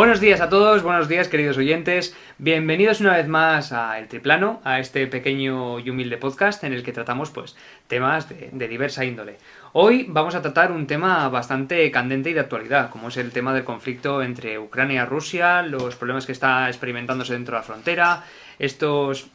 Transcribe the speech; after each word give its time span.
Buenos 0.00 0.18
días 0.18 0.40
a 0.40 0.48
todos, 0.48 0.82
buenos 0.82 1.08
días 1.08 1.28
queridos 1.28 1.58
oyentes, 1.58 2.16
bienvenidos 2.38 3.02
una 3.02 3.18
vez 3.18 3.28
más 3.28 3.70
a 3.70 3.98
El 3.98 4.08
Triplano, 4.08 4.62
a 4.64 4.80
este 4.80 5.06
pequeño 5.06 5.78
y 5.78 5.90
humilde 5.90 6.16
podcast 6.16 6.64
en 6.64 6.72
el 6.72 6.82
que 6.82 6.92
tratamos 6.94 7.28
pues 7.28 7.54
temas 7.86 8.26
de, 8.30 8.66
diversa 8.66 9.04
índole. 9.04 9.36
Hoy 9.74 10.06
vamos 10.08 10.34
a 10.34 10.40
tratar 10.40 10.72
un 10.72 10.86
tema 10.86 11.28
bastante 11.28 11.90
candente 11.90 12.30
y 12.30 12.32
de 12.32 12.40
actualidad, 12.40 12.88
como 12.88 13.08
es 13.08 13.18
el 13.18 13.30
tema 13.30 13.52
del 13.52 13.64
conflicto 13.64 14.22
entre 14.22 14.58
Ucrania 14.58 15.02
y 15.02 15.04
Rusia, 15.04 15.60
los 15.60 15.96
problemas 15.96 16.24
que 16.24 16.32
está 16.32 16.66
experimentándose 16.68 17.34
dentro 17.34 17.56
de 17.56 17.60
la 17.60 17.66
frontera, 17.66 18.24
estos 18.58 19.28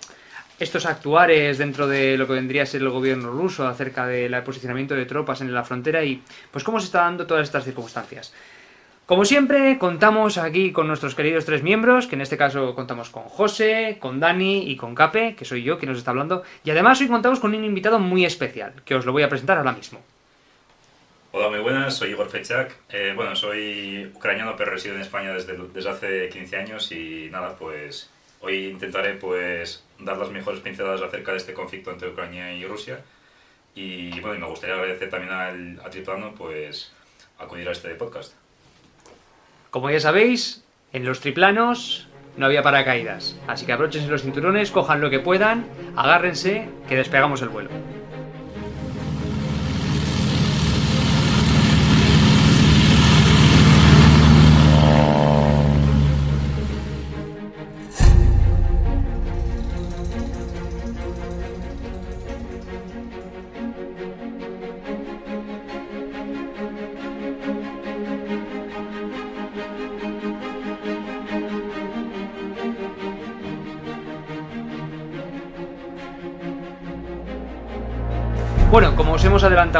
estos 0.58 0.86
actuares 0.86 1.58
dentro 1.58 1.86
de 1.86 2.17
lo 2.17 2.27
que 2.27 2.34
vendría 2.34 2.63
a 2.63 2.66
ser 2.66 2.81
el 2.81 2.89
gobierno 2.89 3.30
ruso 3.30 3.67
acerca 3.67 4.08
del 4.08 4.41
posicionamiento 4.41 4.95
de 4.95 5.05
tropas 5.05 5.41
en 5.41 5.53
la 5.53 5.63
frontera 5.63 6.03
y 6.03 6.23
pues 6.50 6.63
cómo 6.63 6.80
se 6.80 6.86
está 6.86 7.02
dando 7.02 7.27
todas 7.27 7.44
estas 7.44 7.66
circunstancias. 7.66 8.34
Como 9.05 9.23
siempre, 9.23 9.77
contamos 9.77 10.40
aquí 10.40 10.72
con 10.72 10.88
nuestros 10.88 11.14
queridos 11.14 11.45
tres 11.45 11.62
miembros, 11.62 12.08
que 12.08 12.16
en 12.16 12.22
este 12.22 12.38
caso 12.38 12.73
contamos 12.73 13.12
con 13.12 13.26
José, 13.26 13.98
con 14.00 14.20
Dani 14.20 14.68
y 14.68 14.76
con 14.78 14.95
Cape, 14.95 15.36
que 15.36 15.45
soy 15.45 15.62
yo 15.62 15.78
quien 15.78 15.90
nos 15.90 16.00
está 16.00 16.09
hablando, 16.09 16.41
y 16.64 16.72
además 16.72 17.00
hoy 17.02 17.08
contamos 17.08 17.40
con 17.40 17.54
un 17.54 17.64
invitado 17.64 18.00
muy 18.00 18.26
especial, 18.26 18.73
que 18.84 18.95
os 18.95 19.05
lo 19.05 19.12
voy 19.12 19.22
a 19.22 19.30
presentar 19.30 19.59
ahora 19.59 19.73
mismo. 19.73 20.02
Hola, 21.34 21.50
muy 21.50 21.59
buenas, 21.59 21.95
soy 21.95 22.12
Igor 22.12 22.30
Fechak. 22.30 22.76
Eh, 22.90 23.14
bueno, 23.16 23.36
soy 23.36 24.12
ucraniano, 24.16 24.55
pero 24.58 24.72
resido 24.72 24.95
en 24.95 25.02
España 25.02 25.34
desde, 25.34 25.56
desde 25.56 25.90
hace 25.92 26.30
15 26.30 26.58
años 26.58 26.92
y 26.92 27.30
nada, 27.31 27.56
pues 27.59 28.09
hoy 28.42 28.69
intentaré 28.69 29.14
pues 29.14 29.84
dar 30.00 30.17
las 30.17 30.31
mejores 30.31 30.62
pinceladas 30.62 31.03
acerca 31.03 31.30
de 31.30 31.38
este 31.38 31.53
conflicto 31.53 31.92
entre 31.92 32.09
Ucrania 32.09 32.56
y 32.56 32.66
Rusia. 32.66 33.02
Y 33.75 34.19
bueno, 34.22 34.36
y 34.36 34.40
me 34.40 34.47
gustaría 34.47 34.73
agradecer 34.73 35.12
también 35.12 35.31
al, 35.31 35.80
a 35.86 35.92
Triplano 35.92 36.34
pues 36.34 36.92
acudir 37.38 37.69
a 37.69 37.72
este 37.72 37.94
podcast. 37.94 38.34
Como 39.76 39.90
ya 39.90 40.00
sabéis, 40.00 40.64
en 40.94 41.04
los 41.04 41.20
triplanos 41.20 42.08
no 42.38 42.45
había 42.45 42.64
paracaídas, 42.64 43.38
así 43.45 43.66
que 43.66 43.73
abróchense 43.73 44.08
los 44.08 44.22
cinturones, 44.22 44.72
cojan 44.72 45.02
lo 45.02 45.09
que 45.09 45.20
puedan, 45.20 45.66
agárrense, 45.98 46.70
que 46.88 46.95
despegamos 46.95 47.42
el 47.42 47.50
vuelo. 47.50 47.70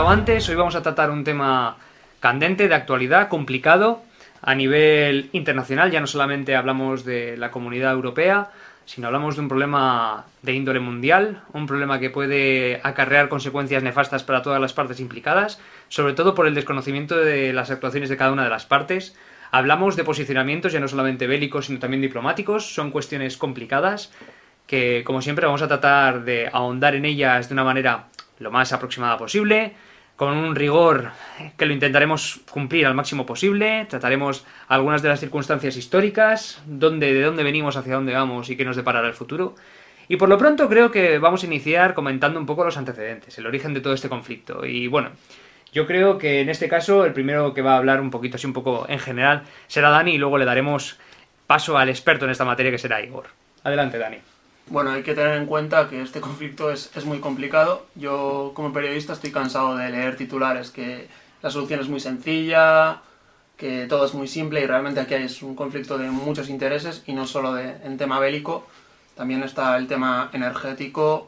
Antes, 0.04 0.50
hoy 0.50 0.56
vamos 0.56 0.76
a 0.76 0.82
tratar 0.82 1.10
un 1.10 1.24
tema 1.24 1.78
candente, 2.20 2.68
de 2.68 2.76
actualidad, 2.76 3.30
complicado, 3.30 4.04
a 4.42 4.54
nivel 4.54 5.30
internacional. 5.32 5.90
Ya 5.90 6.02
no 6.02 6.08
solamente 6.08 6.56
hablamos 6.56 7.06
de 7.06 7.38
la 7.38 7.50
comunidad 7.50 7.94
europea, 7.94 8.52
sino 8.86 9.08
hablamos 9.08 9.36
de 9.36 9.42
un 9.42 9.48
problema 9.48 10.26
de 10.42 10.54
índole 10.54 10.82
mundial, 10.82 11.42
un 11.54 11.66
problema 11.66 12.00
que 12.00 12.10
puede 12.10 12.82
acarrear 12.84 13.30
consecuencias 13.30 13.84
nefastas 13.84 14.24
para 14.26 14.42
todas 14.42 14.60
las 14.60 14.74
partes 14.74 15.00
implicadas, 15.00 15.62
sobre 15.88 16.14
todo 16.14 16.36
por 16.36 16.46
el 16.46 16.56
desconocimiento 16.56 17.16
de 17.16 17.54
las 17.54 17.72
actuaciones 17.72 18.10
de 18.10 18.18
cada 18.18 18.34
una 18.34 18.44
de 18.44 18.50
las 18.50 18.66
partes. 18.66 19.16
Hablamos 19.52 19.96
de 19.96 20.04
posicionamientos 20.04 20.74
ya 20.74 20.82
no 20.82 20.90
solamente 20.90 21.26
bélicos, 21.26 21.68
sino 21.68 21.80
también 21.80 22.02
diplomáticos, 22.02 22.74
son 22.74 22.92
cuestiones 22.92 23.38
complicadas 23.38 24.12
que, 24.68 25.04
como 25.06 25.22
siempre, 25.22 25.46
vamos 25.46 25.62
a 25.62 25.70
tratar 25.70 26.26
de 26.26 26.50
ahondar 26.52 26.96
en 26.96 27.06
ellas 27.06 27.48
de 27.48 27.54
una 27.54 27.64
manera 27.64 28.08
lo 28.40 28.52
más 28.52 28.74
aproximada 28.74 29.18
posible, 29.18 29.74
con 30.16 30.36
un 30.38 30.56
rigor 30.56 31.12
que 31.58 31.66
lo 31.66 31.74
intentaremos 31.74 32.42
cumplir 32.50 32.86
al 32.86 32.94
máximo 32.94 33.26
posible, 33.26 33.86
trataremos 33.90 34.46
algunas 34.68 35.02
de 35.02 35.10
las 35.10 35.20
circunstancias 35.20 35.76
históricas, 35.76 36.62
dónde, 36.66 37.14
de 37.14 37.22
dónde 37.22 37.44
venimos, 37.44 37.76
hacia 37.76 37.96
dónde 37.96 38.14
vamos 38.14 38.50
y 38.50 38.56
qué 38.56 38.64
nos 38.64 38.78
deparará 38.78 39.08
el 39.08 39.14
futuro. 39.14 39.56
Y 40.08 40.18
por 40.18 40.30
lo 40.30 40.38
pronto 40.38 40.70
creo 40.70 40.92
que 40.92 41.18
vamos 41.18 41.44
a 41.44 41.48
iniciar 41.48 41.94
comentando 41.94 42.40
un 42.40 42.46
poco 42.46 42.64
los 42.64 42.78
antecedentes, 42.78 43.38
el 43.38 43.48
origen 43.48 43.74
de 43.74 43.82
todo 43.82 43.94
este 43.94 44.08
conflicto. 44.08 44.66
Y 44.66 44.88
bueno, 44.88 45.12
yo 45.74 45.86
creo 45.86 46.18
que 46.18 46.40
en 46.40 46.50
este 46.50 46.70
caso 46.70 47.06
el 47.06 47.12
primero 47.12 47.54
que 47.54 47.62
va 47.62 47.74
a 47.74 47.78
hablar 47.78 48.00
un 48.00 48.12
poquito 48.12 48.38
así 48.38 48.48
un 48.48 48.54
poco 48.54 48.86
en 48.88 49.00
general 49.00 49.44
será 49.68 49.90
Dani 49.90 50.14
y 50.14 50.18
luego 50.18 50.38
le 50.38 50.46
daremos 50.46 50.98
paso 51.48 51.78
al 51.78 51.90
experto 51.90 52.26
en 52.26 52.32
esta 52.32 52.46
materia 52.46 52.72
que 52.72 52.78
será 52.78 53.02
Igor. 53.02 53.26
Adelante, 53.64 53.98
Dani. 53.98 54.35
Bueno, 54.68 54.92
hay 54.92 55.04
que 55.04 55.14
tener 55.14 55.38
en 55.38 55.46
cuenta 55.46 55.90
que 55.90 56.02
este 56.02 56.22
conflicto 56.22 56.72
es, 56.72 56.90
es, 56.96 57.06
muy 57.06 57.20
complicado. 57.20 57.86
Yo 57.96 58.52
como 58.56 58.74
periodista 58.74 59.14
estoy 59.14 59.32
cansado 59.32 59.78
de 59.78 59.90
leer 59.90 60.18
titulares 60.18 60.72
que 60.72 61.08
la 61.44 61.52
solución 61.52 61.80
es 61.80 61.88
muy 61.88 62.00
sencilla, 62.00 63.02
que 63.58 63.86
todo 63.88 64.06
es 64.06 64.14
muy 64.14 64.28
simple 64.28 64.62
y 64.62 64.66
realmente 64.66 65.00
aquí 65.00 65.14
es 65.14 65.42
un 65.44 65.56
conflicto 65.56 65.98
de 65.98 66.10
muchos 66.10 66.50
intereses 66.50 67.04
y 67.06 67.14
no 67.14 67.28
solo 67.28 67.54
de, 67.54 67.78
en 67.84 67.98
tema 67.98 68.20
bélico. 68.20 68.66
También 69.16 69.44
está 69.44 69.78
el 69.78 69.88
tema 69.88 70.30
energético, 70.34 71.28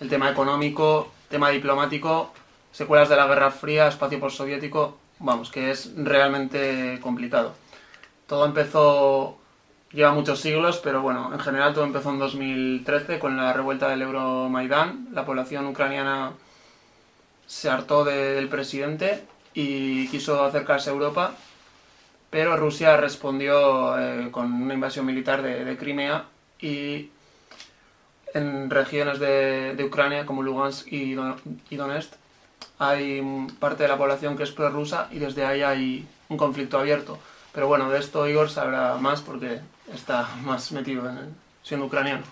el 0.00 0.08
tema 0.08 0.30
económico, 0.30 1.12
tema 1.28 1.50
diplomático, 1.50 2.32
secuelas 2.72 3.08
de 3.08 3.16
la 3.16 3.26
Guerra 3.26 3.50
Fría, 3.50 3.88
espacio 3.88 4.20
postsoviético, 4.20 4.98
vamos, 5.18 5.50
que 5.50 5.70
es 5.70 5.92
realmente 5.96 6.98
complicado. 7.00 7.54
Todo 8.26 8.44
empezó 8.44 9.38
lleva 9.92 10.12
muchos 10.12 10.40
siglos, 10.40 10.80
pero 10.82 11.02
bueno, 11.02 11.30
en 11.32 11.40
general 11.40 11.74
todo 11.74 11.84
empezó 11.84 12.10
en 12.10 12.18
2013 12.18 13.18
con 13.18 13.36
la 13.36 13.52
revuelta 13.52 13.88
del 13.88 14.02
Euromaidán. 14.02 15.08
La 15.12 15.24
población 15.24 15.66
ucraniana 15.66 16.32
se 17.46 17.68
hartó 17.68 18.04
de, 18.04 18.34
del 18.34 18.48
presidente 18.48 19.24
y 19.54 20.08
quiso 20.08 20.44
acercarse 20.44 20.90
a 20.90 20.94
Europa, 20.94 21.34
pero 22.30 22.56
Rusia 22.56 22.96
respondió 22.96 23.98
eh, 23.98 24.28
con 24.30 24.52
una 24.52 24.74
invasión 24.74 25.04
militar 25.04 25.42
de, 25.42 25.64
de, 25.64 25.76
Crimea 25.76 26.24
y 26.60 27.10
en 28.32 28.70
regiones 28.70 29.18
de, 29.18 29.74
de 29.74 29.84
Ucrania 29.84 30.24
como 30.24 30.42
Lugansk 30.42 30.90
y, 30.90 31.12
Don, 31.12 31.36
y 31.68 31.76
Donetsk 31.76 32.14
hay 32.78 33.22
parte 33.60 33.84
de 33.84 33.88
la 33.88 33.98
población 33.98 34.36
que 34.36 34.42
es 34.42 34.50
prorrusa 34.50 35.08
y 35.10 35.18
desde 35.18 35.44
ahí 35.44 35.62
hay 35.62 36.06
un 36.28 36.36
conflicto 36.36 36.78
abierto. 36.78 37.18
Pero 37.52 37.68
bueno, 37.68 37.90
de 37.90 37.98
esto 37.98 38.26
Igor 38.28 38.50
sabrá 38.50 38.96
más 38.96 39.20
porque 39.20 39.60
está 39.92 40.28
más 40.42 40.72
metido 40.72 41.08
en 41.08 41.34
siendo 41.62 41.86
ucraniano. 41.86 42.22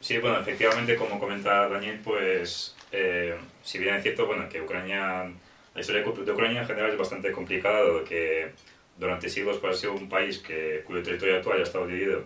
Sí, 0.00 0.18
bueno, 0.18 0.38
efectivamente, 0.38 0.96
como 0.96 1.18
comenta 1.18 1.68
Daniel, 1.68 2.00
pues 2.04 2.76
eh, 2.92 3.36
si 3.62 3.78
bien 3.78 3.96
es 3.96 4.02
cierto, 4.02 4.26
bueno, 4.26 4.48
que 4.48 4.60
Ucrania, 4.60 5.32
la 5.74 5.80
historia 5.80 6.02
de 6.02 6.32
Ucrania 6.32 6.60
en 6.60 6.66
general 6.66 6.90
es 6.90 6.98
bastante 6.98 7.32
complicada, 7.32 7.80
dado 7.80 8.04
que 8.04 8.52
durante 8.98 9.28
siglos 9.28 9.58
pues, 9.58 9.76
ha 9.76 9.80
sido 9.80 9.94
un 9.94 10.08
país 10.08 10.38
que, 10.38 10.82
cuyo 10.86 11.02
territorio 11.02 11.36
actual 11.36 11.60
ha 11.60 11.64
estado 11.64 11.86
dividido 11.86 12.24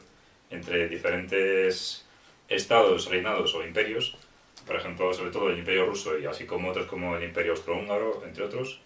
entre 0.50 0.88
diferentes 0.88 2.04
estados, 2.48 3.08
reinados 3.08 3.54
o 3.54 3.64
imperios, 3.64 4.16
por 4.66 4.76
ejemplo, 4.76 5.12
sobre 5.14 5.30
todo 5.30 5.48
el 5.48 5.58
imperio 5.58 5.86
ruso 5.86 6.18
y 6.18 6.26
así 6.26 6.44
como 6.44 6.70
otros 6.70 6.86
como 6.86 7.16
el 7.16 7.24
imperio 7.24 7.52
austrohúngaro, 7.52 8.24
entre 8.26 8.44
otros, 8.44 8.80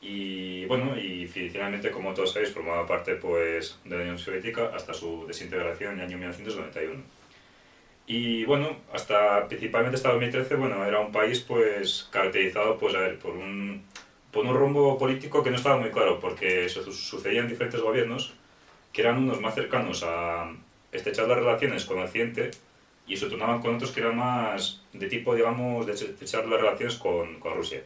y 0.00 0.64
bueno, 0.64 0.98
y 0.98 1.26
finalmente, 1.26 1.90
como 1.90 2.14
todos 2.14 2.32
sabéis, 2.32 2.52
formaba 2.52 2.86
parte 2.86 3.16
pues, 3.16 3.78
de 3.84 3.96
la 3.96 4.02
Unión 4.02 4.18
Soviética 4.18 4.70
hasta 4.74 4.94
su 4.94 5.26
desintegración 5.26 5.94
en 5.94 6.00
el 6.00 6.06
año 6.06 6.18
1991. 6.18 7.02
Y 8.06 8.44
bueno, 8.44 8.76
hasta 8.92 9.46
principalmente 9.46 9.96
hasta 9.96 10.10
2013, 10.10 10.56
bueno, 10.56 10.84
era 10.84 11.00
un 11.00 11.12
país 11.12 11.40
pues 11.40 12.08
caracterizado 12.10 12.78
pues, 12.78 12.94
a 12.94 13.00
ver, 13.00 13.18
por, 13.18 13.36
un, 13.36 13.82
por 14.32 14.46
un 14.46 14.54
rumbo 14.54 14.98
político 14.98 15.42
que 15.42 15.50
no 15.50 15.56
estaba 15.56 15.76
muy 15.78 15.90
claro, 15.90 16.18
porque 16.18 16.68
sucedían 16.68 17.48
diferentes 17.48 17.80
gobiernos 17.80 18.34
que 18.92 19.02
eran 19.02 19.18
unos 19.18 19.40
más 19.40 19.54
cercanos 19.54 20.02
a 20.02 20.50
estrechar 20.92 21.28
las 21.28 21.38
relaciones 21.38 21.84
con 21.84 22.00
Occidente 22.00 22.50
y 23.06 23.16
se 23.16 23.28
tornaban 23.28 23.60
con 23.60 23.76
otros 23.76 23.92
que 23.92 24.00
eran 24.00 24.16
más 24.16 24.82
de 24.92 25.06
tipo, 25.08 25.34
digamos, 25.34 25.86
de 25.86 25.92
estrechar 25.92 26.46
las 26.46 26.60
relaciones 26.60 26.96
con, 26.96 27.38
con 27.38 27.54
Rusia. 27.54 27.82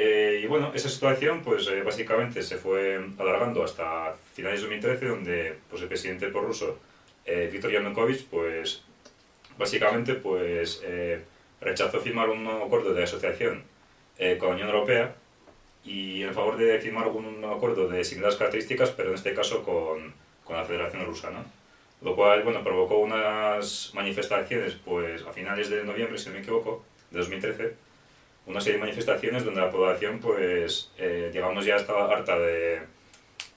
Eh, 0.00 0.42
y 0.44 0.46
bueno, 0.46 0.70
esa 0.72 0.88
situación 0.88 1.42
pues 1.42 1.66
eh, 1.66 1.82
básicamente 1.82 2.40
se 2.44 2.56
fue 2.56 3.04
alargando 3.18 3.64
hasta 3.64 4.14
finales 4.32 4.60
de 4.60 4.68
2013 4.68 5.06
donde 5.06 5.54
pues, 5.68 5.82
el 5.82 5.88
presidente 5.88 6.28
prorruso 6.28 6.78
eh, 7.26 7.48
Viktor 7.50 7.72
Yanukovych 7.72 8.26
pues 8.30 8.84
básicamente 9.58 10.14
pues 10.14 10.82
eh, 10.84 11.24
rechazó 11.60 11.98
firmar 11.98 12.30
un 12.30 12.44
nuevo 12.44 12.66
acuerdo 12.66 12.94
de 12.94 13.02
asociación 13.02 13.64
eh, 14.18 14.36
con 14.38 14.50
la 14.50 14.54
Unión 14.54 14.68
Europea 14.68 15.16
y 15.84 16.22
en 16.22 16.32
favor 16.32 16.56
de 16.56 16.78
firmar 16.78 17.08
un 17.08 17.40
nuevo 17.40 17.56
acuerdo 17.56 17.88
de 17.88 18.04
similares 18.04 18.36
características 18.36 18.92
pero 18.92 19.08
en 19.08 19.16
este 19.16 19.34
caso 19.34 19.64
con, 19.64 20.14
con 20.44 20.56
la 20.56 20.64
Federación 20.64 21.04
Rusa, 21.06 21.30
¿no? 21.30 21.44
Lo 22.02 22.14
cual, 22.14 22.44
bueno, 22.44 22.62
provocó 22.62 22.98
unas 22.98 23.90
manifestaciones 23.94 24.76
pues 24.76 25.22
a 25.26 25.32
finales 25.32 25.70
de 25.70 25.82
noviembre, 25.82 26.16
si 26.16 26.28
no 26.28 26.36
me 26.36 26.42
equivoco, 26.42 26.84
de 27.10 27.18
2013 27.18 27.87
una 28.48 28.60
serie 28.60 28.78
de 28.78 28.84
manifestaciones 28.84 29.44
donde 29.44 29.60
la 29.60 29.70
población, 29.70 30.18
pues, 30.20 30.90
eh, 30.96 31.30
digamos, 31.32 31.66
ya 31.66 31.76
estaba 31.76 32.10
harta 32.10 32.38
de, 32.38 32.80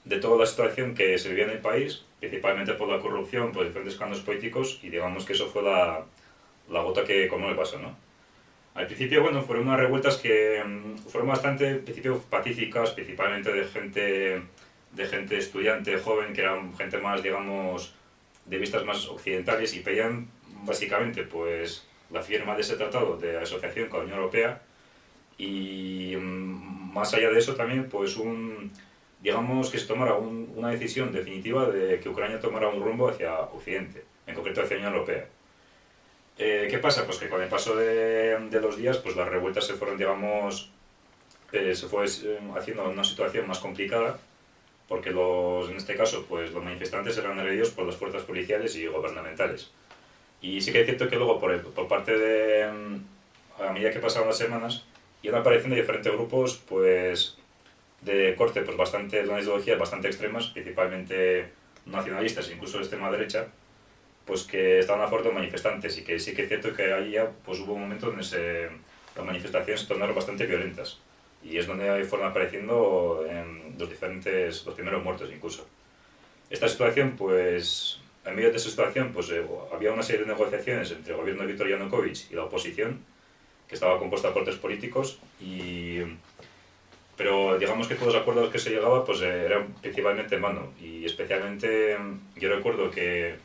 de 0.04 0.16
toda 0.18 0.38
la 0.38 0.46
situación 0.46 0.94
que 0.94 1.18
se 1.18 1.30
vivía 1.30 1.44
en 1.44 1.50
el 1.50 1.60
país, 1.60 2.04
principalmente 2.20 2.74
por 2.74 2.88
la 2.88 3.00
corrupción, 3.00 3.52
por 3.52 3.64
diferentes 3.64 3.94
escándalos 3.94 4.22
políticos, 4.22 4.78
y 4.82 4.90
digamos 4.90 5.24
que 5.24 5.32
eso 5.32 5.48
fue 5.48 5.62
la, 5.62 6.04
la 6.68 6.82
gota 6.82 7.04
que 7.04 7.26
como 7.26 7.48
le 7.48 7.54
pasó, 7.54 7.78
¿no? 7.78 7.96
Al 8.74 8.86
principio, 8.86 9.22
bueno, 9.22 9.42
fueron 9.42 9.66
unas 9.66 9.80
revueltas 9.80 10.18
que 10.18 10.62
mm, 10.64 10.98
fueron 11.08 11.28
bastante, 11.28 11.68
al 11.68 11.78
principio, 11.78 12.22
pacíficas, 12.28 12.90
principalmente 12.90 13.50
de 13.50 13.64
gente, 13.64 14.42
de 14.92 15.06
gente 15.06 15.38
estudiante, 15.38 15.98
joven, 15.98 16.34
que 16.34 16.42
eran 16.42 16.76
gente 16.76 16.98
más, 16.98 17.22
digamos, 17.22 17.94
de 18.44 18.58
vistas 18.58 18.84
más 18.84 19.08
occidentales 19.08 19.74
y 19.74 19.80
pedían, 19.80 20.28
básicamente, 20.64 21.22
pues, 21.22 21.86
la 22.10 22.20
firma 22.20 22.54
de 22.54 22.60
ese 22.60 22.76
tratado 22.76 23.16
de 23.16 23.38
asociación 23.38 23.88
con 23.88 24.00
la 24.00 24.04
Unión 24.04 24.18
Europea 24.18 24.60
y 25.42 26.16
mm, 26.16 26.92
más 26.94 27.12
allá 27.14 27.30
de 27.30 27.38
eso 27.38 27.56
también, 27.56 27.88
pues, 27.88 28.16
un, 28.16 28.70
digamos, 29.20 29.70
que 29.70 29.78
se 29.78 29.86
tomara 29.86 30.14
un, 30.14 30.52
una 30.56 30.70
decisión 30.70 31.10
definitiva 31.10 31.66
de 31.66 31.98
que 31.98 32.08
Ucrania 32.08 32.38
tomara 32.38 32.68
un 32.68 32.80
rumbo 32.80 33.08
hacia 33.08 33.40
Occidente, 33.40 34.04
en 34.26 34.36
concreto 34.36 34.62
hacia 34.62 34.76
la 34.76 34.82
Unión 34.82 34.94
Europea. 34.94 35.26
Eh, 36.38 36.68
¿Qué 36.70 36.78
pasa? 36.78 37.04
Pues 37.06 37.18
que 37.18 37.28
con 37.28 37.42
el 37.42 37.48
paso 37.48 37.74
de, 37.74 38.38
de, 38.38 38.60
los 38.60 38.76
días, 38.76 38.98
pues 38.98 39.16
las 39.16 39.28
revueltas 39.28 39.66
se 39.66 39.74
fueron, 39.74 39.98
digamos, 39.98 40.70
eh, 41.50 41.74
se 41.74 41.88
fue 41.88 42.06
eh, 42.06 42.38
haciendo 42.56 42.88
una 42.88 43.04
situación 43.04 43.48
más 43.48 43.58
complicada, 43.58 44.18
porque 44.88 45.10
los, 45.10 45.70
en 45.70 45.76
este 45.76 45.96
caso, 45.96 46.24
pues 46.28 46.52
los 46.52 46.62
manifestantes 46.62 47.18
eran 47.18 47.38
agredidos 47.38 47.70
por 47.70 47.84
las 47.84 47.96
fuerzas 47.96 48.22
policiales 48.22 48.76
y 48.76 48.86
gubernamentales. 48.86 49.72
Y 50.40 50.60
sí 50.60 50.70
que 50.70 50.80
es 50.80 50.86
cierto 50.86 51.08
que 51.08 51.16
luego, 51.16 51.40
por, 51.40 51.60
por 51.72 51.88
parte 51.88 52.16
de, 52.16 52.64
a 52.64 53.72
medida 53.72 53.90
que 53.90 53.98
pasaban 53.98 54.28
las 54.28 54.38
semanas, 54.38 54.84
iban 55.22 55.40
apareciendo 55.40 55.76
diferentes 55.76 56.12
grupos, 56.12 56.62
pues, 56.68 57.36
de 58.02 58.34
corte, 58.36 58.62
pues 58.62 58.76
bastante, 58.76 59.22
de 59.22 59.28
una 59.28 59.40
ideología 59.40 59.76
bastante 59.76 60.08
extremas, 60.08 60.48
principalmente 60.48 61.50
nacionalistas, 61.86 62.50
incluso 62.50 62.78
de 62.78 62.84
extrema 62.84 63.10
derecha, 63.10 63.48
pues 64.24 64.44
que 64.44 64.78
estaban 64.78 65.02
a 65.02 65.08
favor 65.08 65.24
de 65.24 65.32
manifestantes 65.32 65.98
y 65.98 66.04
que 66.04 66.18
sí 66.18 66.34
que 66.34 66.42
es 66.42 66.48
cierto 66.48 66.74
que 66.74 66.92
ahí 66.92 67.12
ya 67.12 67.30
pues 67.44 67.60
hubo 67.60 67.74
un 67.74 67.82
momento 67.82 68.06
donde 68.06 68.22
se, 68.22 68.68
las 69.16 69.24
manifestaciones 69.24 69.80
se 69.80 69.88
tornaron 69.88 70.14
bastante 70.14 70.46
violentas 70.46 70.98
y 71.42 71.58
es 71.58 71.66
donde 71.66 72.04
fueron 72.04 72.28
apareciendo 72.28 73.24
en 73.28 73.76
los 73.78 73.88
diferentes, 73.90 74.64
los 74.64 74.74
primeros 74.74 75.02
muertos 75.02 75.30
incluso. 75.34 75.66
Esta 76.50 76.68
situación 76.68 77.16
pues, 77.16 78.00
en 78.24 78.36
medio 78.36 78.50
de 78.50 78.56
esa 78.56 78.70
situación 78.70 79.12
pues 79.12 79.30
eh, 79.30 79.44
había 79.72 79.92
una 79.92 80.02
serie 80.02 80.22
de 80.22 80.28
negociaciones 80.28 80.90
entre 80.92 81.12
el 81.14 81.18
gobierno 81.18 81.42
de 81.42 81.48
Viktor 81.48 81.68
Yanukovych 81.68 82.30
y 82.30 82.34
la 82.34 82.44
oposición 82.44 83.00
estaba 83.72 83.98
compuesta 83.98 84.32
por 84.32 84.44
tres 84.44 84.56
políticos 84.56 85.18
y 85.40 85.98
pero 87.16 87.58
digamos 87.58 87.86
que 87.88 87.94
todos 87.94 88.14
los 88.14 88.22
acuerdos 88.22 88.50
que 88.50 88.58
se 88.58 88.70
llegaba 88.70 89.04
pues 89.04 89.20
eh, 89.20 89.44
eran 89.46 89.74
principalmente 89.80 90.34
en 90.34 90.40
mano 90.40 90.72
y 90.80 91.04
especialmente 91.04 91.96
yo 92.36 92.54
recuerdo 92.54 92.90
que 92.90 93.36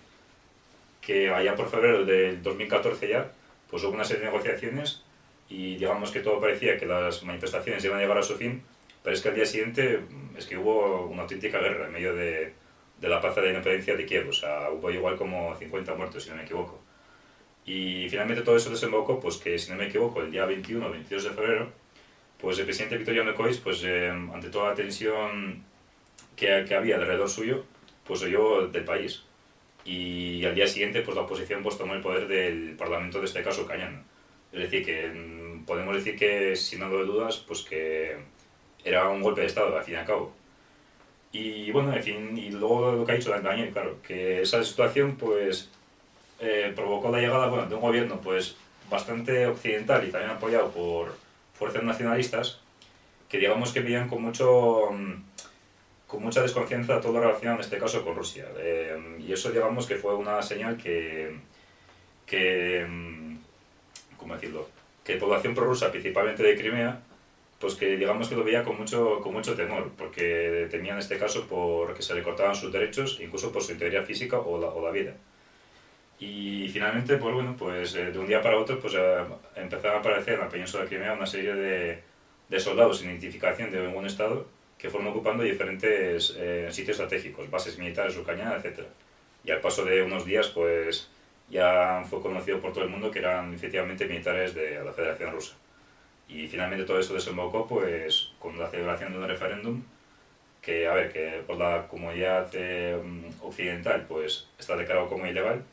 que 1.07 1.29
allá 1.29 1.55
por 1.55 1.69
febrero 1.69 2.03
del 2.03 2.43
2014 2.43 3.07
ya, 3.07 3.31
pues 3.69 3.81
hubo 3.83 3.93
una 3.93 4.03
serie 4.03 4.25
de 4.25 4.27
negociaciones 4.27 5.03
y 5.47 5.77
digamos 5.77 6.11
que 6.11 6.19
todo 6.19 6.41
parecía 6.41 6.77
que 6.77 6.85
las 6.85 7.23
manifestaciones 7.23 7.85
iban 7.85 7.97
a 7.97 8.01
llegar 8.01 8.17
a 8.17 8.23
su 8.23 8.35
fin, 8.35 8.61
pero 9.01 9.15
es 9.15 9.21
que 9.21 9.29
al 9.29 9.35
día 9.35 9.45
siguiente 9.45 10.01
es 10.37 10.45
que 10.45 10.57
hubo 10.57 11.05
una 11.05 11.21
auténtica 11.21 11.59
guerra 11.59 11.85
en 11.85 11.93
medio 11.93 12.13
de, 12.13 12.51
de 12.99 13.07
la 13.07 13.21
plaza 13.21 13.39
de 13.39 13.51
independencia 13.51 13.95
de 13.95 14.05
Kiev, 14.05 14.27
o 14.27 14.33
sea, 14.33 14.69
hubo 14.69 14.91
igual 14.91 15.15
como 15.15 15.55
50 15.55 15.95
muertos, 15.95 16.23
si 16.25 16.29
no 16.29 16.35
me 16.35 16.43
equivoco. 16.43 16.77
Y 17.67 18.07
finalmente 18.09 18.41
todo 18.41 18.55
eso 18.55 18.71
desembocó, 18.71 19.19
pues 19.19 19.37
que 19.37 19.59
si 19.59 19.69
no 19.69 19.77
me 19.77 19.87
equivoco, 19.87 20.21
el 20.21 20.31
día 20.31 20.45
21 20.45 20.87
o 20.87 20.89
22 20.89 21.23
de 21.25 21.29
febrero, 21.29 21.71
pues 22.39 22.57
el 22.57 22.65
presidente 22.65 22.97
Victor 22.97 23.13
Yanukovych, 23.13 23.61
pues 23.61 23.83
eh, 23.83 24.09
ante 24.09 24.49
toda 24.49 24.69
la 24.69 24.75
tensión 24.75 25.63
que, 26.35 26.65
que 26.67 26.75
había 26.75 26.95
alrededor 26.95 27.29
suyo, 27.29 27.65
pues 28.05 28.23
huyó 28.23 28.67
del 28.67 28.85
país 28.85 29.23
y 29.87 30.43
al 30.43 30.53
día 30.53 30.67
siguiente 30.67 31.01
pues 31.01 31.15
la 31.15 31.23
oposición 31.23 31.63
pues 31.63 31.77
tomó 31.77 31.93
el 31.93 32.01
poder 32.01 32.27
del 32.27 32.75
Parlamento 32.75 33.19
de 33.19 33.25
este 33.25 33.41
caso 33.41 33.65
Cañán. 33.65 34.03
Es 34.51 34.61
decir, 34.61 34.85
que 34.85 35.07
mm, 35.07 35.65
podemos 35.65 35.95
decir 35.95 36.17
que 36.17 36.55
sin 36.55 36.79
de 36.79 37.05
dudas 37.05 37.37
pues 37.47 37.63
que 37.63 38.17
era 38.83 39.09
un 39.09 39.21
golpe 39.21 39.41
de 39.41 39.47
Estado 39.47 39.75
al 39.75 39.83
fin 39.83 39.95
y 39.95 39.97
al 39.97 40.05
cabo. 40.05 40.33
Y 41.31 41.71
bueno, 41.71 41.93
en 41.93 42.03
fin, 42.03 42.37
y 42.37 42.51
luego 42.51 42.93
lo 42.93 43.05
que 43.05 43.11
ha 43.11 43.15
dicho 43.15 43.29
Daniel, 43.29 43.71
claro, 43.71 44.01
que 44.01 44.41
esa 44.41 44.63
situación 44.63 45.17
pues 45.17 45.69
eh, 46.39 46.71
provocó 46.75 47.09
la 47.09 47.19
llegada 47.19 47.47
bueno, 47.47 47.65
de 47.67 47.75
un 47.75 47.81
gobierno 47.81 48.19
pues 48.21 48.55
bastante 48.89 49.47
occidental 49.47 50.07
y 50.07 50.11
también 50.11 50.31
apoyado 50.31 50.69
por 50.71 51.15
fuerzas 51.53 51.83
nacionalistas 51.83 52.59
que 53.27 53.39
digamos 53.39 53.73
que 53.73 53.81
veían 53.81 54.07
con 54.07 54.21
mucho 54.21 54.91
mm, 54.91 55.13
con 56.07 56.23
mucha 56.23 56.41
desconfianza 56.41 57.01
todo 57.01 57.13
lo 57.13 57.21
relacionado 57.21 57.57
en 57.57 57.65
este 57.65 57.77
caso 57.77 58.03
con 58.03 58.15
Rusia. 58.15 58.45
Eh, 58.57 59.17
y 59.19 59.33
eso 59.33 59.51
digamos 59.51 59.85
que 59.87 59.95
fue 59.95 60.15
una 60.15 60.41
señal 60.41 60.77
que, 60.77 61.35
que 62.25 62.85
mm, 62.87 63.37
¿cómo 64.17 64.35
decirlo? 64.35 64.69
Que 65.03 65.17
población 65.17 65.53
prorrusa, 65.53 65.91
principalmente 65.91 66.43
de 66.43 66.57
Crimea, 66.57 67.01
pues 67.59 67.75
que 67.75 67.97
digamos 67.97 68.29
que 68.29 68.35
lo 68.35 68.43
veía 68.43 68.63
con 68.63 68.77
mucho, 68.77 69.19
con 69.21 69.33
mucho 69.33 69.55
temor, 69.55 69.91
porque 69.97 70.67
temía 70.69 70.93
en 70.93 70.99
este 70.99 71.17
caso 71.17 71.47
por 71.47 71.93
que 71.93 72.01
se 72.01 72.13
le 72.13 72.23
cortaban 72.23 72.55
sus 72.55 72.71
derechos, 72.71 73.19
incluso 73.21 73.51
por 73.51 73.63
su 73.63 73.73
integridad 73.73 74.05
física 74.05 74.39
o 74.39 74.59
la, 74.59 74.67
o 74.67 74.85
la 74.85 74.91
vida. 74.91 75.13
Y 76.19 76.67
finalmente, 76.69 77.17
pues 77.17 77.33
bueno, 77.33 77.55
pues 77.57 77.95
eh, 77.95 78.11
de 78.11 78.17
un 78.17 78.27
día 78.27 78.41
para 78.41 78.57
otro, 78.57 78.79
pues 78.79 78.95
eh, 78.95 79.23
empezaron 79.55 79.97
a 79.97 79.99
aparecer 79.99 80.35
en 80.35 80.39
la 80.39 80.49
península 80.49 80.83
de 80.83 80.89
Crimea 80.89 81.13
una 81.13 81.27
serie 81.27 81.53
de, 81.53 82.03
de 82.49 82.59
soldados 82.59 82.99
sin 82.99 83.09
identificación 83.09 83.71
de 83.71 83.85
ningún 83.85 84.05
estado 84.05 84.47
que 84.77 84.89
fueron 84.89 85.09
ocupando 85.09 85.43
diferentes 85.43 86.35
eh, 86.37 86.67
sitios 86.71 86.99
estratégicos, 86.99 87.49
bases 87.49 87.77
militares, 87.77 88.17
cañada, 88.25 88.57
etc. 88.57 88.81
Y 89.43 89.51
al 89.51 89.59
paso 89.59 89.83
de 89.85 90.03
unos 90.03 90.25
días, 90.25 90.47
pues 90.49 91.09
ya 91.49 92.03
fue 92.09 92.21
conocido 92.21 92.59
por 92.59 92.73
todo 92.73 92.83
el 92.83 92.89
mundo 92.89 93.09
que 93.09 93.19
eran 93.19 93.53
efectivamente 93.53 94.05
militares 94.05 94.53
de 94.53 94.83
la 94.83 94.93
Federación 94.93 95.31
Rusa. 95.31 95.55
Y 96.27 96.47
finalmente 96.47 96.85
todo 96.85 96.99
eso 96.99 97.13
desembocó 97.13 97.67
pues, 97.67 98.33
con 98.39 98.59
la 98.59 98.69
celebración 98.69 99.13
de 99.13 99.19
un 99.19 99.27
referéndum 99.27 99.81
que, 100.61 100.87
a 100.87 100.93
ver, 100.93 101.11
que 101.11 101.41
por 101.47 101.57
la 101.57 101.87
comunidad 101.87 102.49
eh, 102.53 102.99
occidental 103.41 104.05
pues, 104.07 104.47
está 104.59 104.75
declarado 104.75 105.07
como 105.07 105.25
ilegal, 105.25 105.63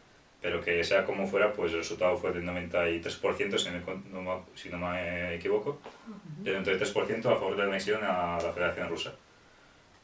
pero 0.44 0.60
que 0.60 0.84
sea 0.84 1.06
como 1.06 1.26
fuera, 1.26 1.54
pues 1.54 1.72
el 1.72 1.78
resultado 1.78 2.18
fue 2.18 2.30
del 2.30 2.44
93%, 2.44 3.58
si, 3.58 3.70
no, 4.12 4.46
si 4.54 4.68
no 4.68 4.76
me 4.76 5.36
equivoco, 5.36 5.80
del 6.42 6.62
93% 6.62 7.20
a 7.20 7.36
favor 7.36 7.56
de 7.56 7.62
la 7.62 7.70
anexión 7.70 8.04
a 8.04 8.36
la 8.36 8.52
Federación 8.52 8.90
Rusa. 8.90 9.14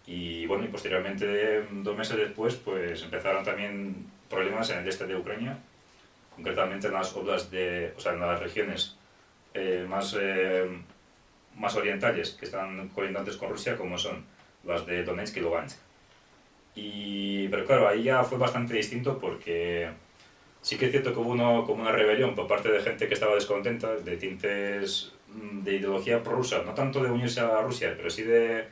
Y 0.06 0.46
bueno, 0.46 0.64
y 0.64 0.68
posteriormente, 0.68 1.66
dos 1.70 1.94
meses 1.94 2.16
después, 2.16 2.54
pues 2.54 3.02
empezaron 3.02 3.44
también 3.44 4.06
problemas 4.30 4.70
en 4.70 4.78
el 4.78 4.88
este 4.88 5.06
de 5.06 5.14
Ucrania, 5.14 5.58
concretamente 6.34 6.86
en 6.86 6.94
las 6.94 7.14
oblas 7.14 7.50
de, 7.50 7.92
o 7.94 8.00
sea, 8.00 8.14
en 8.14 8.20
las 8.20 8.40
regiones 8.40 8.96
eh, 9.52 9.84
más, 9.86 10.16
eh, 10.18 10.66
más 11.54 11.76
orientales 11.76 12.30
que 12.30 12.46
están 12.46 12.88
colindantes 12.88 13.36
con 13.36 13.50
Rusia, 13.50 13.76
como 13.76 13.98
son 13.98 14.24
las 14.64 14.86
de 14.86 15.04
Donetsk 15.04 15.36
y 15.36 15.40
Lugansk. 15.40 15.78
Y, 16.76 17.48
pero 17.48 17.66
claro, 17.66 17.86
ahí 17.86 18.04
ya 18.04 18.24
fue 18.24 18.38
bastante 18.38 18.72
distinto 18.72 19.18
porque 19.18 19.90
Sí 20.62 20.76
que 20.76 20.86
es 20.86 20.90
cierto 20.90 21.12
que 21.12 21.20
hubo 21.20 21.30
uno, 21.30 21.64
como 21.64 21.82
una 21.82 21.92
rebelión 21.92 22.34
por 22.34 22.46
parte 22.46 22.70
de 22.70 22.80
gente 22.80 23.08
que 23.08 23.14
estaba 23.14 23.34
descontenta, 23.34 23.96
de 23.96 24.16
tintes 24.16 25.12
mm, 25.28 25.62
de 25.62 25.76
ideología 25.76 26.22
prorrusa, 26.22 26.62
no 26.64 26.74
tanto 26.74 27.02
de 27.02 27.10
unirse 27.10 27.40
a 27.40 27.62
Rusia, 27.62 27.94
pero 27.96 28.10
sí 28.10 28.22
de, 28.22 28.66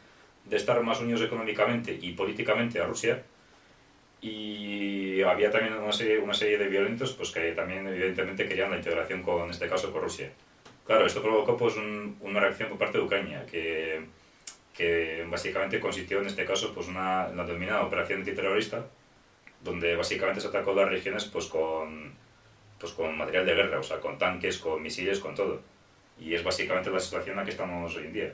de 0.44 0.56
estar 0.56 0.82
más 0.82 1.00
unidos 1.00 1.22
económicamente 1.22 1.98
y 2.00 2.12
políticamente 2.12 2.80
a 2.80 2.86
Rusia. 2.86 3.22
Y 4.20 5.22
había 5.22 5.50
también 5.50 5.74
una 5.74 5.92
serie, 5.92 6.18
una 6.18 6.34
serie 6.34 6.58
de 6.58 6.68
violentos 6.68 7.12
pues, 7.12 7.30
que 7.30 7.52
también 7.52 7.86
evidentemente 7.86 8.46
querían 8.48 8.70
la 8.70 8.76
integración 8.76 9.22
con, 9.22 9.44
en 9.44 9.50
este 9.50 9.68
caso, 9.68 9.92
con 9.92 10.02
Rusia. 10.02 10.30
Claro, 10.86 11.06
esto 11.06 11.22
provocó 11.22 11.56
pues, 11.56 11.76
un, 11.76 12.16
una 12.20 12.40
reacción 12.40 12.68
por 12.68 12.78
parte 12.78 12.98
de 12.98 13.04
Ucrania, 13.04 13.46
que, 13.46 14.06
que 14.76 15.24
básicamente 15.30 15.78
consistió 15.80 16.20
en 16.20 16.26
este 16.26 16.44
caso 16.44 16.74
pues, 16.74 16.88
una, 16.88 17.28
la 17.28 17.44
denominada 17.44 17.82
operación 17.82 18.20
antiterrorista, 18.20 18.86
donde 19.62 19.96
básicamente 19.96 20.40
se 20.40 20.48
atacó 20.48 20.72
las 20.74 20.88
regiones 20.88 21.24
pues 21.24 21.46
con, 21.46 22.12
pues 22.78 22.92
con 22.92 23.16
material 23.16 23.46
de 23.46 23.54
guerra, 23.54 23.80
o 23.80 23.82
sea, 23.82 24.00
con 24.00 24.18
tanques, 24.18 24.58
con 24.58 24.82
misiles, 24.82 25.20
con 25.20 25.34
todo. 25.34 25.60
Y 26.20 26.34
es 26.34 26.42
básicamente 26.42 26.90
la 26.90 27.00
situación 27.00 27.32
en 27.32 27.36
la 27.36 27.44
que 27.44 27.50
estamos 27.50 27.94
hoy 27.96 28.06
en 28.06 28.12
día. 28.12 28.32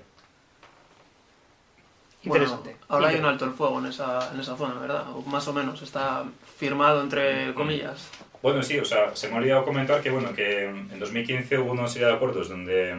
Interesante. 2.23 2.71
Bueno, 2.71 2.87
ahora 2.88 3.09
hay 3.09 3.16
un 3.16 3.26
alto 3.26 3.45
el 3.45 3.52
fuego 3.52 3.78
en 3.81 3.87
esa, 3.87 4.33
en 4.33 4.40
esa 4.40 4.57
zona, 4.57 4.81
¿verdad? 4.81 5.04
O 5.14 5.21
más 5.23 5.47
o 5.47 5.52
menos, 5.52 5.83
está 5.83 6.25
firmado 6.57 7.02
entre 7.02 7.49
mm. 7.49 7.54
comillas. 7.54 8.11
Bueno, 8.40 8.62
sí, 8.62 8.78
o 8.78 8.85
sea, 8.85 9.14
se 9.14 9.28
me 9.28 9.35
ha 9.35 9.38
olvidado 9.38 9.64
comentar 9.64 10.02
que, 10.02 10.11
bueno, 10.11 10.35
que 10.35 10.64
en 10.64 10.99
2015 10.99 11.59
hubo 11.59 11.73
una 11.73 11.88
serie 11.88 12.09
de 12.09 12.14
acuerdos 12.14 12.49
donde, 12.49 12.95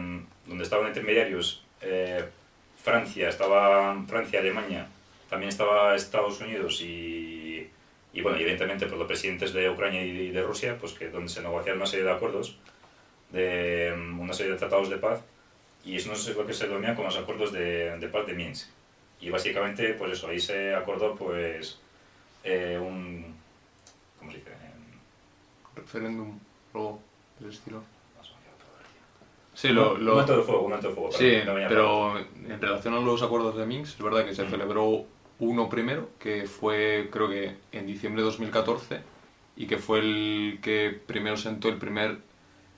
donde 0.46 0.64
estaban 0.64 0.88
intermediarios 0.88 1.64
eh, 1.80 2.24
Francia, 2.82 3.28
estaba 3.28 3.96
Francia, 4.06 4.40
Alemania, 4.40 4.86
también 5.28 5.48
estaba 5.48 5.94
Estados 5.94 6.40
Unidos 6.40 6.80
y 6.82 7.45
y 8.16 8.22
bueno, 8.22 8.38
evidentemente 8.38 8.86
por 8.86 8.96
los 8.98 9.06
presidentes 9.06 9.52
de 9.52 9.68
Ucrania 9.68 10.02
y 10.02 10.30
de 10.30 10.42
Rusia, 10.42 10.78
pues 10.80 10.92
que 10.94 11.08
donde 11.10 11.28
se 11.28 11.42
negociaron 11.42 11.78
una 11.80 11.86
serie 11.86 12.04
de 12.06 12.12
acuerdos, 12.12 12.56
de 13.30 13.94
mm, 13.96 14.18
una 14.20 14.32
serie 14.32 14.52
de 14.52 14.58
tratados 14.58 14.88
de 14.88 14.96
paz, 14.96 15.20
y 15.84 15.96
eso 15.96 16.08
no 16.08 16.16
sé 16.16 16.32
lo 16.34 16.46
que 16.46 16.54
se 16.54 16.66
denomina 16.66 16.94
como 16.94 17.08
los 17.08 17.18
acuerdos 17.18 17.52
de, 17.52 17.98
de 17.98 18.08
paz 18.08 18.26
de 18.26 18.32
Minsk. 18.32 18.68
Y 19.20 19.28
básicamente, 19.30 19.94
pues 19.94 20.12
eso, 20.12 20.28
ahí 20.28 20.40
se 20.40 20.74
acordó 20.74 21.14
pues 21.14 21.78
eh, 22.44 22.78
un... 22.80 23.34
¿Cómo 24.18 24.30
se 24.30 24.38
dice? 24.38 24.50
Referéndum, 25.74 26.38
algo 26.74 27.00
del 27.38 27.50
estilo. 27.50 27.82
Sí, 29.54 29.68
lo, 29.68 29.94
Un 29.94 30.04
lo- 30.04 30.12
momento 30.12 30.36
de 30.36 30.42
fuego, 30.42 30.60
un 30.62 30.68
momento 30.70 30.88
de 30.88 30.94
fuego. 30.94 31.12
sí, 31.12 31.18
perdón, 31.30 31.46
no 31.46 31.54
me 31.54 31.66
pero 31.68 32.18
en 32.18 32.60
relación 32.60 32.94
a 32.94 33.00
los 33.00 33.22
acuerdos 33.22 33.56
de 33.56 33.64
Minsk, 33.66 33.96
es 33.98 34.02
verdad 34.04 34.24
que 34.26 34.34
se 34.34 34.44
Mm. 34.44 34.50
celebró 34.50 35.06
uno 35.38 35.68
primero, 35.68 36.10
que 36.18 36.46
fue 36.46 37.08
creo 37.12 37.28
que 37.28 37.56
en 37.72 37.86
diciembre 37.86 38.22
de 38.22 38.26
2014, 38.26 39.00
y 39.56 39.66
que 39.66 39.78
fue 39.78 40.00
el 40.00 40.58
que 40.62 40.98
primero 41.06 41.36
sentó 41.36 41.68
el 41.68 41.76
primer 41.78 42.18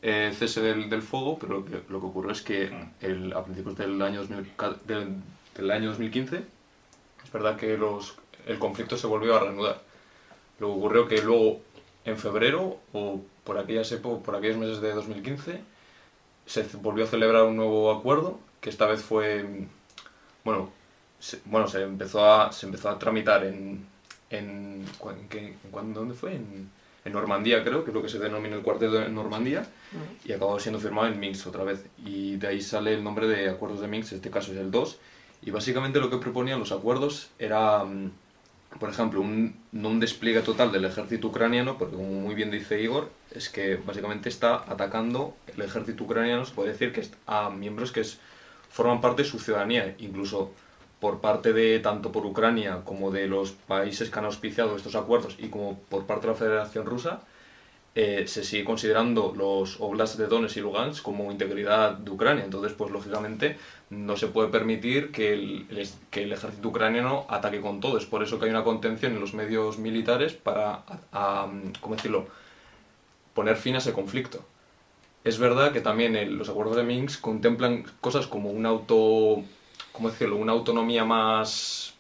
eh, 0.03 0.33
cese 0.37 0.61
del, 0.61 0.89
del 0.89 1.03
fuego, 1.03 1.39
pero 1.39 1.55
lo 1.59 1.65
que, 1.65 1.81
lo 1.89 2.01
que 2.01 2.07
ocurrió 2.07 2.33
es 2.33 2.43
que 2.43 2.71
Mm. 2.71 2.91
el, 3.01 3.33
a 3.33 3.45
principios 3.45 3.77
del 3.77 4.01
año, 4.03 4.21
2000 4.21 4.53
del, 4.87 5.09
del 5.57 5.71
año 5.71 5.89
2015, 5.89 6.37
es 7.25 7.33
verdad 7.33 7.57
que 7.57 7.77
los, 7.77 8.17
el 8.47 8.59
conflicto 8.59 8.97
se 8.97 9.07
volvió 9.07 9.37
a 9.37 9.41
reanudar. 9.41 9.83
Lo 10.61 10.69
que 10.69 10.73
ocurrió 10.73 11.09
que 11.09 11.23
luego, 11.23 11.61
en 12.05 12.17
febrero, 12.17 12.79
o 12.93 13.21
por 13.45 13.59
aquellas 13.59 13.91
épocas, 13.93 14.25
por 14.25 14.37
aquellos 14.37 14.57
meses 14.57 14.81
de 14.81 14.93
2015, 14.93 15.61
se 16.47 16.63
volvió 16.81 17.05
a 17.05 17.09
celebrar 17.09 17.45
un 17.45 17.57
nuevo 17.57 17.91
acuerdo, 17.93 18.39
que 18.61 18.71
esta 18.71 18.87
vez 18.87 19.03
fue, 19.03 19.45
bueno, 20.45 20.71
se, 21.19 21.41
bueno, 21.47 21.67
se 21.69 21.83
empezó 21.83 22.25
a, 22.25 22.53
se 22.53 22.67
empezó 22.67 22.89
a 22.91 22.99
tramitar 22.99 23.45
en, 23.45 23.85
en, 24.31 24.85
¿cu- 24.99 25.11
en 25.11 25.29
qué- 25.29 25.55
en 25.73 25.95
¿dónde 25.95 26.15
fue? 26.15 26.35
En, 26.37 26.71
en 27.05 27.13
Normandía, 27.13 27.65
creo, 27.65 27.85
que 27.85 27.91
es 27.91 27.95
lo 27.95 28.03
que 28.03 28.09
se 28.09 28.19
denomina 28.19 28.57
el 28.57 28.63
cuarteto 28.63 28.93
de 28.95 29.09
Normandía, 29.09 29.67
y 30.25 30.33
acabó 30.33 30.59
siendo 30.61 30.79
firmado 30.81 31.09
en 31.09 31.19
Minsk 31.19 31.47
otra 31.47 31.65
vez. 31.65 31.85
Y 32.05 32.37
de 32.37 32.49
ahí 32.49 32.61
sale 32.61 32.93
el 32.95 33.03
nombre 33.03 33.27
de 33.27 33.49
acuerdos 33.49 33.81
de 33.81 33.89
Minsk, 33.89 34.13
en 34.13 34.17
este 34.17 34.31
caso 34.31 34.53
es 34.53 34.59
el 34.59 34.71
2. 34.71 34.99
Y 35.43 35.51
básicamente 35.51 36.01
lo 36.01 36.11
que 36.11 36.19
proponían 36.19 36.59
los 36.59 36.73
acuerdos 36.73 37.31
era, 37.39 37.85
mm, 37.85 38.11
por 38.81 38.91
ejemplo, 38.91 39.21
un, 39.23 39.57
no 39.73 39.89
un 39.89 40.01
despliegue 40.01 40.43
total 40.43 40.71
del 40.73 40.85
ejército 40.85 41.29
ucraniano, 41.29 41.79
porque 41.79 41.97
como 41.97 42.09
muy 42.09 42.35
bien 42.35 42.51
dice 42.51 42.83
Igor, 42.83 43.11
es 43.31 43.49
que 43.49 43.77
básicamente 43.77 44.29
está 44.29 44.57
atacando 44.71 45.35
el 45.47 45.63
ejército 45.63 46.05
ucraniano, 46.05 46.45
se 46.45 46.55
puede 46.55 46.73
decir 46.73 46.93
que 46.93 47.07
a 47.27 47.49
miembros 47.51 47.93
que 47.93 48.01
es- 48.01 48.19
forman 48.71 49.01
parte 49.01 49.23
de 49.23 49.29
su 49.29 49.39
ciudadanía, 49.39 49.95
incluso 49.99 50.53
por 51.01 51.21
parte 51.21 51.53
de 51.53 51.79
tanto 51.81 52.13
por 52.13 52.27
Ucrania 52.27 52.83
como 52.85 53.11
de 53.11 53.27
los 53.27 53.53
países 53.53 54.11
que 54.11 54.19
han 54.19 54.25
auspiciado 54.25 54.77
estos 54.77 54.95
acuerdos 54.95 55.37
y 55.39 55.49
como 55.49 55.79
por 55.89 56.07
parte 56.07 56.27
de 56.27 56.33
la 56.33 56.39
Federación 56.39 56.87
Rusa, 56.87 57.21
eh, 57.95 58.29
se 58.29 58.45
sigue 58.45 58.65
considerando 58.65 59.35
los 59.37 59.81
oblasts 59.81 60.19
de 60.19 60.27
Donetsk 60.27 60.59
y 60.59 60.61
Lugansk 60.61 61.03
como 61.03 61.33
integridad 61.33 61.95
de 61.95 62.11
Ucrania. 62.11 62.45
Entonces, 62.45 62.73
pues 62.73 62.93
lógicamente 62.93 63.57
no 63.91 64.17
se 64.17 64.29
puede 64.29 64.49
permitir 64.49 65.11
que 65.11 65.33
el, 65.33 65.67
que 66.11 66.23
el 66.23 66.33
ejército 66.33 66.69
ucraniano 66.69 67.27
ataque 67.29 67.61
con 67.61 67.81
todo. 67.81 67.99
Es 67.99 68.07
por 68.07 68.23
eso 68.23 68.39
que 68.39 68.45
hay 68.45 68.51
una 68.51 68.63
contención 68.63 69.15
en 69.15 69.21
los 69.21 69.35
medios 69.35 69.79
militares 69.79 70.33
para, 70.35 70.85
¿cómo 71.81 71.97
decirlo?, 71.97 72.27
poner 73.35 73.57
fin 73.57 73.75
a 73.75 73.79
ese 73.79 73.93
conflicto. 73.93 74.45
Es 75.25 75.39
verdad 75.39 75.73
que 75.73 75.81
también 75.81 76.39
los 76.39 76.49
acuerdos 76.49 76.77
de 76.77 76.85
Minsk 76.85 77.21
contemplan 77.21 77.85
cosas 78.01 78.27
como 78.27 78.51
un 78.51 78.65
auto, 78.67 79.43
¿cómo 79.99 80.11
decirlo?, 80.11 80.37
una 80.37 80.53
autonomía 80.53 81.05
más, 81.05 81.95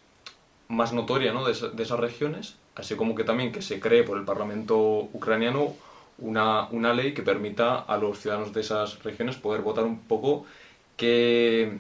más 0.69 0.93
notoria 0.93 1.33
¿no? 1.33 1.45
de, 1.45 1.53
esa- 1.53 1.69
de 1.69 1.83
esas 1.83 1.99
regiones, 2.01 2.55
así 2.77 2.95
como 2.95 3.15
que 3.17 3.25
también 3.25 3.53
que 3.53 3.61
se 3.61 3.81
cree 3.81 4.05
por 4.05 4.17
el 4.19 4.25
Parlamento 4.25 4.79
ucraniano 5.13 5.75
una, 6.19 6.69
una 6.71 6.95
ley 6.95 7.13
que 7.13 7.23
permita 7.23 7.79
a 7.81 7.97
los 7.99 8.19
ciudadanos 8.21 8.53
de 8.53 8.61
esas 8.61 9.03
regiones 9.03 9.37
poder 9.37 9.63
votar 9.63 9.85
un 9.85 9.99
poco 10.01 10.47
qué, 10.97 11.79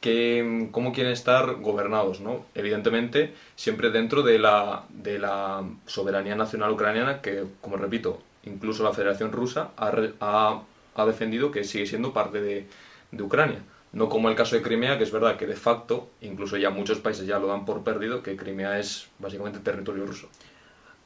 qué- 0.00 0.68
cómo 0.72 0.92
quieren 0.92 1.12
estar 1.12 1.54
gobernados, 1.56 2.20
¿no? 2.20 2.44
Evidentemente, 2.54 3.34
siempre 3.56 3.90
dentro 3.90 4.22
de 4.22 4.38
la, 4.38 4.84
de 4.90 5.18
la 5.18 5.64
soberanía 5.86 6.34
nacional 6.36 6.70
ucraniana, 6.72 7.20
que, 7.22 7.44
como 7.60 7.76
repito, 7.76 8.20
incluso 8.44 8.82
la 8.84 8.92
Federación 8.92 9.32
Rusa 9.32 9.70
ha, 9.76 9.92
ha- 10.20 10.62
ha 10.94 11.06
defendido 11.06 11.50
que 11.50 11.64
sigue 11.64 11.86
siendo 11.86 12.12
parte 12.12 12.40
de, 12.40 12.66
de 13.10 13.22
Ucrania. 13.22 13.60
No 13.92 14.08
como 14.08 14.28
el 14.28 14.36
caso 14.36 14.56
de 14.56 14.62
Crimea, 14.62 14.98
que 14.98 15.04
es 15.04 15.12
verdad 15.12 15.36
que 15.36 15.46
de 15.46 15.56
facto, 15.56 16.10
incluso 16.20 16.56
ya 16.56 16.70
muchos 16.70 16.98
países 16.98 17.26
ya 17.26 17.38
lo 17.38 17.46
dan 17.46 17.64
por 17.64 17.82
perdido, 17.82 18.22
que 18.22 18.36
Crimea 18.36 18.78
es 18.78 19.08
básicamente 19.18 19.60
territorio 19.60 20.04
ruso. 20.04 20.28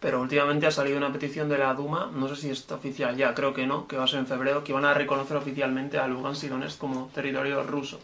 Pero 0.00 0.20
últimamente 0.20 0.66
ha 0.66 0.70
salido 0.70 0.96
una 0.96 1.12
petición 1.12 1.48
de 1.48 1.58
la 1.58 1.74
Duma, 1.74 2.10
no 2.12 2.26
sé 2.28 2.36
si 2.36 2.50
está 2.50 2.76
oficial 2.76 3.16
ya, 3.16 3.34
creo 3.34 3.52
que 3.52 3.66
no, 3.66 3.86
que 3.86 3.98
va 3.98 4.04
a 4.04 4.08
ser 4.08 4.20
en 4.20 4.26
febrero, 4.26 4.64
que 4.64 4.72
van 4.72 4.86
a 4.86 4.94
reconocer 4.94 5.36
oficialmente 5.36 5.98
a 5.98 6.08
Lugansk 6.08 6.44
y 6.44 6.48
Donetsk 6.48 6.78
como 6.78 7.10
territorio 7.14 7.62
ruso. 7.62 8.00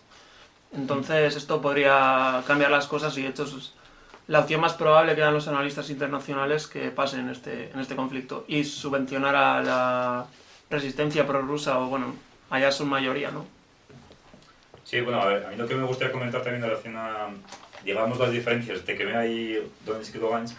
Entonces 0.72 1.36
esto 1.36 1.62
podría 1.62 2.42
cambiar 2.46 2.70
las 2.70 2.86
cosas 2.86 3.16
y 3.16 3.22
de 3.22 3.28
hecho 3.28 3.44
es 3.44 3.72
la 4.26 4.40
opción 4.40 4.60
más 4.60 4.74
probable 4.74 5.14
que 5.14 5.22
dan 5.22 5.32
los 5.32 5.48
analistas 5.48 5.88
internacionales 5.88 6.66
que 6.66 6.90
pase 6.90 7.18
en 7.18 7.30
este, 7.30 7.70
en 7.70 7.80
este 7.80 7.96
conflicto 7.96 8.44
y 8.46 8.64
subvencionar 8.64 9.34
a 9.34 9.62
la 9.62 10.26
resistencia 10.68 11.26
prorrusa 11.26 11.78
o 11.78 11.86
bueno, 11.86 12.14
allá 12.50 12.72
son 12.72 12.88
mayoría, 12.88 13.30
¿no? 13.30 13.55
Sí, 14.86 15.00
bueno, 15.00 15.20
a 15.20 15.26
ver, 15.26 15.44
a 15.44 15.50
mí 15.50 15.56
lo 15.56 15.66
que 15.66 15.74
me 15.74 15.82
gustaría 15.82 16.12
comentar 16.12 16.42
también 16.42 16.62
en 16.62 16.70
relación 16.70 16.94
a, 16.96 17.28
digamos, 17.84 18.20
las 18.20 18.30
diferencias 18.30 18.86
de 18.86 18.96
Crimea 18.96 19.26
y 19.26 19.68
Donetsk 19.84 20.14
y 20.14 20.18
Lugansk, 20.18 20.56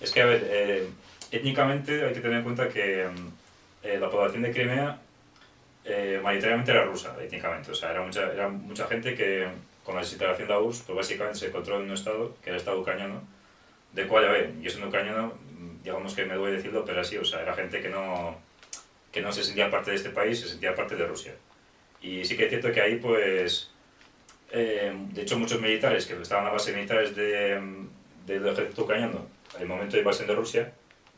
es 0.00 0.10
que, 0.10 0.22
a 0.22 0.24
ver, 0.24 0.42
eh, 0.46 0.88
étnicamente 1.30 2.02
hay 2.02 2.14
que 2.14 2.20
tener 2.20 2.38
en 2.38 2.44
cuenta 2.44 2.70
que 2.70 3.06
mm, 3.08 3.28
eh, 3.82 3.98
la 4.00 4.08
población 4.08 4.40
de 4.42 4.52
Crimea 4.52 4.98
eh, 5.84 6.18
mayoritariamente 6.22 6.70
era 6.70 6.84
rusa, 6.84 7.14
étnicamente, 7.22 7.70
o 7.72 7.74
sea, 7.74 7.90
era 7.90 8.00
mucha, 8.00 8.32
era 8.32 8.48
mucha 8.48 8.86
gente 8.86 9.14
que 9.14 9.46
con 9.84 9.96
la 9.96 10.00
desintegración 10.00 10.48
de 10.48 10.54
la 10.54 10.60
URSS, 10.60 10.84
pues 10.86 10.96
básicamente 10.96 11.38
se 11.38 11.48
encontró 11.48 11.76
en 11.76 11.82
un 11.82 11.92
estado, 11.92 12.34
que 12.42 12.48
era 12.48 12.56
el 12.56 12.60
estado 12.60 12.80
ucraniano, 12.80 13.20
de 13.92 14.06
cual, 14.06 14.28
a 14.28 14.32
ver, 14.32 14.58
yo 14.62 14.70
siendo 14.70 14.88
ucraniano, 14.88 15.34
mm, 15.58 15.82
digamos 15.82 16.14
que 16.14 16.24
me 16.24 16.36
duele 16.36 16.56
decirlo, 16.56 16.86
pero 16.86 17.02
así, 17.02 17.18
o 17.18 17.24
sea, 17.26 17.42
era 17.42 17.52
gente 17.52 17.82
que 17.82 17.90
no, 17.90 18.34
que 19.12 19.20
no 19.20 19.30
se 19.30 19.44
sentía 19.44 19.70
parte 19.70 19.90
de 19.90 19.98
este 19.98 20.08
país, 20.08 20.40
se 20.40 20.48
sentía 20.48 20.74
parte 20.74 20.96
de 20.96 21.06
Rusia. 21.06 21.34
Y 22.02 22.24
sí 22.24 22.36
que 22.36 22.44
es 22.44 22.50
cierto 22.50 22.72
que 22.72 22.80
ahí, 22.80 22.96
pues, 22.96 23.70
eh, 24.50 24.92
de 25.12 25.22
hecho, 25.22 25.38
muchos 25.38 25.60
militares 25.60 26.06
que 26.06 26.14
estaban 26.20 26.46
a 26.46 26.50
base 26.50 26.72
militares 26.72 27.14
de, 27.14 27.58
mm, 27.60 27.88
del 28.26 28.46
ejército 28.48 28.82
ucraniano, 28.82 29.26
al 29.58 29.66
momento 29.66 29.92
de 29.94 30.00
invasión 30.00 30.26
de 30.28 30.34
Rusia, 30.34 30.72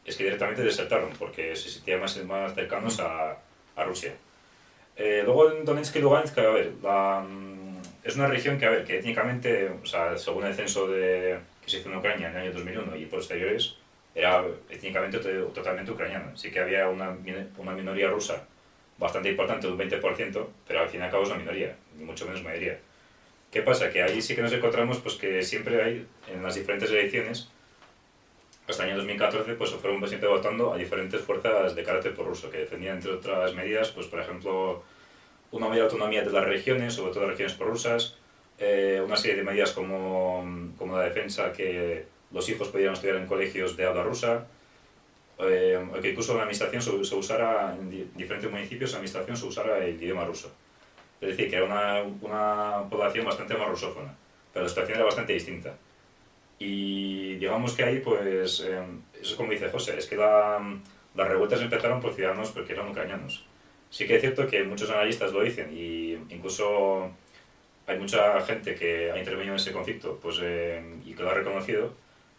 es 0.05 0.17
que 0.17 0.25
directamente 0.25 0.63
desertaron, 0.63 1.11
porque 1.19 1.57
se 1.57 1.71
sentían 1.71 2.01
más, 2.01 2.23
más 2.25 2.55
cercanos 2.55 3.01
a, 3.01 3.39
a 3.77 3.85
Rusia. 3.85 4.13
Eh, 4.97 5.23
luego 5.25 5.51
en 5.53 5.65
Donetsk 5.65 5.97
y 5.97 6.01
Lugansk, 6.01 6.39
a 6.39 6.51
ver, 6.51 6.73
la, 6.83 7.21
mm, 7.29 7.79
es 8.05 8.15
una 8.17 8.27
región 8.29 8.59
que, 8.59 8.67
a 8.67 8.71
ver, 8.71 8.85
que 8.85 8.99
étnicamente, 8.99 9.69
o 9.83 9.87
sea, 9.87 10.17
según 10.19 10.45
el 10.45 10.55
censo 10.55 10.87
de, 10.89 11.39
que 11.65 11.71
se 11.71 11.79
hizo 11.79 11.91
en 11.91 11.97
Ucrania 11.97 12.29
en 12.29 12.37
el 12.37 12.43
año 12.43 12.53
2001 12.53 12.97
y 12.97 13.07
posteriores, 13.07 13.77
era 14.15 14.45
étnicamente 14.71 15.19
to- 15.19 15.47
totalmente 15.47 15.91
ucraniana. 15.91 16.37
Sí 16.37 16.51
que 16.53 16.61
había 16.61 16.89
una, 16.89 17.17
una 17.59 17.73
minoría 17.73 18.09
rusa 18.11 18.47
bastante 18.99 19.31
importante, 19.31 19.67
un 19.67 19.79
20%, 19.79 20.47
pero 20.67 20.81
al 20.81 20.89
fin 20.89 21.01
y 21.01 21.03
al 21.05 21.11
cabo 21.11 21.25
es 21.25 21.29
una 21.31 21.39
minoría, 21.39 21.77
ni 21.97 22.05
mucho 22.05 22.27
menos 22.27 22.43
mayoría. 22.43 22.79
¿Qué 23.51 23.63
pasa? 23.63 23.91
Que 23.91 24.03
ahí 24.03 24.21
sí 24.21 24.35
que 24.35 24.43
nos 24.43 24.53
encontramos 24.53 24.99
pues 24.99 25.15
que 25.15 25.43
siempre 25.43 25.83
hay, 25.83 26.07
en 26.33 26.43
las 26.43 26.55
diferentes 26.55 26.91
elecciones, 26.91 27.49
hasta 28.67 28.85
el 28.85 28.91
año 28.91 28.99
2014, 28.99 29.55
pues 29.55 29.71
fueron 29.73 30.09
siempre 30.09 30.29
votando 30.29 30.73
a 30.73 30.79
diferentes 30.79 31.21
fuerzas 31.21 31.75
de 31.75 31.83
carácter 31.83 32.15
prorruso, 32.15 32.51
que 32.51 32.59
defendían, 32.59 32.97
entre 32.97 33.13
otras 33.13 33.55
medidas, 33.55 33.91
pues 33.91 34.07
por 34.07 34.21
ejemplo, 34.21 34.83
una 35.51 35.69
mayor 35.69 35.85
autonomía 35.85 36.23
de 36.23 36.31
las 36.31 36.45
regiones, 36.45 36.95
sobre 36.95 37.13
todo 37.13 37.23
las 37.23 37.31
regiones 37.31 37.57
prorrusas, 37.57 38.17
eh, 38.59 39.03
una 39.05 39.17
serie 39.17 39.37
de 39.37 39.43
medidas 39.43 39.73
como, 39.73 40.73
como 40.79 40.97
la 40.97 41.05
defensa 41.05 41.53
que 41.53 42.07
los 42.33 42.49
hijos 42.49 42.69
pudieran 42.69 42.95
estudiar 42.95 43.17
en 43.17 43.27
colegios 43.27 43.77
de 43.77 43.87
habla 43.87 44.03
rusa, 44.03 44.47
eh, 45.39 45.85
que 46.01 46.11
incluso 46.11 46.33
en 46.33 46.39
la 46.39 46.45
administración 46.45 46.83
se, 46.83 47.05
se 47.05 47.15
usara, 47.15 47.75
en 47.79 47.91
di- 47.91 48.09
diferentes 48.15 48.51
municipios, 48.51 48.93
la 48.93 48.99
administración 48.99 49.37
se 49.37 49.47
usara 49.47 49.85
el 49.85 49.95
idioma 50.03 50.25
ruso. 50.25 50.53
Es 51.21 51.29
decir, 51.31 51.49
que 51.51 51.57
era 51.57 51.65
una, 51.65 52.03
una 52.21 52.89
población 52.91 53.25
bastante 53.25 53.55
más 53.55 53.69
rusófona, 53.69 54.15
pero 54.53 54.65
la 54.65 54.69
situación 54.69 54.97
era 54.97 55.05
bastante 55.07 55.33
distinta. 55.33 55.75
Y 56.59 57.35
digamos 57.35 57.73
que 57.73 57.85
ahí, 57.85 57.99
pues, 58.01 58.61
eh, 58.61 58.83
eso 59.21 59.31
es 59.33 59.35
como 59.35 59.51
dice 59.53 59.71
José, 59.71 59.99
es 59.99 60.07
que 60.07 60.17
la- 60.17 60.63
las 61.15 61.29
revueltas 61.29 61.61
empezaron 61.61 62.01
por 62.01 62.15
ciudadanos 62.15 62.51
porque 62.51 62.73
eran 62.73 62.89
ucranianos. 62.89 63.45
Sí 63.91 64.07
que 64.07 64.17
es 64.17 64.21
cierto 64.21 64.47
que 64.49 64.65
muchos 64.65 64.91
analistas 64.91 65.33
lo 65.33 65.43
dicen 65.43 65.71
y 65.73 66.15
incluso 66.31 67.11
hay 67.87 67.99
mucha 67.99 68.41
gente 68.43 68.75
que 68.75 69.11
ha 69.13 69.19
intervenido 69.19 69.55
en 69.55 69.61
ese 69.61 69.73
conflicto 69.73 70.19
pues, 70.23 70.39
eh, 70.43 70.83
y 71.05 71.13
que 71.15 71.23
lo 71.23 71.31
ha 71.31 71.35
reconocido, 71.35 71.93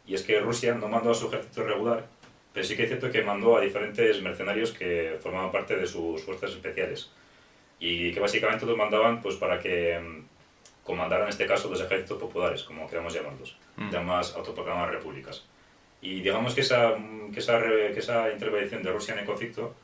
y 0.08 0.14
es 0.16 0.24
que 0.24 0.40
Rusia 0.40 0.74
no 0.76 0.88
mandó 0.88 1.12
a 1.12 1.16
su 1.16 1.28
ejército 1.28 1.64
regular, 1.64 2.08
pero 2.56 2.66
sí 2.66 2.78
que 2.78 2.84
es 2.84 2.88
cierto 2.90 3.12
que 3.12 3.22
mandó 3.22 3.58
a 3.58 3.62
diferentes 3.62 4.22
mercenarios 4.22 4.72
que 4.72 5.18
formaban 5.22 5.52
parte 5.52 5.76
de 5.76 5.86
sus 5.86 6.24
fuerzas 6.24 6.52
especiales 6.52 7.12
y 7.82 8.14
que 8.14 8.20
básicamente 8.22 8.66
los 8.66 8.78
mandaban 8.78 9.22
pues, 9.22 9.36
para 9.36 9.60
que 9.60 10.00
mm, 10.00 10.86
comandaran 10.86 11.26
en 11.26 11.32
este 11.32 11.46
caso 11.46 11.70
los 11.70 11.82
ejércitos 11.82 12.18
populares, 12.18 12.64
como 12.64 12.90
queramos 12.90 13.14
llamarlos, 13.14 13.58
Mm. 13.76 13.92
llamadas 13.92 14.34
autoproclamadas 14.38 14.92
repúblicas. 14.92 15.44
Y 16.02 16.22
digamos 16.22 16.56
que 16.56 16.62
esa, 16.62 16.96
mm, 16.96 17.34
que, 17.34 17.40
esa, 17.40 17.60
que 17.62 18.00
esa 18.00 18.32
intervención 18.32 18.82
de 18.82 18.92
Rusia 18.94 19.14
en 19.16 19.20
el 19.20 19.26
conflicto, 19.26 19.76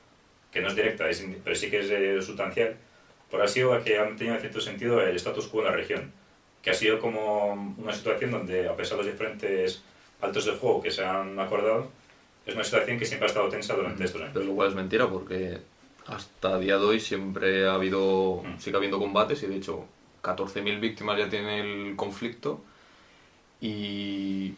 que 0.49 0.61
no 0.61 0.69
es 0.69 0.75
directa, 0.75 1.09
es 1.09 1.25
pero 1.43 1.55
sí 1.55 1.69
que 1.69 1.79
es 1.79 1.89
eh, 1.91 2.21
sustancial, 2.21 2.77
por 3.29 3.41
ha 3.41 3.47
sido 3.49 3.75
la 3.75 3.83
que 3.83 3.97
ha 3.97 4.05
mantenido 4.05 4.35
en 4.35 4.41
cierto 4.41 4.61
sentido 4.61 5.01
el 5.01 5.15
status 5.17 5.47
quo 5.47 5.59
en 5.59 5.65
la 5.65 5.71
región. 5.73 6.13
que 6.61 6.69
ha 6.69 6.73
sido 6.75 6.99
como 6.99 7.53
una 7.79 7.91
situación 7.91 8.29
donde, 8.31 8.69
a 8.69 8.75
pesar 8.75 8.97
de 8.97 9.03
los 9.03 9.11
diferentes 9.13 9.83
altos 10.21 10.45
de 10.45 10.51
fuego 10.53 10.79
que 10.81 10.91
se 10.91 11.03
han 11.03 11.39
acordado, 11.39 11.89
es 12.45 12.55
una 12.55 12.63
situación 12.63 12.97
que 12.99 13.05
siempre 13.05 13.25
ha 13.27 13.29
estado 13.29 13.49
tensa 13.49 13.75
durante 13.75 14.03
estos 14.03 14.21
años. 14.21 14.31
Pero 14.33 14.45
lo 14.45 14.53
cual 14.53 14.69
es 14.69 14.75
mentira 14.75 15.07
porque 15.09 15.59
hasta 16.07 16.57
día 16.59 16.77
de 16.77 16.83
hoy 16.85 16.99
siempre 16.99 17.67
ha 17.67 17.75
habido, 17.75 18.41
Mm. 18.43 18.59
sigue 18.59 18.77
habiendo 18.77 18.99
combates 18.99 19.43
y 19.43 19.47
de 19.47 19.55
hecho 19.57 19.85
14.000 20.21 20.79
víctimas 20.79 21.17
ya 21.17 21.29
tiene 21.29 21.59
el 21.61 21.95
conflicto 21.95 22.61
y, 23.59 24.53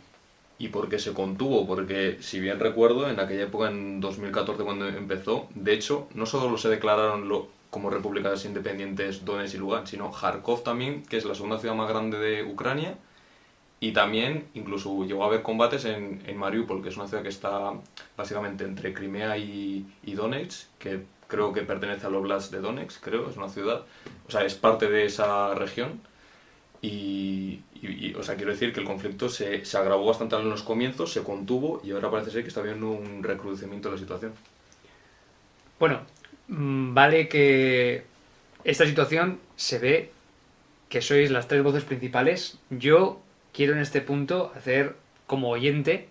y 0.57 0.67
porque 0.69 0.99
se 0.99 1.13
contuvo, 1.13 1.67
porque 1.67 2.17
si 2.21 2.39
bien 2.39 2.59
recuerdo, 2.59 3.09
en 3.09 3.19
aquella 3.19 3.43
época, 3.43 3.69
en 3.69 3.99
2014 3.99 4.63
cuando 4.63 4.87
empezó, 4.87 5.47
de 5.55 5.73
hecho, 5.73 6.07
no 6.13 6.25
solo 6.25 6.57
se 6.57 6.69
declararon 6.69 7.27
lo- 7.27 7.47
como 7.69 7.89
repúblicas 7.89 8.45
independientes 8.45 9.25
Donetsk 9.25 9.55
y 9.55 9.57
Lugansk, 9.57 9.87
sino 9.91 10.11
Kharkov 10.11 10.63
también, 10.63 11.03
que 11.03 11.17
es 11.17 11.25
la 11.25 11.33
segunda 11.35 11.57
ciudad 11.59 11.75
más 11.75 11.89
grande 11.89 12.19
de 12.19 12.43
Ucrania, 12.43 12.95
y 13.79 13.91
también 13.91 14.45
incluso 14.53 15.05
llegó 15.05 15.23
a 15.23 15.27
haber 15.27 15.41
combates 15.41 15.85
en, 15.85 16.21
en 16.25 16.37
Mariupol, 16.37 16.81
que 16.81 16.89
es 16.89 16.97
una 16.97 17.07
ciudad 17.07 17.23
que 17.23 17.29
está 17.29 17.73
básicamente 18.15 18.63
entre 18.63 18.93
Crimea 18.93 19.37
y, 19.37 19.85
y 20.03 20.13
Donetsk, 20.13 20.67
que 20.79 21.01
creo 21.27 21.51
que 21.51 21.63
pertenece 21.63 22.05
al 22.05 22.15
Oblast 22.15 22.51
de 22.51 22.59
Donetsk, 22.59 23.03
creo, 23.03 23.29
es 23.29 23.37
una 23.37 23.49
ciudad, 23.49 23.83
o 24.27 24.31
sea, 24.31 24.45
es 24.45 24.53
parte 24.55 24.89
de 24.89 25.05
esa 25.05 25.55
región. 25.55 25.99
Y, 26.81 27.61
o 28.17 28.23
sea, 28.23 28.35
quiero 28.35 28.51
decir 28.51 28.73
que 28.73 28.81
el 28.81 28.85
conflicto 28.85 29.29
se, 29.29 29.63
se 29.63 29.77
agravó 29.77 30.05
bastante 30.05 30.35
en 30.35 30.49
los 30.49 30.63
comienzos, 30.63 31.13
se 31.13 31.23
contuvo 31.23 31.81
y 31.81 31.91
ahora 31.91 32.11
parece 32.11 32.31
ser 32.31 32.41
que 32.43 32.49
está 32.49 32.59
habiendo 32.59 32.91
un 32.91 33.23
recrudecimiento 33.23 33.87
de 33.87 33.95
la 33.95 33.99
situación. 33.99 34.33
Bueno, 35.79 36.01
mm, 36.49 36.93
vale 36.93 37.29
que 37.29 38.03
esta 38.65 38.85
situación 38.85 39.39
se 39.55 39.79
ve 39.79 40.11
que 40.89 41.01
sois 41.01 41.31
las 41.31 41.47
tres 41.47 41.63
voces 41.63 41.83
principales. 41.85 42.59
Yo 42.69 43.21
quiero 43.53 43.73
en 43.73 43.79
este 43.79 44.01
punto 44.01 44.51
hacer 44.55 44.95
como 45.27 45.49
oyente 45.49 46.09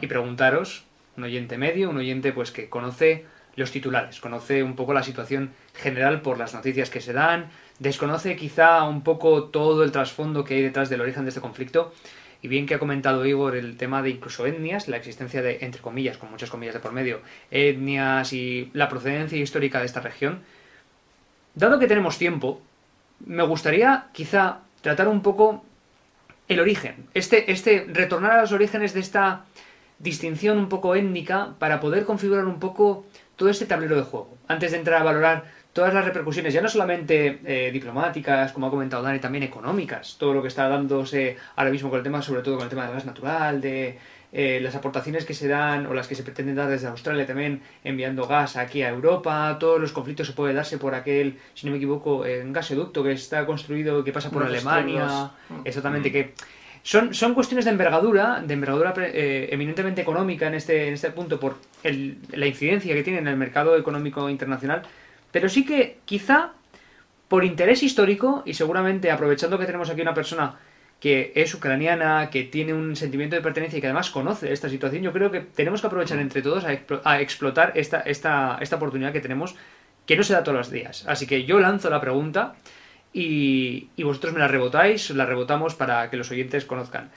y 0.00 0.06
preguntaros, 0.06 0.84
un 1.16 1.24
oyente 1.24 1.58
medio, 1.58 1.90
un 1.90 1.96
oyente 1.96 2.32
pues 2.32 2.52
que 2.52 2.68
conoce 2.68 3.24
los 3.56 3.70
titulares, 3.70 4.20
conoce 4.20 4.62
un 4.62 4.76
poco 4.76 4.94
la 4.94 5.02
situación 5.02 5.52
general 5.74 6.22
por 6.22 6.38
las 6.38 6.54
noticias 6.54 6.90
que 6.90 7.00
se 7.00 7.12
dan, 7.12 7.50
desconoce 7.78 8.36
quizá 8.36 8.84
un 8.84 9.02
poco 9.02 9.44
todo 9.44 9.84
el 9.84 9.92
trasfondo 9.92 10.44
que 10.44 10.54
hay 10.54 10.62
detrás 10.62 10.88
del 10.88 11.00
origen 11.00 11.24
de 11.24 11.30
este 11.30 11.40
conflicto. 11.40 11.92
Y 12.44 12.48
bien 12.48 12.66
que 12.66 12.74
ha 12.74 12.80
comentado 12.80 13.24
Igor 13.24 13.54
el 13.54 13.76
tema 13.76 14.02
de 14.02 14.10
incluso 14.10 14.46
etnias, 14.46 14.88
la 14.88 14.96
existencia 14.96 15.42
de, 15.42 15.58
entre 15.60 15.80
comillas, 15.80 16.18
con 16.18 16.28
muchas 16.28 16.50
comillas 16.50 16.74
de 16.74 16.80
por 16.80 16.90
medio, 16.90 17.20
etnias 17.52 18.32
y 18.32 18.68
la 18.72 18.88
procedencia 18.88 19.38
histórica 19.38 19.78
de 19.78 19.86
esta 19.86 20.00
región. 20.00 20.40
Dado 21.54 21.78
que 21.78 21.86
tenemos 21.86 22.18
tiempo, 22.18 22.60
me 23.24 23.44
gustaría 23.44 24.08
quizá 24.12 24.58
tratar 24.80 25.06
un 25.06 25.22
poco 25.22 25.64
el 26.48 26.60
origen, 26.60 27.06
este, 27.14 27.50
este 27.50 27.86
retornar 27.88 28.32
a 28.32 28.40
los 28.42 28.52
orígenes 28.52 28.94
de 28.94 29.00
esta 29.00 29.44
distinción 29.98 30.58
un 30.58 30.68
poco 30.68 30.94
étnica 30.94 31.54
para 31.58 31.80
poder 31.80 32.04
configurar 32.04 32.46
un 32.46 32.58
poco 32.58 33.06
todo 33.36 33.48
este 33.48 33.66
tablero 33.66 33.96
de 33.96 34.02
juego, 34.02 34.36
antes 34.48 34.72
de 34.72 34.78
entrar 34.78 35.00
a 35.00 35.04
valorar 35.04 35.44
todas 35.72 35.94
las 35.94 36.04
repercusiones, 36.04 36.52
ya 36.52 36.60
no 36.60 36.68
solamente 36.68 37.40
eh, 37.44 37.70
diplomáticas, 37.72 38.52
como 38.52 38.66
ha 38.66 38.70
comentado 38.70 39.02
Dani, 39.02 39.20
también 39.20 39.44
económicas, 39.44 40.16
todo 40.18 40.34
lo 40.34 40.42
que 40.42 40.48
está 40.48 40.68
dándose 40.68 41.36
ahora 41.56 41.70
mismo 41.70 41.88
con 41.88 41.98
el 41.98 42.04
tema, 42.04 42.20
sobre 42.20 42.42
todo 42.42 42.56
con 42.56 42.64
el 42.64 42.70
tema 42.70 42.84
del 42.84 42.94
gas 42.94 43.06
natural, 43.06 43.60
de 43.60 43.98
eh, 44.32 44.60
las 44.62 44.74
aportaciones 44.74 45.24
que 45.26 45.34
se 45.34 45.46
dan 45.46 45.86
o 45.86 45.92
las 45.94 46.08
que 46.08 46.14
se 46.14 46.22
pretenden 46.22 46.56
dar 46.56 46.68
desde 46.70 46.86
Australia 46.88 47.26
también 47.26 47.60
enviando 47.84 48.26
gas 48.26 48.56
aquí 48.56 48.82
a 48.82 48.88
Europa, 48.88 49.56
todos 49.60 49.78
los 49.80 49.92
conflictos 49.92 50.26
se 50.26 50.32
puede 50.32 50.54
darse 50.54 50.78
por 50.78 50.94
aquel, 50.94 51.38
si 51.54 51.66
no 51.66 51.72
me 51.72 51.76
equivoco, 51.78 52.24
un 52.42 52.52
gasoducto 52.52 53.02
que 53.04 53.12
está 53.12 53.44
construido 53.44 54.02
que 54.02 54.12
pasa 54.12 54.30
por 54.30 54.42
Alemania, 54.44 55.02
extremos. 55.04 55.66
exactamente, 55.66 56.08
Mm. 56.08 56.12
que 56.12 56.34
son, 56.82 57.14
son 57.14 57.34
cuestiones 57.34 57.64
de 57.66 57.70
envergadura, 57.72 58.42
de 58.44 58.54
envergadura 58.54 58.92
eh, 58.96 59.48
eminentemente 59.52 60.00
económica 60.00 60.46
en 60.48 60.54
este, 60.54 60.88
en 60.88 60.94
este 60.94 61.10
punto 61.10 61.38
por 61.38 61.56
el- 61.84 62.16
la 62.32 62.46
incidencia 62.46 62.94
que 62.94 63.02
tiene 63.02 63.18
en 63.20 63.28
el 63.28 63.36
mercado 63.36 63.76
económico 63.76 64.28
internacional, 64.30 64.82
pero 65.30 65.48
sí 65.48 65.64
que 65.64 65.98
quizá 66.06 66.52
por 67.28 67.44
interés 67.44 67.82
histórico 67.82 68.42
y 68.46 68.54
seguramente 68.54 69.10
aprovechando 69.10 69.58
que 69.58 69.66
tenemos 69.66 69.88
aquí 69.90 70.00
una 70.00 70.12
persona 70.14 70.54
que 71.02 71.32
es 71.34 71.52
ucraniana, 71.52 72.30
que 72.30 72.44
tiene 72.44 72.72
un 72.72 72.94
sentimiento 72.94 73.34
de 73.34 73.42
pertenencia 73.42 73.76
y 73.76 73.80
que 73.80 73.88
además 73.88 74.10
conoce 74.10 74.52
esta 74.52 74.68
situación, 74.68 75.02
yo 75.02 75.12
creo 75.12 75.32
que 75.32 75.40
tenemos 75.40 75.80
que 75.80 75.88
aprovechar 75.88 76.20
entre 76.20 76.42
todos 76.42 76.64
a, 76.64 76.72
explo- 76.72 77.00
a 77.02 77.20
explotar 77.20 77.72
esta, 77.74 78.02
esta, 78.02 78.56
esta 78.60 78.76
oportunidad 78.76 79.12
que 79.12 79.20
tenemos, 79.20 79.56
que 80.06 80.16
no 80.16 80.22
se 80.22 80.32
da 80.32 80.44
todos 80.44 80.56
los 80.56 80.70
días. 80.70 81.04
Así 81.08 81.26
que 81.26 81.42
yo 81.42 81.58
lanzo 81.58 81.90
la 81.90 82.00
pregunta 82.00 82.54
y, 83.12 83.88
y 83.96 84.04
vosotros 84.04 84.32
me 84.32 84.38
la 84.38 84.46
rebotáis, 84.46 85.10
la 85.10 85.26
rebotamos 85.26 85.74
para 85.74 86.08
que 86.08 86.16
los 86.16 86.30
oyentes 86.30 86.64
conozcan. 86.66 87.10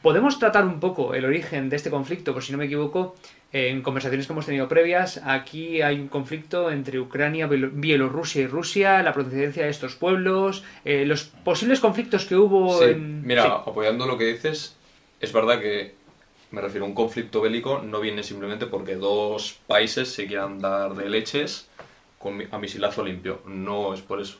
Podemos 0.00 0.38
tratar 0.38 0.64
un 0.64 0.80
poco 0.80 1.12
el 1.12 1.26
origen 1.26 1.68
de 1.68 1.76
este 1.76 1.90
conflicto, 1.90 2.32
por 2.32 2.42
si 2.42 2.52
no 2.52 2.58
me 2.58 2.64
equivoco, 2.64 3.16
en 3.52 3.82
conversaciones 3.82 4.26
que 4.26 4.32
hemos 4.32 4.46
tenido 4.46 4.68
previas. 4.68 5.20
Aquí 5.24 5.80
hay 5.82 5.98
un 6.00 6.08
conflicto 6.08 6.70
entre 6.70 6.98
Ucrania, 7.00 7.48
Bielo- 7.48 7.70
Bielorrusia 7.72 8.42
y 8.42 8.46
Rusia, 8.46 9.02
la 9.02 9.12
procedencia 9.12 9.64
de 9.64 9.70
estos 9.70 9.94
pueblos, 9.94 10.64
eh, 10.84 11.04
los 11.06 11.24
posibles 11.24 11.80
conflictos 11.80 12.24
que 12.26 12.36
hubo 12.36 12.78
Sí, 12.78 12.90
en... 12.90 13.26
mira, 13.26 13.42
Sí. 13.44 13.48
apoyando 13.66 14.06
lo 14.06 14.18
que 14.18 14.24
dices, 14.26 14.76
es 15.20 15.32
verdad 15.32 15.60
que 15.60 15.94
me 16.50 16.60
refiero 16.60 16.84
a 16.84 16.88
un 16.88 16.94
conflicto 16.94 17.40
bélico, 17.40 17.82
no 17.82 18.00
viene 18.00 18.22
simplemente 18.22 18.66
porque 18.66 18.96
dos 18.96 19.58
países 19.66 20.08
se 20.10 20.26
quieran 20.26 20.60
dar 20.60 20.94
de 20.94 21.08
leches 21.08 21.68
con, 22.18 22.42
a 22.50 22.58
misilazo 22.58 23.04
limpio. 23.04 23.40
No 23.46 23.94
es 23.94 24.00
por 24.00 24.20
eso. 24.20 24.38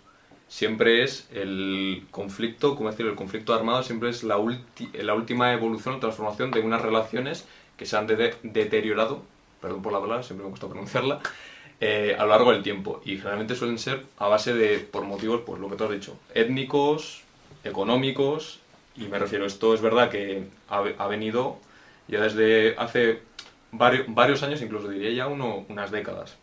Siempre 0.49 1.03
es 1.03 1.29
el 1.35 2.05
conflicto, 2.13 2.77
como 2.77 2.91
decir, 2.91 3.07
el 3.07 3.17
conflicto 3.17 3.53
armado 3.53 3.83
siempre 3.83 4.11
es 4.11 4.23
la, 4.23 4.39
ulti- 4.39 4.93
la 4.95 5.15
última 5.15 5.53
evolución 5.53 5.97
o 5.97 5.99
transformación 5.99 6.53
de 6.53 6.61
unas 6.61 6.81
relaciones 6.83 7.45
que 7.77 7.87
se 7.87 7.97
han 7.97 8.07
de- 8.07 8.35
deteriorado, 8.43 9.23
perdón 9.61 9.83
por 9.83 9.93
la 9.93 10.01
palabra, 10.01 10.23
siempre 10.23 10.45
me 10.45 10.51
gusta 10.51 10.69
pronunciarla, 10.69 11.21
eh, 11.81 12.17
a 12.19 12.25
lo 12.25 12.31
largo 12.31 12.53
del 12.53 12.63
tiempo. 12.63 13.01
Y 13.05 13.17
generalmente 13.19 13.55
suelen 13.55 13.79
ser 13.79 14.05
a 14.19 14.29
base 14.29 14.55
de, 14.55 14.79
por 14.79 15.05
motivos, 15.05 15.43
pues 15.47 15.61
lo 15.61 15.69
que 15.69 15.77
tú 15.77 15.85
has 15.85 15.91
dicho, 15.91 16.17
étnicos, 16.35 17.23
económicos, 17.65 18.61
y 18.97 19.05
me 19.09 19.19
refiero, 19.19 19.45
esto 19.47 19.75
es 19.75 19.81
verdad 19.83 20.09
que 20.11 20.49
ha, 20.69 20.79
ha 20.99 21.07
venido 21.09 21.59
ya 22.09 22.21
desde 22.21 22.75
hace 22.79 23.21
varios, 23.73 24.07
varios 24.09 24.43
años, 24.43 24.63
incluso 24.63 24.89
diría 24.89 25.11
ya 25.11 25.27
uno, 25.27 25.67
unas 25.69 25.91
décadas. 25.91 26.37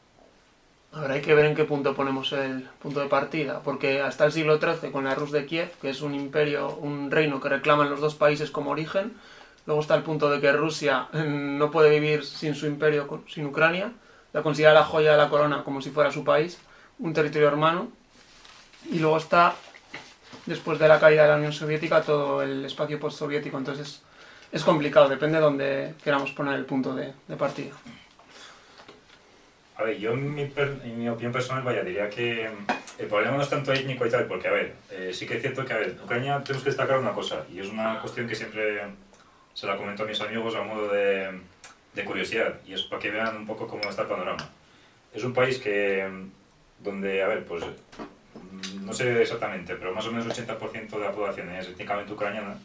A 0.91 1.01
ver, 1.01 1.11
hay 1.11 1.21
que 1.21 1.33
ver 1.33 1.45
en 1.45 1.55
qué 1.55 1.63
punto 1.65 1.95
ponemos 1.95 2.31
el 2.33 2.69
punto 2.79 2.99
de 2.99 3.07
partida, 3.07 3.61
porque 3.63 4.01
hasta 4.01 4.25
el 4.25 4.31
siglo 4.31 4.59
XIII 4.59 4.91
con 4.91 5.05
la 5.05 5.15
Rus 5.15 5.31
de 5.31 5.47
Kiev, 5.47 5.71
que 5.81 5.89
es 5.89 6.01
un 6.01 6.13
imperio, 6.13 6.75
un 6.75 7.09
reino 7.09 7.41
que 7.41 7.49
reclaman 7.49 7.89
los 7.89 7.99
dos 7.99 8.13
países 8.13 8.51
como 8.51 8.69
origen, 8.69 9.13
luego 9.65 9.81
está 9.81 9.95
el 9.95 10.03
punto 10.03 10.29
de 10.29 10.39
que 10.41 10.51
Rusia 10.51 11.07
mm, 11.13 11.57
no 11.57 11.71
puede 11.71 11.89
vivir 11.89 12.25
sin 12.25 12.55
su 12.55 12.65
imperio, 12.67 13.23
sin 13.27 13.45
Ucrania, 13.45 13.91
la 14.33 14.41
considera 14.41 14.73
la 14.73 14.83
joya 14.83 15.11
de 15.11 15.17
la 15.17 15.29
corona 15.29 15.63
como 15.63 15.81
si 15.81 15.91
fuera 15.91 16.11
su 16.11 16.23
país, 16.23 16.59
un 16.99 17.13
territorio 17.13 17.47
hermano, 17.47 17.89
y 18.89 18.99
luego 18.99 19.17
está, 19.17 19.55
después 20.45 20.79
de 20.79 20.87
la 20.87 20.99
caída 20.99 21.23
de 21.23 21.29
la 21.29 21.35
Unión 21.37 21.53
Soviética, 21.53 22.01
todo 22.01 22.41
el 22.41 22.65
espacio 22.65 22.99
postsoviético, 22.99 23.57
entonces 23.57 24.01
es 24.51 24.63
complicado, 24.63 25.09
depende 25.09 25.37
de 25.37 25.43
dónde 25.43 25.93
queramos 26.03 26.31
poner 26.31 26.55
el 26.55 26.65
punto 26.65 26.93
de, 26.93 27.13
partida. 27.37 27.73
A 29.75 29.83
ver, 29.83 29.97
yo 29.97 30.11
en 30.11 30.35
mi, 30.35 30.45
per- 30.45 30.83
mi 30.83 31.09
opinión 31.09 31.31
personal, 31.31 31.63
vaya, 31.63 31.83
diría 31.83 32.09
que 32.09 32.49
mm, 32.49 33.01
el 33.01 33.07
problema 33.07 33.37
no 33.37 33.43
es 33.43 33.49
tanto 33.49 33.73
étnico 33.73 34.05
y 34.05 34.09
tal, 34.09 34.25
porque, 34.27 34.47
a 34.47 34.51
ver, 34.51 34.75
eh, 34.91 35.11
sí 35.13 35.25
que 35.25 35.35
es 35.35 35.41
cierto 35.41 35.65
que, 35.65 35.73
a 35.73 35.77
ver, 35.77 35.97
Ucrania 36.03 36.39
tenemos 36.43 36.63
que 36.63 36.69
destacar 36.69 36.99
una 36.99 37.13
cosa, 37.13 37.43
y 37.51 37.59
es 37.59 37.67
una 37.69 37.99
cuestión 37.99 38.27
que 38.27 38.35
siempre 38.35 38.81
se 39.53 39.67
la 39.67 39.77
comento 39.77 40.03
a 40.03 40.05
mis 40.05 40.21
amigos 40.21 40.55
a 40.55 40.63
modo 40.63 40.87
de, 40.89 41.39
de 41.93 42.05
curiosidad, 42.05 42.59
y 42.65 42.73
es 42.73 42.83
para 42.83 43.01
que 43.01 43.11
vean 43.11 43.37
un 43.37 43.45
poco 43.45 43.67
cómo 43.67 43.89
está 43.89 44.03
el 44.03 44.07
panorama. 44.07 44.49
Es 45.13 45.23
un 45.23 45.33
país 45.33 45.59
que, 45.59 46.09
donde, 46.79 47.21
a 47.21 47.27
ver, 47.27 47.45
pues, 47.45 47.63
no 48.81 48.93
sé 48.93 49.21
exactamente, 49.21 49.75
pero 49.75 49.93
más 49.93 50.05
o 50.07 50.11
menos 50.11 50.25
el 50.25 50.47
80% 50.47 50.89
de 50.89 50.99
la 50.99 51.11
población 51.11 51.49
es 51.51 51.67
étnicamente 51.67 52.13
ucraniana, 52.13 52.57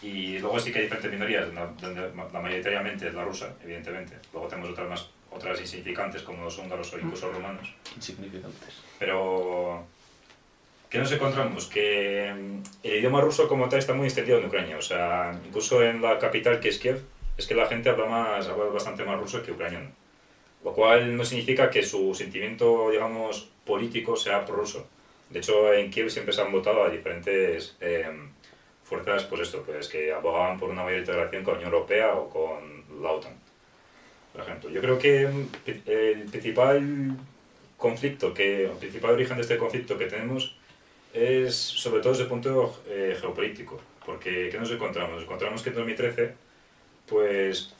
y 0.00 0.38
luego 0.38 0.58
sí 0.58 0.72
que 0.72 0.78
hay 0.78 0.84
diferentes 0.84 1.12
minorías, 1.12 1.52
¿no? 1.52 1.74
donde 1.80 2.10
la 2.14 2.40
mayoritariamente 2.40 3.06
es 3.06 3.14
la 3.14 3.24
rusa, 3.24 3.54
evidentemente. 3.62 4.16
Luego 4.32 4.48
tenemos 4.48 4.70
otras 4.70 4.88
más 4.88 5.08
otras 5.34 5.60
insignificantes 5.60 6.22
como 6.22 6.44
los 6.44 6.58
húngaros 6.58 6.92
o 6.92 6.98
incluso 6.98 7.30
rumanos. 7.30 7.72
Insignificantes. 7.96 8.80
Pero, 8.98 9.86
¿qué 10.92 10.98
nos 10.98 11.10
encontramos? 11.10 11.66
Que 11.66 12.32
mm, 12.32 12.62
el 12.82 12.96
idioma 12.96 13.22
ruso 13.22 13.48
como 13.48 13.68
tal 13.68 13.78
está 13.78 13.94
muy 13.94 14.06
extendido 14.06 14.38
en 14.38 14.44
Ucrania. 14.44 14.76
O 14.76 14.82
sea, 14.82 15.40
incluso 15.44 15.82
en 15.82 16.02
la 16.02 16.18
capital 16.18 16.60
que 16.60 16.68
es 16.68 16.78
Kiev, 16.78 17.00
es 17.38 17.46
que 17.46 17.54
la 17.54 17.66
gente 17.66 17.88
habla, 17.88 18.06
más, 18.06 18.46
habla 18.46 18.66
bastante 18.66 19.02
más 19.04 19.18
ruso 19.18 19.42
que 19.42 19.52
ucraniano. 19.52 19.90
Lo 20.62 20.72
cual 20.74 21.16
no 21.16 21.24
significa 21.24 21.70
que 21.70 21.82
su 21.82 22.14
sentimiento, 22.14 22.90
digamos, 22.90 23.48
político 23.64 24.16
sea 24.16 24.44
prorruso. 24.44 24.86
De 25.30 25.38
hecho, 25.38 25.72
en 25.72 25.90
Kiev 25.90 26.10
siempre 26.10 26.34
se 26.34 26.42
han 26.42 26.52
votado 26.52 26.84
a 26.84 26.90
diferentes 26.90 27.74
eh, 27.80 28.06
fuerzas, 28.84 29.24
pues 29.24 29.40
esto, 29.40 29.62
pues 29.62 29.88
que 29.88 30.12
abogaban 30.12 30.58
por 30.58 30.68
una 30.68 30.84
mayor 30.84 31.00
integración 31.00 31.42
con 31.42 31.54
la 31.54 31.60
Unión 31.60 31.72
Europea 31.72 32.14
o 32.14 32.28
con 32.28 33.02
la 33.02 33.10
OTAN 33.10 33.32
por 34.32 34.42
ejemplo. 34.42 34.70
Yo 34.70 34.80
creo 34.80 34.98
que 34.98 35.26
mm, 35.26 35.48
el 35.86 36.24
principal 36.24 37.16
conflicto, 37.76 38.32
que, 38.32 38.64
el 38.64 38.70
principal 38.72 39.12
origen 39.12 39.36
de 39.36 39.42
este 39.42 39.58
conflicto 39.58 39.98
que 39.98 40.06
tenemos 40.06 40.56
es 41.12 41.54
sobre 41.54 42.00
todo 42.00 42.12
desde 42.12 42.24
punto 42.26 42.82
eh, 42.88 43.16
geopolítico, 43.20 43.80
porque 44.04 44.48
¿qué 44.50 44.58
nos 44.58 44.70
encontramos? 44.70 45.22
Encontramos 45.22 45.62
que 45.62 45.70
en 45.70 45.76
2013, 45.76 46.34
pues 47.06 47.74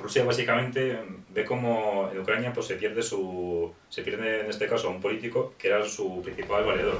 Rusia 0.00 0.24
básicamente 0.24 0.98
ve 1.28 1.44
como 1.44 2.10
en 2.10 2.20
Ucrania 2.20 2.52
pues, 2.52 2.66
se 2.66 2.76
pierde 2.76 3.02
su 3.02 3.72
se 3.88 4.02
pierde 4.02 4.40
en 4.40 4.50
este 4.50 4.66
caso 4.66 4.88
a 4.88 4.90
un 4.90 5.00
político 5.00 5.54
que 5.58 5.68
era 5.68 5.86
su 5.86 6.22
principal 6.22 6.64
valedor. 6.64 6.98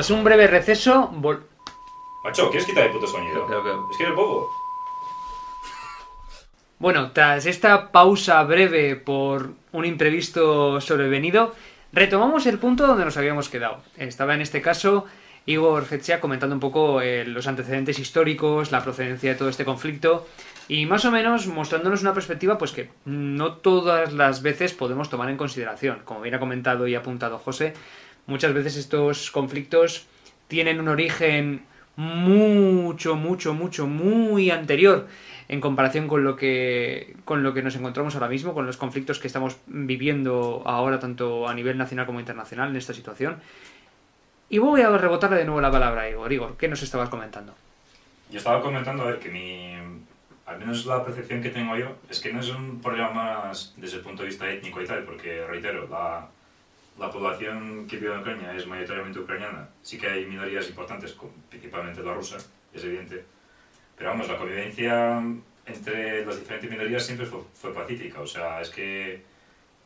Tras 0.00 0.10
un 0.12 0.24
breve 0.24 0.46
receso, 0.46 1.10
vol- 1.12 1.42
Macho, 2.24 2.48
¿quieres 2.48 2.66
quitar 2.66 2.84
el 2.84 2.90
puto 2.90 3.06
sonido? 3.06 3.46
Es 3.90 3.98
que 3.98 4.04
es 4.04 4.14
bobo. 4.14 4.48
Bueno, 6.78 7.10
tras 7.12 7.44
esta 7.44 7.92
pausa 7.92 8.42
breve 8.44 8.96
por 8.96 9.50
un 9.72 9.84
imprevisto 9.84 10.80
sobrevenido, 10.80 11.54
retomamos 11.92 12.46
el 12.46 12.58
punto 12.58 12.86
donde 12.86 13.04
nos 13.04 13.18
habíamos 13.18 13.50
quedado. 13.50 13.82
Estaba 13.98 14.34
en 14.34 14.40
este 14.40 14.62
caso 14.62 15.04
Igor 15.44 15.84
Fetsia 15.84 16.18
comentando 16.18 16.54
un 16.56 16.60
poco 16.60 17.02
eh, 17.02 17.26
los 17.26 17.46
antecedentes 17.46 17.98
históricos, 17.98 18.72
la 18.72 18.82
procedencia 18.82 19.32
de 19.32 19.36
todo 19.38 19.50
este 19.50 19.66
conflicto 19.66 20.26
y 20.66 20.86
más 20.86 21.04
o 21.04 21.10
menos 21.10 21.46
mostrándonos 21.46 22.00
una 22.00 22.14
perspectiva 22.14 22.56
pues 22.56 22.72
que 22.72 22.88
no 23.04 23.54
todas 23.56 24.14
las 24.14 24.40
veces 24.40 24.72
podemos 24.72 25.10
tomar 25.10 25.28
en 25.28 25.36
consideración. 25.36 26.00
Como 26.06 26.22
bien 26.22 26.36
ha 26.36 26.40
comentado 26.40 26.86
y 26.86 26.94
apuntado 26.94 27.36
José, 27.38 27.74
muchas 28.30 28.54
veces 28.54 28.76
estos 28.76 29.30
conflictos 29.30 30.06
tienen 30.48 30.80
un 30.80 30.88
origen 30.88 31.62
mucho, 31.96 33.16
mucho, 33.16 33.52
mucho, 33.52 33.86
muy 33.86 34.50
anterior 34.50 35.06
en 35.48 35.60
comparación 35.60 36.06
con 36.06 36.22
lo 36.22 36.36
que 36.36 37.16
con 37.24 37.42
lo 37.42 37.52
que 37.52 37.62
nos 37.62 37.74
encontramos 37.74 38.14
ahora 38.14 38.28
mismo, 38.28 38.54
con 38.54 38.66
los 38.66 38.76
conflictos 38.76 39.18
que 39.18 39.26
estamos 39.26 39.58
viviendo 39.66 40.62
ahora 40.64 41.00
tanto 41.00 41.48
a 41.48 41.54
nivel 41.54 41.76
nacional 41.76 42.06
como 42.06 42.20
internacional 42.20 42.70
en 42.70 42.76
esta 42.76 42.94
situación. 42.94 43.36
Y 44.48 44.58
voy 44.58 44.80
a 44.80 44.96
rebotarle 44.96 45.38
de 45.38 45.44
nuevo 45.44 45.60
la 45.60 45.70
palabra 45.70 46.02
a 46.02 46.10
Igor. 46.10 46.32
Igor, 46.32 46.56
¿qué 46.56 46.68
nos 46.68 46.82
estabas 46.82 47.08
comentando? 47.08 47.54
Yo 48.30 48.38
estaba 48.38 48.60
comentando, 48.62 49.02
a 49.04 49.06
ver, 49.06 49.18
que 49.18 49.28
mi... 49.28 49.74
Al 50.46 50.58
menos 50.58 50.86
la 50.86 51.04
percepción 51.04 51.40
que 51.40 51.50
tengo 51.50 51.76
yo 51.76 51.96
es 52.08 52.18
que 52.18 52.32
no 52.32 52.40
es 52.40 52.48
un 52.48 52.80
problema 52.80 53.12
más 53.12 53.72
desde 53.76 53.98
el 53.98 54.02
punto 54.02 54.22
de 54.22 54.28
vista 54.28 54.50
étnico 54.50 54.82
y 54.82 54.86
tal, 54.86 55.04
porque, 55.04 55.46
reitero, 55.46 55.86
la, 55.88 56.26
la 57.00 57.10
población 57.10 57.86
que 57.88 57.96
vive 57.96 58.12
en 58.12 58.20
Ucrania 58.20 58.54
es 58.54 58.66
mayoritariamente 58.66 59.18
ucraniana. 59.18 59.66
Sí 59.82 59.96
que 59.98 60.06
hay 60.06 60.26
minorías 60.26 60.68
importantes, 60.68 61.16
principalmente 61.48 62.02
la 62.02 62.12
rusa, 62.12 62.36
es 62.74 62.84
evidente. 62.84 63.24
Pero 63.96 64.10
vamos, 64.10 64.28
la 64.28 64.36
convivencia 64.36 65.22
entre 65.64 66.26
las 66.26 66.38
diferentes 66.38 66.70
minorías 66.70 67.04
siempre 67.04 67.24
fue, 67.24 67.40
fue 67.54 67.72
pacífica. 67.72 68.20
O 68.20 68.26
sea, 68.26 68.60
es 68.60 68.68
que, 68.68 69.22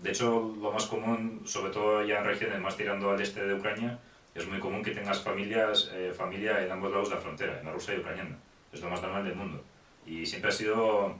de 0.00 0.11
hecho, 0.11 0.57
lo 0.61 0.72
más 0.72 0.87
común, 0.87 1.42
sobre 1.44 1.72
todo 1.72 2.05
ya 2.05 2.18
en 2.18 2.24
regiones 2.24 2.61
más 2.61 2.77
tirando 2.77 3.09
al 3.11 3.20
este 3.20 3.46
de 3.46 3.55
Ucrania, 3.55 3.96
es 4.35 4.48
muy 4.48 4.59
común 4.59 4.83
que 4.83 4.90
tengas 4.90 5.22
familias, 5.22 5.92
eh, 5.94 6.12
familia 6.12 6.64
en 6.64 6.72
ambos 6.72 6.90
lados 6.90 7.11
de 7.11 7.14
la 7.14 7.20
frontera, 7.20 7.61
en 7.61 7.64
la 7.64 7.72
rusa 7.72 7.94
y 7.94 7.98
ucraniana. 7.98 8.37
Es 8.72 8.81
lo 8.81 8.90
más 8.90 9.00
normal 9.00 9.22
del 9.22 9.37
mundo. 9.37 9.62
Y 10.05 10.27
siempre 10.27 10.50
ha 10.50 10.53
sido... 10.53 11.16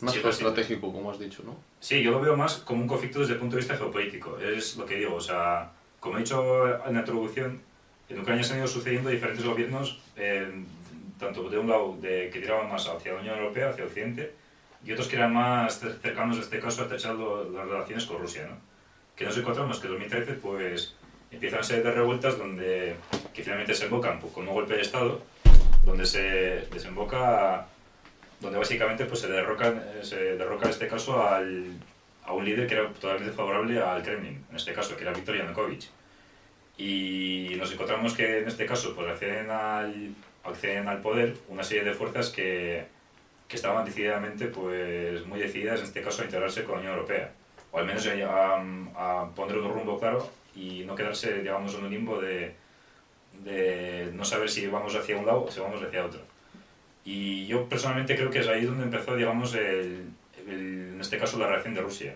Más 0.00 0.12
siempre 0.12 0.32
estratégico, 0.32 0.92
como 0.92 1.12
has 1.12 1.20
dicho, 1.20 1.44
¿no? 1.44 1.56
Sí, 1.80 2.02
yo 2.02 2.10
lo 2.10 2.20
veo 2.20 2.36
más 2.36 2.56
como 2.58 2.82
un 2.82 2.88
conflicto 2.88 3.20
desde 3.20 3.34
el 3.34 3.38
punto 3.38 3.56
de 3.56 3.60
vista 3.60 3.76
geopolítico. 3.76 4.38
Es 4.38 4.76
lo 4.76 4.84
que 4.84 4.96
digo, 4.96 5.14
o 5.14 5.20
sea, 5.20 5.70
como 6.00 6.16
he 6.16 6.20
dicho 6.20 6.66
en 6.86 6.94
la 6.94 7.00
introducción, 7.00 7.60
en 8.08 8.20
Ucrania 8.20 8.42
se 8.42 8.52
han 8.54 8.58
ido 8.58 8.68
sucediendo 8.68 9.10
diferentes 9.10 9.44
gobiernos, 9.44 10.00
eh, 10.16 10.50
tanto 11.18 11.48
de 11.48 11.58
un 11.58 11.68
lado 11.68 11.96
de, 12.00 12.30
que 12.32 12.40
tiraban 12.40 12.68
más 12.70 12.86
hacia 12.88 13.12
la 13.12 13.20
Unión 13.20 13.38
Europea, 13.38 13.70
hacia 13.70 13.84
Occidente, 13.84 14.32
y 14.84 14.92
otros 14.92 15.08
que 15.08 15.16
eran 15.16 15.32
más 15.32 15.82
cer- 15.82 15.98
cercanos, 16.00 16.36
en 16.36 16.42
este 16.42 16.60
caso, 16.60 16.82
a 16.82 16.88
techar 16.88 17.14
las 17.16 17.66
relaciones 17.66 18.06
con 18.06 18.18
Rusia, 18.18 18.46
¿no? 18.48 18.56
Que 19.16 19.24
nos 19.24 19.36
encontramos 19.36 19.78
que 19.80 19.86
en 19.88 19.92
2013, 19.94 20.32
pues, 20.34 20.94
empiezan 21.30 21.60
a 21.60 21.62
ser 21.64 21.82
de 21.82 21.90
revueltas 21.90 22.38
donde, 22.38 22.94
que 23.34 23.42
finalmente 23.42 23.72
desembocan 23.72 24.20
pues, 24.20 24.32
con 24.32 24.46
un 24.48 24.54
golpe 24.54 24.74
de 24.74 24.82
Estado, 24.82 25.20
donde 25.84 26.06
se 26.06 26.66
desemboca 26.72 27.66
donde 28.40 28.58
básicamente 28.58 29.04
pues, 29.04 29.20
se, 29.20 29.28
derroca, 29.28 29.74
se 30.02 30.36
derroca 30.36 30.66
en 30.66 30.70
este 30.70 30.88
caso 30.88 31.26
al, 31.26 31.72
a 32.24 32.32
un 32.32 32.44
líder 32.44 32.66
que 32.66 32.74
era 32.74 32.88
totalmente 32.92 33.32
favorable 33.32 33.80
al 33.80 34.02
Kremlin, 34.02 34.44
en 34.48 34.56
este 34.56 34.72
caso, 34.72 34.96
que 34.96 35.02
era 35.02 35.12
Viktor 35.12 35.36
Yanukovych. 35.36 35.88
Y 36.76 37.54
nos 37.58 37.72
encontramos 37.72 38.14
que 38.14 38.38
en 38.38 38.48
este 38.48 38.64
caso 38.66 38.94
pues, 38.94 39.08
acceden, 39.08 39.50
al, 39.50 40.14
acceden 40.44 40.88
al 40.88 41.00
poder 41.00 41.34
una 41.48 41.64
serie 41.64 41.84
de 41.84 41.94
fuerzas 41.94 42.30
que, 42.30 42.86
que 43.48 43.56
estaban 43.56 43.84
decididamente 43.84 44.46
pues, 44.46 45.26
muy 45.26 45.40
decididas, 45.40 45.80
en 45.80 45.86
este 45.86 46.02
caso, 46.02 46.22
a 46.22 46.26
integrarse 46.26 46.62
con 46.64 46.74
la 46.74 46.80
Unión 46.80 46.94
Europea, 46.94 47.32
o 47.72 47.78
al 47.78 47.86
menos 47.86 48.06
a, 48.06 48.62
a 48.94 49.28
poner 49.34 49.58
un 49.58 49.72
rumbo 49.72 49.98
claro 49.98 50.30
y 50.54 50.84
no 50.84 50.94
quedarse, 50.94 51.40
digamos, 51.40 51.74
en 51.74 51.84
un 51.84 51.90
limbo 51.90 52.20
de, 52.20 52.54
de 53.44 54.10
no 54.12 54.24
saber 54.24 54.48
si 54.50 54.66
vamos 54.66 54.94
hacia 54.94 55.16
un 55.16 55.26
lado 55.26 55.44
o 55.44 55.50
si 55.50 55.60
vamos 55.60 55.82
hacia 55.82 56.04
otro. 56.04 56.20
Y 57.12 57.46
yo 57.46 57.68
personalmente 57.72 58.16
creo 58.16 58.30
que 58.30 58.40
es 58.40 58.48
ahí 58.48 58.64
donde 58.66 58.84
empezó, 58.84 59.16
digamos, 59.16 59.54
el, 59.54 60.06
el- 60.46 60.90
en 60.94 61.00
este 61.00 61.18
caso 61.18 61.38
la 61.38 61.48
reacción 61.48 61.74
de 61.74 61.80
Rusia. 61.80 62.12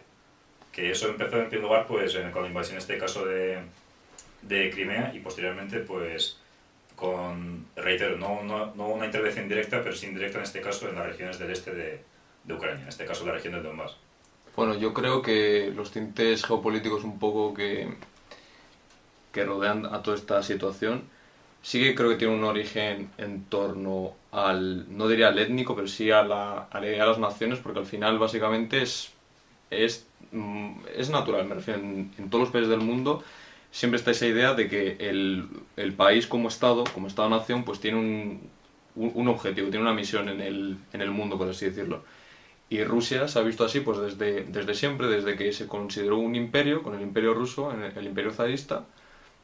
Que 0.73 0.91
eso 0.91 1.09
empezó 1.09 1.37
en 1.39 1.49
primer 1.49 1.65
lugar 1.67 1.87
pues, 1.87 2.17
con 2.33 2.43
la 2.43 2.49
invasión, 2.49 2.75
en 2.77 2.79
este 2.85 2.99
caso, 2.99 3.25
de, 3.27 3.59
de 4.43 4.71
Crimea 4.71 5.13
y 5.15 5.21
posteriormente, 5.21 5.79
pues, 5.81 6.39
con, 6.97 7.67
reitero, 7.77 8.17
no, 8.19 8.43
no, 8.43 8.75
no 8.75 8.89
una 8.89 9.07
intervención 9.07 9.49
directa, 9.49 9.83
pero 9.83 9.95
sí 9.95 10.07
indirecta 10.07 10.39
en 10.39 10.45
este 10.45 10.61
caso 10.61 10.89
en 10.89 10.97
las 10.97 11.07
regiones 11.07 11.39
del 11.39 11.51
este 11.53 11.73
de, 11.75 12.01
de 12.45 12.55
Ucrania, 12.55 12.83
en 12.83 12.89
este 12.89 13.07
caso 13.07 13.27
la 13.27 13.33
región 13.33 13.55
del 13.55 13.63
Donbass. 13.65 13.97
Bueno, 14.57 14.75
yo 14.79 14.93
creo 14.95 15.23
que 15.23 15.73
los 15.75 15.91
tintes 15.93 16.45
geopolíticos 16.45 17.05
un 17.05 17.19
poco 17.19 17.55
que, 17.55 17.89
que 19.33 19.45
rodean 19.45 19.87
a 19.87 20.03
toda 20.03 20.17
esta 20.17 20.43
situación 20.43 21.05
sí 21.63 21.81
que 21.83 21.95
creo 21.95 22.11
que 22.11 22.17
tiene 22.17 22.35
un 22.35 22.45
origen 22.45 23.09
en 23.19 23.45
torno 23.45 24.15
al, 24.33 24.97
no 24.97 25.09
diría 25.09 25.29
al 25.29 25.38
étnico, 25.38 25.77
pero 25.77 25.87
sí 25.88 26.11
a 26.11 26.23
la, 26.25 26.68
a 26.71 26.81
idea 26.81 27.03
de 27.05 27.11
las 27.11 27.18
naciones, 27.18 27.61
porque 27.61 27.81
al 27.81 27.87
final 27.87 28.18
básicamente 28.18 28.83
es, 28.83 29.12
es, 29.71 30.07
mm, 30.33 30.73
es 30.97 31.11
natural, 31.11 31.47
me 31.47 31.55
refiero, 31.57 31.81
en, 31.81 32.11
todos 32.31 32.45
los 32.45 32.51
países 32.51 32.71
del 32.71 32.81
mundo 32.81 33.23
siempre 33.71 33.99
está 33.99 34.11
esa 34.12 34.27
idea 34.27 34.55
de 34.55 34.68
que 34.68 34.97
el, 35.01 35.49
el 35.77 35.92
país 35.95 36.27
como 36.27 36.49
Estado, 36.49 36.85
como 36.95 37.07
Estado-nación, 37.09 37.64
pues 37.64 37.81
tiene 37.81 37.99
un, 37.99 38.51
un, 38.97 39.29
objetivo, 39.29 39.71
tiene 39.71 39.85
una 39.85 39.95
misión 39.95 40.29
en 40.29 40.40
el, 40.40 40.79
en 40.92 41.01
el 41.03 41.11
mundo, 41.11 41.38
por 41.38 41.49
así 41.49 41.66
decirlo. 41.66 42.05
Y 42.71 42.85
Rusia 42.85 43.29
se 43.29 43.38
ha 43.38 43.42
visto 43.42 43.64
así 43.64 43.81
pues 43.81 43.99
desde, 43.99 44.45
desde 44.45 44.75
siempre, 44.75 45.07
desde 45.09 45.37
que 45.37 45.53
se 45.53 45.68
consideró 45.68 46.18
un 46.18 46.35
imperio, 46.37 46.83
con 46.83 46.95
el 46.95 47.03
imperio 47.03 47.35
ruso, 47.35 47.73
el 47.73 48.07
imperio 48.07 48.33
zarista, 48.33 48.87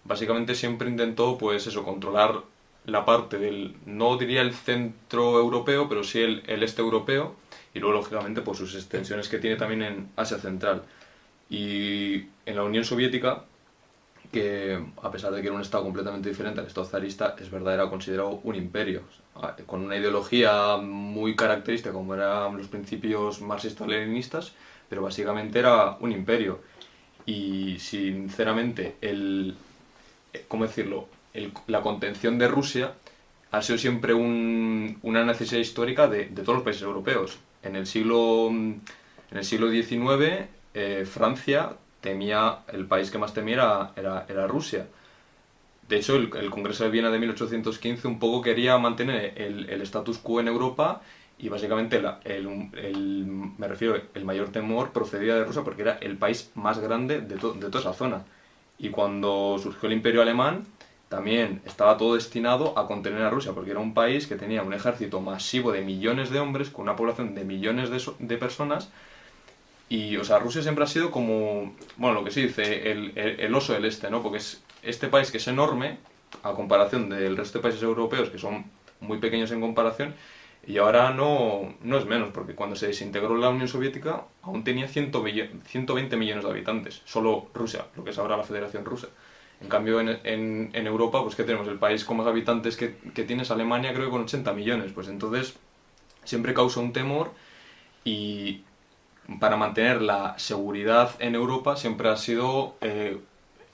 básicamente 0.05 0.55
siempre 0.55 0.89
intentó 0.89 1.39
pues 1.39 1.67
eso, 1.67 1.85
controlar 1.85 2.43
la 2.89 3.05
parte 3.05 3.39
del, 3.39 3.77
no 3.85 4.17
diría 4.17 4.41
el 4.41 4.55
centro 4.55 5.39
europeo, 5.39 5.89
pero 5.89 6.03
sí 6.03 6.21
el, 6.21 6.43
este 6.63 6.81
europeo, 6.81 7.37
y 7.75 7.81
luego 7.81 7.95
lógicamente 7.95 8.41
pues 8.41 8.59
sus 8.59 8.75
extensiones 8.75 9.29
que 9.29 9.39
tiene 9.39 9.57
también 9.57 9.83
en 9.83 10.09
Asia 10.17 10.39
Central. 10.39 10.83
Y 11.51 12.25
en 12.47 12.57
la 12.57 12.65
Unión 12.65 12.85
Soviética, 12.85 13.45
que 14.33 14.83
a 15.03 15.11
pesar 15.11 15.33
de 15.33 15.43
que 15.43 15.49
era 15.49 15.57
un 15.57 15.63
estado 15.63 15.85
completamente 15.85 16.31
diferente 16.31 16.61
al 16.61 16.67
estado 16.67 16.87
zarista, 16.87 17.37
es 17.39 17.51
verdad, 17.51 17.75
era 17.75 17.91
considerado 17.91 18.41
un 18.43 18.55
imperio, 18.55 19.03
con 19.67 19.85
una 19.85 19.97
ideología 19.97 20.79
muy 20.79 21.37
característica 21.37 21.93
como 21.93 22.15
eran 22.15 22.57
los 22.57 22.69
principios 22.69 23.43
marxistas-leninistas, 23.43 24.53
pero 24.89 25.03
básicamente 25.03 25.59
era 25.59 25.99
un 26.01 26.13
imperio. 26.13 26.61
Y 27.27 27.79
sinceramente, 27.79 28.97
el, 29.03 29.55
¿cómo 30.49 30.67
decirlo? 30.67 31.18
La 31.67 31.83
contención 31.83 32.39
de 32.39 32.49
Rusia 32.49 32.95
ha 33.51 33.63
sido 33.63 33.79
siempre 33.79 34.15
un- 34.15 34.99
una 35.03 35.25
necesidad 35.25 35.61
histórica 35.61 36.09
de, 36.09 36.25
todos 36.43 36.57
los 36.57 36.63
países 36.65 36.83
europeos. 36.83 37.39
En 37.63 37.77
el 37.77 37.87
siglo, 37.87 38.49
en 38.51 38.83
el 39.33 39.45
siglo 39.45 39.69
XIX, 39.71 40.49
eh, 40.75 41.05
Francia 41.11 41.73
temía, 42.01 42.61
el 42.73 42.87
país 42.87 43.11
que 43.11 43.19
más 43.19 43.35
temía 43.35 43.91
era, 43.97 44.47
Rusia. 44.47 44.87
De 45.89 45.97
hecho, 45.97 46.17
el, 46.17 46.51
Congreso 46.51 46.85
de 46.85 46.91
Viena 46.91 47.11
de 47.11 47.19
1815 47.19 48.09
un 48.09 48.19
poco 48.19 48.43
quería 48.43 48.77
mantener 48.79 49.33
el, 49.37 49.69
status 49.83 50.19
quo 50.19 50.41
en 50.41 50.49
Europa 50.49 51.01
y 51.39 51.49
básicamente 51.49 52.03
la- 52.03 52.21
el, 52.25 52.47
el- 52.75 53.27
me 53.57 53.69
refiero, 53.69 53.99
el 54.15 54.25
mayor 54.25 54.51
temor 54.51 54.93
procedía 54.93 55.35
de 55.37 55.45
Rusia 55.45 55.63
porque 55.65 55.83
era 55.83 55.99
el 56.01 56.19
país 56.19 56.51
más 56.55 56.79
grande 56.79 57.21
de, 57.23 57.37
to- 57.37 57.55
de 57.55 57.67
toda 57.69 57.81
esa 57.81 57.93
zona. 57.95 58.25
Y 58.79 58.91
cuando 58.91 59.59
surgió 59.63 59.87
el 59.89 59.95
Imperio 59.95 60.21
Alemán, 60.23 60.65
también 61.09 61.63
estaba 61.65 61.97
todo 61.97 62.15
destinado 62.15 62.79
a 62.79 62.87
contener 62.87 63.23
a 63.23 63.31
Rusia, 63.31 63.53
porque 63.55 63.71
era 63.73 63.81
un 63.81 63.95
país 63.95 64.27
que 64.27 64.37
tenía 64.37 64.63
un 64.63 64.75
ejército 64.75 65.21
masivo 65.21 65.73
de 65.73 65.83
millones 65.83 66.31
de 66.31 66.41
hombres, 66.41 66.71
con 66.71 66.83
una 66.85 66.97
población 66.97 67.35
de 67.35 67.45
millones 67.45 67.91
de, 67.91 68.01
so- 68.01 68.17
de 68.19 68.37
personas, 68.37 68.91
y, 69.89 70.17
o 70.17 70.25
sea, 70.25 70.39
Rusia 70.39 70.63
siempre 70.63 70.85
ha 70.85 70.87
sido 70.87 71.11
como, 71.11 71.75
bueno, 71.97 72.15
lo 72.21 72.25
que 72.25 72.31
se 72.31 72.41
dice, 72.41 72.91
el, 72.91 73.13
el- 73.17 73.41
el 73.41 73.55
oso 73.55 73.73
del 73.73 73.85
este, 73.87 74.11
¿no? 74.11 74.23
Porque 74.23 74.39
es 74.39 74.63
este 74.83 75.09
país 75.09 75.31
que 75.31 75.39
es 75.39 75.49
enorme, 75.49 75.99
a 76.43 76.53
comparación 76.53 77.09
del 77.09 77.37
resto 77.37 77.59
de 77.59 77.63
países 77.63 77.83
europeos, 77.83 78.29
que 78.31 78.39
son 78.39 78.67
muy 79.01 79.19
pequeños 79.19 79.51
en 79.51 79.61
comparación, 79.61 80.15
y 80.67 80.77
ahora 80.79 81.11
no, 81.13 81.75
no 81.83 81.97
es 81.99 82.05
menos, 82.05 82.31
porque 82.35 82.55
cuando 82.55 82.77
se 82.77 82.89
desintegró 82.89 83.37
la 83.39 83.49
Unión 83.49 83.69
Soviética, 83.69 84.25
aún 84.43 84.63
tenía 84.65 84.89
100 84.89 85.11
millo- 85.11 85.49
120 85.65 86.17
millones 86.17 86.45
de 86.45 86.51
habitantes, 86.51 87.01
solo 87.07 87.49
Rusia, 87.55 87.87
lo 87.97 88.05
que 88.05 88.11
es 88.11 88.19
ahora 88.19 88.37
la 88.37 88.45
Federación 88.45 88.85
Rusa. 88.85 89.09
En 89.61 89.69
cambio, 89.69 90.01
en, 90.01 90.71
Europa, 90.75 91.23
pues 91.23 91.35
que 91.35 91.43
tenemos 91.43 91.67
el 91.67 91.79
país 91.79 92.05
con 92.05 92.17
más 92.17 92.27
habitantes 92.27 92.77
que, 92.77 92.97
que 93.15 93.25
tiene 93.25 93.43
es 93.43 93.51
Alemania, 93.51 93.93
creo 93.93 94.07
que 94.07 94.11
con 94.13 94.23
80 94.23 94.53
millones. 94.53 94.93
Pues 94.93 95.09
entonces, 95.09 95.57
siempre 96.25 96.55
causa 96.55 96.81
un 96.81 96.93
temor 96.93 97.33
y 98.05 98.63
para 99.41 99.57
mantener 99.57 100.01
la 100.01 100.39
seguridad 100.39 101.11
en 101.19 101.35
Europa 101.35 101.77
siempre 101.77 102.09
ha 102.09 102.17
sido 102.17 102.77
eh, 102.81 103.19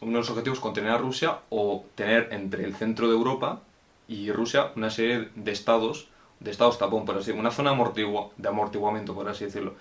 uno 0.00 0.12
de 0.12 0.18
los 0.18 0.30
objetivos 0.30 0.60
contener 0.60 0.90
a 0.92 0.98
Rusia 0.98 1.38
o 1.50 1.84
tener 1.94 2.28
entre 2.32 2.64
el 2.64 2.74
centro 2.74 3.08
de 3.08 3.14
Europa 3.14 3.60
y 4.08 4.32
Rusia 4.32 4.72
una 4.76 4.90
serie 4.90 5.28
de 5.34 5.52
estados, 5.52 6.08
de 6.40 6.50
estados 6.50 6.78
tapón, 6.78 7.04
por 7.04 7.16
así 7.16 7.30
una 7.30 7.50
zona 7.50 7.70
amortigua- 7.70 8.30
de 8.36 8.48
amortiguamiento, 8.48 9.14
por 9.14 9.28
así 9.28 9.44
decirlo. 9.44 9.74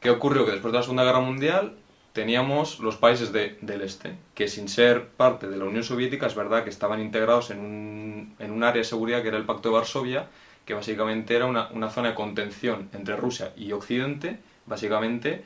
¿Qué 0.00 0.10
ocurrió? 0.10 0.44
Que 0.44 0.52
después 0.52 0.72
de 0.72 0.78
la 0.78 0.82
Segunda 0.82 1.04
Guerra 1.04 1.20
Mundial 1.20 1.76
teníamos 2.20 2.80
los 2.80 2.96
países 2.96 3.30
de- 3.36 3.58
del 3.60 3.82
este, 3.82 4.08
que 4.34 4.48
sin 4.48 4.68
ser 4.68 5.08
parte 5.22 5.48
de 5.48 5.56
la 5.58 5.66
Unión 5.66 5.84
Soviética 5.84 6.26
es 6.26 6.34
verdad 6.34 6.64
que 6.64 6.70
estaban 6.70 6.98
integrados 7.00 7.50
en 7.50 7.58
un, 7.60 8.34
en 8.38 8.50
un 8.56 8.62
área 8.64 8.80
de 8.80 8.84
seguridad 8.94 9.20
que 9.22 9.28
era 9.28 9.36
el 9.36 9.44
Pacto 9.44 9.68
de 9.68 9.74
Varsovia, 9.74 10.22
que 10.64 10.72
básicamente 10.74 11.36
era 11.36 11.44
una, 11.46 11.68
una 11.72 11.90
zona 11.90 12.08
de 12.10 12.14
contención 12.14 12.88
entre 12.94 13.16
Rusia 13.16 13.52
y 13.56 13.72
Occidente, 13.72 14.38
básicamente 14.64 15.44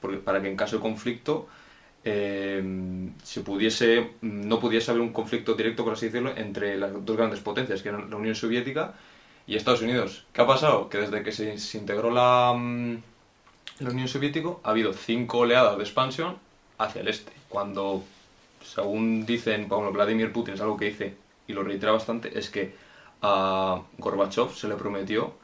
porque- 0.00 0.18
para 0.18 0.40
que 0.40 0.48
en 0.48 0.56
caso 0.56 0.76
de 0.76 0.82
conflicto 0.82 1.48
eh, 2.04 2.62
se 3.22 3.40
pudiese, 3.42 4.10
no 4.22 4.58
pudiese 4.60 4.90
haber 4.92 5.02
un 5.02 5.12
conflicto 5.12 5.54
directo, 5.54 5.84
por 5.84 5.94
así 5.94 6.06
decirlo, 6.06 6.32
entre 6.36 6.76
las 6.78 6.92
dos 7.04 7.16
grandes 7.16 7.40
potencias, 7.40 7.82
que 7.82 7.88
eran 7.90 8.10
la 8.10 8.16
Unión 8.16 8.34
Soviética 8.34 8.94
y 9.46 9.56
Estados 9.56 9.82
Unidos. 9.82 10.26
¿Qué 10.32 10.40
ha 10.42 10.46
pasado? 10.46 10.88
Que 10.88 10.98
desde 10.98 11.22
que 11.24 11.32
se, 11.32 11.58
se 11.58 11.78
integró 11.78 12.10
la, 12.10 12.52
mm, 13.82 13.86
la 13.86 13.90
Unión 13.90 14.08
Soviética 14.08 14.50
ha 14.62 14.70
habido 14.70 14.92
cinco 14.92 15.38
oleadas 15.40 15.76
de 15.76 15.84
expansión 15.84 16.38
hacia 16.78 17.00
el 17.02 17.08
este, 17.08 17.32
cuando, 17.48 18.04
según 18.64 19.26
dicen, 19.26 19.68
por 19.68 19.78
ejemplo, 19.78 19.92
Vladimir 20.04 20.32
Putin, 20.32 20.54
es 20.54 20.60
algo 20.60 20.76
que 20.76 20.86
dice 20.86 21.16
y 21.46 21.52
lo 21.52 21.62
reitera 21.62 21.92
bastante, 21.92 22.38
es 22.38 22.50
que 22.50 22.74
a 23.22 23.82
Gorbachev 23.98 24.50
se 24.54 24.68
le 24.68 24.76
prometió 24.76 25.34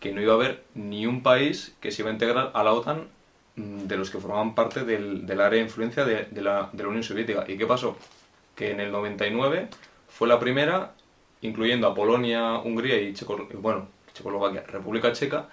que 0.00 0.12
no 0.12 0.20
iba 0.20 0.32
a 0.32 0.36
haber 0.36 0.64
ni 0.74 1.06
un 1.06 1.22
país 1.22 1.74
que 1.80 1.90
se 1.90 2.02
iba 2.02 2.10
a 2.10 2.12
integrar 2.14 2.50
a 2.54 2.64
la 2.64 2.72
OTAN 2.72 3.08
mm, 3.56 3.80
de 3.86 3.96
los 3.96 4.10
que 4.10 4.18
formaban 4.18 4.54
parte 4.54 4.84
del, 4.84 5.26
del 5.26 5.40
área 5.40 5.58
de 5.58 5.64
influencia 5.66 6.04
de, 6.04 6.24
de 6.26 6.42
la, 6.42 6.70
de 6.72 6.82
la 6.82 6.88
Unión 6.88 7.02
Soviética. 7.04 7.44
¿Y 7.48 7.56
qué 7.58 7.66
pasó? 7.66 7.96
Que 8.56 8.70
en 8.72 8.80
el 8.80 8.92
99 8.92 9.68
fue 10.08 10.28
la 10.28 10.38
primera, 10.38 10.94
incluyendo 11.42 11.86
a 11.88 11.94
Polonia, 11.94 12.58
Hungría 12.58 13.00
y 13.00 13.12
Checo- 13.14 13.48
bueno, 13.60 13.88
Checoslovaquia, 14.14 14.62
República 14.68 15.12
Checa, 15.12 15.48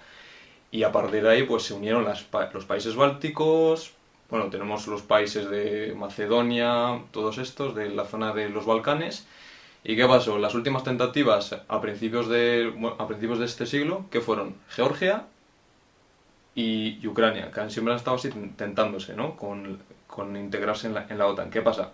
y 0.72 0.82
a 0.84 0.92
partir 0.92 1.22
de 1.22 1.30
ahí 1.30 1.44
pues 1.44 1.64
se 1.64 1.74
unieron 1.74 2.04
las 2.04 2.26
los 2.54 2.64
países 2.66 2.96
bálticos, 2.96 3.92
bueno, 4.30 4.50
tenemos 4.50 4.86
los 4.88 5.02
países 5.02 5.48
de 5.50 5.94
Macedonia, 5.96 7.02
todos 7.12 7.38
estos, 7.38 7.74
de 7.76 7.90
la 7.90 8.04
zona 8.06 8.32
de 8.32 8.48
los 8.50 8.66
Balcanes. 8.66 9.26
¿Y 9.84 9.96
qué 9.96 10.06
pasó? 10.06 10.38
Las 10.38 10.54
últimas 10.54 10.84
tentativas 10.84 11.56
a 11.68 11.80
principios 11.82 12.28
de, 12.28 12.72
principios 13.08 13.38
de 13.40 13.46
este 13.46 13.66
siglo, 13.66 14.06
que 14.10 14.20
fueron 14.22 14.56
Georgia 14.70 15.26
y, 16.54 16.98
Ucrania, 17.08 17.50
que 17.50 17.70
siempre 17.70 17.92
han 17.92 17.98
estado 17.98 18.16
así 18.16 18.30
¿no? 19.16 19.36
Con, 19.36 19.78
con 20.06 20.36
integrarse 20.36 20.86
en 20.86 20.94
la, 20.94 21.06
en 21.08 21.18
la 21.18 21.26
OTAN. 21.26 21.50
¿Qué 21.50 21.62
pasa? 21.62 21.92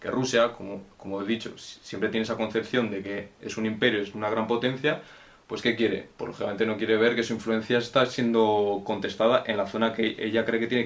Que 0.00 0.10
Rusia, 0.10 0.52
como, 0.52 0.82
como 0.96 1.22
he 1.22 1.26
dicho, 1.26 1.56
si- 1.58 1.78
siempre 1.82 2.08
tiene 2.08 2.24
esa 2.24 2.36
concepción 2.36 2.90
de 2.90 3.02
que 3.02 3.28
es 3.40 3.56
un 3.56 3.66
imperio, 3.66 4.00
es 4.02 4.14
una 4.14 4.30
gran 4.30 4.46
potencia, 4.46 5.02
pues 5.50 5.62
¿qué 5.62 5.74
quiere? 5.74 6.06
Pues 6.16 6.28
lógicamente 6.28 6.64
no 6.64 6.76
quiere 6.76 6.96
ver 6.96 7.16
que 7.16 7.24
su 7.24 7.32
influencia 7.32 7.78
está 7.78 8.06
siendo 8.06 8.82
contestada 8.84 9.42
en 9.44 9.56
la 9.56 9.66
zona 9.66 9.92
que 9.92 10.14
ella 10.20 10.44
cree 10.44 10.60
que 10.60 10.68
tiene 10.68 10.84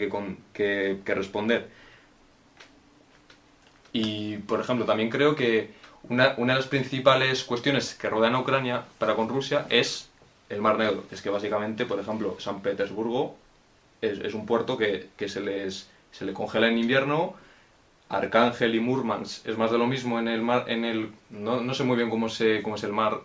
que, 0.55 1.15
responder. 1.15 1.69
Y, 3.93 4.39
por 4.39 4.61
ejemplo, 4.61 4.87
también 4.87 5.11
creo 5.11 5.37
que 5.37 5.75
una, 6.09 6.31
de 6.31 6.47
las 6.47 6.67
principales 6.67 7.45
cuestiones 7.45 7.95
que 7.95 8.09
rodean 8.09 8.37
a 8.37 8.41
Ucrania 8.41 8.85
para 8.97 9.15
con 9.15 9.29
Rusia 9.29 9.67
es 9.69 10.09
el 10.49 10.63
Mar 10.63 10.79
Negro. 10.79 11.05
Es 11.11 11.21
que 11.21 11.29
básicamente, 11.29 11.85
por 11.85 12.01
ejemplo, 12.01 12.37
San 12.39 12.63
Petersburgo 12.63 13.37
es, 14.01 14.33
un 14.33 14.47
puerto 14.47 14.79
que, 14.79 15.11
se, 15.29 15.43
les, 15.43 15.91
le 16.19 16.33
congela 16.33 16.69
en 16.69 16.79
invierno. 16.79 17.35
Arcángel 18.09 18.75
y 18.75 18.81
Murmansk 18.81 19.47
es 19.47 19.59
más 19.59 19.71
de 19.71 19.77
lo 19.77 19.87
mismo 19.87 20.19
en 20.19 20.29
el 20.29 20.41
mar, 20.41 20.65
en 20.69 20.87
el 20.87 21.13
no, 21.29 21.61
no 21.61 21.75
sé 21.75 21.85
muy 21.85 21.97
bien 21.97 22.09
cómo 22.09 22.29
se 22.29 22.63
cómo 22.63 22.77
es 22.77 22.85
el 22.85 22.93
mar, 22.93 23.21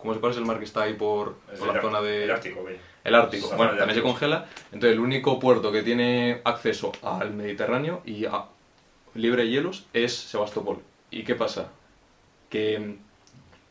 cómo 0.00 0.14
se 0.14 0.20
parece 0.20 0.40
el 0.40 0.46
mar 0.46 0.58
que 0.58 0.64
está 0.64 0.82
ahí 0.82 0.94
por, 0.94 1.36
Es 1.52 1.60
la 1.60 1.80
zona 1.80 2.00
de 2.00 2.24
El 2.24 2.30
Ártico, 2.30 2.66
el 3.04 3.14
Ártico. 3.14 3.50
Bueno, 3.56 3.76
también 3.76 3.94
se 3.94 4.02
congela. 4.02 4.46
Entonces, 4.72 4.92
el 4.92 5.00
único 5.00 5.38
puerto 5.38 5.72
que 5.72 5.82
tiene 5.82 6.40
acceso 6.44 6.92
al 7.02 7.32
Mediterráneo 7.32 8.02
y 8.04 8.24
a 8.26 8.44
libre 9.14 9.44
de 9.44 9.50
hielos 9.50 9.86
es 9.92 10.14
Sebastopol. 10.14 10.78
¿Y 11.10 11.22
qué 11.24 11.34
pasa? 11.34 11.68
Que, 12.48 12.96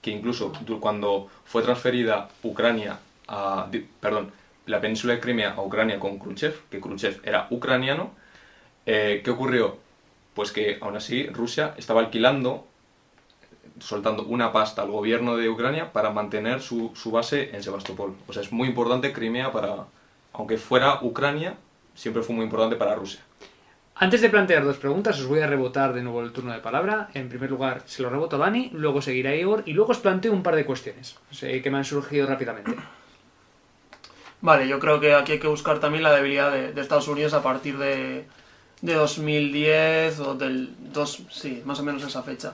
que 0.02 0.12
incluso 0.12 0.54
cuando 0.80 1.28
fue 1.46 1.62
transferida 1.64 2.30
Ucrania 2.44 3.00
a. 3.28 3.70
Perdón, 4.00 4.32
la 4.66 4.82
península 4.82 5.14
de 5.14 5.20
Crimea 5.20 5.54
a 5.54 5.62
Ucrania 5.62 6.00
con 6.00 6.20
Khrushchev, 6.20 6.56
que 6.70 6.80
Khrushchev 6.80 7.20
era 7.24 7.48
ucraniano, 7.50 8.12
eh, 8.86 9.22
¿qué 9.24 9.32
ocurrió? 9.32 9.78
Pues 10.34 10.52
que 10.52 10.78
aún 10.82 10.96
así 10.96 11.28
Rusia 11.28 11.74
estaba 11.78 12.02
alquilando 12.02 12.68
soltando 13.80 14.24
una 14.24 14.52
pasta 14.52 14.82
al 14.82 14.92
gobierno 14.92 15.38
de 15.38 15.50
Ucrania 15.50 15.92
para 15.92 16.12
mantener 16.12 16.62
su, 16.62 16.92
su 16.96 17.12
base 17.12 17.56
en 17.56 17.64
Sebastopol. 17.64 18.16
O 18.28 18.34
sea, 18.34 18.42
es 18.42 18.52
muy 18.52 18.68
importante 18.68 19.14
Crimea 19.14 19.52
para, 19.52 19.86
aunque 20.34 20.58
fuera 20.58 21.00
Ucrania, 21.02 21.56
siempre 21.96 22.24
fue 22.24 22.36
muy 22.36 22.46
importante 22.46 22.76
para 22.76 22.96
Rusia. 22.96 23.22
Antes 23.96 24.22
de 24.22 24.30
plantear 24.30 24.64
dos 24.64 24.78
preguntas, 24.78 25.20
os 25.20 25.28
voy 25.28 25.40
a 25.42 25.48
rebotar 25.48 25.94
de 25.94 26.02
nuevo 26.02 26.22
el 26.22 26.32
turno 26.32 26.54
de 26.54 26.60
palabra. 26.60 27.10
En 27.14 27.28
primer 27.28 27.50
lugar, 27.50 27.84
se 27.86 28.02
lo 28.02 28.10
reboto 28.10 28.38
a 28.38 28.40
Dani, 28.40 28.70
luego 28.74 29.02
seguirá 29.02 29.36
Igor 29.36 29.64
y 29.66 29.74
luego 29.74 29.92
os 29.92 30.00
planteo 30.00 30.32
un 30.32 30.42
par 30.42 30.56
de 30.56 30.66
cuestiones 30.66 31.18
que 31.38 31.70
me 31.70 31.78
han 31.78 31.86
surgido 31.86 32.26
rápidamente. 32.26 32.76
Vale, 34.42 34.70
yo 34.70 34.80
creo 34.80 35.02
que 35.02 35.14
aquí 35.14 35.34
hay 35.34 35.40
que 35.40 35.48
buscar 35.48 35.80
también 35.80 36.04
la 36.04 36.14
debilidad 36.14 36.50
de, 36.50 36.72
de 36.72 36.82
Estados 36.82 37.10
Unidos 37.10 37.34
a 37.34 37.44
partir 37.44 37.78
de, 37.78 38.26
de 38.82 38.94
2010 38.94 40.20
o 40.20 40.36
del... 40.36 40.70
Dos, 40.94 41.24
sí, 41.30 41.62
más 41.66 41.80
o 41.80 41.84
menos 41.84 42.04
esa 42.04 42.24
fecha. 42.24 42.54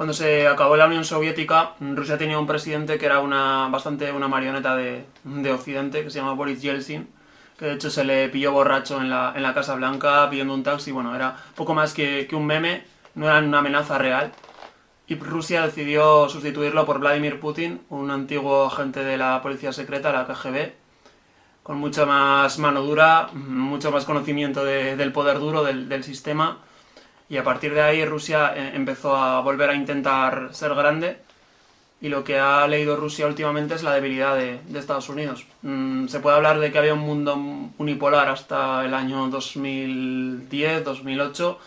Cuando 0.00 0.14
se 0.14 0.48
acabó 0.48 0.78
la 0.78 0.86
Unión 0.86 1.04
Soviética, 1.04 1.72
Rusia 1.78 2.16
tenía 2.16 2.38
un 2.38 2.46
presidente 2.46 2.96
que 2.96 3.04
era 3.04 3.20
una 3.20 3.68
bastante 3.70 4.10
una 4.12 4.28
marioneta 4.28 4.74
de, 4.74 5.04
de 5.24 5.52
Occidente, 5.52 6.02
que 6.02 6.08
se 6.08 6.20
llama 6.20 6.32
Boris 6.32 6.62
Yeltsin, 6.62 7.06
que 7.58 7.66
de 7.66 7.72
hecho 7.74 7.90
se 7.90 8.04
le 8.04 8.30
pilló 8.30 8.50
borracho 8.52 8.98
en 8.98 9.10
la, 9.10 9.34
en 9.36 9.42
la 9.42 9.52
Casa 9.52 9.74
Blanca 9.74 10.30
pidiendo 10.30 10.54
un 10.54 10.62
taxi. 10.62 10.90
Bueno, 10.90 11.14
era 11.14 11.36
poco 11.54 11.74
más 11.74 11.92
que, 11.92 12.26
que 12.26 12.34
un 12.34 12.46
meme, 12.46 12.82
no 13.14 13.26
era 13.26 13.40
una 13.40 13.58
amenaza 13.58 13.98
real. 13.98 14.32
Y 15.06 15.16
Rusia 15.16 15.66
decidió 15.66 16.30
sustituirlo 16.30 16.86
por 16.86 16.98
Vladimir 16.98 17.38
Putin, 17.38 17.82
un 17.90 18.10
antiguo 18.10 18.64
agente 18.68 19.04
de 19.04 19.18
la 19.18 19.42
policía 19.42 19.70
secreta, 19.74 20.12
la 20.12 20.26
KGB, 20.26 20.72
con 21.62 21.76
mucha 21.76 22.06
más 22.06 22.58
mano 22.58 22.80
dura, 22.80 23.28
mucho 23.34 23.90
más 23.92 24.06
conocimiento 24.06 24.64
de- 24.64 24.96
del 24.96 25.12
poder 25.12 25.40
duro 25.40 25.62
del 25.62 26.04
sistema. 26.04 26.56
Y 27.30 27.36
a 27.36 27.44
partir 27.44 27.72
de 27.72 27.80
ahí 27.80 28.04
Rusia 28.04 28.52
eh, 28.56 28.72
empezó 28.74 29.16
a 29.16 29.40
volver 29.40 29.70
a 29.70 29.74
intentar 29.74 30.48
ser 30.52 30.74
grande. 30.74 31.18
Y 32.00 32.08
lo 32.08 32.24
que 32.24 32.38
ha 32.40 32.66
leído 32.66 32.96
Rusia 32.96 33.26
últimamente 33.26 33.74
es 33.74 33.84
la 33.84 33.94
debilidad 33.94 34.36
de, 34.36 34.60
Estados 34.74 35.08
Unidos. 35.08 35.46
Mm, 35.62 36.08
se 36.08 36.18
puede 36.18 36.36
hablar 36.36 36.58
de 36.58 36.72
que 36.72 36.78
había 36.78 36.94
un 36.94 37.00
mundo 37.00 37.36
unipolar 37.78 38.28
hasta 38.28 38.84
el 38.84 38.94
año 38.94 39.28
2010, 39.28 40.84
2008, 40.84 41.58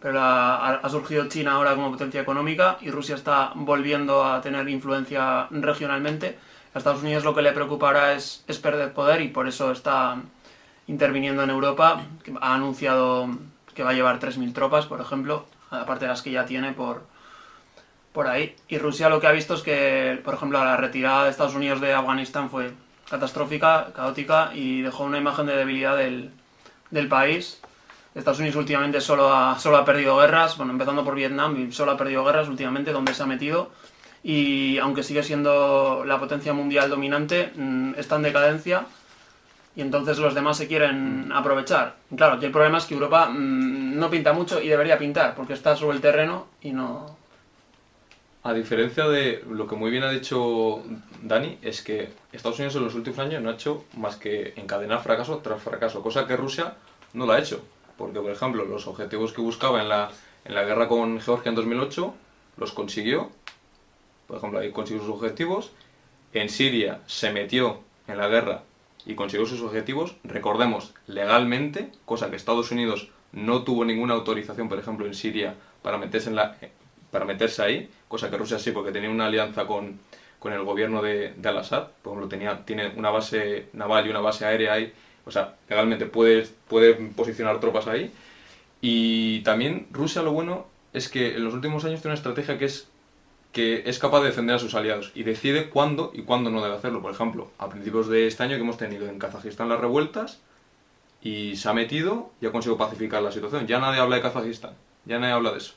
pero 0.00 0.20
ha, 0.20 0.88
surgido 0.90 1.28
China 1.28 1.52
ahora 1.52 1.74
como 1.74 1.92
potencia 1.92 2.20
económica 2.20 2.78
y 2.80 2.90
Rusia 2.90 3.14
está 3.14 3.52
volviendo 3.54 4.24
a 4.24 4.40
tener 4.40 4.68
influencia 4.68 5.46
regionalmente. 5.50 6.38
A 6.74 6.78
Estados 6.78 7.02
Unidos 7.02 7.24
lo 7.24 7.34
que 7.34 7.42
le 7.42 7.52
preocupa 7.52 7.86
ahora 7.88 8.14
es, 8.14 8.42
es 8.48 8.58
perder 8.58 8.92
poder 8.92 9.20
y 9.20 9.28
por 9.28 9.46
eso 9.46 9.70
está 9.70 10.16
interviniendo 10.88 11.42
en 11.44 11.50
Europa. 11.50 12.02
Ha 12.40 12.54
anunciado 12.54 13.28
que 13.74 13.82
va 13.82 13.90
a 13.90 13.94
llevar 13.94 14.20
3.000 14.20 14.52
tropas, 14.52 14.86
por 14.86 15.00
ejemplo, 15.00 15.46
aparte 15.70 16.04
de 16.04 16.10
las 16.10 16.22
que 16.22 16.30
ya 16.30 16.46
tiene 16.46 16.72
por, 16.72 17.02
por 18.12 18.26
ahí. 18.26 18.54
Y 18.68 18.78
Rusia 18.78 19.08
lo 19.08 19.20
que 19.20 19.26
ha 19.26 19.32
visto 19.32 19.54
es 19.54 19.62
que, 19.62 20.20
por 20.24 20.34
ejemplo, 20.34 20.62
la 20.64 20.76
retirada 20.76 21.24
de 21.24 21.30
Estados 21.30 21.54
Unidos 21.54 21.80
de 21.80 21.92
Afganistán 21.92 22.50
fue 22.50 22.72
catastrófica, 23.08 23.92
caótica 23.94 24.50
y 24.54 24.82
dejó 24.82 25.04
una 25.04 25.18
imagen 25.18 25.46
de 25.46 25.56
debilidad 25.56 25.96
del, 25.96 26.30
del 26.90 27.08
país 27.08 27.60
Estados 28.14 28.38
Unidos 28.38 28.56
últimamente 28.56 29.00
solo 29.00 29.34
ha, 29.34 29.58
solo 29.58 29.76
ha 29.76 29.84
perdido 29.84 30.16
guerras, 30.16 30.56
bueno, 30.56 30.72
empezando 30.72 31.04
por 31.04 31.16
Vietnam, 31.16 31.72
solo 31.72 31.92
ha 31.92 31.96
perdido 31.96 32.24
guerras 32.24 32.48
últimamente 32.48 32.92
donde 32.92 33.12
se 33.12 33.22
ha 33.22 33.26
metido. 33.26 33.70
Y 34.22 34.78
aunque 34.78 35.02
sigue 35.02 35.22
siendo 35.22 36.04
la 36.06 36.18
potencia 36.18 36.52
mundial 36.52 36.88
dominante, 36.88 37.52
mm, 37.54 37.94
está 37.96 38.16
en 38.16 38.22
decadencia 38.22 38.86
y 39.76 39.80
entonces 39.80 40.18
los 40.18 40.34
demás 40.34 40.56
se 40.56 40.68
quieren 40.68 41.32
aprovechar. 41.32 41.96
Claro, 42.16 42.34
aquí 42.34 42.46
el 42.46 42.52
problema 42.52 42.78
es 42.78 42.84
que 42.84 42.94
Europa 42.94 43.26
mm, 43.26 43.98
no 43.98 44.10
pinta 44.10 44.32
mucho 44.32 44.60
y 44.60 44.68
debería 44.68 44.98
pintar, 44.98 45.34
porque 45.34 45.54
está 45.54 45.76
sobre 45.76 45.96
el 45.96 46.02
terreno 46.02 46.46
y 46.62 46.72
no... 46.72 47.16
A 48.44 48.52
diferencia 48.52 49.08
de 49.08 49.42
lo 49.48 49.66
que 49.66 49.74
muy 49.74 49.90
bien 49.90 50.02
ha 50.02 50.10
dicho 50.10 50.82
Dani, 51.22 51.58
es 51.62 51.80
que 51.80 52.10
Estados 52.30 52.58
Unidos 52.58 52.76
en 52.76 52.84
los 52.84 52.94
últimos 52.94 53.18
años 53.18 53.42
no 53.42 53.48
ha 53.48 53.54
hecho 53.54 53.84
más 53.96 54.16
que 54.16 54.52
encadenar 54.56 55.02
fracaso 55.02 55.38
tras 55.38 55.62
fracaso, 55.62 56.02
cosa 56.02 56.26
que 56.26 56.36
Rusia 56.36 56.74
no 57.14 57.24
lo 57.24 57.32
ha 57.32 57.38
hecho. 57.38 57.64
Porque, 57.96 58.20
por 58.20 58.30
ejemplo, 58.30 58.66
los 58.66 58.86
objetivos 58.86 59.32
que 59.32 59.40
buscaba 59.40 59.80
en 59.80 59.88
la, 59.88 60.10
en 60.44 60.54
la 60.54 60.64
guerra 60.64 60.88
con 60.88 61.20
Georgia 61.20 61.48
en 61.48 61.54
2008 61.54 62.14
los 62.58 62.72
consiguió. 62.72 63.30
Por 64.26 64.36
ejemplo, 64.36 64.58
ahí 64.58 64.70
consiguió 64.72 65.02
sus 65.02 65.14
objetivos. 65.14 65.70
En 66.34 66.50
Siria 66.50 67.00
se 67.06 67.32
metió 67.32 67.80
en 68.08 68.18
la 68.18 68.28
guerra 68.28 68.62
y 69.06 69.14
consiguió 69.14 69.46
sus 69.46 69.60
objetivos. 69.60 70.16
Recordemos, 70.24 70.94
legalmente, 71.06 71.90
cosa 72.04 72.30
que 72.30 72.36
Estados 72.36 72.70
Unidos 72.70 73.08
no 73.32 73.62
tuvo 73.62 73.84
ninguna 73.84 74.14
autorización, 74.14 74.68
por 74.68 74.78
ejemplo, 74.78 75.06
en 75.06 75.14
Siria 75.14 75.54
para 75.82 75.98
meterse, 75.98 76.30
en 76.30 76.36
la, 76.36 76.56
para 77.10 77.24
meterse 77.24 77.62
ahí, 77.62 77.90
cosa 78.08 78.30
que 78.30 78.36
Rusia 78.36 78.58
sí, 78.58 78.70
porque 78.70 78.92
tenía 78.92 79.10
una 79.10 79.26
alianza 79.26 79.66
con, 79.66 79.98
con 80.38 80.52
el 80.52 80.62
gobierno 80.62 81.02
de, 81.02 81.34
de 81.36 81.48
Al-Assad. 81.48 81.88
Por 82.02 82.12
ejemplo, 82.12 82.28
tenía, 82.28 82.64
tiene 82.64 82.92
una 82.96 83.10
base 83.10 83.68
naval 83.72 84.06
y 84.06 84.10
una 84.10 84.20
base 84.20 84.46
aérea 84.46 84.74
ahí 84.74 84.92
o 85.26 85.30
sea, 85.30 85.56
legalmente 85.68 86.06
puede, 86.06 86.46
puede 86.68 86.94
posicionar 86.94 87.60
tropas 87.60 87.86
ahí. 87.86 88.12
Y 88.80 89.40
también 89.40 89.86
Rusia 89.90 90.22
lo 90.22 90.32
bueno 90.32 90.66
es 90.92 91.08
que 91.08 91.36
en 91.36 91.44
los 91.44 91.54
últimos 91.54 91.84
años 91.84 92.00
tiene 92.00 92.12
una 92.12 92.18
estrategia 92.18 92.58
que 92.58 92.66
es 92.66 92.88
que 93.54 93.84
es 93.86 94.00
capaz 94.00 94.20
de 94.20 94.26
defender 94.26 94.56
a 94.56 94.58
sus 94.58 94.74
aliados 94.74 95.12
y 95.14 95.22
decide 95.22 95.70
cuándo 95.70 96.10
y 96.12 96.22
cuándo 96.22 96.50
no 96.50 96.60
debe 96.60 96.74
hacerlo. 96.74 97.00
Por 97.00 97.12
ejemplo, 97.12 97.52
a 97.56 97.68
principios 97.68 98.08
de 98.08 98.26
este 98.26 98.42
año 98.42 98.56
que 98.56 98.62
hemos 98.62 98.76
tenido 98.76 99.08
en 99.08 99.20
Kazajistán 99.20 99.68
las 99.68 99.80
revueltas 99.80 100.40
y 101.22 101.54
se 101.54 101.68
ha 101.68 101.72
metido 101.72 102.32
y 102.40 102.46
ha 102.46 102.52
conseguido 102.52 102.76
pacificar 102.76 103.22
la 103.22 103.30
situación. 103.30 103.68
Ya 103.68 103.78
nadie 103.78 104.00
habla 104.00 104.16
de 104.16 104.22
Kazajistán, 104.22 104.72
ya 105.04 105.20
nadie 105.20 105.34
habla 105.34 105.52
de 105.52 105.58
eso. 105.58 105.74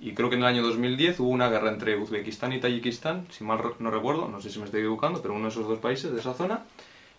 Y 0.00 0.12
creo 0.12 0.28
que 0.28 0.34
en 0.34 0.42
el 0.42 0.48
año 0.48 0.62
2010 0.62 1.20
hubo 1.20 1.28
una 1.28 1.48
guerra 1.48 1.70
entre 1.70 1.96
Uzbekistán 1.96 2.52
y 2.52 2.58
Tayikistán, 2.58 3.26
si 3.30 3.44
mal 3.44 3.60
no 3.78 3.90
recuerdo, 3.92 4.26
no 4.26 4.40
sé 4.40 4.50
si 4.50 4.58
me 4.58 4.64
estoy 4.64 4.80
equivocando, 4.80 5.22
pero 5.22 5.34
uno 5.34 5.44
de 5.44 5.50
esos 5.50 5.68
dos 5.68 5.78
países 5.78 6.12
de 6.12 6.18
esa 6.18 6.34
zona. 6.34 6.64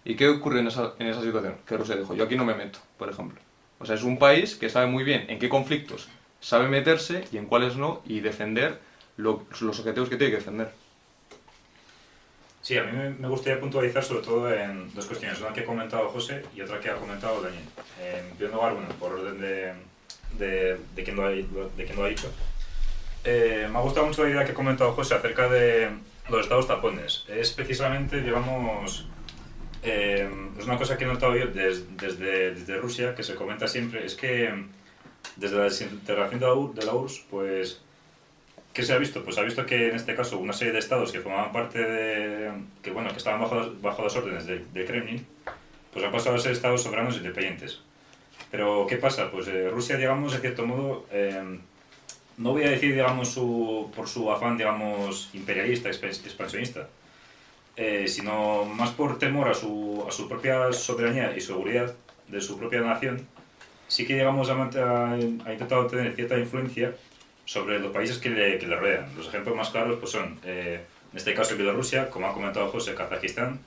¿Y 0.03 0.15
qué 0.15 0.27
ocurre 0.27 0.59
en 0.59 0.67
esa, 0.67 0.93
en 0.99 1.07
esa 1.07 1.21
situación? 1.21 1.55
Que 1.65 1.77
Rusia 1.77 1.95
dijo, 1.95 2.13
yo 2.15 2.25
aquí 2.25 2.35
no 2.35 2.43
me 2.43 2.55
meto, 2.55 2.79
por 2.97 3.09
ejemplo. 3.09 3.39
O 3.79 3.85
sea, 3.85 3.95
es 3.95 4.03
un 4.03 4.19
país 4.19 4.55
que 4.55 4.69
sabe 4.69 4.87
muy 4.87 5.05
bien 5.05 5.25
en 5.29 5.39
qué 5.39 5.47
conflictos 5.47 6.09
sabe 6.41 6.67
meterse 6.67 7.23
y 7.31 7.37
en 7.37 7.45
cuáles 7.45 7.77
no, 7.77 8.01
y 8.05 8.19
defender 8.19 8.79
lo, 9.21 9.45
los 9.59 9.79
objetivos 9.79 10.09
que 10.09 10.17
tiene 10.17 10.31
que 10.31 10.37
defender. 10.37 10.71
Sí, 12.61 12.77
a 12.77 12.83
mí 12.83 13.15
me 13.19 13.27
gustaría 13.27 13.59
puntualizar 13.59 14.03
sobre 14.03 14.21
todo 14.21 14.53
en 14.53 14.93
dos 14.93 15.05
cuestiones. 15.05 15.41
Una 15.41 15.51
que 15.51 15.61
ha 15.61 15.65
comentado 15.65 16.09
José 16.09 16.43
y 16.55 16.61
otra 16.61 16.79
que 16.79 16.89
ha 16.89 16.95
comentado 16.95 17.41
Daniel. 17.41 17.63
En 17.99 18.35
primer 18.35 18.53
lugar, 18.53 18.73
bueno, 18.73 18.89
por 18.99 19.13
orden 19.13 19.41
de, 19.41 19.73
de, 20.37 20.77
de, 20.95 21.03
quien, 21.03 21.15
lo 21.15 21.25
ha, 21.25 21.29
de 21.29 21.45
quien 21.85 21.95
lo 21.95 22.05
ha 22.05 22.09
dicho. 22.09 22.31
Eh, 23.23 23.67
me 23.71 23.77
ha 23.77 23.81
gustado 23.81 24.05
mucho 24.05 24.23
la 24.23 24.29
idea 24.29 24.45
que 24.45 24.51
ha 24.51 24.55
comentado 24.55 24.93
José 24.93 25.15
acerca 25.15 25.49
de 25.49 25.89
los 26.29 26.41
estados 26.41 26.67
tapones. 26.67 27.25
Es 27.27 27.51
precisamente, 27.51 28.21
digamos, 28.21 29.07
eh, 29.83 30.29
es 30.57 30.65
una 30.65 30.77
cosa 30.77 30.97
que 30.97 31.05
he 31.05 31.07
notado 31.07 31.35
yo 31.35 31.47
desde, 31.47 31.85
desde, 31.97 32.53
desde, 32.53 32.77
Rusia, 32.77 33.15
que 33.15 33.23
se 33.23 33.33
comenta 33.33 33.67
siempre, 33.67 34.05
es 34.05 34.15
que 34.15 34.65
desde 35.35 35.57
la 35.57 35.63
desintegración 35.63 36.39
de 36.39 36.85
la 36.85 36.93
URSS, 36.93 37.25
pues, 37.29 37.81
¿qué 38.73 38.83
se 38.83 38.93
ha 38.93 38.97
visto? 38.97 39.23
Pues 39.23 39.37
ha 39.37 39.43
visto 39.43 39.65
que 39.65 39.89
en 39.89 39.95
este 39.95 40.15
caso 40.15 40.37
una 40.37 40.53
serie 40.53 40.73
de 40.73 40.79
estados 40.79 41.11
que 41.11 41.19
formaban 41.19 41.51
parte 41.51 41.79
de, 41.79 42.51
que 42.81 42.91
bueno, 42.91 43.09
que 43.11 43.17
estaban 43.17 43.41
bajo, 43.41 43.73
bajo 43.81 44.03
las 44.03 44.15
órdenes 44.15 44.45
del 44.45 44.71
de 44.73 44.85
Kremlin, 44.85 45.25
pues 45.91 46.05
han 46.05 46.11
pasado 46.11 46.35
a 46.35 46.39
ser 46.39 46.53
estados 46.53 46.83
soberanos 46.83 47.17
independientes. 47.17 47.81
Pero, 48.49 48.85
¿qué 48.87 48.97
pasa? 48.97 49.31
Pues 49.31 49.47
eh, 49.47 49.69
Rusia, 49.69 49.97
digamos, 49.97 50.33
de 50.33 50.39
cierto 50.39 50.65
modo, 50.65 51.05
eh, 51.11 51.59
no 52.37 52.51
voy 52.51 52.63
a 52.63 52.69
decir, 52.69 52.93
digamos, 52.93 53.29
su, 53.29 53.91
por 53.95 54.07
su 54.07 54.29
afán, 54.31 54.57
digamos, 54.57 55.29
imperialista, 55.33 55.89
expansionista, 55.89 56.89
eh, 57.77 58.07
sino 58.07 58.65
más 58.65 58.91
por 58.91 59.17
temor 59.19 59.47
a 59.47 59.53
su, 59.53 60.03
a 60.07 60.11
su 60.11 60.27
propia 60.27 60.73
soberanía 60.73 61.33
y 61.35 61.39
seguridad 61.39 61.93
de 62.27 62.41
su 62.41 62.57
propia 62.57 62.81
nación, 62.81 63.25
sí 63.87 64.05
que 64.05 64.15
llegamos 64.15 64.49
a, 64.49 64.53
a, 64.53 65.13
a 65.13 65.53
intentar 65.53 65.87
tener 65.87 66.13
cierta 66.13 66.37
influencia 66.37 66.93
sobre 67.51 67.79
los 67.79 67.91
países 67.91 68.17
que 68.17 68.29
le, 68.29 68.57
que 68.57 68.65
le 68.65 68.77
rodean. 68.77 69.07
Los 69.17 69.27
ejemplos 69.27 69.53
más 69.57 69.71
claros 69.71 69.97
pues 69.99 70.11
son, 70.13 70.39
eh, 70.45 70.79
en 71.11 71.17
este 71.17 71.33
caso, 71.33 71.57
Bielorrusia, 71.57 72.09
como 72.09 72.27
ha 72.27 72.33
comentado 72.33 72.69
José, 72.69 72.95
Kazajistán 72.95 73.59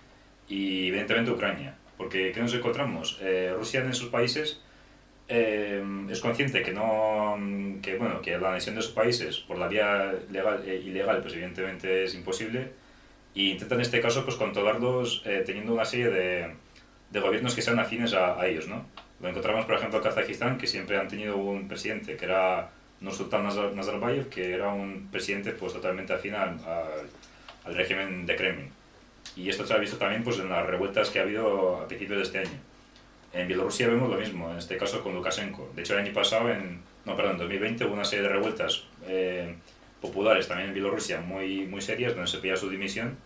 y, 0.48 0.88
evidentemente, 0.88 1.30
Ucrania. 1.30 1.74
Porque, 1.98 2.32
¿qué 2.32 2.40
nos 2.40 2.54
encontramos? 2.54 3.18
Eh, 3.20 3.52
Rusia 3.54 3.80
en 3.80 3.90
esos 3.90 4.08
países 4.08 4.62
eh, 5.28 5.84
es 6.08 6.20
consciente 6.20 6.62
que 6.62 6.72
no 6.72 7.36
que 7.82 7.96
bueno 7.96 8.20
que 8.22 8.38
la 8.38 8.50
anexión 8.50 8.74
de 8.74 8.80
esos 8.80 8.92
países 8.92 9.38
por 9.38 9.58
la 9.58 9.68
vía 9.68 10.14
legal 10.30 10.62
e 10.66 10.76
ilegal 10.76 11.22
pues 11.22 11.32
evidentemente 11.32 12.04
es 12.04 12.14
imposible 12.14 12.72
y 13.32 13.52
intenta 13.52 13.74
en 13.76 13.80
este 13.80 14.02
caso 14.02 14.24
pues 14.26 14.36
controlarlos 14.36 15.22
eh, 15.24 15.42
teniendo 15.46 15.72
una 15.72 15.86
serie 15.86 16.10
de, 16.10 16.54
de, 17.10 17.20
gobiernos 17.20 17.54
que 17.54 17.62
sean 17.62 17.78
afines 17.78 18.12
a, 18.12 18.38
a, 18.38 18.46
ellos 18.46 18.68
¿no? 18.68 18.84
lo 19.22 19.28
encontramos 19.30 19.64
por 19.64 19.76
ejemplo 19.76 19.98
en 19.98 20.04
Kazajistán 20.04 20.58
que 20.58 20.66
siempre 20.66 20.98
han 20.98 21.08
tenido 21.08 21.38
un 21.38 21.68
presidente 21.68 22.18
que 22.18 22.26
era 22.26 22.68
Nursultan 23.00 23.44
Nazarbayev 23.44 24.28
que 24.28 24.54
era 24.54 24.68
un 24.68 25.08
presidente 25.10 25.52
pues 25.52 25.72
totalmente 25.72 26.12
afín 26.12 26.34
al, 26.34 26.58
al 27.64 27.74
régimen 27.74 28.26
de 28.26 28.36
Kremlin 28.36 28.70
y 29.36 29.48
esto 29.48 29.66
se 29.66 29.74
ha 29.74 29.78
visto 29.78 29.96
también 29.96 30.22
pues 30.22 30.38
en 30.38 30.48
las 30.48 30.66
revueltas 30.66 31.10
que 31.10 31.18
ha 31.18 31.22
habido 31.22 31.80
a 31.80 31.88
principios 31.88 32.18
de 32.18 32.22
este 32.24 32.38
año 32.38 32.60
en 33.34 33.48
Bielorrusia 33.48 33.88
vemos 33.88 34.08
lo 34.08 34.16
mismo, 34.16 34.50
en 34.50 34.58
este 34.58 34.76
caso 34.76 35.02
con 35.02 35.12
Lukashenko. 35.14 35.72
De 35.74 35.82
hecho, 35.82 35.94
el 35.94 36.04
año 36.04 36.12
pasado, 36.12 36.50
en, 36.50 36.80
no, 37.04 37.16
perdón, 37.16 37.32
en 37.32 37.38
2020, 37.38 37.84
hubo 37.84 37.94
una 37.94 38.04
serie 38.04 38.22
de 38.22 38.28
revueltas 38.28 38.84
eh, 39.06 39.56
populares 40.00 40.46
también 40.46 40.68
en 40.68 40.74
Bielorrusia 40.74 41.20
muy, 41.20 41.66
muy 41.66 41.80
serias, 41.80 42.14
donde 42.14 42.30
se 42.30 42.38
pedía 42.38 42.56
su 42.56 42.70
dimisión, 42.70 43.16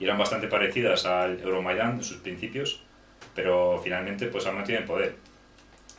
y 0.00 0.04
eran 0.04 0.16
bastante 0.16 0.48
parecidas 0.48 1.04
al 1.04 1.38
Euromaidan 1.40 1.96
en 1.96 2.02
sus 2.02 2.16
principios, 2.16 2.82
pero 3.34 3.78
finalmente 3.84 4.26
pues 4.26 4.46
han 4.46 4.54
mantenido 4.54 4.80
el 4.80 4.88
poder. 4.88 5.14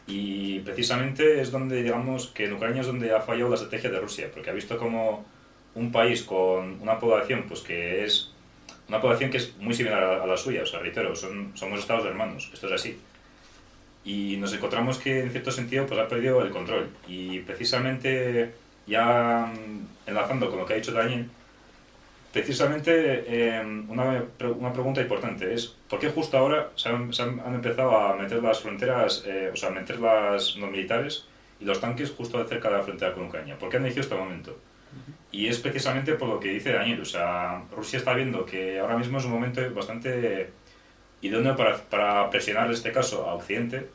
Y 0.06 0.60
precisamente 0.60 1.40
es 1.42 1.52
donde, 1.52 1.82
digamos, 1.82 2.28
que 2.28 2.46
en 2.46 2.54
Ucrania 2.54 2.82
es 2.82 2.88
donde 2.88 3.14
ha 3.16 3.22
fallado 3.22 3.50
la 3.50 3.56
estrategia 3.56 3.90
de 3.90 4.00
Rusia, 4.00 4.30
porque 4.34 4.50
ha 4.50 4.54
visto 4.54 4.78
como 4.78 5.26
un 5.76 5.92
país 5.92 6.24
con 6.24 6.82
una 6.82 7.00
población 7.00 7.46
pues 7.48 7.62
que 7.62 8.04
es 8.04 8.32
una 8.88 9.02
población 9.02 9.32
que 9.32 9.38
es 9.38 9.56
muy 9.58 9.74
similar 9.74 10.04
a 10.04 10.28
la 10.28 10.38
suya, 10.38 10.64
o 10.64 10.66
sea, 10.66 10.80
reitero, 10.80 11.16
son, 11.16 11.52
somos 11.56 11.80
estados 11.80 12.06
hermanos, 12.06 12.50
esto 12.54 12.68
es 12.68 12.74
así. 12.74 13.00
Y 14.06 14.36
nos 14.38 14.54
encontramos 14.54 14.98
que 14.98 15.22
en 15.22 15.32
cierto 15.32 15.52
sentido 15.52 15.86
pues 15.86 16.00
ha 16.00 16.08
perdido 16.08 16.42
el 16.44 16.52
control. 16.52 16.90
Y 17.08 17.40
precisamente 17.40 18.54
ya 18.86 19.52
mm, 19.54 20.10
enlazando 20.10 20.50
con 20.50 20.60
lo 20.60 20.66
que 20.66 20.74
ha 20.74 20.76
dicho 20.76 20.92
Daniel 20.92 21.30
precisamente 22.34 23.24
eh, 23.28 23.62
una, 23.88 24.26
una, 24.58 24.74
pregunta 24.74 25.02
importante 25.02 25.54
es 25.54 25.68
¿por 25.88 26.00
qué 26.00 26.10
justo 26.10 26.38
ahora 26.38 26.72
se 26.76 26.90
han, 26.90 27.14
se 27.14 27.22
han, 27.22 27.40
han 27.40 27.56
empezado 27.56 27.98
a 27.98 28.16
meter 28.16 28.44
las 28.44 28.60
fronteras 28.60 29.24
eh, 29.26 29.52
o 29.54 29.56
sea, 29.56 29.70
a 29.70 29.72
meter 29.72 30.00
las, 30.00 30.58
los 30.58 30.70
militares 30.70 31.26
y 31.62 31.66
los 31.66 31.80
tanques 31.80 32.12
justo 32.12 32.44
cerca 32.46 32.70
de 32.70 32.78
la 32.78 32.84
frontera 32.84 33.14
con 33.14 33.28
Ucrania? 33.28 33.58
¿por 33.58 33.70
qué 33.70 33.78
han 33.78 33.84
elegido 33.84 34.02
este 34.02 34.16
momento? 34.16 34.58
Y 35.32 35.48
es 35.48 35.60
precisamente 35.60 36.14
por 36.14 36.28
lo 36.28 36.40
que 36.40 36.50
dice 36.50 36.74
Daniel 36.74 37.02
o 37.02 37.06
sea, 37.06 37.64
Rusia 37.72 37.98
está 37.98 38.14
viendo 38.14 38.46
que 38.46 38.80
ahora 38.80 38.98
mismo 38.98 39.20
es 39.20 39.26
un 39.26 39.32
momento 39.32 39.62
bastante 39.74 40.52
idóneo 41.24 41.56
para, 41.56 41.78
para 41.78 42.30
presionar 42.30 42.68
en 42.68 42.74
este 42.74 42.92
caso 42.92 43.28
a 43.28 43.34
Occidente, 43.34 43.88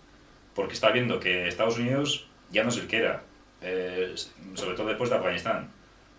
porque 0.54 0.74
está 0.74 0.90
viendo 0.90 1.20
que 1.20 1.46
Estados 1.46 1.78
Unidos 1.78 2.26
ya 2.50 2.62
no 2.62 2.70
es 2.70 2.78
el 2.78 2.88
que 2.88 2.96
era, 2.98 3.22
eh, 3.60 4.14
sobre 4.54 4.74
todo 4.74 4.88
después 4.88 5.10
de 5.10 5.16
Afganistán. 5.16 5.70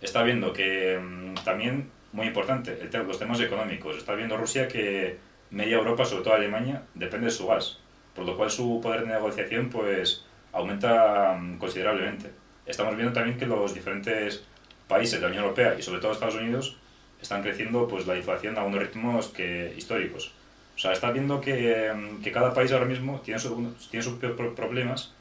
Está 0.02 0.24
viendo 0.24 0.54
que 0.54 1.00
mmm, 1.00 1.34
también, 1.43 1.89
muy 2.12 2.28
importante, 2.28 2.78
el 2.82 2.89
te 2.89 2.97
los 2.99 3.20
temas 3.20 3.39
económicos. 3.39 3.97
Está 3.97 4.16
viendo 4.16 4.38
Rusia 4.38 4.68
que 4.68 5.18
media 5.51 5.78
Europa, 5.78 6.05
sobre 6.05 6.24
todo 6.24 6.34
Alemania, 6.34 6.84
depende 6.93 7.26
de 7.26 7.32
su 7.32 7.47
gas, 7.47 7.80
por 8.16 8.26
lo 8.26 8.36
cual 8.38 8.49
su 8.49 8.80
poder 8.82 9.01
de 9.01 9.07
negociación 9.07 9.70
pues 9.70 10.26
aumenta 10.51 11.38
mmm, 11.39 11.57
considerablemente. 11.57 12.32
Estamos 12.66 12.95
viendo 12.95 13.14
también 13.14 13.38
que 13.38 13.45
los 13.45 13.74
diferentes 13.74 14.43
países 14.88 15.20
de 15.20 15.22
la 15.22 15.28
Unión 15.28 15.43
Europea 15.43 15.76
y 15.78 15.82
sobre 15.82 15.99
todo 15.99 16.12
Estados 16.12 16.36
Unidos 16.36 16.78
están 17.22 17.41
creciendo 17.41 17.88
pues 17.88 18.07
la 18.07 18.16
inflación 18.16 18.57
a 18.57 18.64
unos 18.64 18.80
ritmos 18.80 19.28
que, 19.28 19.74
históricos. 19.78 20.34
O 20.76 20.80
sea, 20.80 20.93
está 20.93 21.12
viendo 21.12 21.41
que, 21.41 21.91
que 22.24 22.32
cada 22.32 22.53
país 22.53 22.72
ahora 22.72 22.86
mismo 22.86 23.20
tiene, 23.22 23.39
su, 23.39 23.74
tiene 23.89 24.03
sus 24.03 24.16
problemas 24.55 25.14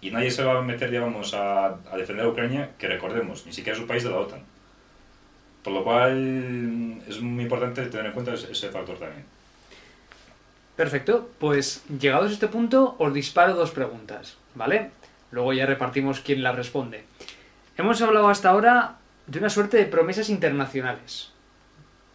y 0.00 0.10
nadie 0.10 0.30
se 0.30 0.42
va 0.42 0.58
a 0.58 0.62
meter, 0.62 0.90
digamos, 0.90 1.32
a, 1.34 1.66
a, 1.66 1.96
defender 1.96 2.26
a 2.26 2.28
Ucrania, 2.28 2.70
que 2.78 2.88
recordemos, 2.88 3.46
ni 3.46 3.52
siquiera 3.52 3.76
es 3.76 3.80
un 3.80 3.86
país 3.86 4.02
de 4.02 4.10
la 4.10 4.16
OTAN. 4.16 4.40
Por 5.64 5.72
lo 5.72 5.82
cual 5.82 7.02
es 7.08 7.20
muy 7.20 7.44
importante 7.44 7.84
tener 7.86 8.06
en 8.06 8.12
cuenta 8.12 8.34
ese, 8.34 8.52
ese 8.52 8.68
factor 8.68 8.96
también. 8.98 9.24
Perfecto, 10.76 11.30
pues 11.38 11.84
llegados 12.00 12.30
a 12.30 12.34
este 12.34 12.48
punto 12.48 12.94
os 12.98 13.14
disparo 13.14 13.54
dos 13.54 13.70
preguntas, 13.70 14.36
¿vale? 14.54 14.90
Luego 15.30 15.52
ya 15.52 15.66
repartimos 15.66 16.20
quién 16.20 16.42
la 16.42 16.52
responde. 16.52 17.04
Hemos 17.76 18.00
hablado 18.02 18.28
hasta 18.28 18.50
ahora 18.50 18.98
de 19.26 19.38
una 19.38 19.50
suerte 19.50 19.78
de 19.78 19.86
promesas 19.86 20.28
internacionales. 20.28 21.30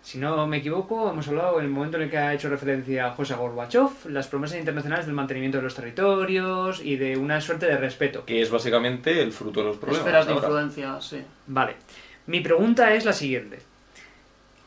Si 0.01 0.17
no 0.17 0.47
me 0.47 0.57
equivoco, 0.57 1.09
hemos 1.11 1.27
hablado 1.27 1.59
en 1.59 1.65
el 1.65 1.71
momento 1.71 1.97
en 1.97 2.03
el 2.03 2.09
que 2.09 2.17
ha 2.17 2.33
hecho 2.33 2.49
referencia 2.49 3.11
José 3.11 3.35
Gorbachev, 3.35 4.09
las 4.09 4.27
promesas 4.27 4.57
internacionales 4.57 5.05
del 5.05 5.15
mantenimiento 5.15 5.57
de 5.57 5.63
los 5.63 5.75
territorios 5.75 6.81
y 6.83 6.95
de 6.95 7.17
una 7.17 7.41
suerte 7.41 7.65
de 7.65 7.77
respeto. 7.77 8.25
Que 8.25 8.41
es 8.41 8.49
básicamente 8.49 9.21
el 9.21 9.31
fruto 9.31 9.59
de 9.59 9.67
los 9.67 9.77
problemas. 9.77 9.99
Esferas 9.99 10.25
de 10.25 10.33
ahora. 10.33 10.47
influencia, 10.47 11.01
sí. 11.01 11.21
Vale. 11.47 11.75
Mi 12.29 12.41
pregunta 12.41 12.93
es 12.93 13.05
la 13.05 13.13
siguiente. 13.13 13.57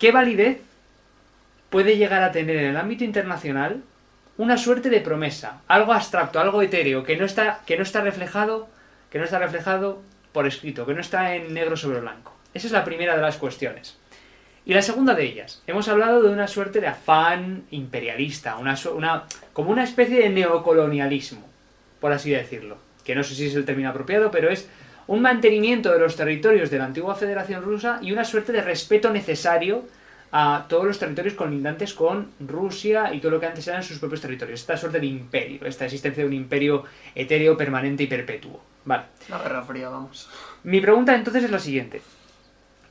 ¿Qué 0.01 0.11
validez 0.11 0.59
puede 1.71 1.97
llegar 1.97 2.25
a 2.25 2.33
tener 2.33 2.57
en 2.57 2.71
el 2.71 2.77
ámbito 2.77 3.05
internacional 3.05 3.85
una 4.37 4.59
suerte 4.59 4.91
de 4.91 5.01
promesa, 5.01 5.61
algo 5.69 5.93
abstracto, 5.93 6.41
algo 6.41 6.61
etéreo, 6.61 7.05
que 7.05 7.17
no 7.17 7.25
está, 7.25 7.61
que 7.65 7.77
no 7.77 7.85
está 7.85 8.01
reflejado, 8.01 8.69
que 9.11 9.19
no 9.21 9.25
está 9.25 9.39
reflejado 9.39 10.03
por 10.33 10.49
escrito, 10.49 10.85
que 10.87 10.95
no 10.95 11.01
está 11.01 11.37
en 11.37 11.55
negro 11.55 11.77
sobre 11.77 12.01
blanco? 12.01 12.35
Esa 12.53 12.67
es 12.67 12.73
la 12.73 12.85
primera 12.85 13.15
de 13.15 13.23
las 13.23 13.37
cuestiones. 13.37 13.97
Y 14.65 14.75
la 14.75 14.83
segunda 14.83 15.15
de 15.15 15.23
ellas, 15.23 15.63
hemos 15.69 15.87
hablado 15.87 16.21
de 16.21 16.31
una 16.31 16.49
suerte 16.49 16.81
de 16.81 16.89
afán 16.89 17.63
imperialista, 17.71 18.57
una, 18.57 18.75
como 19.53 19.71
una 19.71 19.85
especie 19.85 20.19
de 20.19 20.31
neocolonialismo, 20.31 21.49
por 22.01 22.11
así 22.11 22.33
decirlo, 22.33 22.79
que 23.05 23.15
no 23.15 23.23
sé 23.23 23.37
si 23.37 23.47
es 23.47 23.55
el 23.55 23.65
término 23.65 23.91
apropiado, 23.91 24.33
pero 24.33 24.51
es 24.51 24.69
un 25.13 25.21
mantenimiento 25.21 25.93
de 25.93 25.99
los 25.99 26.17
territorios 26.17 26.71
de 26.71 26.79
la 26.79 26.87
antigua 26.87 27.15
Federación 27.15 27.63
Rusa 27.63 27.99
y 28.01 28.13
una 28.13 28.25
suerte 28.25 28.51
de 28.51 28.63
respeto 28.63 29.11
necesario 29.11 29.85
a 30.33 30.65
todos 30.71 30.87
los 30.87 30.99
territorios 30.99 31.35
colindantes 31.35 31.93
con 31.93 32.31
Rusia 32.41 33.13
y 33.13 33.21
todo 33.21 33.33
lo 33.33 33.39
que 33.39 33.45
antes 33.45 33.69
eran 33.69 33.83
sus 33.83 33.99
propios 33.99 34.23
territorios. 34.23 34.61
Esta 34.61 34.79
suerte 34.79 35.01
de 35.01 35.05
imperio, 35.05 35.67
esta 35.67 35.85
existencia 35.85 36.23
de 36.23 36.29
un 36.29 36.33
imperio 36.33 36.85
etéreo, 37.15 37.59
permanente 37.59 38.05
y 38.05 38.07
perpetuo. 38.07 38.59
Vale. 38.87 39.03
La 39.29 39.37
Guerra 39.43 39.63
Fría, 39.65 39.91
vamos. 39.91 40.31
Mi 40.65 40.81
pregunta 40.81 41.15
entonces 41.15 41.45
es 41.45 41.51
la 41.51 41.59
siguiente. 41.59 42.01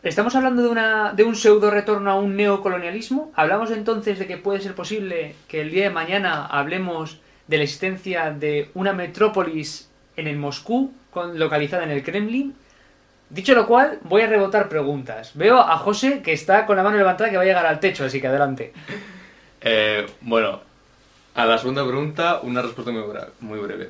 ¿Estamos 0.03 0.35
hablando 0.35 0.61
de, 0.61 0.69
una, 0.69 1.13
de 1.13 1.23
un 1.23 1.35
pseudo 1.35 1.71
retorno 1.71 2.11
a 2.11 2.19
un 2.19 2.35
neocolonialismo? 2.35 3.31
¿Hablamos 3.35 3.71
entonces 3.71 4.19
de 4.19 4.27
que 4.27 4.37
puede 4.37 4.61
ser 4.61 4.75
posible 4.75 5.33
que 5.47 5.61
el 5.61 5.71
día 5.71 5.85
de 5.85 5.89
mañana 5.89 6.45
hablemos 6.45 7.19
de 7.47 7.57
la 7.57 7.63
existencia 7.63 8.29
de 8.29 8.69
una 8.75 8.93
metrópolis 8.93 9.90
en 10.21 10.27
el 10.27 10.37
Moscú, 10.37 10.93
con, 11.11 11.37
localizada 11.37 11.83
en 11.83 11.91
el 11.91 12.03
Kremlin? 12.03 12.55
Dicho 13.29 13.53
lo 13.53 13.65
cual, 13.65 13.99
voy 14.03 14.21
a 14.23 14.27
rebotar 14.27 14.67
preguntas. 14.69 15.31
Veo 15.35 15.57
a 15.59 15.77
José 15.77 16.21
que 16.21 16.33
está 16.33 16.65
con 16.65 16.75
la 16.77 16.83
mano 16.83 16.97
levantada 16.97 17.29
que 17.29 17.37
va 17.37 17.43
a 17.43 17.45
llegar 17.45 17.65
al 17.65 17.79
techo, 17.79 18.03
así 18.05 18.19
que 18.19 18.27
adelante. 18.27 18.73
Eh, 19.61 20.05
bueno, 20.21 20.59
a 21.35 21.45
la 21.45 21.57
segunda 21.57 21.85
pregunta, 21.87 22.39
una 22.43 22.61
respuesta 22.61 22.91
muy, 23.39 23.59
breve. 23.59 23.89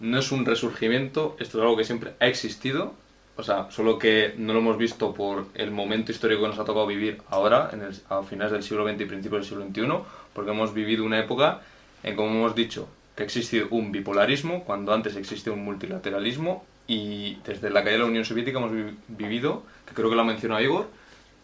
No 0.00 0.18
es 0.18 0.30
un 0.30 0.44
resurgimiento, 0.44 1.36
esto 1.40 1.58
es 1.58 1.62
algo 1.62 1.76
que 1.76 1.84
siempre 1.84 2.12
ha 2.20 2.26
existido, 2.26 2.92
o 3.36 3.42
sea, 3.42 3.70
solo 3.70 3.98
que 3.98 4.34
no 4.36 4.52
lo 4.52 4.58
hemos 4.58 4.76
visto 4.76 5.14
por 5.14 5.46
el 5.54 5.70
momento 5.70 6.12
histórico 6.12 6.42
que 6.42 6.48
nos 6.48 6.58
ha 6.58 6.64
tocado 6.64 6.86
vivir 6.86 7.22
ahora, 7.30 7.70
en 7.72 7.82
el- 7.82 8.00
a 8.10 8.22
finales 8.24 8.52
del 8.52 8.62
siglo 8.62 8.86
XX 8.86 9.00
y 9.00 9.04
principios 9.06 9.40
del 9.40 9.48
siglo 9.48 9.64
XXI, 9.64 10.04
porque 10.34 10.50
hemos 10.50 10.74
vivido 10.74 11.02
una 11.04 11.18
época 11.18 11.60
en, 12.02 12.14
como 12.14 12.28
hemos 12.30 12.54
dicho, 12.54 12.88
que 13.16 13.22
ha 13.22 13.26
existido 13.26 13.66
un 13.70 13.90
bipolarismo, 13.90 14.62
cuando 14.64 14.92
antes 14.92 15.16
existía 15.16 15.52
un 15.52 15.64
multilateralismo, 15.64 16.64
y 16.86 17.36
desde 17.44 17.70
la 17.70 17.82
caída 17.82 17.94
de 17.94 17.98
la 18.04 18.04
Unión 18.04 18.24
Soviética 18.24 18.58
hemos 18.58 18.72
vi- 18.72 18.96
vivido, 19.08 19.64
que 19.86 19.94
creo 19.94 20.08
que 20.08 20.14
lo 20.14 20.22
ha 20.22 20.24
mencionado 20.24 20.62
Igor, 20.62 20.88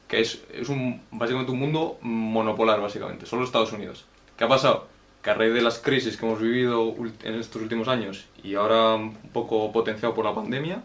que 0.07 0.21
es, 0.21 0.43
es 0.53 0.69
un, 0.69 1.01
básicamente 1.11 1.51
un 1.51 1.59
mundo 1.59 1.99
monopolar, 2.03 2.81
básicamente, 2.81 3.27
solo 3.27 3.45
Estados 3.45 3.73
Unidos. 3.73 4.05
¿Qué 4.37 4.45
ha 4.45 4.49
pasado? 4.49 4.87
Que 5.23 5.31
a 5.31 5.35
raíz 5.35 5.55
de 5.55 5.63
las 5.63 5.79
crisis 5.79 6.17
que 6.17 6.27
hemos 6.27 6.41
vivido 6.41 6.95
en 7.25 7.35
estos 7.35 7.63
últimos 7.63 7.89
años 7.89 8.27
y 8.45 8.55
ahora 8.55 8.95
un 8.95 9.15
poco 9.33 9.73
potenciado 9.73 10.15
por 10.15 10.25
la 10.25 10.35
pandemia, 10.35 10.83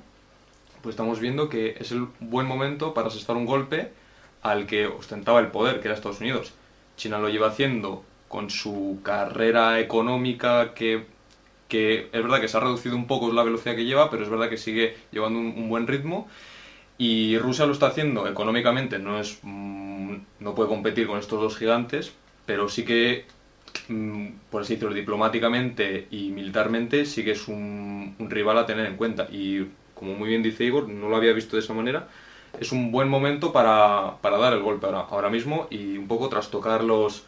pues 0.81 0.93
estamos 0.93 1.19
viendo 1.19 1.49
que 1.49 1.75
es 1.79 1.91
el 1.91 2.07
buen 2.19 2.47
momento 2.47 2.93
para 2.93 3.09
asestar 3.09 3.35
un 3.35 3.45
golpe 3.45 3.91
al 4.43 4.65
que 4.67 4.87
ostentaba 4.87 5.39
el 5.39 5.47
poder, 5.47 5.81
que 5.81 5.87
era 5.87 5.95
Estados 5.95 6.21
Unidos. 6.21 6.53
China 6.95 7.19
lo 7.19 7.29
lleva 7.29 7.47
haciendo 7.47 8.03
con 8.27 8.49
su 8.49 8.99
carrera 9.03 9.79
económica 9.79 10.73
que, 10.73 11.05
que 11.67 12.09
es 12.11 12.23
verdad 12.23 12.41
que 12.41 12.47
se 12.47 12.57
ha 12.57 12.59
reducido 12.59 12.95
un 12.95 13.07
poco 13.07 13.31
la 13.31 13.43
velocidad 13.43 13.75
que 13.75 13.85
lleva, 13.85 14.09
pero 14.09 14.23
es 14.23 14.29
verdad 14.29 14.49
que 14.49 14.57
sigue 14.57 14.95
llevando 15.11 15.39
un, 15.39 15.69
buen 15.69 15.87
ritmo. 15.87 16.27
Y 16.97 17.37
Rusia 17.37 17.65
lo 17.65 17.73
está 17.73 17.87
haciendo 17.87 18.27
económicamente, 18.27 18.97
no 18.99 19.19
es 19.19 19.39
mm, 19.43 20.15
no 20.39 20.55
puede 20.55 20.69
competir 20.69 21.07
con 21.07 21.19
estos 21.19 21.39
dos 21.39 21.57
gigantes, 21.57 22.13
pero 22.45 22.69
sí 22.69 22.85
que, 22.85 23.25
mm, 23.87 24.27
por 24.49 24.63
así 24.63 24.75
decirlo, 24.75 24.95
diplomáticamente 24.95 26.07
y 26.11 26.29
militarmente 26.29 27.05
sí 27.05 27.23
que 27.23 27.31
es 27.31 27.47
un, 27.47 28.15
un 28.17 28.29
rival 28.29 28.57
a 28.57 28.65
tener 28.65 28.87
en 28.87 28.97
cuenta. 28.97 29.27
Y 29.31 29.67
como 29.93 30.13
muy 30.15 30.29
bien 30.29 30.43
dice 30.43 30.63
Igor, 30.63 30.89
no 30.89 31.09
lo 31.09 31.15
había 31.15 31.33
visto 31.33 31.55
de 31.55 31.61
esa 31.61 31.73
manera, 31.73 32.07
es 32.59 32.71
un 32.71 32.91
buen 32.91 33.09
momento 33.09 33.51
para, 33.51 34.17
para 34.21 34.37
dar 34.37 34.53
el 34.53 34.61
golpe 34.61 34.85
ahora, 34.85 35.05
ahora 35.09 35.29
mismo 35.29 35.67
y 35.69 35.97
un 35.97 36.07
poco 36.07 36.29
trastocar 36.29 36.83
los... 36.83 37.25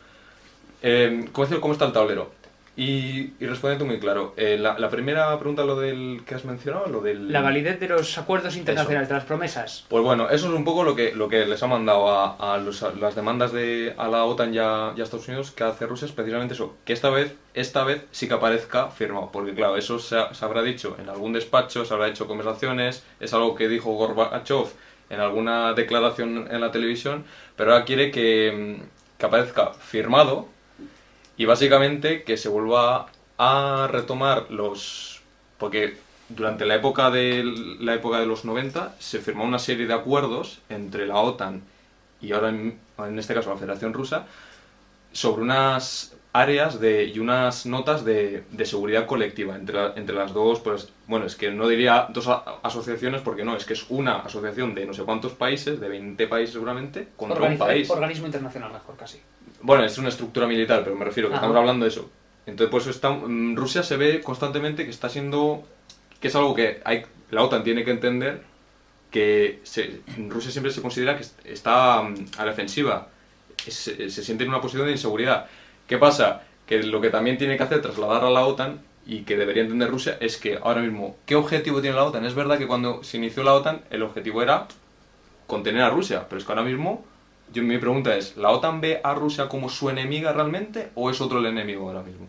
Eh, 0.82 1.26
¿cómo, 1.32 1.46
decir, 1.46 1.62
¿Cómo 1.62 1.74
está 1.74 1.86
el 1.86 1.94
tablero? 1.94 2.38
Y, 2.78 3.34
y 3.42 3.46
respondiendo 3.46 3.84
muy 3.86 4.00
claro, 4.00 4.34
eh, 4.38 4.58
la, 4.58 4.80
la 4.80 4.90
primera 4.90 5.38
pregunta, 5.38 5.66
lo 5.66 5.76
del 5.76 6.22
que 6.26 6.36
has 6.36 6.46
mencionado, 6.46 6.88
lo 6.88 7.02
del... 7.02 7.30
La 7.30 7.42
validez 7.42 7.78
de 7.78 7.90
los 7.90 8.18
acuerdos 8.18 8.56
internacionales, 8.56 9.10
de 9.10 9.16
las 9.16 9.26
promesas. 9.26 9.86
Pues 9.90 10.02
bueno, 10.02 10.30
eso 10.30 10.48
es 10.48 10.54
un 10.54 10.64
poco 10.64 10.86
lo 10.86 10.96
que, 10.96 11.14
lo 11.14 11.28
que 11.28 11.46
les 11.46 11.62
ha 11.62 11.68
mandado 11.68 12.08
a, 12.10 12.54
a 12.54 12.58
los- 12.58 12.82
a 12.84 12.92
las 12.94 13.16
demandas 13.16 13.52
de 13.52 13.94
a 13.98 14.08
la 14.08 14.24
OTAN 14.24 14.54
y 14.54 14.60
a, 14.60 14.94
y 14.96 15.02
a 15.02 15.04
Estados 15.04 15.28
Unidos 15.28 15.52
que 15.52 15.66
hace 15.66 15.88
Rusia 15.88 16.06
es 16.06 16.14
precisamente 16.14 16.54
eso, 16.54 16.78
que 16.86 16.94
esta 16.94 17.10
vez, 17.10 17.36
esta 17.54 17.84
vez 17.84 18.06
sí 18.12 18.30
que 18.30 18.36
aparezca 18.36 18.88
firmado, 18.92 19.30
porque 19.34 19.54
claro, 19.54 19.76
eso 19.76 20.00
se, 20.00 20.18
ha- 20.18 20.34
se 20.34 20.46
habrá 20.46 20.62
dicho 20.62 20.96
en 21.02 21.10
algún 21.10 21.34
despacho, 21.34 21.84
se 21.84 21.94
habrá 21.94 22.08
hecho 22.08 22.28
conversaciones, 22.28 23.04
es 23.20 23.34
algo 23.34 23.56
que 23.56 23.68
dijo 23.68 23.92
Gorbachev 23.92 24.68
en 25.10 25.20
alguna 25.20 25.74
declaración 25.74 26.48
en 26.50 26.62
la 26.62 26.72
televisión, 26.72 27.26
pero 27.58 27.74
ahora 27.74 27.84
quiere 27.84 28.10
que, 28.10 28.78
que 29.18 29.26
aparezca 29.26 29.74
firmado 29.74 30.48
y 31.40 31.46
básicamente 31.46 32.22
que 32.24 32.38
se 32.38 32.50
vuelva 32.50 33.08
a 33.40 33.88
retomar 33.92 34.52
los... 34.52 35.22
porque 35.58 35.98
durante 36.30 36.66
la 36.66 36.76
época 36.76 37.10
de, 37.10 37.44
la 37.80 37.96
época 37.96 38.20
de 38.20 38.28
los 38.28 38.46
90 38.46 38.96
se 39.00 39.20
firmó 39.20 39.46
una 39.46 39.58
serie 39.58 39.88
de 39.88 39.94
acuerdos 39.96 40.60
entre 40.70 41.08
la 41.08 41.16
OTAN 41.18 41.64
y 42.22 42.34
ahora 42.34 42.50
en, 42.50 42.78
en 43.00 43.18
este 43.18 43.34
caso 43.34 43.50
la 43.50 43.56
Federación 43.58 43.94
Rusa 43.94 44.28
sobre 45.12 45.42
unas 45.42 46.14
áreas 46.34 46.80
de, 46.80 47.06
y 47.06 47.18
unas 47.18 47.66
notas 47.66 48.06
de, 48.06 48.44
de 48.52 48.66
seguridad 48.66 49.08
colectiva 49.08 49.56
entre, 49.56 49.76
la- 49.76 49.94
entre 49.96 50.14
las 50.16 50.32
dos, 50.34 50.60
pues 50.60 50.90
bueno, 51.08 51.26
es 51.26 51.36
que 51.36 51.50
no 51.50 51.68
diría 51.68 52.06
dos 52.10 52.28
a- 52.28 52.44
asociaciones 52.62 53.22
porque 53.22 53.44
no, 53.44 53.56
es 53.56 53.66
que 53.66 53.74
es 53.74 53.86
una 53.90 54.18
asociación 54.20 54.76
de 54.76 54.86
no 54.86 54.94
sé 54.94 55.02
cuántos 55.04 55.32
países, 55.34 55.80
de 55.80 55.90
20 55.90 56.28
países 56.28 56.54
seguramente, 56.54 57.08
contra 57.16 57.38
un 57.40 57.44
Organiza- 57.54 57.66
país. 57.66 57.90
Organismo 57.90 58.28
internacional, 58.28 58.72
mejor 58.72 58.96
casi. 58.98 59.20
Bueno, 59.62 59.84
es 59.84 59.98
una 59.98 60.10
estructura 60.10 60.48
militar, 60.48 60.82
pero 60.84 60.96
me 60.96 61.06
refiero 61.06 61.30
que 61.30 61.36
Ajá. 61.36 61.46
estamos 61.46 61.58
hablando 61.60 61.86
de 61.86 61.90
eso. 61.90 62.10
Entonces, 62.46 62.72
pues 62.72 62.88
está, 62.88 63.10
mm, 63.12 63.56
Rusia 63.56 63.84
se 63.84 63.98
ve 63.98 64.22
constantemente 64.22 64.84
que 64.86 64.90
está 64.92 65.10
siendo, 65.10 65.64
que 66.20 66.30
es 66.30 66.36
algo 66.36 66.56
que 66.56 66.82
hay, 66.86 67.04
la 67.32 67.44
OTAN 67.44 67.64
tiene 67.64 67.84
que 67.84 67.92
entender, 67.92 68.42
que 69.12 69.60
se- 69.64 70.02
Rusia 70.30 70.52
siempre 70.52 70.72
se 70.72 70.82
considera 70.82 71.16
que 71.16 71.22
est- 71.24 71.46
está 71.46 72.02
mm, 72.02 72.16
a 72.38 72.46
la 72.46 72.52
defensiva, 72.52 73.08
se, 73.68 74.10
se 74.10 74.24
siente 74.24 74.44
en 74.46 74.50
una 74.50 74.62
posición 74.62 74.86
de 74.86 74.94
inseguridad. 74.94 75.48
¿Qué 75.88 75.98
pasa? 75.98 76.44
Que 76.66 76.82
lo 76.84 77.02
que 77.02 77.10
también 77.10 77.38
tiene 77.38 77.58
que 77.58 77.64
hacer 77.64 77.82
trasladar 77.82 78.24
a 78.24 78.30
la 78.30 78.46
OTAN 78.46 78.82
y 79.06 79.22
que 79.24 79.36
debería 79.38 79.64
entender 79.64 79.90
Rusia 79.90 80.18
es 80.22 80.38
que 80.38 80.58
ahora 80.62 80.82
mismo, 80.82 81.18
¿qué 81.26 81.36
objetivo 81.36 81.82
tiene 81.82 81.96
la 81.96 82.06
OTAN? 82.06 82.26
Es 82.26 82.36
verdad 82.36 82.58
que 82.58 82.68
cuando 82.68 83.04
se 83.04 83.18
inició 83.18 83.44
la 83.44 83.54
OTAN 83.56 83.82
el 83.90 84.04
objetivo 84.04 84.42
era 84.42 84.68
contener 85.48 85.82
a 85.82 85.90
Rusia, 85.90 86.26
pero 86.30 86.40
es 86.40 86.46
que 86.46 86.52
ahora 86.52 86.64
mismo 86.64 87.04
yo, 87.54 87.64
mi 87.64 87.78
pregunta 87.78 88.16
es, 88.16 88.38
¿la 88.38 88.50
OTAN 88.50 88.82
ve 88.82 89.02
a 89.04 89.14
Rusia 89.14 89.48
como 89.50 89.70
su 89.70 89.90
enemiga 89.90 90.32
realmente 90.34 90.92
o 90.96 91.10
es 91.10 91.20
otro 91.22 91.40
el 91.40 91.46
enemigo 91.48 91.88
ahora 91.88 92.02
mismo? 92.04 92.26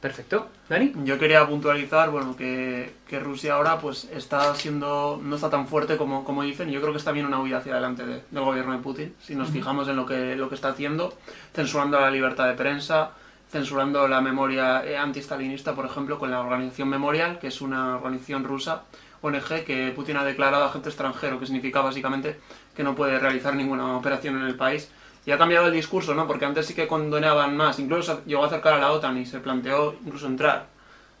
Perfecto. 0.00 0.48
¿Dani? 0.68 0.92
Yo 1.04 1.18
quería 1.18 1.46
puntualizar, 1.46 2.10
bueno, 2.10 2.36
que, 2.36 2.92
que 3.08 3.18
Rusia 3.20 3.54
ahora 3.54 3.78
pues 3.78 4.04
está 4.12 4.54
siendo, 4.54 5.18
no 5.22 5.36
está 5.36 5.48
tan 5.48 5.66
fuerte 5.66 5.96
como, 5.96 6.24
como 6.24 6.42
dicen, 6.42 6.68
y 6.68 6.72
yo 6.72 6.80
creo 6.82 6.92
que 6.92 6.98
está 6.98 7.10
bien 7.12 7.24
una 7.24 7.40
huida 7.40 7.58
hacia 7.58 7.72
adelante 7.72 8.04
de- 8.04 8.20
del 8.30 8.44
gobierno 8.44 8.72
de 8.72 8.78
Putin, 8.80 9.14
si 9.18 9.34
nos 9.34 9.48
fijamos 9.48 9.88
en 9.88 9.96
lo 9.96 10.04
que, 10.04 10.36
lo 10.36 10.50
que 10.50 10.56
está 10.56 10.68
haciendo, 10.68 11.14
censurando 11.54 11.98
la 11.98 12.10
libertad 12.10 12.46
de 12.48 12.52
prensa, 12.52 13.12
censurando 13.50 14.06
la 14.06 14.20
memoria 14.20 14.84
eh, 14.84 14.98
antistalinista, 14.98 15.74
por 15.74 15.86
ejemplo, 15.86 16.18
con 16.18 16.30
la 16.30 16.40
organización 16.40 16.88
Memorial, 16.90 17.38
que 17.38 17.46
es 17.46 17.62
una 17.62 17.96
organización 17.96 18.44
rusa, 18.44 18.82
ONG, 19.22 19.64
que 19.64 19.90
Putin 19.96 20.18
ha 20.18 20.24
declarado 20.24 20.64
agente 20.64 20.90
extranjero, 20.90 21.40
que 21.40 21.46
significa 21.46 21.80
básicamente 21.80 22.38
que 22.74 22.82
no 22.82 22.94
puede 22.94 23.18
realizar 23.18 23.54
ninguna 23.54 23.96
operación 23.96 24.36
en 24.36 24.46
el 24.46 24.56
país. 24.56 24.90
Y 25.26 25.30
ha 25.30 25.38
cambiado 25.38 25.66
el 25.66 25.72
discurso, 25.72 26.14
¿no? 26.14 26.26
Porque 26.26 26.44
antes 26.44 26.66
sí 26.66 26.74
que 26.74 26.86
condenaban 26.86 27.56
más, 27.56 27.78
incluso 27.78 28.22
llegó 28.26 28.44
a 28.44 28.46
acercar 28.46 28.74
a 28.74 28.78
la 28.78 28.92
OTAN 28.92 29.16
y 29.16 29.26
se 29.26 29.40
planteó 29.40 29.96
incluso 30.04 30.26
entrar 30.26 30.66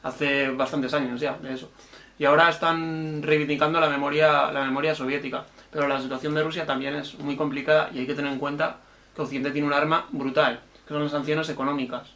hace 0.02 0.50
bastantes 0.50 0.92
años 0.92 1.20
ya 1.20 1.38
de 1.38 1.54
eso. 1.54 1.70
Y 2.18 2.26
ahora 2.26 2.48
están 2.48 3.22
reivindicando 3.22 3.80
la 3.80 3.88
memoria, 3.88 4.52
la 4.52 4.64
memoria 4.64 4.94
soviética. 4.94 5.44
Pero 5.70 5.88
la 5.88 6.00
situación 6.00 6.34
de 6.34 6.44
Rusia 6.44 6.66
también 6.66 6.94
es 6.94 7.18
muy 7.18 7.36
complicada 7.36 7.90
y 7.92 8.00
hay 8.00 8.06
que 8.06 8.14
tener 8.14 8.32
en 8.32 8.38
cuenta 8.38 8.76
que 9.16 9.22
Occidente 9.22 9.50
tiene 9.50 9.66
un 9.66 9.72
arma 9.72 10.06
brutal, 10.10 10.60
que 10.86 10.94
son 10.94 11.02
las 11.02 11.12
sanciones 11.12 11.48
económicas. 11.48 12.10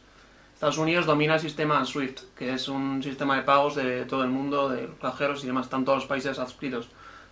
Estados 0.53 0.77
Unidos 0.77 1.05
domina 1.05 1.35
el 1.35 1.39
sistema 1.39 1.83
SWIFT, 1.85 2.35
que 2.37 2.53
es 2.53 2.67
un 2.67 3.01
sistema 3.01 3.37
de 3.37 3.43
pagos 3.43 3.75
de 3.75 4.05
todo 4.05 4.23
el 4.23 4.29
mundo, 4.29 4.69
de 4.69 4.89
cajeros 5.01 5.43
y 5.43 5.47
demás, 5.47 5.65
están 5.65 5.85
todos 5.85 5.99
los 5.99 6.07
países 6.07 6.37
adscritos. 6.37 6.89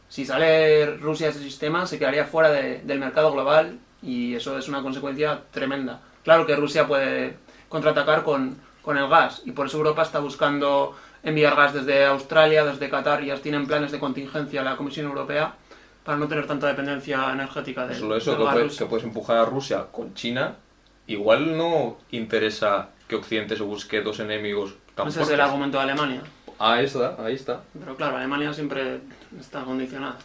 Si 0.09 0.25
sale 0.25 0.95
Rusia 0.97 1.27
de 1.27 1.31
ese 1.33 1.41
sistema, 1.43 1.85
se 1.85 1.99
quedaría 1.99 2.25
fuera 2.25 2.49
de- 2.49 2.79
del 2.79 2.99
mercado 2.99 3.31
global 3.31 3.79
y 4.01 4.35
eso 4.35 4.57
es 4.57 4.67
una 4.67 4.81
consecuencia 4.81 5.41
tremenda. 5.51 6.01
Claro 6.23 6.45
que 6.45 6.55
Rusia 6.55 6.87
puede 6.87 7.35
contraatacar 7.69 8.23
con, 8.23 8.57
con 8.81 8.97
el 8.97 9.07
gas 9.09 9.41
y 9.45 9.51
por 9.51 9.67
eso 9.67 9.77
Europa 9.77 10.03
está 10.03 10.19
buscando 10.19 10.95
enviar 11.23 11.55
gas 11.55 11.73
desde 11.73 12.05
Australia, 12.05 12.63
desde 12.63 12.89
Qatar, 12.89 13.23
ya 13.23 13.35
tienen 13.37 13.67
planes 13.67 13.91
de 13.91 13.99
contingencia 13.99 14.63
la 14.63 14.77
Comisión 14.77 15.07
Europea 15.07 15.55
para 16.05 16.17
no 16.17 16.27
tener 16.29 16.47
tanta 16.47 16.67
dependencia 16.67 17.31
energética 17.33 17.85
de, 17.85 17.95
Solo 17.95 18.15
eso, 18.15 18.31
del 18.31 18.39
que 18.39 18.45
gas 18.45 18.53
puedes, 18.53 18.67
ruso. 18.69 18.83
que 18.85 18.89
puedes 18.89 19.05
empujar 19.05 19.37
a 19.37 19.45
Rusia 19.45 19.87
con 19.91 20.13
China. 20.13 20.55
Igual 21.07 21.57
no 21.57 21.97
interesa 22.11 22.89
que 23.09 23.15
Occidente 23.17 23.57
se 23.57 23.63
busque 23.63 24.01
dos 24.01 24.19
enemigos 24.21 24.75
tan 24.95 25.07
Ese 25.09 25.19
es 25.21 25.23
el 25.23 25.35
fuertes. 25.35 25.45
argumento 25.47 25.77
de 25.77 25.83
Alemania. 25.83 26.21
Ahí 26.59 26.85
está, 26.85 27.15
ahí 27.23 27.35
está. 27.35 27.61
Pero 27.79 27.95
claro, 27.95 28.17
Alemania 28.17 28.51
siempre 28.53 28.99
está 29.39 29.63
condicionada. 29.63 30.17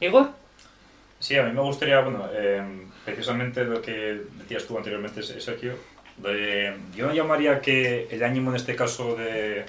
Igor, 0.00 0.30
Sí, 1.20 1.34
a 1.36 1.42
mí 1.42 1.50
me 1.52 1.60
gustaría, 1.62 1.98
bueno, 2.00 2.28
eh, 2.32 2.62
precisamente 3.04 3.64
lo 3.64 3.82
que 3.82 4.20
decías 4.38 4.64
tú 4.66 4.78
anteriormente, 4.78 5.20
Sergio, 5.20 5.74
de- 6.18 6.76
yo 6.94 7.08
no 7.08 7.12
llamaría 7.12 7.60
que 7.60 8.06
el 8.08 8.22
ánimo 8.22 8.50
en 8.50 8.56
este 8.56 8.76
caso 8.76 9.16
de, 9.16 9.64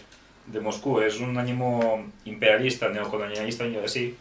de 0.45 0.59
Moscú 0.59 0.99
es 1.01 1.19
un 1.19 1.35
ánimo 1.39 2.05
imperialista, 2.25 2.89
neocolonialista, 2.89 3.65
y 3.65 3.77
así. 3.77 4.15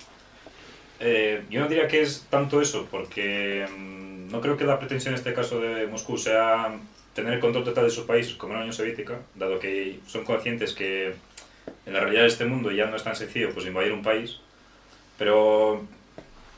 Eh, 1.01 1.43
yo 1.51 1.61
no 1.61 1.69
diría 1.69 1.87
que 1.87 2.01
es 2.01 2.27
tanto 2.31 2.63
eso, 2.63 2.89
porque 2.91 3.67
mm, 3.79 4.31
no 4.33 4.41
creo 4.41 4.57
que 4.57 4.65
la 4.65 4.79
pretensión 4.79 5.13
en 5.13 5.19
este 5.19 5.35
caso 5.35 5.61
de 5.61 5.87
Moscú 5.87 6.17
sea 6.17 6.79
tener 7.15 7.35
el 7.35 7.41
control 7.41 7.65
total 7.65 7.85
de 7.85 7.91
sus 7.91 8.05
países 8.07 8.35
como 8.37 8.55
en 8.55 8.61
la 8.61 8.65
Unión 8.65 8.73
Soviética, 8.75 9.19
dado 9.35 9.59
que 9.59 10.01
son 10.07 10.25
conscientes 10.25 10.73
que 10.73 11.15
en 11.87 11.93
la 11.93 12.01
realidad 12.01 12.23
de 12.23 12.29
este 12.29 12.45
mundo 12.45 12.71
ya 12.71 12.87
no 12.87 12.97
es 12.97 13.05
tan 13.05 13.17
sencillo 13.17 13.53
pues 13.55 13.67
invadir 13.67 13.93
un 13.93 14.03
país, 14.03 14.41
pero 15.17 15.83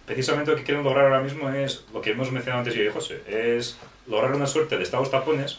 precisamente 0.06 0.50
lo 0.50 0.56
que 0.56 0.64
quieren 0.64 0.82
lograr 0.82 1.04
ahora 1.04 1.20
mismo 1.20 1.48
es 1.50 1.86
lo 1.92 2.00
que 2.00 2.10
hemos 2.10 2.32
mencionado 2.32 2.60
antes 2.60 2.74
yo 2.74 2.82
y 2.82 2.88
José, 2.88 3.22
es 3.28 3.78
lograr 4.06 4.34
una 4.34 4.46
suerte 4.46 4.76
de 4.76 4.82
estados 4.82 5.10
tapones 5.10 5.58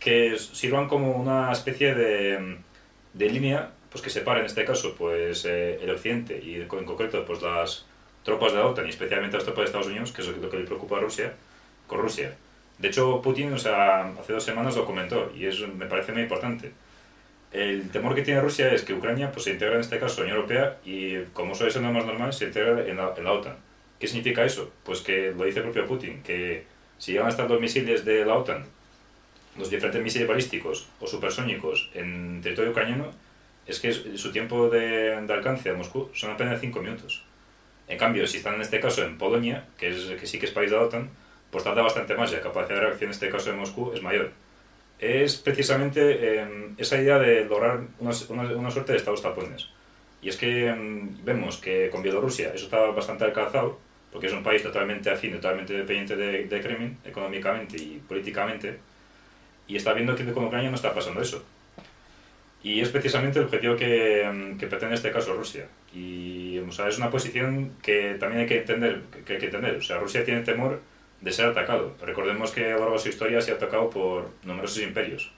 que 0.00 0.36
sirvan 0.38 0.88
como 0.88 1.12
una 1.12 1.52
especie 1.52 1.94
de, 1.94 2.58
de 3.14 3.30
línea 3.30 3.70
pues 3.90 4.02
que 4.02 4.10
separe 4.10 4.40
en 4.40 4.46
este 4.46 4.64
caso 4.64 4.94
pues 4.96 5.44
eh, 5.44 5.78
el 5.82 5.90
occidente 5.90 6.40
y 6.42 6.56
en 6.56 6.66
concreto 6.66 7.24
pues 7.24 7.40
las 7.42 7.86
tropas 8.22 8.52
de 8.52 8.58
la 8.58 8.66
OTAN 8.66 8.86
y 8.86 8.90
especialmente 8.90 9.36
las 9.36 9.44
tropas 9.44 9.62
de 9.62 9.66
Estados 9.66 9.86
Unidos 9.86 10.12
que 10.12 10.22
es 10.22 10.28
lo 10.28 10.50
que 10.50 10.58
le 10.58 10.64
preocupa 10.64 10.96
a 10.96 11.00
Rusia 11.00 11.34
con 11.86 12.00
Rusia. 12.00 12.34
De 12.78 12.88
hecho 12.88 13.22
Putin 13.22 13.52
o 13.52 13.58
sea, 13.58 14.12
hace 14.20 14.32
dos 14.32 14.44
semanas 14.44 14.76
lo 14.76 14.84
comentó 14.84 15.32
y 15.36 15.46
es, 15.46 15.60
me 15.60 15.86
parece 15.86 16.12
muy 16.12 16.22
importante 16.22 16.72
el 17.52 17.90
temor 17.90 18.14
que 18.14 18.22
tiene 18.22 18.40
Rusia 18.40 18.72
es 18.72 18.82
que 18.82 18.92
Ucrania 18.92 19.32
pues, 19.32 19.44
se 19.44 19.52
integre 19.52 19.76
en 19.76 19.80
este 19.80 19.98
caso 19.98 20.16
a 20.16 20.18
la 20.18 20.24
Unión 20.24 20.36
Europea 20.36 20.78
y, 20.84 21.16
como 21.32 21.54
suele 21.54 21.72
ser 21.72 21.82
lo 21.82 21.92
más 21.92 22.04
normal, 22.04 22.32
se 22.32 22.46
integre 22.46 22.90
en 22.90 22.96
la, 22.96 23.14
en 23.16 23.26
OTAN. 23.26 23.56
¿Qué 23.98 24.06
significa 24.06 24.44
eso? 24.44 24.70
Pues 24.84 25.00
que 25.00 25.32
lo 25.36 25.44
dice 25.44 25.58
el 25.58 25.64
propio 25.64 25.86
Putin, 25.86 26.22
que 26.22 26.64
si 26.98 27.12
llegan 27.12 27.26
a 27.26 27.30
estar 27.30 27.48
los 27.48 27.60
misiles 27.60 28.04
de 28.04 28.24
la 28.24 28.34
OTAN, 28.34 28.64
los 29.56 29.70
diferentes 29.70 30.02
misiles 30.02 30.28
balísticos 30.28 30.88
o 31.00 31.06
supersónicos 31.06 31.90
en 31.94 32.40
territorio 32.42 32.70
ucraniano, 32.70 33.10
es 33.66 33.80
que 33.80 33.92
su 33.92 34.30
tiempo 34.30 34.68
de, 34.68 35.20
de 35.20 35.32
alcance 35.32 35.70
a 35.70 35.74
Moscú 35.74 36.10
son 36.14 36.30
apenas 36.30 36.60
5 36.60 36.80
minutos. 36.80 37.24
En 37.88 37.98
cambio, 37.98 38.26
si 38.26 38.38
están 38.38 38.54
en 38.54 38.60
este 38.60 38.80
caso 38.80 39.02
en 39.02 39.18
Polonia, 39.18 39.64
que, 39.78 39.88
es, 39.88 40.04
que 40.20 40.26
sí 40.26 40.38
que 40.38 40.46
es 40.46 40.52
país 40.52 40.70
de 40.70 40.76
la 40.76 40.82
OTAN, 40.82 41.10
pues 41.50 41.64
tarda 41.64 41.82
bastante 41.82 42.14
más 42.14 42.30
y 42.30 42.36
la 42.36 42.42
capacidad 42.42 42.76
de 42.76 42.86
reacción 42.86 43.08
en 43.08 43.12
este 43.12 43.30
caso 43.30 43.50
de 43.50 43.56
Moscú 43.56 43.92
es 43.94 44.02
mayor 44.02 44.32
es 44.98 45.36
precisamente 45.36 46.00
eh, 46.42 46.48
esa 46.76 47.00
idea 47.00 47.18
de 47.18 47.44
lograr 47.44 47.80
una, 48.00 48.12
una, 48.30 48.70
suerte 48.70 48.92
de 48.92 48.98
estados 48.98 49.22
tapones. 49.22 49.68
Y 50.20 50.28
es 50.28 50.36
que 50.36 50.68
eh, 50.68 50.74
vemos 51.24 51.58
que 51.58 51.88
con 51.90 52.02
Bielorrusia 52.02 52.52
eso 52.54 52.64
está 52.64 52.80
bastante 52.86 53.24
alcanzado, 53.24 53.78
porque 54.12 54.26
es 54.26 54.32
un 54.32 54.42
país 54.42 54.62
totalmente 54.62 55.10
afín, 55.10 55.32
totalmente 55.32 55.72
dependiente 55.72 56.16
de, 56.16 56.44
de 56.44 56.60
Kremlin, 56.60 56.98
económicamente 57.04 57.76
y 57.76 58.02
políticamente, 58.08 58.78
y 59.68 59.76
está 59.76 59.92
viendo 59.92 60.16
que 60.16 60.24
con 60.32 60.46
Ucrania 60.46 60.70
no 60.70 60.76
está 60.76 60.92
pasando 60.94 61.20
eso. 61.20 61.44
Y 62.62 62.80
es 62.80 62.88
precisamente 62.88 63.38
el 63.38 63.44
objetivo 63.44 63.76
que, 63.76 64.56
que 64.58 64.66
pretende 64.66 64.86
en 64.86 64.92
este 64.94 65.12
caso 65.12 65.34
Rusia. 65.34 65.68
Y 65.94 66.58
o 66.58 66.72
sea, 66.72 66.88
es 66.88 66.98
una 66.98 67.10
posición 67.10 67.72
que 67.82 68.16
también 68.18 68.42
hay 68.42 68.48
que 68.48 68.58
entender. 68.58 69.02
Que 69.24 69.34
hay 69.34 69.38
que 69.38 69.46
entender. 69.46 69.76
O 69.76 69.82
sea, 69.82 69.98
Rusia 69.98 70.24
tiene 70.24 70.40
temor 70.40 70.80
de 71.20 71.32
ser 71.32 71.46
atacado. 71.46 71.94
Recordemos 72.00 72.52
que 72.52 72.66
a 72.66 72.74
lo 72.74 72.80
largo 72.80 72.94
de 72.94 73.00
su 73.00 73.08
historia 73.08 73.40
se 73.40 73.52
ha 73.52 73.54
atacado 73.54 73.90
por 73.90 74.30
numerosos 74.44 74.82
imperios. 74.82 75.32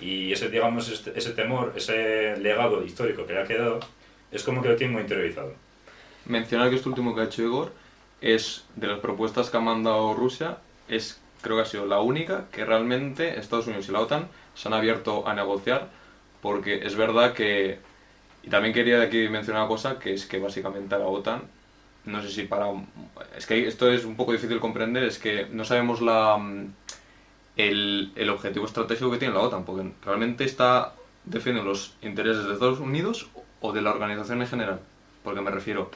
Y 0.00 0.32
ese, 0.32 0.48
digamos, 0.48 0.88
este, 0.88 1.16
ese 1.16 1.30
temor, 1.30 1.72
ese 1.76 2.36
legado 2.36 2.84
histórico 2.84 3.26
que 3.26 3.34
le 3.34 3.40
ha 3.40 3.44
quedado, 3.44 3.80
es 4.30 4.42
como 4.42 4.62
que 4.62 4.68
lo 4.68 4.76
tiene 4.76 4.92
muy 4.92 5.02
interiorizado. 5.02 5.54
Mencionar 6.26 6.70
que 6.70 6.76
esto 6.76 6.88
último 6.88 7.14
que 7.14 7.20
ha 7.22 7.24
hecho 7.24 7.42
Igor 7.42 7.72
es 8.20 8.64
de 8.76 8.86
las 8.86 9.00
propuestas 9.00 9.50
que 9.50 9.56
ha 9.56 9.60
mandado 9.60 10.14
Rusia, 10.14 10.58
es 10.88 11.20
creo 11.40 11.56
que 11.56 11.62
ha 11.62 11.66
sido 11.66 11.86
la 11.86 12.00
única 12.00 12.46
que 12.52 12.64
realmente 12.64 13.38
Estados 13.38 13.66
Unidos 13.66 13.88
y 13.88 13.92
la 13.92 14.00
OTAN 14.00 14.28
se 14.54 14.68
han 14.68 14.74
abierto 14.74 15.26
a 15.26 15.34
negociar, 15.34 15.88
porque 16.40 16.86
es 16.86 16.94
verdad 16.94 17.32
que, 17.32 17.78
y 18.42 18.48
también 18.48 18.72
quería 18.72 19.02
aquí 19.02 19.28
mencionar 19.28 19.62
una 19.62 19.68
cosa, 19.68 19.98
que 19.98 20.14
es 20.14 20.26
que 20.26 20.38
básicamente 20.38 20.94
a 20.94 20.98
la 20.98 21.06
OTAN 21.06 21.42
no 22.04 22.22
sé 22.22 22.30
si 22.30 22.42
para... 22.44 22.66
Es 23.36 23.46
que 23.46 23.66
esto 23.66 23.90
es 23.90 24.04
un 24.04 24.16
poco 24.16 24.32
difícil 24.32 24.56
de 24.56 24.60
comprender, 24.60 25.04
es 25.04 25.18
que 25.18 25.46
no 25.50 25.64
sabemos 25.64 26.00
la, 26.00 26.36
el, 27.56 28.12
el, 28.14 28.30
objetivo 28.30 28.66
estratégico 28.66 29.10
que 29.10 29.18
tiene 29.18 29.34
la 29.34 29.40
OTAN, 29.40 29.64
porque 29.64 29.92
realmente 30.04 30.44
está 30.44 30.94
defendiendo 31.24 31.70
los 31.70 31.94
intereses 32.02 32.46
de 32.46 32.54
Estados 32.54 32.80
Unidos 32.80 33.28
o 33.60 33.72
de 33.72 33.82
la 33.82 33.90
organización 33.90 34.40
en 34.40 34.48
general. 34.48 34.80
Porque 35.22 35.40
me 35.40 35.50
refiero, 35.50 35.90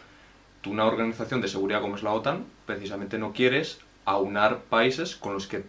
tú 0.60 0.70
una 0.70 0.86
organización 0.86 1.40
de 1.40 1.48
seguridad 1.48 1.80
como 1.80 1.96
es 1.96 2.02
la 2.02 2.12
OTAN, 2.12 2.44
precisamente 2.66 3.18
no 3.18 3.32
quieres 3.32 3.80
aunar 4.04 4.60
países 4.60 5.16
con 5.16 5.34
los 5.34 5.48
que, 5.48 5.64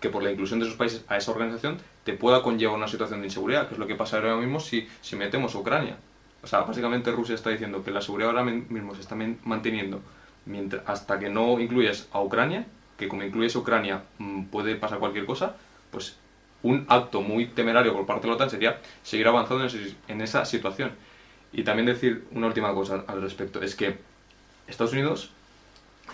que 0.00 0.08
por 0.08 0.22
la 0.22 0.30
inclusión 0.30 0.58
de 0.58 0.66
esos 0.66 0.78
países 0.78 1.04
a 1.08 1.18
esa 1.18 1.30
organización 1.30 1.78
te 2.04 2.14
pueda 2.14 2.42
conllevar 2.42 2.76
una 2.76 2.88
situación 2.88 3.20
de 3.20 3.26
inseguridad, 3.26 3.68
que 3.68 3.74
es 3.74 3.78
lo 3.78 3.86
que 3.86 3.94
pasa 3.94 4.16
ahora 4.16 4.36
mismo 4.36 4.58
si, 4.58 4.88
si 5.02 5.16
metemos 5.16 5.54
Ucrania. 5.54 5.96
O 6.42 6.46
sea, 6.46 6.60
básicamente 6.60 7.10
Rusia 7.12 7.34
está 7.34 7.50
diciendo 7.50 7.84
que 7.84 7.90
la 7.90 8.00
seguridad 8.00 8.30
ahora 8.30 8.44
mismo 8.44 8.94
se 8.94 9.00
está 9.00 9.16
manteniendo 9.44 10.02
hasta 10.86 11.18
que 11.18 11.28
no 11.28 11.60
incluyes 11.60 12.08
a 12.12 12.20
Ucrania, 12.20 12.66
que 12.98 13.08
como 13.08 13.22
incluyes 13.22 13.54
a 13.54 13.60
Ucrania 13.60 14.02
mmm, 14.18 14.44
puede 14.44 14.74
pasar 14.74 14.98
cualquier 14.98 15.24
cosa, 15.24 15.56
pues 15.90 16.16
un 16.62 16.86
acto 16.88 17.20
muy 17.20 17.46
temerario 17.46 17.92
por 17.92 18.06
parte 18.06 18.22
de 18.22 18.28
la 18.28 18.34
OTAN 18.34 18.50
sería 18.50 18.80
seguir 19.02 19.26
avanzando 19.28 19.66
en 20.08 20.20
esa 20.20 20.44
situación. 20.44 20.92
Y 21.52 21.64
también 21.64 21.86
decir 21.86 22.24
una 22.32 22.46
última 22.46 22.72
cosa 22.72 23.04
al 23.06 23.20
respecto, 23.20 23.62
es 23.62 23.74
que 23.74 23.98
Estados 24.66 24.92
Unidos, 24.92 25.30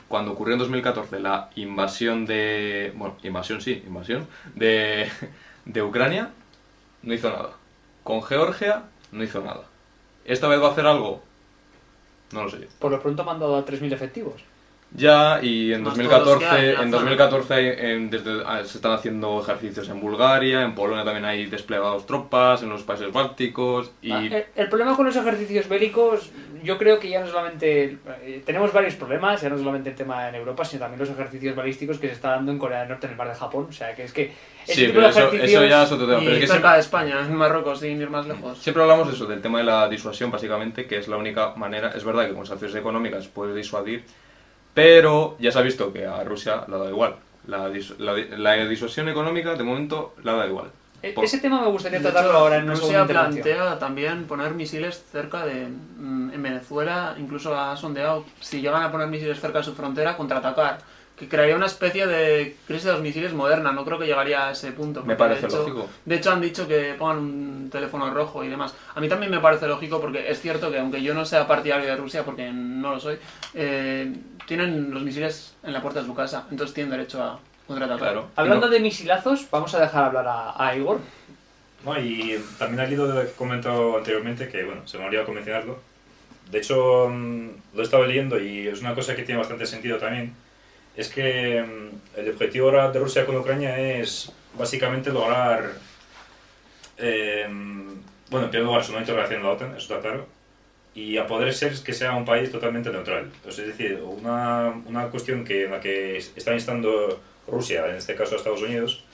cuando 0.09 0.33
ocurrió 0.33 0.55
en 0.55 0.59
2014 0.59 1.21
la 1.21 1.51
invasión 1.55 2.27
de... 2.27 2.93
bueno, 2.97 3.17
invasión 3.23 3.61
sí, 3.61 3.83
invasión, 3.87 4.27
de, 4.55 5.11
de 5.65 5.83
Ucrania, 5.83 6.31
no 7.03 7.15
hizo 7.15 7.31
nada. 7.31 7.51
Con 8.03 8.23
Georgia, 8.23 8.85
no 9.13 9.23
hizo 9.23 9.43
nada. 9.43 9.65
¿Esta 10.29 10.47
vez 10.47 10.61
va 10.63 10.69
a 10.69 10.73
hacer 10.73 10.87
algo? 10.87 11.23
No 12.33 12.45
lo 12.45 12.51
sé. 12.51 12.69
Por 12.79 12.93
lo 12.93 13.01
pronto 13.01 13.23
ha 13.23 13.25
mandado 13.25 13.57
a 13.57 13.65
3.000 13.65 13.95
efectivos. 13.95 14.43
Ya, 14.91 15.41
y 15.43 15.75
en 15.75 15.83
Más 15.83 15.95
2014, 15.99 16.25
todos 16.25 16.41
ya, 16.41 16.57
ya 16.57 16.63
en 16.63 16.85
está. 16.87 16.97
2014 16.97 17.55
hay- 17.55 17.67
en- 17.79 18.09
desde- 18.11 18.43
ah, 18.47 18.63
se 18.65 18.79
están 18.79 18.93
haciendo 18.93 19.39
ejercicios 19.41 19.87
en 19.91 20.01
Bulgaria, 20.01 20.63
en 20.63 20.75
Polonia 20.75 21.05
también 21.05 21.27
hay 21.27 21.45
desplegados 21.45 22.07
tropas, 22.07 22.63
en 22.63 22.71
los 22.71 22.85
países 22.85 23.13
bálticos 23.13 23.93
y... 24.01 24.11
Ah, 24.13 24.25
El, 24.25 24.47
el 24.57 24.69
problema 24.71 24.97
con 24.97 25.05
los 25.05 25.15
ejercicios 25.15 25.69
bélicos, 25.69 26.31
yo 26.65 26.79
creo 26.79 26.99
que 26.99 27.11
ya 27.11 27.21
no 27.21 27.27
solamente. 27.27 27.99
eh, 28.23 28.43
tenemos 28.47 28.73
varios 28.73 28.95
problemas, 28.95 29.43
ya 29.43 29.51
no 29.51 29.59
solamente 29.59 29.91
el 29.91 29.95
tema 29.95 30.27
en 30.31 30.37
Europa, 30.37 30.65
sino 30.65 30.81
también 30.81 31.01
los 31.01 31.11
ejercicios 31.11 31.55
balísticos 31.55 31.99
que 31.99 32.07
se 32.09 32.15
está 32.15 32.31
dando 32.31 32.51
en 32.51 32.59
Corea 32.59 32.81
del 32.81 32.89
Norte, 32.89 33.07
en 33.07 33.13
el 33.13 33.19
mar 33.19 33.29
de 33.29 33.35
Japón. 33.35 33.67
O 33.69 33.73
sea, 33.73 33.95
que 33.95 34.05
es 34.05 34.13
que. 34.15 34.33
Sí, 34.65 34.87
tipo 34.87 35.01
pero 35.01 35.31
de 35.31 35.45
eso, 35.45 35.65
ya 35.67 35.83
es 35.85 35.93
otro 35.93 36.07
tema. 36.07 36.19
Y 36.23 36.25
Pero 36.25 36.35
es 36.37 36.41
que 36.41 36.47
cerca 36.47 36.53
siempre, 36.61 36.73
de 36.73 36.81
España, 36.81 37.21
en 37.27 37.35
Marruecos, 37.37 37.81
sin 37.81 38.01
ir 38.01 38.09
más 38.11 38.27
lejos. 38.27 38.59
siempre 38.59 38.83
hablamos 38.83 39.09
de 39.09 39.15
eso, 39.15 39.27
del 39.27 39.41
tema 39.43 39.59
de 39.59 39.65
la 39.65 39.87
disuasión, 39.89 40.31
básicamente, 40.31 40.87
que 40.87 40.97
es 40.99 41.09
la 41.09 41.17
única 41.19 41.55
manera... 41.57 41.93
Es 41.95 42.05
verdad 42.05 42.27
que 42.27 42.35
con 42.35 42.45
sanciones 42.47 42.75
económicas 42.77 43.29
puedes 43.29 43.55
disuadir, 43.55 44.03
pero 44.83 45.37
ya 45.39 45.51
se 45.53 45.59
ha 45.59 45.63
visto 45.63 45.93
que 45.93 46.07
a 46.07 46.25
Rusia 46.25 46.65
la 46.69 46.79
da 46.79 46.89
igual. 46.89 47.17
La, 47.47 47.69
dis- 47.71 47.97
la, 47.99 48.13
la 48.15 48.55
disuasión 48.67 49.09
económica, 49.09 49.55
de 49.55 49.65
momento, 49.65 50.15
la 50.23 50.33
da 50.35 50.47
igual. 50.47 50.71
E- 51.03 51.13
Por- 51.13 51.25
Ese 51.25 51.39
tema 51.39 51.61
me 51.63 51.69
gustaría 51.69 52.01
tratarlo 52.03 52.31
hecho, 52.31 52.39
ahora 52.39 52.57
en 52.57 52.69
Rusia 52.69 53.07
plantea 53.07 53.79
también 53.79 54.27
poner 54.27 54.53
misiles 54.55 55.03
cerca 55.13 55.47
de... 55.47 55.69
mm, 55.69 56.31
En 56.35 56.43
Venezuela 56.43 57.15
incluso 57.19 57.57
ha 57.59 57.77
sondeado 57.77 58.25
si 58.41 58.61
llegan 58.61 58.83
a 58.83 58.91
poner 58.91 59.07
misiles 59.09 59.41
cerca 59.41 59.59
de 59.59 59.65
su 59.65 59.75
frontera, 59.75 60.17
contraatacar. 60.17 60.79
Que 61.19 61.29
crearía 61.29 61.57
una 61.57 61.67
especie 61.67 62.07
de 62.07 62.57
crisis 62.67 62.85
de 62.85 62.93
los 62.93 63.01
misiles 63.01 63.33
moderna. 63.33 63.73
No 63.73 63.85
creo 63.85 63.99
que 63.99 64.07
llegaría 64.07 64.49
a 64.49 64.51
ese 64.53 64.71
punto. 64.73 65.03
Me 65.05 65.17
parece 65.17 65.43
de 65.43 65.47
hecho, 65.49 65.59
lógico. 65.59 65.89
De 66.05 66.15
hecho 66.15 66.31
han 66.31 66.41
dicho 66.41 66.69
que 66.69 66.95
pongan 66.99 67.19
un 67.19 67.71
teléfono 67.71 68.09
rojo 68.15 68.45
y 68.45 68.49
demás. 68.49 68.75
A 68.95 69.01
mí 69.01 69.09
también 69.09 69.33
me 69.33 69.41
parece 69.41 69.67
lógico 69.67 70.01
porque 70.01 70.31
es 70.31 70.41
cierto 70.41 70.71
que 70.71 70.79
aunque 70.79 71.03
yo 71.03 71.15
no 71.15 71.25
sea 71.25 71.49
partidario 71.49 71.87
de 71.87 71.97
Rusia, 71.97 72.25
porque 72.25 72.51
no 72.53 72.93
lo 72.93 73.01
soy, 73.01 73.19
eh, 73.55 74.13
tienen 74.47 74.93
los 74.93 75.03
misiles 75.03 75.55
en 75.65 75.73
la 75.73 75.83
puerta 75.83 76.01
de 76.01 76.07
su 76.07 76.15
casa. 76.15 76.47
Entonces 76.51 76.73
tienen 76.75 76.91
derecho 76.93 77.23
a, 77.23 77.41
contraatacar. 77.67 77.99
Claro. 78.13 78.29
Hablando 78.37 78.67
No. 78.67 78.73
de 78.73 78.81
misilazos, 78.81 79.47
vamos 79.51 79.75
a 79.75 79.81
dejar 79.81 80.05
hablar 80.05 80.27
a, 80.27 80.55
a 80.69 80.77
Igor. 80.77 81.01
No, 81.85 81.99
y 82.01 82.41
también 82.59 82.81
al 82.81 82.93
hilo 82.93 83.07
de 83.07 83.15
lo 83.15 83.29
que 83.29 83.33
comentado 83.35 83.99
anteriormente, 83.99 84.49
que 84.49 84.65
bueno, 84.65 84.87
se 84.87 84.99
me 84.99 85.05
ha 85.05 85.07
olvidado 85.09 85.33
mencionarlo. 85.33 85.79
De 86.51 86.59
hecho, 86.59 87.09
mm, 87.11 87.49
lo 87.75 87.81
he 87.81 87.85
estado 87.85 88.05
leyendo 88.07 88.41
y 88.41 88.69
es 88.69 88.81
una 88.81 88.95
cosa 88.95 89.15
que 89.15 89.23
tiene 89.23 89.39
bastante 89.39 89.67
sentido 89.67 89.99
también. 89.99 90.33
Es 90.99 91.09
que 91.09 91.63
mm, 91.63 92.19
el 92.19 92.31
objetivo 92.31 92.67
ahora 92.67 92.91
de 92.91 92.99
Rusia 92.99 93.25
con 93.25 93.37
Ucrania 93.37 93.79
es 93.79 94.33
básicamente 94.55 95.13
lograr. 95.13 95.71
eh, 96.99 97.47
bueno, 98.31 98.47
en 98.47 98.51
primer 98.51 98.67
lugar, 98.67 98.85
su 98.85 98.93
no 98.93 98.99
integración 98.99 99.39
en 99.39 99.47
la 99.47 99.53
OTAN, 99.53 99.77
eso 99.77 99.95
está 99.95 100.01
claro. 100.01 100.27
Y 100.95 101.17
a 101.17 101.27
poder 101.29 101.55
ser 101.55 101.73
que 101.85 101.93
sea 101.93 102.15
un 102.17 102.25
país 102.25 102.51
totalmente 102.51 102.91
neutral. 102.91 103.31
Pues 103.45 103.61
es 103.61 103.69
decir, 103.69 104.03
una, 104.03 104.75
una 104.87 105.07
cuestión 105.09 105.45
que, 105.45 105.67
en 105.67 105.71
la 105.71 105.81
que 105.81 106.17
está 106.17 106.53
instando 106.53 107.21
Rusia, 107.47 107.87
en 107.89 107.95
este 107.95 108.17
caso 108.17 108.35
Estados 108.35 108.63
Unidos, 108.63 109.05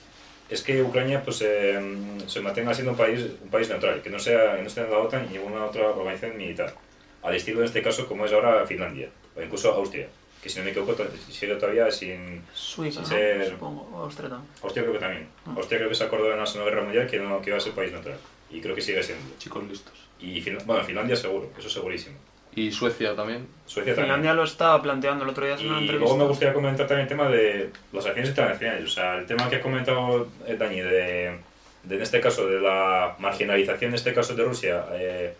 es 0.49 0.63
que 0.63 0.81
Ucrania 0.81 1.23
pues, 1.23 1.43
eh, 1.43 1.79
se 2.25 2.41
mantenga 2.41 2.73
siendo 2.73 2.93
un 2.93 2.97
país, 2.97 3.21
un 3.43 3.49
país 3.51 3.69
neutral, 3.69 4.01
que 4.01 4.09
no, 4.09 4.17
sea, 4.17 4.55
que 4.55 4.63
no 4.63 4.67
esté 4.67 4.81
en 4.81 4.89
la 4.89 4.97
OTAN 4.97 5.27
ni 5.27 5.37
ninguna 5.37 5.65
otra 5.65 5.89
organización 5.89 6.35
militar, 6.35 6.73
al 7.21 7.35
estilo 7.35 7.59
en 7.59 7.65
este 7.65 7.83
caso 7.83 8.07
como 8.07 8.25
es 8.25 8.33
ahora 8.33 8.65
Finlandia, 8.65 9.09
o 9.37 9.41
incluso 9.41 9.71
Austria, 9.71 10.07
que 10.45 10.49
si 10.51 10.59
no 10.59 10.65
me 10.65 10.69
equivoco 10.69 10.95
sigue 11.31 11.55
todavía 11.55 11.89
sin... 11.89 12.43
Suiza. 12.53 13.03
Ser- 13.03 13.49
supongo, 13.49 13.89
Austria 14.03 14.29
también. 14.29 14.51
Austria 14.61 14.83
creo 14.83 14.93
que 14.93 14.99
también. 14.99 15.27
Austria 15.55 15.79
creo 15.79 15.89
que 15.89 15.95
se 15.95 16.03
acordó 16.03 16.31
en 16.31 16.37
la 16.37 16.45
Segunda 16.45 16.69
Guerra 16.69 16.83
Mundial 16.83 17.07
que, 17.07 17.17
no, 17.17 17.41
que 17.41 17.49
iba 17.49 17.57
a 17.57 17.59
ser 17.59 17.71
país 17.73 17.91
neutral, 17.91 18.17
y 18.51 18.61
creo 18.61 18.75
que 18.75 18.81
sigue 18.81 19.01
siendo. 19.01 19.25
Chicos 19.39 19.63
listos. 19.67 19.93
Y 20.19 20.39
Fin- 20.41 20.59
bueno, 20.67 20.83
Finlandia 20.83 21.15
seguro, 21.15 21.49
eso 21.57 21.67
segurísimo. 21.67 22.15
Y 22.53 22.71
Suecia 22.71 23.15
también. 23.15 23.47
Suecia 23.65 23.95
también. 23.95 24.05
Finlandia 24.13 24.33
lo 24.35 24.43
estaba 24.43 24.79
planteando 24.83 25.23
el 25.23 25.31
otro 25.31 25.47
día 25.47 25.55
en 25.55 25.61
una 25.65 25.77
Y 25.79 25.81
entrevista. 25.81 25.99
luego 26.05 26.17
me 26.17 26.25
gustaría 26.25 26.53
comentar 26.53 26.85
también 26.85 27.05
el 27.05 27.09
tema 27.09 27.27
de 27.27 27.71
las 27.91 28.05
acciones 28.05 28.29
internacionales. 28.29 28.83
O 28.85 28.87
sea, 28.93 29.17
el 29.17 29.25
tema 29.25 29.49
que 29.49 29.55
ha 29.55 29.61
comentado 29.61 30.27
eh, 30.45 30.55
Dani, 30.57 30.79
de, 30.79 31.39
de, 31.83 31.95
en 31.95 32.01
este 32.03 32.21
caso, 32.21 32.45
de 32.45 32.61
la 32.61 33.15
marginalización, 33.17 33.89
en 33.89 33.95
este 33.95 34.13
caso, 34.13 34.35
de 34.35 34.43
Rusia, 34.43 34.85
eh, 34.93 35.33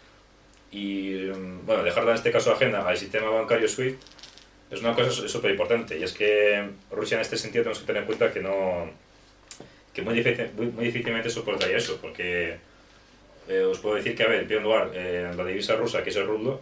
y, 0.72 1.30
mm, 1.34 1.66
bueno, 1.68 1.84
dejarla 1.84 2.10
en 2.12 2.18
este 2.18 2.32
caso 2.32 2.52
ajena 2.52 2.82
al 2.88 2.98
sistema 2.98 3.30
bancario 3.30 3.68
SWIFT, 3.70 4.02
es 4.72 4.80
una 4.82 4.94
cosa 4.96 5.12
súper 5.12 5.52
importante. 5.52 5.98
Y 5.98 6.04
es 6.04 6.14
que 6.14 6.70
Rusia, 6.92 7.16
en 7.16 7.22
este 7.22 7.38
sentido, 7.38 7.64
tenemos 7.64 7.80
que 7.80 7.86
tener 7.86 8.02
en 8.04 8.08
cuenta 8.08 8.32
que 8.34 8.42
no 8.42 8.90
que 9.94 10.02
muy, 10.02 10.14
difícil- 10.14 10.52
muy, 10.58 10.68
muy 10.68 10.86
difícilmente 10.86 11.30
soportaría 11.30 11.78
eso, 11.78 11.98
porque 12.02 12.58
eh, 13.48 13.62
os 13.62 13.80
puedo 13.80 13.96
decir 13.96 14.14
que, 14.16 14.24
a 14.24 14.28
ver, 14.28 14.42
en 14.42 14.48
primer 14.48 14.64
lugar, 14.64 14.92
eh, 14.94 15.32
la 15.36 15.46
divisa 15.46 15.76
rusa, 15.78 16.04
que 16.04 16.10
es 16.10 16.16
el 16.18 16.28
rublo, 16.28 16.60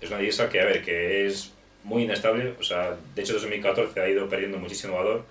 es 0.00 0.08
una 0.08 0.18
divisa 0.18 0.48
que, 0.48 0.60
a 0.60 0.64
ver, 0.64 0.82
que 0.82 1.26
es 1.26 1.52
muy 1.84 2.04
inestable, 2.04 2.54
o 2.58 2.62
sea, 2.62 2.96
de 3.14 3.20
hecho 3.22 3.34
desde 3.34 3.46
2014 3.48 4.00
ha 4.00 4.08
ido 4.08 4.28
perdiendo 4.30 4.56
muchísimo 4.58 4.94
valor 4.96 5.24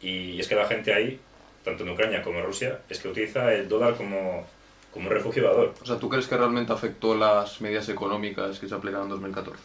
y 0.00 0.38
es 0.40 0.46
que 0.48 0.54
la 0.54 0.66
gente 0.66 0.92
ahí, 0.92 1.18
tanto 1.64 1.84
en 1.84 1.90
Ucrania 1.90 2.22
como 2.22 2.38
en 2.40 2.44
Rusia, 2.46 2.80
es 2.90 2.98
que 2.98 3.08
utiliza 3.08 3.54
el 3.54 3.66
dólar 3.68 3.94
como, 3.96 4.46
como 4.92 5.08
un 5.08 5.12
refugio 5.14 5.42
de 5.42 5.48
valor. 5.48 5.74
O 5.82 5.86
sea, 5.86 5.98
¿tú 5.98 6.08
crees 6.10 6.26
que 6.26 6.36
realmente 6.36 6.72
afectó 6.72 7.14
las 7.14 7.60
medidas 7.62 7.88
económicas 7.88 8.58
que 8.58 8.68
se 8.68 8.74
aplicaron 8.74 9.04
en 9.06 9.10
2014? 9.10 9.62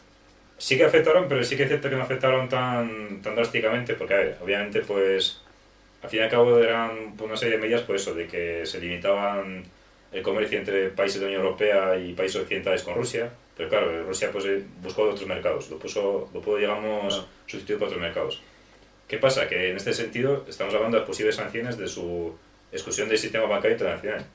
Sí 0.59 0.77
que 0.77 0.83
afectaron, 0.83 1.27
pero 1.29 1.41
sí 1.41 1.55
que 1.55 1.63
es 1.63 1.69
cierto 1.69 1.89
que 1.89 1.95
no 1.95 2.03
afectaron 2.03 2.49
tan, 2.49 3.21
tan 3.21 3.33
drásticamente, 3.33 3.93
porque, 3.93 4.13
a 4.13 4.17
ver, 4.17 4.37
obviamente, 4.41 4.81
pues, 4.81 5.41
al 6.03 6.09
fin 6.09 6.19
y 6.19 6.23
al 6.23 6.29
cabo 6.29 6.59
eran 6.59 7.15
pues, 7.15 7.29
una 7.29 7.37
serie 7.37 7.55
de 7.55 7.61
medidas, 7.61 7.81
pues 7.83 8.01
eso, 8.01 8.13
de 8.13 8.27
que 8.27 8.65
se 8.65 8.81
limitaban 8.81 9.63
el 10.11 10.21
comercio 10.21 10.59
entre 10.59 10.89
países 10.89 11.21
de 11.21 11.27
la 11.27 11.29
Unión 11.29 11.45
Europea 11.45 11.97
y 11.97 12.13
países 12.13 12.41
occidentales 12.41 12.83
con 12.83 12.95
Rusia, 12.95 13.31
pero 13.55 13.69
claro, 13.69 14.03
Rusia 14.03 14.31
pues 14.31 14.45
eh, 14.45 14.63
buscó 14.81 15.03
otros 15.03 15.27
mercados, 15.27 15.69
lo 15.69 15.79
puso, 15.79 16.29
lo 16.33 16.41
pudo, 16.41 16.57
digamos, 16.57 17.25
sustituir 17.45 17.79
por 17.79 17.87
otros 17.87 18.01
mercados. 18.01 18.41
¿Qué 19.07 19.17
pasa? 19.17 19.47
Que 19.47 19.71
en 19.71 19.77
este 19.77 19.93
sentido 19.93 20.45
estamos 20.47 20.73
hablando 20.75 20.99
de 20.99 21.05
posibles 21.05 21.35
sanciones 21.35 21.77
de 21.77 21.87
su 21.87 22.35
exclusión 22.71 23.07
del 23.07 23.17
sistema 23.17 23.45
bancario 23.45 23.77
internacional. 23.77 24.25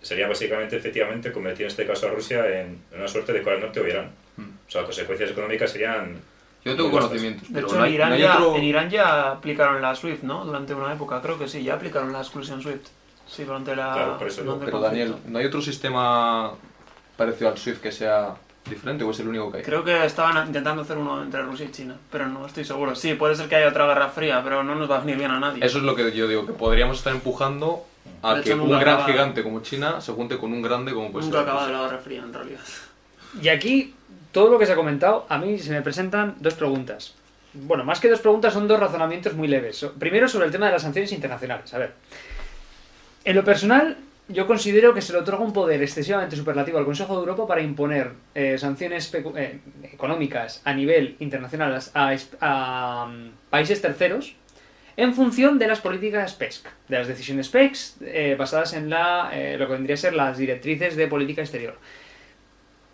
Sería 0.00 0.28
básicamente, 0.28 0.76
efectivamente, 0.76 1.30
convertir 1.30 1.62
en 1.62 1.68
este 1.68 1.86
caso 1.86 2.06
a 2.08 2.10
Rusia 2.10 2.46
en, 2.60 2.80
en 2.90 2.98
una 2.98 3.08
suerte 3.08 3.32
de 3.32 3.42
Corea 3.42 3.58
del 3.58 3.66
Norte 3.66 3.80
o 3.80 3.86
Irán. 3.86 4.10
O 4.38 4.70
sea, 4.70 4.84
consecuencias 4.84 5.30
económicas 5.30 5.70
serían... 5.70 6.20
Yo 6.64 6.76
tengo 6.76 6.90
conocimientos, 6.90 7.50
De 7.52 7.60
hecho, 7.60 7.76
no 7.76 7.82
hay, 7.84 7.90
en, 7.90 7.94
Irán 7.94 8.08
no 8.10 8.14
hay 8.16 8.20
ya, 8.20 8.38
otro... 8.38 8.56
en 8.56 8.64
Irán 8.64 8.90
ya 8.90 9.30
aplicaron 9.32 9.80
la 9.80 9.94
SWIFT, 9.94 10.22
¿no? 10.24 10.44
Durante 10.44 10.74
una 10.74 10.92
época, 10.92 11.20
creo 11.22 11.38
que 11.38 11.48
sí, 11.48 11.62
ya 11.62 11.74
aplicaron 11.74 12.12
la 12.12 12.18
exclusión 12.20 12.60
SWIFT. 12.60 12.86
Sí, 13.26 13.44
durante 13.44 13.76
la. 13.76 13.92
Claro, 13.92 14.18
por 14.18 14.26
eso 14.26 14.42
durante 14.42 14.64
el 14.66 14.70
Pero. 14.70 14.82
Daniel, 14.82 15.16
¿no 15.26 15.38
hay 15.38 15.46
otro 15.46 15.60
sistema 15.62 16.52
parecido 17.16 17.50
al 17.50 17.58
SWIFT 17.58 17.80
que 17.82 17.92
sea 17.92 18.34
diferente 18.68 19.04
o 19.04 19.10
es 19.10 19.20
el 19.20 19.28
único 19.28 19.50
que 19.52 19.58
hay? 19.58 19.62
Creo 19.62 19.84
que 19.84 20.04
estaban 20.04 20.46
intentando 20.46 20.82
hacer 20.82 20.96
uno 20.98 21.22
entre 21.22 21.42
Rusia 21.42 21.66
y 21.66 21.70
China, 21.70 21.94
pero 22.10 22.26
no 22.26 22.46
estoy 22.46 22.64
seguro. 22.64 22.94
Sí, 22.96 23.14
puede 23.14 23.34
ser 23.36 23.48
que 23.48 23.56
haya 23.56 23.68
otra 23.68 23.86
guerra 23.86 24.08
fría, 24.08 24.40
pero 24.42 24.62
no 24.62 24.74
nos 24.74 24.90
va 24.90 24.96
a 24.96 25.00
venir 25.00 25.16
bien 25.16 25.30
a 25.30 25.38
nadie. 25.38 25.64
Eso 25.64 25.78
es 25.78 25.84
lo 25.84 25.94
que 25.94 26.10
yo 26.12 26.26
digo, 26.26 26.44
que 26.46 26.52
podríamos 26.54 26.98
estar 26.98 27.12
empujando 27.14 27.84
a 28.22 28.34
De 28.34 28.42
que 28.42 28.50
hecho, 28.52 28.62
un 28.62 28.68
nunca 28.68 28.80
gran 28.80 28.94
acaba- 28.96 29.10
gigante 29.12 29.42
como 29.42 29.60
China 29.60 30.00
se 30.00 30.12
junte 30.12 30.36
con 30.38 30.52
un 30.52 30.60
grande 30.62 30.92
como 30.92 31.12
puede 31.12 31.24
Nunca 31.26 31.38
ha 31.40 31.42
ser 31.42 31.48
acabado 31.50 31.66
Rusia. 31.68 31.82
la 31.82 31.88
guerra 31.88 32.02
fría, 32.02 32.22
en 32.22 32.32
realidad. 32.34 32.60
Y 33.42 33.48
aquí, 33.48 33.94
todo 34.32 34.50
lo 34.50 34.58
que 34.58 34.66
se 34.66 34.72
ha 34.72 34.76
comentado, 34.76 35.26
a 35.28 35.38
mí 35.38 35.58
se 35.58 35.72
me 35.72 35.82
presentan 35.82 36.36
dos 36.40 36.54
preguntas. 36.54 37.14
Bueno, 37.54 37.84
más 37.84 38.00
que 38.00 38.08
dos 38.08 38.20
preguntas, 38.20 38.52
son 38.52 38.68
dos 38.68 38.78
razonamientos 38.78 39.34
muy 39.34 39.48
leves. 39.48 39.84
Primero, 39.98 40.28
sobre 40.28 40.46
el 40.46 40.52
tema 40.52 40.66
de 40.66 40.72
las 40.72 40.82
sanciones 40.82 41.12
internacionales. 41.12 41.72
A 41.72 41.78
ver, 41.78 41.92
en 43.24 43.34
lo 43.34 43.44
personal, 43.44 43.96
yo 44.28 44.46
considero 44.46 44.92
que 44.92 45.00
se 45.00 45.12
le 45.12 45.20
otorga 45.20 45.42
un 45.42 45.54
poder 45.54 45.82
excesivamente 45.82 46.36
superlativo 46.36 46.78
al 46.78 46.84
Consejo 46.84 47.14
de 47.14 47.20
Europa 47.20 47.46
para 47.46 47.62
imponer 47.62 48.12
eh, 48.34 48.58
sanciones 48.58 49.12
eh, 49.14 49.60
económicas 49.82 50.60
a 50.64 50.74
nivel 50.74 51.16
internacional 51.18 51.78
a, 51.94 53.06
mm, 53.10 53.30
países 53.48 53.80
terceros 53.80 54.36
en 54.98 55.14
función 55.14 55.58
de 55.58 55.68
las 55.68 55.80
políticas 55.80 56.34
PESC, 56.34 56.66
de 56.88 56.98
las 56.98 57.08
decisiones 57.08 57.48
PESC 57.48 58.02
eh, 58.02 58.36
basadas 58.38 58.74
en 58.74 58.90
la, 58.90 59.30
lo 59.56 59.66
que 59.66 59.72
vendría 59.72 59.94
a 59.94 59.98
ser 59.98 60.12
las 60.12 60.36
directrices 60.36 60.96
de 60.96 61.06
política 61.06 61.40
exterior. 61.40 61.78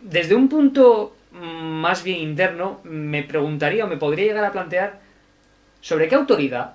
Desde 0.00 0.34
un 0.34 0.48
punto 0.48 1.16
más 1.34 2.04
bien 2.04 2.18
interno, 2.18 2.80
me 2.84 3.22
preguntaría 3.22 3.84
o 3.84 3.88
me 3.88 3.96
podría 3.96 4.26
llegar 4.26 4.44
a 4.44 4.52
plantear 4.52 5.00
sobre 5.80 6.08
qué 6.08 6.14
autoridad, 6.14 6.74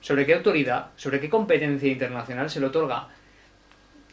sobre 0.00 0.26
qué 0.26 0.34
autoridad, 0.34 0.88
sobre 0.96 1.20
qué 1.20 1.30
competencia 1.30 1.90
internacional 1.90 2.50
se 2.50 2.60
le 2.60 2.66
otorga 2.66 3.08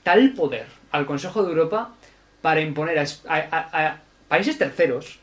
tal 0.04 0.34
poder 0.34 0.68
al 0.92 1.06
Consejo 1.06 1.44
de 1.44 1.50
Europa 1.50 1.94
para 2.42 2.62
imponer 2.62 3.00
a, 3.00 3.06
a 3.28 4.02
países 4.28 4.58
terceros 4.58 5.20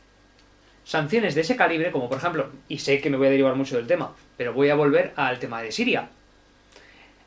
sanciones 0.83 1.35
de 1.35 1.41
ese 1.41 1.55
calibre, 1.55 1.91
como 1.91 2.09
por 2.09 2.17
ejemplo, 2.17 2.49
y 2.67 2.79
sé 2.79 2.99
que 3.01 3.09
me 3.09 3.17
voy 3.17 3.27
a 3.27 3.31
derivar 3.31 3.55
mucho 3.55 3.77
del 3.77 3.87
tema, 3.87 4.13
pero 4.37 4.53
voy 4.53 4.69
a 4.69 4.75
volver 4.75 5.13
al 5.15 5.39
tema 5.39 5.61
de 5.61 5.71
Siria. 5.71 6.09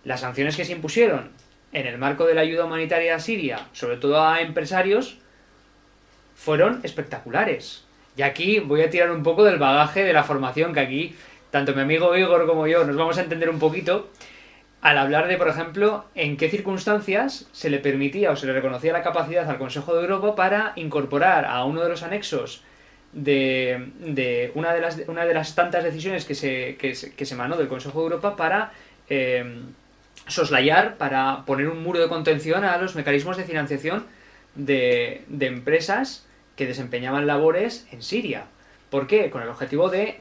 Las 0.05 0.21
sanciones 0.21 0.57
que 0.57 0.65
se 0.65 0.73
impusieron 0.73 1.31
en 1.73 1.87
el 1.87 1.99
marco 1.99 2.27
de 2.27 2.35
la 2.35 2.43
ayuda 2.43 2.67
humanitaria 2.67 3.17
a 3.17 3.21
Siria, 3.21 3.67
sobre 3.73 3.97
todo 3.97 4.23
a 4.23 4.41
empresarios, 4.41 5.19
fueron 6.37 6.81
espectaculares. 6.85 7.83
Y 8.17 8.23
aquí 8.23 8.61
voy 8.61 8.83
a 8.83 8.91
tirar 8.91 9.11
un 9.11 9.23
poco 9.23 9.43
del 9.43 9.59
bagaje 9.59 10.05
de 10.05 10.13
la 10.13 10.23
formación 10.23 10.73
que 10.73 10.81
aquí, 10.81 11.17
tanto 11.51 11.75
mi 11.75 11.81
amigo 11.81 12.17
Igor 12.17 12.47
como 12.47 12.67
yo, 12.67 12.85
nos 12.85 12.97
vamos 12.97 13.19
a 13.19 13.23
entender 13.23 13.51
un 13.51 13.59
poquito 13.59 14.09
al 14.83 14.99
hablar 14.99 15.27
de, 15.27 15.37
por 15.37 15.49
ejemplo, 15.49 16.05
en 16.15 16.37
qué 16.37 16.49
circunstancias 16.49 17.49
se 17.53 17.71
le 17.71 17.79
permitía 17.79 18.31
o 18.31 18.37
se 18.37 18.47
le 18.47 18.53
reconocía 18.53 18.93
la 18.93 19.03
capacidad 19.03 19.49
al 19.51 19.59
Consejo 19.59 19.97
de 19.97 20.03
Europa 20.03 20.37
para 20.37 20.73
incorporar 20.77 21.47
a 21.47 21.65
uno 21.65 21.83
de 21.83 21.89
los 21.89 22.03
anexos 22.03 22.63
de, 23.13 23.89
de 23.99 24.53
una, 24.55 24.75
de 24.75 24.81
las, 24.81 25.03
una 25.09 25.25
de 25.25 25.35
las 25.35 25.55
tantas 25.55 25.83
decisiones 25.83 26.25
que 26.25 26.35
se, 26.35 26.77
que 26.77 26.95
se, 26.95 27.15
que 27.15 27.25
se 27.25 27.35
emanó 27.35 27.57
del 27.57 27.69
Consejo 27.69 27.99
de 28.01 28.05
Europa 28.05 28.37
para 28.37 28.73
eh, 29.09 29.63
soslayar, 30.29 30.97
para 30.97 31.45
poner 31.47 31.69
un 31.69 31.83
muro 31.83 31.99
de 31.99 32.09
contención 32.09 32.65
a 32.65 32.77
los 32.79 32.95
mecanismos 32.95 33.37
de 33.37 33.45
financiación 33.45 34.05
de, 34.55 35.25
de 35.29 35.47
empresas 35.47 36.26
que 36.57 36.67
desempeñaban 36.67 37.27
labores 37.27 37.87
en 37.93 38.03
Siria. 38.03 38.47
¿Por 38.91 39.07
qué? 39.07 39.31
Con 39.31 39.43
el 39.43 39.49
objetivo 39.49 39.89
de 39.91 40.21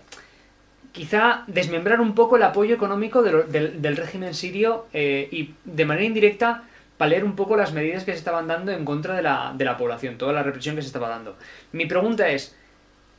quizá 0.92 1.44
desmembrar 1.48 2.00
un 2.00 2.16
poco 2.16 2.38
el 2.38 2.44
apoyo 2.44 2.74
económico 2.74 3.22
del 3.22 3.98
régimen 3.98 4.34
sirio 4.34 4.86
eh, 4.94 5.28
y 5.32 5.54
de 5.66 5.86
manera 5.86 6.06
indirecta 6.06 6.64
paliar 6.98 7.26
un 7.26 7.36
poco 7.36 7.58
las 7.58 7.74
medidas 7.74 8.06
que 8.06 8.14
se 8.14 8.18
estaban 8.18 8.48
dando 8.48 8.72
en 8.72 8.86
contra 8.86 9.16
de 9.16 9.22
la, 9.22 9.54
de 9.58 9.66
la 9.66 9.78
población, 9.78 10.18
toda 10.18 10.32
la 10.32 10.44
represión 10.44 10.76
que 10.76 10.82
se 10.82 10.88
estaba 10.88 11.10
dando. 11.10 11.36
Mi 11.74 11.86
pregunta 11.86 12.30
es, 12.30 12.56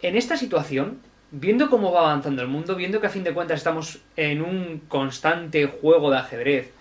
en 0.01 0.17
esta 0.17 0.39
situación, 0.39 1.01
viendo 1.31 1.69
cómo 1.69 1.93
va 1.93 2.01
avanzando 2.01 2.41
el 2.41 2.49
mundo, 2.49 2.77
viendo 2.77 3.01
que 3.01 3.09
a 3.09 3.11
fin 3.11 3.25
de 3.25 3.35
cuentas 3.35 3.59
estamos 3.59 4.01
en 4.17 4.41
un 4.41 4.81
constante 4.89 5.67
juego 5.67 6.11
de 6.11 6.19
ajedrez, 6.19 6.73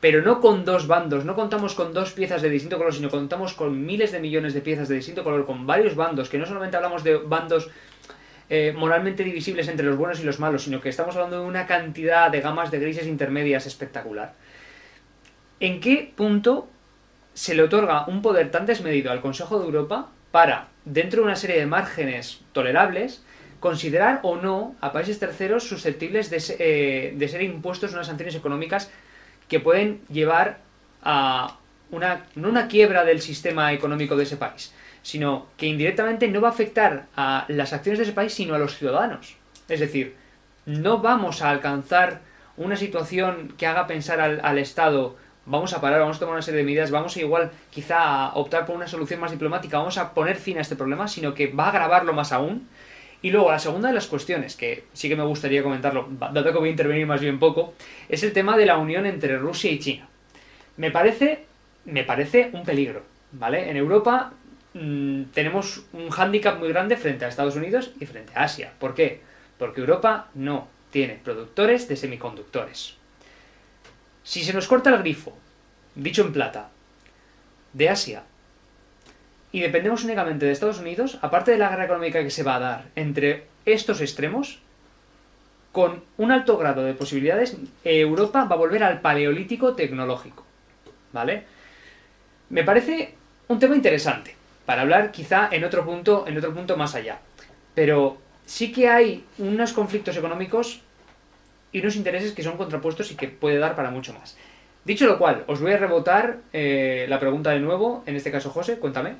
pero 0.00 0.22
no 0.22 0.40
con 0.40 0.64
dos 0.64 0.86
bandos, 0.86 1.24
no 1.24 1.34
contamos 1.34 1.74
con 1.74 1.92
dos 1.92 2.12
piezas 2.12 2.40
de 2.40 2.50
distinto 2.50 2.78
color, 2.78 2.94
sino 2.94 3.10
contamos 3.10 3.54
con 3.54 3.84
miles 3.84 4.12
de 4.12 4.20
millones 4.20 4.54
de 4.54 4.60
piezas 4.60 4.88
de 4.88 4.94
distinto 4.94 5.24
color, 5.24 5.44
con 5.44 5.66
varios 5.66 5.96
bandos, 5.96 6.28
que 6.28 6.38
no 6.38 6.46
solamente 6.46 6.76
hablamos 6.76 7.02
de 7.02 7.16
bandos 7.16 7.68
eh, 8.48 8.72
moralmente 8.76 9.24
divisibles 9.24 9.66
entre 9.68 9.86
los 9.86 9.96
buenos 9.96 10.20
y 10.20 10.24
los 10.24 10.38
malos, 10.38 10.62
sino 10.62 10.80
que 10.80 10.88
estamos 10.88 11.16
hablando 11.16 11.40
de 11.40 11.46
una 11.46 11.66
cantidad 11.66 12.30
de 12.30 12.40
gamas 12.40 12.70
de 12.70 12.78
grises 12.78 13.06
intermedias 13.06 13.66
espectacular. 13.66 14.34
¿En 15.58 15.80
qué 15.80 16.12
punto 16.14 16.68
se 17.34 17.54
le 17.54 17.62
otorga 17.62 18.06
un 18.06 18.22
poder 18.22 18.52
tan 18.52 18.66
desmedido 18.66 19.10
al 19.10 19.20
Consejo 19.20 19.58
de 19.58 19.64
Europa 19.64 20.10
para, 20.30 20.68
dentro 20.84 21.20
de 21.20 21.26
una 21.26 21.36
serie 21.36 21.58
de 21.58 21.66
márgenes 21.66 22.40
tolerables, 22.52 23.24
considerar 23.58 24.20
o 24.22 24.36
no 24.36 24.76
a 24.80 24.92
países 24.92 25.18
terceros 25.18 25.64
susceptibles 25.64 26.30
de, 26.30 26.42
eh, 26.60 27.14
de 27.16 27.28
ser 27.28 27.42
impuestos 27.42 27.92
unas 27.92 28.06
sanciones 28.06 28.36
económicas 28.36 28.90
que 29.48 29.60
pueden 29.60 30.00
llevar 30.08 30.58
a 31.02 31.56
una, 31.90 32.26
no 32.34 32.48
una 32.48 32.68
quiebra 32.68 33.04
del 33.04 33.20
sistema 33.20 33.72
económico 33.72 34.16
de 34.16 34.24
ese 34.24 34.36
país, 34.36 34.74
sino 35.02 35.46
que 35.56 35.66
indirectamente 35.66 36.28
no 36.28 36.40
va 36.40 36.48
a 36.48 36.52
afectar 36.52 37.06
a 37.16 37.44
las 37.48 37.72
acciones 37.72 37.98
de 37.98 38.04
ese 38.04 38.12
país, 38.12 38.32
sino 38.34 38.54
a 38.54 38.58
los 38.58 38.76
ciudadanos. 38.76 39.36
Es 39.68 39.80
decir, 39.80 40.16
no 40.66 40.98
vamos 40.98 41.42
a 41.42 41.50
alcanzar 41.50 42.20
una 42.56 42.76
situación 42.76 43.54
que 43.56 43.66
haga 43.66 43.86
pensar 43.86 44.20
al, 44.20 44.40
al 44.42 44.58
Estado, 44.58 45.16
vamos 45.46 45.72
a 45.72 45.80
parar, 45.80 46.00
vamos 46.00 46.18
a 46.18 46.20
tomar 46.20 46.34
una 46.34 46.42
serie 46.42 46.58
de 46.58 46.64
medidas, 46.64 46.90
vamos 46.90 47.16
a 47.16 47.20
igual 47.20 47.50
quizá 47.70 47.98
a 47.98 48.34
optar 48.34 48.66
por 48.66 48.76
una 48.76 48.86
solución 48.86 49.20
más 49.20 49.30
diplomática, 49.30 49.78
vamos 49.78 49.96
a 49.96 50.12
poner 50.12 50.36
fin 50.36 50.58
a 50.58 50.60
este 50.60 50.76
problema, 50.76 51.08
sino 51.08 51.34
que 51.34 51.48
va 51.48 51.66
a 51.66 51.68
agravarlo 51.70 52.12
más 52.12 52.32
aún. 52.32 52.68
Y 53.20 53.30
luego, 53.30 53.50
la 53.50 53.58
segunda 53.58 53.88
de 53.88 53.94
las 53.94 54.06
cuestiones, 54.06 54.54
que 54.56 54.84
sí 54.92 55.08
que 55.08 55.16
me 55.16 55.24
gustaría 55.24 55.62
comentarlo, 55.62 56.08
dado 56.10 56.52
que 56.52 56.58
voy 56.58 56.68
a 56.68 56.72
intervenir 56.72 57.06
más 57.06 57.20
bien 57.20 57.38
poco, 57.38 57.74
es 58.08 58.22
el 58.22 58.32
tema 58.32 58.56
de 58.56 58.66
la 58.66 58.78
unión 58.78 59.06
entre 59.06 59.38
Rusia 59.38 59.70
y 59.72 59.78
China. 59.80 60.08
Me 60.76 60.90
parece, 60.92 61.46
me 61.84 62.04
parece 62.04 62.50
un 62.52 62.64
peligro, 62.64 63.02
¿vale? 63.32 63.68
En 63.70 63.76
Europa 63.76 64.32
mm, 64.74 65.24
tenemos 65.34 65.84
un 65.92 66.10
hándicap 66.10 66.58
muy 66.58 66.68
grande 66.68 66.96
frente 66.96 67.24
a 67.24 67.28
Estados 67.28 67.56
Unidos 67.56 67.90
y 67.98 68.06
frente 68.06 68.32
a 68.36 68.44
Asia. 68.44 68.72
¿Por 68.78 68.94
qué? 68.94 69.20
Porque 69.58 69.80
Europa 69.80 70.28
no 70.34 70.68
tiene 70.92 71.14
productores 71.22 71.88
de 71.88 71.96
semiconductores. 71.96 72.94
Si 74.22 74.44
se 74.44 74.52
nos 74.52 74.68
corta 74.68 74.90
el 74.90 74.98
grifo, 74.98 75.36
dicho 75.96 76.22
en 76.22 76.32
plata, 76.32 76.70
de 77.72 77.88
Asia, 77.88 78.22
y 79.52 79.60
dependemos 79.60 80.04
únicamente 80.04 80.46
de 80.46 80.52
Estados 80.52 80.80
Unidos, 80.80 81.18
aparte 81.22 81.52
de 81.52 81.58
la 81.58 81.70
guerra 81.70 81.84
económica 81.84 82.22
que 82.22 82.30
se 82.30 82.42
va 82.42 82.56
a 82.56 82.60
dar 82.60 82.84
entre 82.96 83.44
estos 83.64 84.00
extremos, 84.00 84.60
con 85.72 86.02
un 86.16 86.32
alto 86.32 86.56
grado 86.56 86.82
de 86.84 86.94
posibilidades, 86.94 87.56
Europa 87.84 88.44
va 88.44 88.54
a 88.54 88.58
volver 88.58 88.82
al 88.82 89.00
paleolítico 89.00 89.74
tecnológico. 89.74 90.44
¿Vale? 91.12 91.44
Me 92.50 92.64
parece 92.64 93.14
un 93.48 93.58
tema 93.58 93.76
interesante 93.76 94.34
para 94.66 94.82
hablar 94.82 95.12
quizá 95.12 95.48
en 95.50 95.64
otro 95.64 95.84
punto, 95.84 96.24
en 96.26 96.36
otro 96.36 96.52
punto 96.52 96.76
más 96.76 96.94
allá. 96.94 97.18
Pero 97.74 98.18
sí 98.44 98.72
que 98.72 98.88
hay 98.88 99.24
unos 99.38 99.72
conflictos 99.72 100.16
económicos 100.16 100.80
y 101.72 101.80
unos 101.80 101.96
intereses 101.96 102.32
que 102.32 102.42
son 102.42 102.56
contrapuestos 102.56 103.10
y 103.10 103.14
que 103.14 103.28
puede 103.28 103.58
dar 103.58 103.76
para 103.76 103.90
mucho 103.90 104.12
más. 104.14 104.36
Dicho 104.84 105.06
lo 105.06 105.18
cual, 105.18 105.44
os 105.46 105.60
voy 105.60 105.72
a 105.72 105.76
rebotar 105.76 106.38
eh, 106.52 107.06
la 107.08 107.20
pregunta 107.20 107.50
de 107.50 107.60
nuevo, 107.60 108.02
en 108.06 108.16
este 108.16 108.30
caso 108.30 108.50
José, 108.50 108.78
cuéntame. 108.78 109.16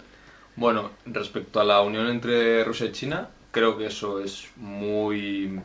Bueno, 0.59 0.91
respecto 1.07 1.61
a 1.61 1.65
la 1.65 1.83
unión 1.83 2.09
entre 2.09 2.65
Rusia 2.65 2.87
y 2.87 2.91
China, 2.91 3.29
creo 3.53 3.79
que 3.79 3.87
eso 3.87 4.19
es 4.19 4.51
muy 4.57 5.61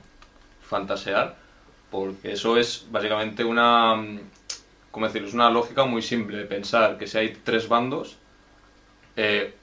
fantasear, 0.62 1.36
porque 1.90 2.34
eso 2.34 2.58
es 2.58 2.86
básicamente 2.92 3.44
una, 3.44 3.96
¿cómo 4.92 5.08
decirlo? 5.08 5.28
Es 5.28 5.34
una 5.34 5.50
lógica 5.50 5.86
muy 5.86 6.04
simple, 6.04 6.46
pensar 6.46 7.00
que 7.00 7.08
si 7.08 7.18
hay 7.18 7.30
tres 7.44 7.68
bandos, 7.68 8.18
eh, 9.16 9.56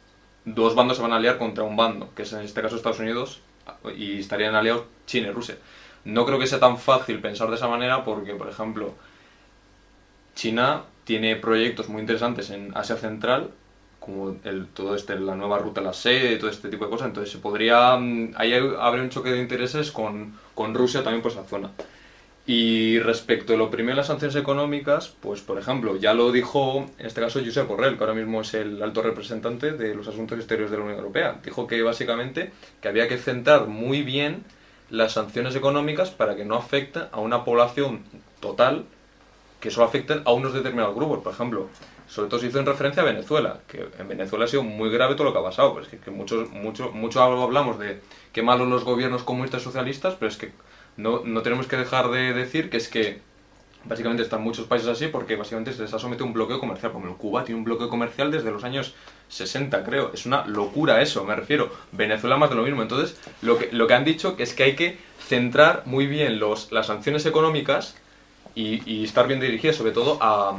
dos 0.44 0.74
bandos 0.74 0.96
se 0.96 1.04
van 1.04 1.12
a 1.12 1.18
aliar 1.18 1.38
contra 1.38 1.62
un 1.62 1.76
bando, 1.76 2.12
que 2.16 2.22
es 2.22 2.32
en 2.32 2.40
este 2.40 2.60
caso 2.60 2.74
Estados 2.74 2.98
Unidos, 2.98 3.40
y 3.96 4.18
estarían 4.18 4.56
aliados 4.56 4.86
China 5.06 5.28
y 5.28 5.30
Rusia. 5.30 5.58
No 6.04 6.26
creo 6.26 6.40
que 6.40 6.48
sea 6.48 6.58
tan 6.58 6.76
fácil 6.76 7.20
pensar 7.20 7.50
de 7.50 7.54
esa 7.54 7.68
manera 7.68 8.02
porque, 8.02 8.34
por 8.34 8.48
ejemplo, 8.48 8.96
China 10.34 10.86
tiene 11.04 11.36
proyectos 11.36 11.88
muy 11.88 12.00
interesantes 12.00 12.50
en 12.50 12.76
Asia 12.76 12.96
Central, 12.96 13.52
como 14.00 14.36
el, 14.44 14.66
todo 14.68 14.96
este, 14.96 15.18
la 15.20 15.36
nueva 15.36 15.58
ruta, 15.58 15.80
la 15.80 15.92
sede, 15.92 16.36
todo 16.36 16.50
este 16.50 16.68
tipo 16.68 16.86
de 16.86 16.90
cosas. 16.90 17.08
Entonces 17.08 17.32
se 17.32 17.38
podría, 17.38 17.96
mm, 17.96 18.32
ahí 18.36 18.54
habría 18.54 19.04
un 19.04 19.10
choque 19.10 19.30
de 19.30 19.40
intereses 19.40 19.92
con, 19.92 20.34
con 20.54 20.74
Rusia 20.74 21.04
también 21.04 21.22
por 21.22 21.30
esa 21.30 21.44
zona. 21.44 21.70
Y 22.46 22.98
respecto 22.98 23.54
a 23.54 23.56
lo 23.56 23.70
primero, 23.70 23.96
las 23.96 24.08
sanciones 24.08 24.34
económicas, 24.34 25.14
pues 25.20 25.40
por 25.40 25.58
ejemplo, 25.58 25.96
ya 25.96 26.14
lo 26.14 26.32
dijo 26.32 26.86
en 26.98 27.06
este 27.06 27.20
caso 27.20 27.40
Josep 27.44 27.68
Borrell, 27.68 27.96
que 27.96 28.02
ahora 28.02 28.14
mismo 28.14 28.40
es 28.40 28.54
el 28.54 28.82
alto 28.82 29.02
representante 29.02 29.72
de 29.72 29.94
los 29.94 30.08
asuntos 30.08 30.38
exteriores 30.38 30.70
de 30.70 30.78
la 30.78 30.82
Unión 30.82 30.98
Europea. 30.98 31.38
Dijo 31.44 31.66
que 31.66 31.80
básicamente 31.82 32.50
que 32.80 32.88
había 32.88 33.06
que 33.06 33.18
centrar 33.18 33.68
muy 33.68 34.02
bien 34.02 34.42
las 34.88 35.12
sanciones 35.12 35.54
económicas 35.54 36.10
para 36.10 36.34
que 36.34 36.44
no 36.44 36.56
afecten 36.56 37.04
a 37.12 37.20
una 37.20 37.44
población 37.44 38.02
total 38.40 38.86
que 39.60 39.70
solo 39.70 39.86
afecten 39.86 40.22
a 40.24 40.32
unos 40.32 40.54
determinados 40.54 40.96
grupos. 40.96 41.20
Por 41.20 41.32
ejemplo, 41.32 41.68
sobre 42.10 42.28
todo 42.28 42.40
se 42.40 42.48
hizo 42.48 42.58
en 42.58 42.66
referencia 42.66 43.02
a 43.02 43.06
Venezuela, 43.06 43.60
que 43.68 43.86
en 43.96 44.08
Venezuela 44.08 44.44
ha 44.44 44.48
sido 44.48 44.64
muy 44.64 44.90
grave 44.90 45.14
todo 45.14 45.24
lo 45.24 45.32
que 45.32 45.38
ha 45.38 45.44
pasado. 45.44 45.74
Pues 45.74 45.86
que, 45.86 45.98
que 45.98 46.10
mucho, 46.10 46.48
mucho 46.50 47.22
hablamos 47.22 47.78
de 47.78 48.00
qué 48.32 48.42
malos 48.42 48.68
los 48.68 48.82
gobiernos 48.82 49.22
comunistas 49.22 49.62
y 49.62 49.64
socialistas, 49.64 50.16
pero 50.18 50.28
es 50.28 50.36
que 50.36 50.50
no, 50.96 51.22
no 51.24 51.42
tenemos 51.42 51.68
que 51.68 51.76
dejar 51.76 52.10
de 52.10 52.32
decir 52.32 52.68
que 52.68 52.78
es 52.78 52.88
que 52.88 53.20
básicamente 53.84 54.24
están 54.24 54.42
muchos 54.42 54.66
países 54.66 54.88
así 54.88 55.06
porque 55.06 55.36
básicamente 55.36 55.72
se 55.72 55.82
les 55.82 55.94
ha 55.94 56.00
sometido 56.00 56.26
un 56.26 56.32
bloqueo 56.32 56.58
comercial. 56.58 56.90
Como 56.90 57.16
Cuba 57.16 57.44
tiene 57.44 57.60
un 57.60 57.64
bloqueo 57.64 57.88
comercial 57.88 58.32
desde 58.32 58.50
los 58.50 58.64
años 58.64 58.94
60, 59.28 59.84
creo. 59.84 60.10
Es 60.12 60.26
una 60.26 60.44
locura 60.48 61.00
eso, 61.02 61.24
me 61.24 61.36
refiero. 61.36 61.70
Venezuela 61.92 62.36
más 62.36 62.50
de 62.50 62.56
lo 62.56 62.64
mismo. 62.64 62.82
Entonces, 62.82 63.20
lo 63.40 63.56
que, 63.56 63.68
lo 63.70 63.86
que 63.86 63.94
han 63.94 64.04
dicho 64.04 64.34
es 64.36 64.52
que 64.52 64.64
hay 64.64 64.74
que 64.74 64.98
centrar 65.28 65.84
muy 65.86 66.08
bien 66.08 66.40
los, 66.40 66.72
las 66.72 66.88
sanciones 66.88 67.24
económicas 67.24 67.94
y, 68.56 69.04
estar 69.04 69.28
bien 69.28 69.38
dirigidas 69.38 69.76
sobre 69.76 69.92
todo 69.92 70.18
a 70.20 70.56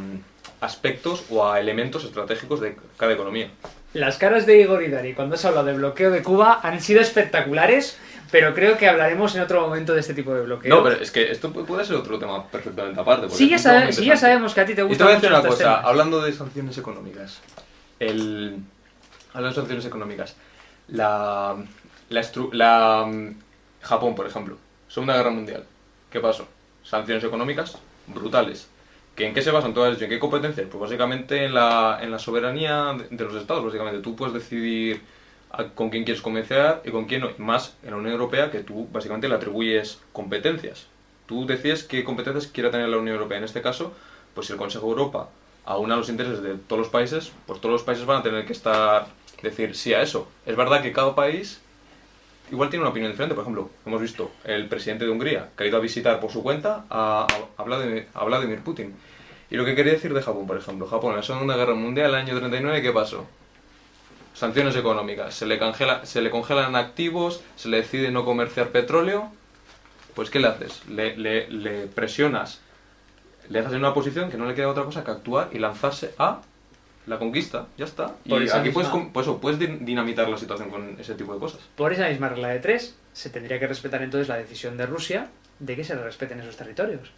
aspectos 0.61 1.25
o 1.29 1.45
a 1.47 1.59
elementos 1.59 2.03
estratégicos 2.05 2.61
de 2.61 2.77
cada 2.97 3.11
economía. 3.13 3.49
Las 3.93 4.17
caras 4.17 4.45
de 4.45 4.61
Igor 4.61 4.81
y 4.83 4.87
Dari 4.89 5.13
cuando 5.13 5.35
has 5.35 5.43
hablado 5.43 5.67
de 5.67 5.73
bloqueo 5.73 6.11
de 6.11 6.23
Cuba 6.23 6.61
han 6.63 6.79
sido 6.79 7.01
espectaculares, 7.01 7.97
pero 8.31 8.53
creo 8.53 8.77
que 8.77 8.87
hablaremos 8.87 9.35
en 9.35 9.41
otro 9.41 9.59
momento 9.61 9.93
de 9.93 9.99
este 9.99 10.13
tipo 10.13 10.33
de 10.33 10.43
bloqueo. 10.43 10.73
No, 10.73 10.81
pero 10.83 10.95
es 11.01 11.11
que 11.11 11.29
esto 11.29 11.51
pu- 11.51 11.65
puede 11.65 11.83
ser 11.83 11.97
otro 11.97 12.17
tema 12.17 12.47
perfectamente 12.47 13.01
aparte. 13.01 13.29
sí, 13.31 13.49
ya, 13.49 13.57
sabe- 13.57 13.91
sí, 13.91 14.05
ya 14.05 14.15
sabemos 14.15 14.53
que 14.53 14.61
a 14.61 14.65
ti 14.65 14.73
te 14.75 14.81
Y 14.81 14.85
gusta 14.85 14.97
te 14.99 15.03
voy 15.03 15.11
a 15.11 15.15
decir 15.15 15.29
una 15.31 15.41
cosa, 15.41 15.63
temas. 15.63 15.81
hablando 15.85 16.21
de 16.21 16.31
sanciones 16.31 16.77
económicas. 16.77 17.41
El, 17.99 18.57
hablando 19.33 19.49
de 19.49 19.61
sanciones 19.61 19.85
económicas. 19.85 20.35
La, 20.87 21.55
la, 22.09 22.21
estru- 22.21 22.53
la 22.53 23.05
mm, 23.07 23.35
Japón, 23.81 24.15
por 24.15 24.27
ejemplo. 24.27 24.57
Segunda 24.87 25.15
Guerra 25.17 25.31
Mundial. 25.31 25.65
¿Qué 26.09 26.19
pasó? 26.19 26.47
Sanciones 26.83 27.23
económicas 27.23 27.77
brutales. 28.07 28.67
¿Que 29.15 29.27
¿En 29.27 29.33
qué 29.33 29.41
se 29.41 29.51
basan 29.51 29.73
todas 29.73 29.91
ellas? 29.91 30.03
¿En 30.03 30.09
qué 30.09 30.19
competencias? 30.19 30.67
Pues 30.69 30.81
básicamente 30.81 31.45
en 31.45 31.53
la, 31.53 31.99
en 32.01 32.11
la 32.11 32.19
soberanía 32.19 32.95
de, 33.09 33.23
los 33.23 33.35
estados. 33.35 33.63
Básicamente 33.63 33.99
tú 34.01 34.15
puedes 34.15 34.33
decidir 34.33 35.01
con 35.75 35.89
quién 35.89 36.05
quieres 36.05 36.21
comerciar 36.21 36.81
y 36.85 36.91
con 36.91 37.05
quién 37.05 37.21
no. 37.21 37.29
Y 37.29 37.41
más 37.41 37.75
en 37.83 37.91
la 37.91 37.97
Unión 37.97 38.13
Europea 38.13 38.51
que 38.51 38.59
tú 38.59 38.87
básicamente 38.91 39.27
le 39.27 39.35
atribuyes 39.35 39.99
competencias. 40.13 40.87
Tú 41.25 41.45
decides 41.45 41.83
qué 41.83 42.03
competencias 42.03 42.47
quiere 42.47 42.69
tener 42.69 42.89
la 42.89 42.97
Unión 42.97 43.15
Europea. 43.15 43.37
En 43.37 43.43
este 43.43 43.61
caso, 43.61 43.93
pues 44.33 44.47
si 44.47 44.53
el 44.53 44.59
Consejo 44.59 44.85
de 44.85 44.91
Europa 44.91 45.29
aúna 45.65 45.95
los 45.95 46.09
intereses 46.09 46.41
de 46.41 46.55
todos 46.55 46.79
los 46.79 46.89
países, 46.89 47.31
pues 47.45 47.59
todos 47.59 47.73
los 47.73 47.83
países 47.83 48.05
van 48.05 48.19
a 48.19 48.23
tener 48.23 48.45
que 48.45 48.53
estar 48.53 49.07
decir 49.41 49.75
sí 49.75 49.93
a 49.93 50.01
eso. 50.01 50.27
Es 50.45 50.55
verdad 50.55 50.81
que 50.81 50.91
cada 50.91 51.15
país 51.15 51.61
igual 52.51 52.69
tiene 52.69 52.83
una 52.83 52.91
opinión 52.91 53.11
diferente. 53.11 53.35
Por 53.35 53.43
ejemplo, 53.43 53.69
hemos 53.85 54.01
visto 54.01 54.31
el 54.43 54.67
presidente 54.67 55.05
de 55.05 55.11
Hungría 55.11 55.49
que 55.57 55.63
ha 55.63 55.67
ido 55.67 55.77
a 55.77 55.81
visitar 55.81 56.19
por 56.19 56.31
su 56.31 56.43
cuenta 56.43 56.85
a, 56.89 57.25
a, 57.57 57.63
Vladimir, 57.63 58.07
a 58.13 58.23
Vladimir 58.25 58.59
Putin. 58.59 58.93
Y 59.49 59.55
lo 59.55 59.65
que 59.65 59.75
quería 59.75 59.93
decir 59.93 60.13
de 60.13 60.21
Japón, 60.21 60.47
por 60.47 60.57
ejemplo, 60.57 60.87
Japón 60.87 61.11
en 61.11 61.17
la 61.17 61.23
Segunda 61.23 61.57
Guerra 61.57 61.75
Mundial, 61.75 62.09
el 62.09 62.15
año 62.15 62.37
39, 62.37 62.81
¿qué 62.81 62.91
pasó? 62.91 63.25
Sanciones 64.33 64.75
económicas, 64.77 65.35
se 65.35 65.45
le, 65.45 65.59
congela, 65.59 66.05
se 66.05 66.21
le 66.21 66.29
congelan 66.29 66.75
activos, 66.75 67.43
se 67.57 67.67
le 67.67 67.77
decide 67.77 68.11
no 68.11 68.23
comerciar 68.23 68.69
petróleo, 68.69 69.29
pues 70.15 70.29
¿qué 70.29 70.39
le 70.39 70.47
haces? 70.47 70.87
Le, 70.87 71.17
le, 71.17 71.49
le 71.49 71.87
presionas, 71.87 72.61
le 73.49 73.59
dejas 73.59 73.73
en 73.73 73.79
una 73.79 73.93
posición 73.93 74.31
que 74.31 74.37
no 74.37 74.45
le 74.45 74.55
queda 74.55 74.69
otra 74.69 74.85
cosa 74.85 75.03
que 75.03 75.11
actuar 75.11 75.49
y 75.51 75.59
lanzarse 75.59 76.13
a 76.17 76.41
la 77.07 77.17
conquista, 77.19 77.67
ya 77.77 77.85
está. 77.85 78.15
Y 78.25 78.29
Por 78.29 78.41
aquí 78.43 78.69
puedes, 78.69 78.89
misma- 78.89 78.91
com- 78.91 79.11
pues 79.11 79.27
puedes 79.41 79.59
din- 79.59 79.79
dinamitar 79.85 80.29
la 80.29 80.37
situación 80.37 80.69
con 80.69 80.97
ese 80.99 81.15
tipo 81.15 81.33
de 81.33 81.39
cosas. 81.39 81.61
Por 81.75 81.91
esa 81.93 82.07
misma 82.09 82.29
regla 82.29 82.49
de 82.49 82.59
tres, 82.59 82.95
se 83.13 83.29
tendría 83.29 83.59
que 83.59 83.67
respetar 83.67 84.01
entonces 84.03 84.27
la 84.29 84.37
decisión 84.37 84.77
de 84.77 84.85
Rusia 84.85 85.29
de 85.59 85.75
que 85.75 85.83
se 85.83 85.95
le 85.95 86.03
respeten 86.03 86.39
esos 86.39 86.55
territorios. 86.57 87.11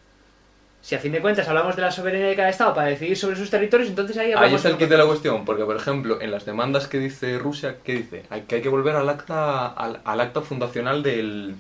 Si 0.82 0.96
a 0.96 1.00
fin 1.00 1.14
de 1.14 1.22
cuentas 1.22 1.48
hablamos 1.48 1.78
de 1.78 1.82
la 1.82 1.92
soberanía 1.92 2.28
de 2.28 2.36
cada 2.36 2.50
estado 2.50 2.74
para 2.74 2.88
decidir 2.90 3.16
sobre 3.16 3.38
sus 3.38 3.50
territorios, 3.50 3.88
entonces 3.90 4.18
ahí 4.18 4.28
hablamos 4.34 4.50
Ahí 4.50 4.56
está 4.56 4.68
el 4.70 4.78
kit 4.78 4.90
de 4.90 4.98
la 4.98 5.06
cuestión, 5.06 5.46
porque 5.46 5.64
por 5.64 5.78
ejemplo, 5.78 6.20
en 6.22 6.30
las 6.30 6.44
demandas 6.46 6.90
que 6.90 7.00
dice 7.00 7.40
Rusia, 7.40 7.78
¿qué 7.86 7.94
dice? 7.96 8.24
Hay, 8.30 8.42
que 8.42 8.56
hay 8.56 8.62
que 8.62 8.68
volver 8.68 8.96
al 8.98 9.08
acta, 9.08 9.68
al, 9.68 10.02
al 10.04 10.20
acta 10.20 10.42
fundacional 10.42 11.02
del, 11.02 11.56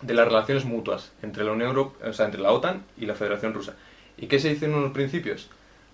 de 0.00 0.14
las 0.14 0.26
relaciones 0.26 0.64
mutuas 0.64 1.12
entre 1.22 1.44
la 1.44 1.52
Unión 1.52 1.68
Europea, 1.68 2.08
o 2.08 2.12
sea, 2.14 2.24
entre 2.24 2.40
la 2.40 2.50
OTAN 2.52 2.84
y 2.96 3.04
la 3.04 3.14
Federación 3.14 3.52
Rusa. 3.52 3.74
¿Y 4.16 4.28
qué 4.28 4.38
se 4.38 4.48
dice 4.48 4.64
en 4.64 4.74
unos 4.74 4.92
principios? 4.92 5.50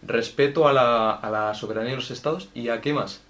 Respeto 0.07 0.69
a 0.69 0.73
la, 0.73 1.11
a 1.13 1.31
la 1.31 1.55
soberanía 1.55 1.91
de 1.91 1.97
los 1.97 2.11
estados 2.11 2.49
y 2.55 2.69
a 2.69 2.81
qué 2.81 2.93
más? 2.93 3.23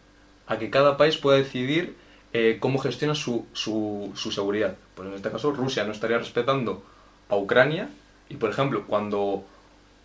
A 0.46 0.58
que 0.58 0.70
cada 0.70 0.96
país 0.96 1.16
pueda 1.16 1.38
decidir 1.38 1.96
eh, 2.32 2.58
cómo 2.60 2.78
gestiona 2.78 3.14
su, 3.14 3.46
su, 3.52 4.12
su 4.14 4.32
seguridad. 4.32 4.76
Pues 4.94 5.08
en 5.08 5.14
este 5.14 5.30
caso 5.30 5.52
Rusia 5.52 5.84
no 5.84 5.92
estaría 5.92 6.18
respetando 6.18 6.82
a 7.28 7.36
Ucrania 7.36 7.88
y 8.28 8.36
por 8.36 8.50
ejemplo 8.50 8.84
cuando 8.86 9.44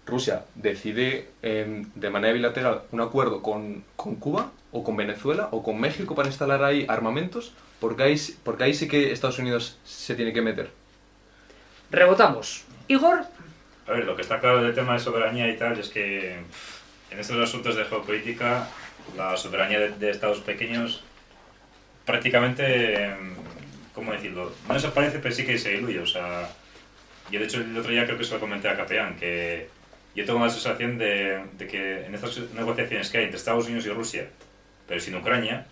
Rusia 0.05 0.45
decide 0.55 1.29
eh, 1.41 1.85
de 1.95 2.09
manera 2.09 2.33
bilateral 2.33 2.83
un 2.91 3.01
acuerdo 3.01 3.41
con, 3.41 3.83
con 3.95 4.15
Cuba 4.15 4.51
o 4.71 4.83
con 4.83 4.95
Venezuela 4.95 5.49
o 5.51 5.63
con 5.63 5.79
México 5.79 6.15
para 6.15 6.27
instalar 6.27 6.63
ahí 6.63 6.85
armamentos, 6.87 7.53
porque 7.79 8.03
ahí, 8.03 8.15
porque 8.43 8.63
ahí 8.63 8.73
sí 8.73 8.87
que 8.87 9.11
Estados 9.11 9.39
Unidos 9.39 9.77
se 9.83 10.15
tiene 10.15 10.33
que 10.33 10.41
meter. 10.41 10.71
Rebotamos. 11.91 12.65
Igor, 12.87 13.25
A 13.89 13.93
ver, 13.93 14.05
lo 14.05 14.15
que 14.15 14.21
está 14.21 14.39
claro 14.39 14.61
del 14.61 14.75
tema 14.75 14.93
de 14.93 14.99
soberanía 14.99 15.49
y 15.49 15.57
tal 15.57 15.79
es 15.79 15.89
que 15.89 16.35
en 17.09 17.19
estos 17.19 17.37
asuntos 17.37 17.75
de 17.75 17.85
geopolítica 17.85 18.67
la 19.17 19.35
soberanía 19.35 19.79
de, 19.79 19.89
de 19.89 20.11
estados 20.11 20.41
pequeños 20.41 21.03
prácticamente, 22.05 23.05
em, 23.05 23.33
¿cómo 23.95 24.11
decirlo? 24.11 24.53
No 24.67 24.75
desaparece, 24.75 25.17
pero 25.17 25.33
sí 25.33 25.43
que 25.43 25.57
se 25.57 25.71
diluye. 25.71 25.99
O 25.99 26.05
sea, 26.05 26.49
yo 27.31 27.39
de 27.39 27.45
hecho 27.45 27.61
el 27.61 27.75
otro 27.75 27.91
día 27.91 28.05
creo 28.05 28.19
que 28.19 28.23
se 28.23 28.35
lo 28.35 28.39
comenté 28.39 28.69
a 28.69 28.77
Capeán, 28.77 29.15
que 29.15 29.69
yo 30.15 30.23
tengo 30.23 30.39
la 30.39 30.51
sensación 30.51 30.99
de, 30.99 31.41
de 31.57 31.67
que 31.67 32.05
en 32.05 32.13
estas 32.13 32.37
negociaciones 32.53 33.09
que 33.09 33.17
hay 33.17 33.23
entre 33.23 33.37
Estados 33.37 33.65
Unidos 33.65 33.87
y 33.87 33.89
Rusia, 33.89 34.29
pero 34.87 34.99
sin 34.99 35.15
Ucrania, 35.15 35.65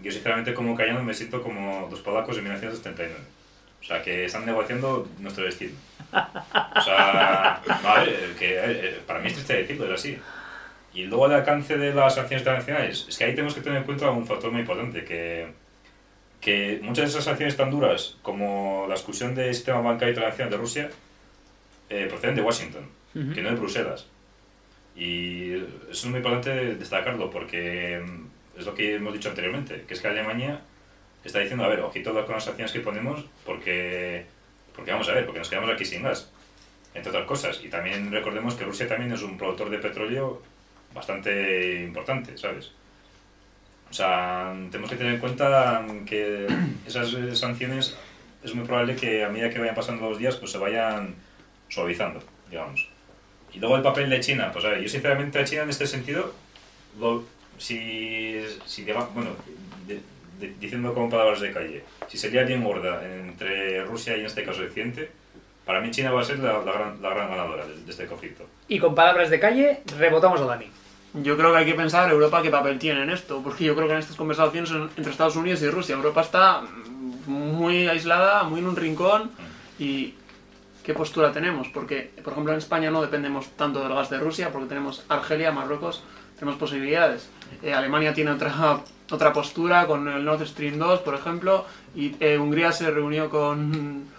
yo 0.00 0.12
sinceramente 0.12 0.54
como 0.54 0.72
ucraniano 0.72 1.02
me 1.02 1.14
siento 1.14 1.42
como 1.42 1.88
los 1.90 2.00
polacos 2.00 2.36
en 2.36 2.44
1979. 2.44 3.12
O 3.80 3.84
sea, 3.84 4.02
que 4.02 4.24
están 4.24 4.46
negociando 4.46 5.08
nuestro 5.18 5.44
destino. 5.44 5.72
O 6.76 6.80
sea, 6.80 7.60
vale, 7.82 8.12
que 8.38 8.58
eh, 8.58 9.00
para 9.06 9.20
mí 9.20 9.28
es 9.28 9.34
triste 9.34 9.54
decirlo, 9.54 9.86
es 9.86 10.00
así. 10.00 10.18
Y 10.92 11.04
luego 11.04 11.26
el 11.26 11.32
alcance 11.32 11.76
de 11.76 11.92
las 11.92 12.14
sanciones 12.14 12.42
internacionales, 12.42 13.06
es 13.08 13.18
que 13.18 13.24
ahí 13.24 13.32
tenemos 13.32 13.54
que 13.54 13.60
tener 13.60 13.78
en 13.78 13.84
cuenta 13.84 14.10
un 14.10 14.26
factor 14.26 14.52
muy 14.52 14.60
importante, 14.60 15.04
que, 15.04 15.48
que 16.40 16.78
muchas 16.82 17.06
de 17.06 17.10
esas 17.10 17.24
sanciones 17.24 17.56
tan 17.56 17.70
duras 17.70 18.16
como 18.22 18.86
la 18.88 18.94
exclusión 18.94 19.34
del 19.34 19.54
sistema 19.54 19.80
bancario 19.80 20.10
internacional 20.12 20.50
de 20.50 20.56
Rusia 20.56 20.90
eh, 21.88 22.06
proceden 22.08 22.36
de 22.36 22.42
Washington, 22.42 22.88
que 23.12 23.42
no 23.42 23.50
de 23.50 23.56
Bruselas. 23.56 24.06
Y 24.96 25.54
eso 25.54 25.90
es 25.90 26.06
muy 26.06 26.18
importante 26.18 26.76
destacarlo 26.76 27.30
porque 27.30 28.00
mm, 28.04 28.58
es 28.60 28.66
lo 28.66 28.74
que 28.74 28.94
hemos 28.94 29.12
dicho 29.12 29.28
anteriormente, 29.28 29.84
que 29.86 29.94
es 29.94 30.00
que 30.00 30.08
Alemania 30.08 30.60
está 31.24 31.40
diciendo, 31.40 31.64
a 31.64 31.68
ver, 31.68 31.80
ojito 31.80 32.12
con 32.24 32.34
las 32.34 32.44
sanciones 32.44 32.72
que 32.72 32.80
ponemos 32.80 33.24
porque, 33.44 34.26
porque 34.74 34.90
vamos 34.92 35.08
a 35.08 35.12
ver, 35.12 35.24
porque 35.24 35.38
nos 35.38 35.48
quedamos 35.48 35.70
aquí 35.70 35.84
sin 35.84 36.02
gas, 36.02 36.30
entre 36.94 37.10
otras 37.10 37.26
cosas. 37.26 37.60
Y 37.64 37.68
también 37.68 38.10
recordemos 38.10 38.54
que 38.54 38.64
Rusia 38.64 38.88
también 38.88 39.12
es 39.12 39.22
un 39.22 39.36
productor 39.38 39.70
de 39.70 39.78
petróleo 39.78 40.42
bastante 40.94 41.82
importante, 41.82 42.36
¿sabes? 42.38 42.72
O 43.90 43.92
sea, 43.92 44.52
tenemos 44.70 44.90
que 44.90 44.96
tener 44.96 45.14
en 45.14 45.20
cuenta 45.20 45.84
que 46.06 46.46
esas 46.86 47.14
sanciones 47.38 47.96
es 48.42 48.54
muy 48.54 48.64
probable 48.66 48.96
que 48.96 49.24
a 49.24 49.28
medida 49.28 49.50
que 49.50 49.58
vayan 49.58 49.74
pasando 49.74 50.08
los 50.08 50.18
días 50.18 50.36
pues 50.36 50.50
se 50.50 50.58
vayan 50.58 51.14
suavizando, 51.68 52.20
digamos. 52.50 52.88
Y 53.52 53.60
luego 53.60 53.76
el 53.76 53.82
papel 53.82 54.10
de 54.10 54.18
China, 54.20 54.50
pues 54.52 54.64
a 54.64 54.70
ver, 54.70 54.80
yo 54.82 54.88
sinceramente 54.88 55.38
a 55.38 55.44
China 55.44 55.62
en 55.62 55.70
este 55.70 55.86
sentido, 55.86 56.34
lo- 56.98 57.24
si, 57.56 58.40
si 58.66 58.82
bueno, 58.84 59.30
de- 60.38 60.54
diciendo 60.60 60.92
con 60.94 61.10
palabras 61.10 61.40
de 61.40 61.52
calle, 61.52 61.84
si 62.08 62.18
sería 62.18 62.44
bien 62.44 62.62
gorda 62.64 63.02
entre 63.04 63.84
Rusia 63.84 64.16
y 64.16 64.20
en 64.20 64.26
este 64.26 64.44
caso 64.44 64.62
Occidente, 64.62 65.10
para 65.64 65.80
mí 65.80 65.90
China 65.90 66.10
va 66.12 66.20
a 66.20 66.24
ser 66.24 66.38
la, 66.40 66.58
la 66.62 66.72
gran, 66.72 67.00
la 67.02 67.08
gran 67.10 67.28
ganadora 67.30 67.66
de, 67.66 67.74
de 67.82 67.90
este 67.90 68.06
conflicto. 68.06 68.46
y 68.68 68.78
con 68.78 68.94
palabras 68.94 69.30
de 69.30 69.40
calle, 69.40 69.80
rebotamos 69.98 70.40
a 70.40 70.44
Dani. 70.46 70.66
Yo 71.14 71.36
creo 71.36 71.52
que 71.52 71.58
hay 71.58 71.64
que 71.66 71.74
pensar 71.74 72.10
Europa 72.10 72.42
qué 72.42 72.50
papel 72.50 72.78
tiene 72.78 73.02
en 73.04 73.10
esto, 73.10 73.40
porque 73.42 73.64
yo 73.64 73.74
creo 73.76 73.86
que 73.86 73.92
en 73.94 74.00
estas 74.00 74.16
conversaciones 74.16 74.70
entre 74.96 75.10
Estados 75.12 75.36
Unidos 75.36 75.62
y 75.62 75.70
Rusia, 75.70 75.94
Europa 75.94 76.20
está 76.22 76.62
mm, 76.62 77.30
muy 77.30 77.86
aislada, 77.86 78.42
muy 78.42 78.58
en 78.60 78.66
un 78.66 78.74
rincón 78.76 79.30
y 79.78 80.14
qué 80.82 80.92
postura 80.92 81.32
tenemos, 81.32 81.68
porque 81.68 82.10
por 82.22 82.32
ejemplo 82.32 82.52
en 82.52 82.58
España 82.58 82.90
no 82.90 83.00
dependemos 83.00 83.48
tanto 83.56 83.80
del 83.82 83.94
gas 83.94 84.10
de 84.10 84.18
Rusia, 84.18 84.50
porque 84.50 84.66
tenemos 84.68 85.04
Argelia, 85.08 85.52
Marruecos, 85.52 86.02
tenemos 86.38 86.58
posibilidades. 86.58 87.30
Eh, 87.62 87.72
Alemania 87.72 88.12
tiene 88.12 88.32
otra 88.32 88.50
otra 89.10 89.32
postura 89.32 89.86
con 89.86 90.08
el 90.08 90.24
Nord 90.24 90.46
Stream 90.46 90.78
2, 90.78 91.00
por 91.00 91.14
ejemplo, 91.14 91.66
y 91.94 92.16
eh, 92.20 92.38
Hungría 92.38 92.72
se 92.72 92.90
reunió 92.90 93.28
con 93.28 94.12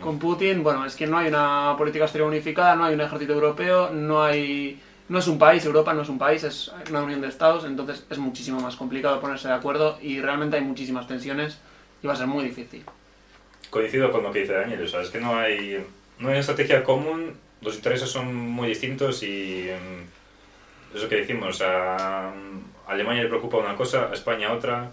con 0.00 0.18
Putin, 0.18 0.62
bueno, 0.62 0.84
es 0.84 0.96
que 0.96 1.06
no 1.06 1.18
hay 1.18 1.28
una 1.28 1.74
política 1.76 2.04
exterior 2.04 2.28
unificada, 2.28 2.74
no 2.74 2.84
hay 2.84 2.94
un 2.94 3.00
ejército 3.02 3.34
europeo, 3.34 3.90
no 3.90 4.22
hay 4.22 4.80
no 5.08 5.18
es 5.18 5.26
un 5.26 5.38
país, 5.38 5.64
Europa 5.64 5.92
no 5.92 6.02
es 6.02 6.08
un 6.08 6.18
país, 6.18 6.44
es 6.44 6.72
una 6.88 7.02
unión 7.02 7.20
de 7.20 7.28
estados, 7.28 7.64
entonces 7.64 8.04
es 8.08 8.18
muchísimo 8.18 8.60
más 8.60 8.76
complicado 8.76 9.20
ponerse 9.20 9.48
de 9.48 9.54
acuerdo 9.54 9.98
y 10.00 10.20
realmente 10.20 10.56
hay 10.56 10.62
muchísimas 10.62 11.08
tensiones 11.08 11.58
y 12.00 12.06
va 12.06 12.12
a 12.12 12.16
ser 12.16 12.28
muy 12.28 12.44
difícil. 12.44 12.84
Coincido 13.70 14.12
con 14.12 14.22
lo 14.22 14.30
que 14.30 14.40
dice 14.40 14.52
Daniel, 14.52 14.84
o 14.84 14.88
sea, 14.88 15.02
es 15.02 15.10
que 15.10 15.20
no 15.20 15.36
hay, 15.36 15.84
no 16.20 16.28
hay 16.28 16.32
una 16.34 16.38
estrategia 16.38 16.84
común, 16.84 17.34
los 17.60 17.74
intereses 17.74 18.08
son 18.08 18.34
muy 18.34 18.68
distintos 18.68 19.22
y 19.24 19.68
mm, 19.68 20.96
eso 20.96 21.08
que 21.08 21.16
decimos, 21.16 21.48
o 21.48 21.58
sea, 21.58 22.32
a 22.86 22.92
Alemania 22.92 23.22
le 23.22 23.28
preocupa 23.28 23.58
una 23.58 23.76
cosa, 23.76 24.08
a 24.10 24.14
España 24.14 24.52
otra, 24.52 24.90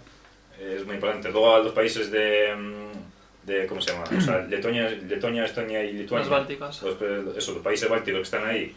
es 0.60 0.84
muy 0.84 0.96
importante. 0.96 1.30
Luego 1.30 1.54
a 1.54 1.58
los 1.60 1.72
países 1.72 2.10
de, 2.10 2.54
mm, 2.54 3.46
de 3.46 3.66
¿cómo 3.66 3.80
se 3.80 3.92
llama? 3.92 4.04
O 4.16 4.20
sea, 4.20 4.38
Letonia, 4.48 4.88
Letonia 4.90 5.44
Estonia 5.44 5.84
y 5.84 5.92
Lituania. 5.92 6.28
Las 6.28 6.38
bálticas. 6.38 6.82
Los, 6.82 7.00
eh, 7.00 7.24
eso, 7.36 7.52
los 7.52 7.62
países 7.62 7.88
bálticos 7.88 8.18
que 8.20 8.36
están 8.36 8.46
ahí, 8.46 8.74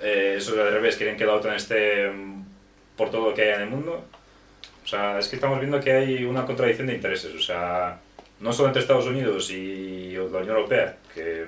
eh, 0.00 0.34
eso 0.36 0.60
al 0.60 0.72
revés, 0.72 0.96
quieren 0.96 1.16
que 1.16 1.24
la 1.24 1.34
OTAN 1.34 1.54
esté 1.54 2.10
mm, 2.10 2.44
por 2.96 3.10
todo 3.10 3.30
lo 3.30 3.34
que 3.34 3.42
hay 3.42 3.54
en 3.54 3.60
el 3.62 3.70
mundo. 3.70 4.04
O 4.84 4.88
sea, 4.88 5.18
es 5.18 5.28
que 5.28 5.36
estamos 5.36 5.58
viendo 5.58 5.80
que 5.80 5.92
hay 5.92 6.24
una 6.24 6.46
contradicción 6.46 6.86
de 6.86 6.94
intereses. 6.94 7.34
O 7.34 7.40
sea, 7.40 7.98
no 8.40 8.52
solo 8.52 8.68
entre 8.68 8.82
Estados 8.82 9.06
Unidos 9.06 9.50
y 9.50 10.12
la 10.12 10.22
Unión 10.22 10.56
Europea, 10.56 10.96
que 11.14 11.46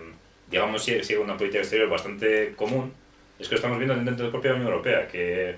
digamos 0.51 0.83
sigue, 0.83 1.05
sigue 1.05 1.19
una 1.19 1.37
política 1.37 1.61
exterior 1.61 1.89
bastante 1.89 2.55
común, 2.57 2.93
es 3.39 3.47
que 3.49 3.55
lo 3.55 3.57
estamos 3.57 3.79
viendo 3.79 3.95
dentro 3.95 4.17
de 4.17 4.25
la 4.25 4.31
propia 4.31 4.55
Unión 4.55 4.69
Europea, 4.69 5.07
que, 5.07 5.57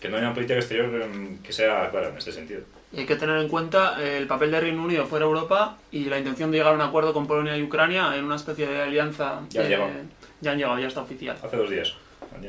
que 0.00 0.08
no 0.08 0.16
hay 0.16 0.22
una 0.22 0.34
política 0.34 0.58
exterior 0.58 0.90
que 1.42 1.52
sea 1.52 1.90
clara 1.90 2.08
en 2.08 2.18
este 2.18 2.32
sentido. 2.32 2.62
Y 2.92 3.00
hay 3.00 3.06
que 3.06 3.16
tener 3.16 3.36
en 3.38 3.48
cuenta 3.48 4.02
el 4.02 4.26
papel 4.26 4.50
de 4.50 4.60
Reino 4.60 4.82
Unido 4.82 5.06
fuera 5.06 5.26
de 5.26 5.30
Europa 5.30 5.76
y 5.90 6.04
la 6.04 6.18
intención 6.18 6.50
de 6.50 6.58
llegar 6.58 6.72
a 6.72 6.76
un 6.76 6.80
acuerdo 6.80 7.12
con 7.12 7.26
Polonia 7.26 7.56
y 7.56 7.62
Ucrania 7.62 8.16
en 8.16 8.24
una 8.24 8.36
especie 8.36 8.66
de 8.66 8.82
alianza. 8.82 9.40
Ya 9.50 9.60
han 9.60 9.66
eh, 9.66 9.70
llegado. 9.70 9.90
ya 10.40 10.52
han 10.52 10.58
llegado, 10.58 10.78
ya 10.78 10.88
está 10.88 11.02
oficial. 11.02 11.36
Hace 11.42 11.56
dos 11.56 11.70
días. 11.70 11.94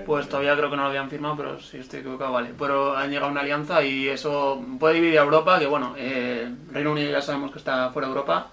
Pues 0.06 0.28
todavía 0.28 0.56
creo 0.56 0.70
que 0.70 0.76
no 0.76 0.84
lo 0.84 0.89
habían 0.89 1.10
firmado, 1.10 1.36
pero 1.38 1.60
si 1.60 1.78
estoy 1.78 2.02
equivocado, 2.02 2.34
vale. 2.34 2.52
Pero 2.58 2.95
han 2.95 3.10
llegado 3.10 3.28
a 3.28 3.32
una 3.32 3.41
alianza 3.41 3.84
y 3.84 4.08
eso 4.08 4.64
puede 4.80 4.95
dividir 4.95 5.20
a 5.20 5.24
Europa, 5.24 5.58
que 5.58 5.66
bueno, 5.66 5.95
eh, 5.97 6.47
Reino 6.72 6.91
Unido 6.91 7.12
ya 7.12 7.22
sabemos 7.22 7.52
que 7.52 7.60
está 7.60 7.89
fuera 7.89 8.08
de 8.08 8.14
Europa, 8.14 8.47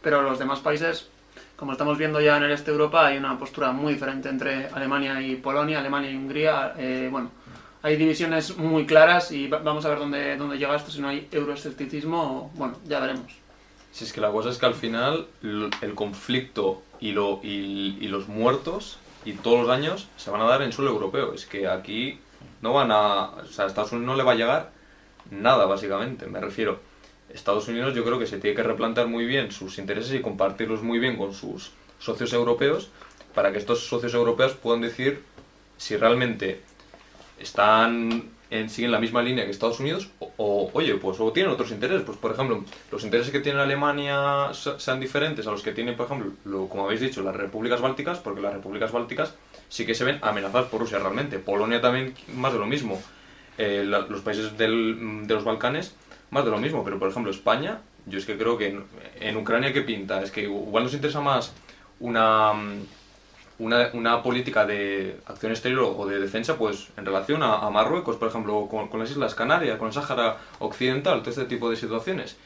pero 0.00 0.22
los 0.22 0.38
demás 0.38 0.60
países, 0.60 1.08
como 1.56 1.72
estamos 1.72 1.98
viendo 1.98 2.20
ya 2.20 2.36
en 2.36 2.44
el 2.44 2.52
este 2.52 2.70
de 2.70 2.76
Europa, 2.76 3.06
hay 3.06 3.16
una 3.16 3.38
postura 3.38 3.72
muy 3.72 3.94
diferente 3.94 4.28
entre 4.28 4.66
Alemania 4.68 5.20
y 5.20 5.36
Polonia, 5.36 5.80
Alemania 5.80 6.10
y 6.10 6.16
Hungría. 6.16 6.74
eh, 6.78 7.08
bueno, 7.10 7.30
hay 7.82 7.96
divisiones 7.96 8.56
muy 8.56 8.86
claras 8.86 9.30
y 9.32 9.48
va- 9.48 9.58
vamos 9.58 9.84
a 9.84 9.90
ver 9.90 9.98
dónde, 9.98 10.36
dónde 10.36 10.58
llega 10.58 10.74
esto, 10.76 10.90
si 10.90 11.00
no 11.00 11.08
hay 11.08 11.28
euroescepticismo, 11.30 12.50
bueno, 12.54 12.76
ya 12.86 13.00
veremos. 13.00 13.32
Si 13.92 14.04
es 14.04 14.12
que 14.12 14.20
la 14.20 14.30
cosa 14.30 14.50
es 14.50 14.58
que 14.58 14.66
al 14.66 14.74
final 14.74 15.26
el 15.42 15.94
conflicto 15.94 16.82
y, 17.00 17.12
lo, 17.12 17.40
y, 17.42 17.96
y 18.00 18.08
los 18.08 18.28
muertos 18.28 18.98
y 19.24 19.32
todos 19.32 19.60
los 19.60 19.68
daños 19.68 20.06
se 20.16 20.30
van 20.30 20.40
a 20.42 20.44
dar 20.44 20.62
en 20.62 20.72
suelo 20.72 20.90
europeo. 20.90 21.32
Es 21.32 21.46
que 21.46 21.66
aquí 21.66 22.18
no 22.60 22.72
van 22.74 22.90
a... 22.92 23.30
O 23.30 23.46
sea, 23.46 23.64
a 23.64 23.68
Estados 23.68 23.92
Unidos 23.92 24.06
no 24.08 24.16
le 24.16 24.22
va 24.22 24.32
a 24.32 24.36
llegar 24.36 24.70
nada, 25.30 25.64
básicamente. 25.66 26.26
Me 26.26 26.40
refiero, 26.40 26.78
Estados 27.32 27.68
Unidos 27.68 27.94
yo 27.94 28.04
creo 28.04 28.18
que 28.18 28.26
se 28.26 28.38
tiene 28.38 28.54
que 28.54 28.62
replantear 28.62 29.06
muy 29.08 29.24
bien 29.24 29.50
sus 29.50 29.78
intereses 29.78 30.14
y 30.14 30.20
compartirlos 30.20 30.82
muy 30.82 30.98
bien 30.98 31.16
con 31.16 31.32
sus 31.32 31.72
socios 31.98 32.32
europeos 32.34 32.90
para 33.34 33.50
que 33.52 33.58
estos 33.58 33.86
socios 33.86 34.12
europeos 34.14 34.52
puedan 34.52 34.82
decir 34.82 35.22
si 35.78 35.96
realmente 35.96 36.60
están 37.38 38.24
en, 38.50 38.70
siguen 38.70 38.92
la 38.92 39.00
misma 39.00 39.22
línea 39.22 39.44
que 39.44 39.50
Estados 39.50 39.80
Unidos 39.80 40.08
o, 40.36 40.70
oye, 40.72 40.94
pues 40.94 41.18
o 41.20 41.32
tienen 41.32 41.52
otros 41.52 41.70
intereses. 41.72 42.02
Pues 42.04 42.16
por 42.18 42.32
ejemplo, 42.32 42.64
los 42.92 43.04
intereses 43.04 43.32
que 43.32 43.40
tiene 43.40 43.60
Alemania 43.60 44.50
se- 44.52 44.78
sean 44.78 45.00
diferentes 45.00 45.46
a 45.46 45.50
los 45.50 45.62
que 45.62 45.72
tienen, 45.72 45.96
por 45.96 46.06
ejemplo, 46.06 46.32
lo, 46.44 46.68
como 46.68 46.84
habéis 46.84 47.00
dicho, 47.00 47.22
las 47.22 47.34
repúblicas 47.36 47.80
bálticas, 47.80 48.18
porque 48.18 48.40
las 48.40 48.52
repúblicas 48.54 48.92
bálticas 48.92 49.34
sí 49.68 49.84
que 49.84 49.94
se 49.94 50.04
ven 50.04 50.18
amenazadas 50.22 50.68
por 50.68 50.80
Rusia 50.80 50.98
realmente. 50.98 51.38
Polonia 51.38 51.80
también 51.80 52.14
más 52.34 52.52
de 52.52 52.58
lo 52.58 52.66
mismo. 52.66 53.02
Eh, 53.58 53.84
los 53.84 54.20
países 54.20 54.56
del- 54.58 55.26
de 55.26 55.34
los 55.34 55.44
Balcanes 55.44 55.94
más 56.30 56.44
de 56.44 56.50
lo 56.50 56.58
mismo. 56.58 56.84
Pero 56.84 56.98
por 56.98 57.08
ejemplo, 57.10 57.30
España, 57.32 57.80
yo 58.06 58.18
es 58.18 58.26
que 58.26 58.36
creo 58.38 58.56
que 58.56 58.68
en, 58.68 58.84
en 59.20 59.36
Ucrania, 59.36 59.72
¿qué 59.72 59.82
pinta? 59.82 60.22
Es 60.22 60.30
que 60.30 60.42
igual 60.42 60.84
nos 60.84 60.94
interesa 60.94 61.20
más 61.20 61.52
una 61.98 62.52
una, 63.58 63.90
una 63.92 64.22
política 64.22 64.66
de 64.66 65.18
acción 65.26 65.52
exterior 65.52 65.94
o 65.96 66.06
de 66.06 66.18
defensa 66.18 66.56
pues 66.56 66.88
en 66.96 67.06
relación 67.06 67.42
a, 67.42 67.58
a 67.58 67.70
Marruecos, 67.70 68.16
por 68.16 68.28
ejemplo, 68.28 68.68
con, 68.68 68.88
con 68.88 69.00
las 69.00 69.10
Islas 69.10 69.34
Canarias, 69.34 69.78
con 69.78 69.88
el 69.88 69.94
Sáhara 69.94 70.36
Occidental, 70.58 71.20
todo 71.20 71.30
este 71.30 71.44
tipo 71.44 71.70
de 71.70 71.76
situaciones. 71.76 72.36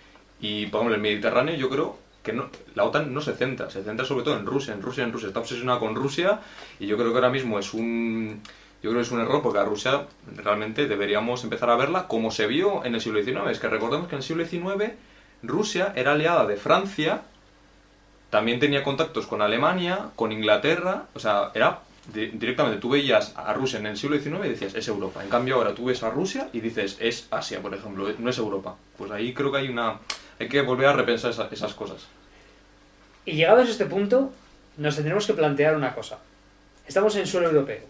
Y, 0.40 0.66
por 0.66 0.80
ejemplo, 0.80 0.94
el 0.94 1.02
Mediterráneo 1.02 1.54
yo 1.54 1.68
creo 1.68 1.98
que 2.22 2.32
no, 2.32 2.48
la 2.74 2.84
OTAN 2.84 3.12
no 3.12 3.20
se 3.20 3.34
centra, 3.34 3.70
se 3.70 3.82
centra 3.82 4.04
sobre 4.04 4.24
todo 4.24 4.36
en 4.36 4.46
Rusia, 4.46 4.74
en 4.74 4.82
Rusia, 4.82 5.04
en 5.04 5.12
Rusia, 5.12 5.28
está 5.28 5.40
obsesionada 5.40 5.78
con 5.78 5.94
Rusia 5.94 6.40
y 6.78 6.86
yo 6.86 6.96
creo 6.96 7.10
que 7.10 7.16
ahora 7.16 7.30
mismo 7.30 7.58
es 7.58 7.74
un... 7.74 8.40
Yo 8.82 8.88
creo 8.88 9.02
que 9.02 9.06
es 9.06 9.12
un 9.12 9.20
error 9.20 9.42
porque 9.42 9.58
a 9.58 9.64
Rusia 9.64 10.06
realmente 10.36 10.86
deberíamos 10.88 11.44
empezar 11.44 11.68
a 11.68 11.76
verla 11.76 12.08
como 12.08 12.30
se 12.30 12.46
vio 12.46 12.82
en 12.86 12.94
el 12.94 13.02
siglo 13.02 13.22
XIX. 13.22 13.50
Es 13.50 13.58
que 13.58 13.68
recordemos 13.68 14.08
que 14.08 14.14
en 14.14 14.20
el 14.20 14.22
siglo 14.22 14.46
XIX 14.46 14.94
Rusia 15.42 15.92
era 15.96 16.12
aliada 16.12 16.46
de 16.46 16.56
Francia 16.56 17.22
también 18.30 18.60
tenía 18.60 18.82
contactos 18.82 19.26
con 19.26 19.42
Alemania, 19.42 20.10
con 20.16 20.32
Inglaterra, 20.32 21.04
o 21.14 21.18
sea, 21.18 21.50
era 21.54 21.80
di- 22.14 22.26
directamente, 22.28 22.78
tú 22.80 22.90
veías 22.90 23.32
a 23.36 23.52
Rusia 23.52 23.78
en 23.80 23.86
el 23.86 23.96
siglo 23.96 24.16
XIX 24.18 24.46
y 24.46 24.48
decías, 24.50 24.74
es 24.74 24.88
Europa. 24.88 25.22
En 25.22 25.28
cambio 25.30 25.56
ahora 25.56 25.74
tú 25.74 25.86
ves 25.86 26.02
a 26.02 26.10
Rusia 26.10 26.48
y 26.52 26.60
dices, 26.60 26.96
es 27.00 27.26
Asia, 27.30 27.60
por 27.60 27.74
ejemplo, 27.74 28.08
no 28.18 28.30
es 28.30 28.38
Europa. 28.38 28.76
Pues 28.96 29.10
ahí 29.10 29.34
creo 29.34 29.50
que 29.52 29.58
hay 29.58 29.68
una 29.68 29.98
hay 30.38 30.48
que 30.48 30.62
volver 30.62 30.86
a 30.86 30.92
repensar 30.94 31.32
esa- 31.32 31.48
esas 31.50 31.74
cosas. 31.74 32.06
Y 33.26 33.32
llegados 33.32 33.68
a 33.68 33.70
este 33.70 33.84
punto, 33.86 34.32
nos 34.78 34.94
tendremos 34.96 35.26
que 35.26 35.34
plantear 35.34 35.76
una 35.76 35.94
cosa. 35.94 36.18
Estamos 36.86 37.14
en 37.16 37.26
suelo 37.26 37.48
europeo. 37.48 37.82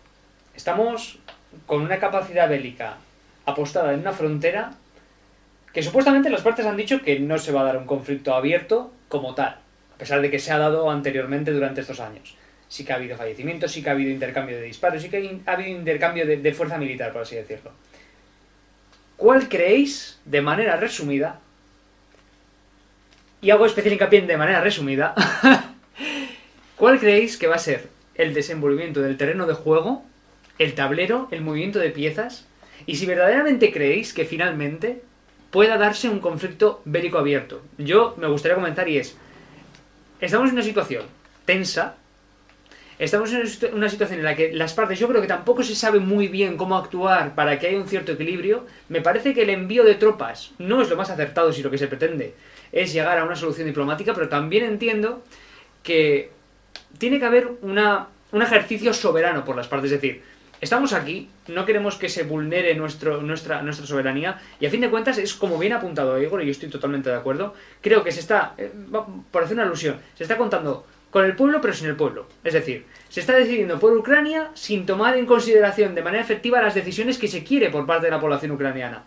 Estamos 0.54 1.18
con 1.66 1.82
una 1.82 1.98
capacidad 1.98 2.48
bélica 2.48 2.96
apostada 3.46 3.92
en 3.94 4.00
una 4.00 4.12
frontera 4.12 4.72
que 5.72 5.82
supuestamente 5.82 6.28
las 6.30 6.42
partes 6.42 6.66
han 6.66 6.76
dicho 6.76 7.00
que 7.02 7.20
no 7.20 7.38
se 7.38 7.52
va 7.52 7.60
a 7.60 7.64
dar 7.64 7.76
un 7.76 7.86
conflicto 7.86 8.34
abierto 8.34 8.92
como 9.08 9.34
tal, 9.34 9.56
pesar 10.00 10.22
de 10.22 10.30
que 10.30 10.38
se 10.38 10.50
ha 10.50 10.58
dado 10.58 10.90
anteriormente 10.90 11.52
durante 11.52 11.82
estos 11.82 12.00
años. 12.00 12.34
Sí 12.68 12.84
que 12.84 12.92
ha 12.92 12.96
habido 12.96 13.16
fallecimientos, 13.16 13.70
sí 13.70 13.82
que 13.82 13.90
ha 13.90 13.92
habido 13.92 14.10
intercambio 14.10 14.56
de 14.56 14.62
disparos, 14.62 15.02
sí 15.02 15.10
que 15.10 15.40
ha 15.44 15.52
habido 15.52 15.70
intercambio 15.70 16.26
de, 16.26 16.52
fuerza 16.52 16.78
militar, 16.78 17.12
por 17.12 17.22
así 17.22 17.36
decirlo. 17.36 17.72
¿Cuál 19.16 19.48
creéis, 19.48 20.18
de 20.24 20.40
manera 20.40 20.76
resumida, 20.76 21.40
y 23.42 23.50
hago 23.50 23.66
especial 23.66 23.94
hincapié 23.94 24.22
de 24.22 24.36
manera 24.36 24.60
resumida, 24.60 25.14
¿cuál 26.76 26.98
creéis 26.98 27.36
que 27.36 27.46
va 27.46 27.56
a 27.56 27.58
ser 27.58 27.88
el 28.14 28.32
desenvolvimiento 28.32 29.02
del 29.02 29.16
terreno 29.16 29.46
de 29.46 29.54
juego, 29.54 30.04
el 30.58 30.74
tablero, 30.74 31.28
el 31.30 31.42
movimiento 31.42 31.78
de 31.78 31.90
piezas? 31.90 32.46
Y 32.86 32.96
si 32.96 33.04
verdaderamente 33.04 33.72
creéis 33.72 34.14
que 34.14 34.24
finalmente 34.24 35.02
pueda 35.50 35.76
darse 35.76 36.08
un 36.08 36.20
conflicto 36.20 36.80
bélico 36.84 37.18
abierto. 37.18 37.62
Yo 37.76 38.14
me 38.16 38.28
gustaría 38.28 38.54
comentar 38.54 38.88
y 38.88 38.98
es, 38.98 39.16
estamos 40.20 40.48
en 40.48 40.54
una 40.54 40.62
situación 40.62 41.04
tensa, 41.44 41.96
estamos 42.98 43.30
en 43.32 43.38
una 43.40 43.46
situ- 43.46 43.72
una 43.72 43.88
situación 43.88 44.18
en 44.20 44.24
la 44.24 44.36
que 44.36 44.52
las 44.52 44.74
partes, 44.74 44.98
yo 44.98 45.08
creo 45.08 45.20
que 45.20 45.26
tampoco 45.26 45.62
se 45.62 45.74
sabe 45.74 45.98
muy 46.00 46.28
bien 46.28 46.56
cómo 46.56 46.76
actuar 46.76 47.34
para 47.34 47.58
que 47.58 47.68
haya 47.68 47.78
un 47.78 47.88
cierto 47.88 48.12
equilibrio. 48.12 48.66
Me 48.88 49.00
parece 49.00 49.32
que 49.34 49.42
el 49.42 49.50
envío 49.50 49.84
de 49.84 49.94
tropas 49.94 50.52
no 50.58 50.82
es 50.82 50.90
lo 50.90 50.96
más 50.96 51.10
acertado 51.10 51.52
si 51.52 51.62
lo 51.62 51.70
que 51.70 51.78
se 51.78 51.86
pretende 51.86 52.34
es 52.72 52.92
llegar 52.92 53.18
a 53.18 53.24
una 53.24 53.36
solución 53.36 53.66
diplomática, 53.66 54.14
pero 54.14 54.28
también 54.28 54.64
entiendo 54.64 55.24
que 55.82 56.30
tiene 56.98 57.18
que 57.18 57.24
haber 57.24 57.48
una, 57.62 58.08
un 58.32 58.42
ejercicio 58.42 58.92
soberano 58.92 59.44
por 59.44 59.56
las 59.56 59.66
partes. 59.66 59.90
Es 59.90 60.00
decir, 60.00 60.22
estamos 60.60 60.92
aquí, 60.92 61.28
no 61.48 61.64
queremos 61.64 61.96
que 61.96 62.08
se 62.08 62.22
vulnere 62.24 62.74
nuestro, 62.74 63.22
nuestra, 63.22 63.62
nuestra 63.62 63.86
soberanía, 63.86 64.40
y 64.60 64.66
a 64.66 64.70
fin 64.70 64.80
de 64.80 64.90
cuentas 64.90 65.18
es 65.18 65.34
como 65.34 65.58
bien 65.58 65.72
apuntado 65.72 66.20
Igor, 66.20 66.42
y 66.42 66.46
yo 66.46 66.52
estoy 66.52 66.68
totalmente 66.68 67.10
de 67.10 67.16
acuerdo. 67.16 67.54
Creo 67.80 68.04
que 68.04 68.12
se 68.12 68.20
está, 68.20 68.54
eh, 68.58 68.70
por 69.30 69.44
hacer 69.44 69.54
una 69.54 69.64
alusión, 69.64 69.96
se 70.16 70.24
está 70.24 70.36
contando 70.36 70.86
con 71.10 71.24
el 71.24 71.34
pueblo, 71.34 71.60
pero 71.60 71.74
sin 71.74 71.88
el 71.88 71.96
pueblo. 71.96 72.26
Es 72.44 72.54
decir, 72.54 72.86
se 73.08 73.20
está 73.20 73.34
decidiendo 73.34 73.80
por 73.80 73.96
Ucrania 73.96 74.50
sin 74.54 74.86
tomar 74.86 75.16
en 75.16 75.26
consideración 75.26 75.94
de 75.94 76.02
manera 76.02 76.22
efectiva 76.22 76.62
las 76.62 76.74
decisiones 76.74 77.18
que 77.18 77.28
se 77.28 77.42
quiere 77.42 77.70
por 77.70 77.86
parte 77.86 78.06
de 78.06 78.12
la 78.12 78.20
población 78.20 78.52
ucraniana. 78.52 79.04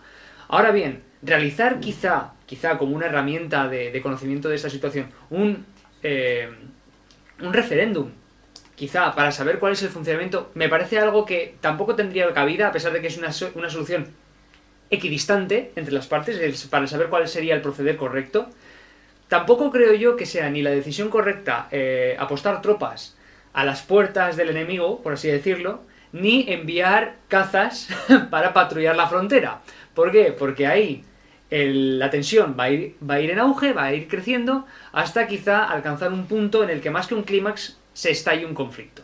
Ahora 0.49 0.71
bien, 0.71 1.01
realizar 1.21 1.79
quizá, 1.79 2.33
quizá 2.45 2.77
como 2.77 2.95
una 2.95 3.05
herramienta 3.05 3.69
de, 3.69 3.91
de 3.91 4.01
conocimiento 4.01 4.49
de 4.49 4.55
esta 4.55 4.69
situación, 4.69 5.07
un, 5.29 5.65
eh, 6.03 6.49
un 7.41 7.53
referéndum, 7.53 8.09
quizá 8.75 9.13
para 9.13 9.31
saber 9.31 9.59
cuál 9.59 9.73
es 9.73 9.83
el 9.83 9.89
funcionamiento, 9.89 10.51
me 10.53 10.69
parece 10.69 10.99
algo 10.99 11.25
que 11.25 11.55
tampoco 11.61 11.95
tendría 11.95 12.31
cabida, 12.33 12.67
a 12.67 12.71
pesar 12.71 12.93
de 12.93 13.01
que 13.01 13.07
es 13.07 13.17
una, 13.17 13.29
una 13.55 13.69
solución 13.69 14.07
equidistante 14.89 15.71
entre 15.75 15.93
las 15.93 16.07
partes, 16.07 16.37
es 16.37 16.65
para 16.67 16.87
saber 16.87 17.07
cuál 17.07 17.27
sería 17.27 17.55
el 17.55 17.61
proceder 17.61 17.97
correcto. 17.97 18.47
Tampoco 19.27 19.71
creo 19.71 19.93
yo 19.93 20.15
que 20.15 20.25
sea 20.25 20.49
ni 20.49 20.61
la 20.61 20.69
decisión 20.69 21.09
correcta 21.09 21.67
eh, 21.71 22.15
apostar 22.19 22.61
tropas 22.61 23.17
a 23.53 23.63
las 23.65 23.81
puertas 23.81 24.35
del 24.35 24.49
enemigo, 24.49 25.01
por 25.01 25.13
así 25.13 25.29
decirlo, 25.29 25.81
ni 26.11 26.45
enviar 26.51 27.15
cazas 27.27 27.89
para 28.29 28.53
patrullar 28.53 28.95
la 28.95 29.07
frontera. 29.07 29.61
¿Por 29.93 30.11
qué? 30.11 30.35
Porque 30.37 30.67
ahí 30.67 31.03
la 31.49 32.09
tensión 32.09 32.55
va 32.59 32.65
a, 32.65 32.69
ir, 32.71 32.95
va 33.07 33.15
a 33.15 33.19
ir 33.21 33.29
en 33.29 33.39
auge, 33.39 33.73
va 33.73 33.85
a 33.85 33.93
ir 33.93 34.07
creciendo, 34.07 34.65
hasta 34.91 35.27
quizá 35.27 35.63
alcanzar 35.63 36.11
un 36.11 36.25
punto 36.25 36.63
en 36.63 36.71
el 36.71 36.81
que 36.81 36.89
más 36.89 37.07
que 37.07 37.13
un 37.13 37.23
clímax 37.23 37.77
se 37.93 38.11
estalle 38.11 38.45
un 38.45 38.53
conflicto. 38.53 39.03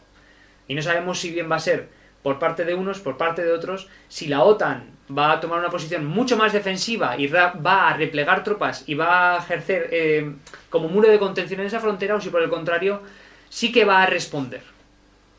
Y 0.67 0.75
no 0.75 0.81
sabemos 0.81 1.19
si 1.19 1.31
bien 1.31 1.49
va 1.51 1.55
a 1.55 1.59
ser 1.59 1.89
por 2.23 2.37
parte 2.37 2.65
de 2.65 2.73
unos, 2.73 2.99
por 2.99 3.17
parte 3.17 3.43
de 3.43 3.51
otros, 3.51 3.87
si 4.07 4.27
la 4.27 4.43
OTAN 4.43 4.83
va 5.17 5.31
a 5.31 5.39
tomar 5.39 5.59
una 5.59 5.69
posición 5.69 6.05
mucho 6.05 6.37
más 6.37 6.53
defensiva 6.53 7.17
y 7.17 7.27
va 7.27 7.89
a 7.89 7.93
replegar 7.93 8.43
tropas 8.43 8.83
y 8.87 8.93
va 8.93 9.35
a 9.35 9.37
ejercer 9.39 9.89
eh, 9.91 10.31
como 10.69 10.89
muro 10.89 11.09
de 11.09 11.17
contención 11.17 11.61
en 11.61 11.67
esa 11.67 11.79
frontera, 11.79 12.15
o 12.15 12.21
si 12.21 12.29
por 12.29 12.41
el 12.41 12.49
contrario 12.49 13.01
sí 13.49 13.71
que 13.71 13.85
va 13.85 14.03
a 14.03 14.05
responder. 14.05 14.61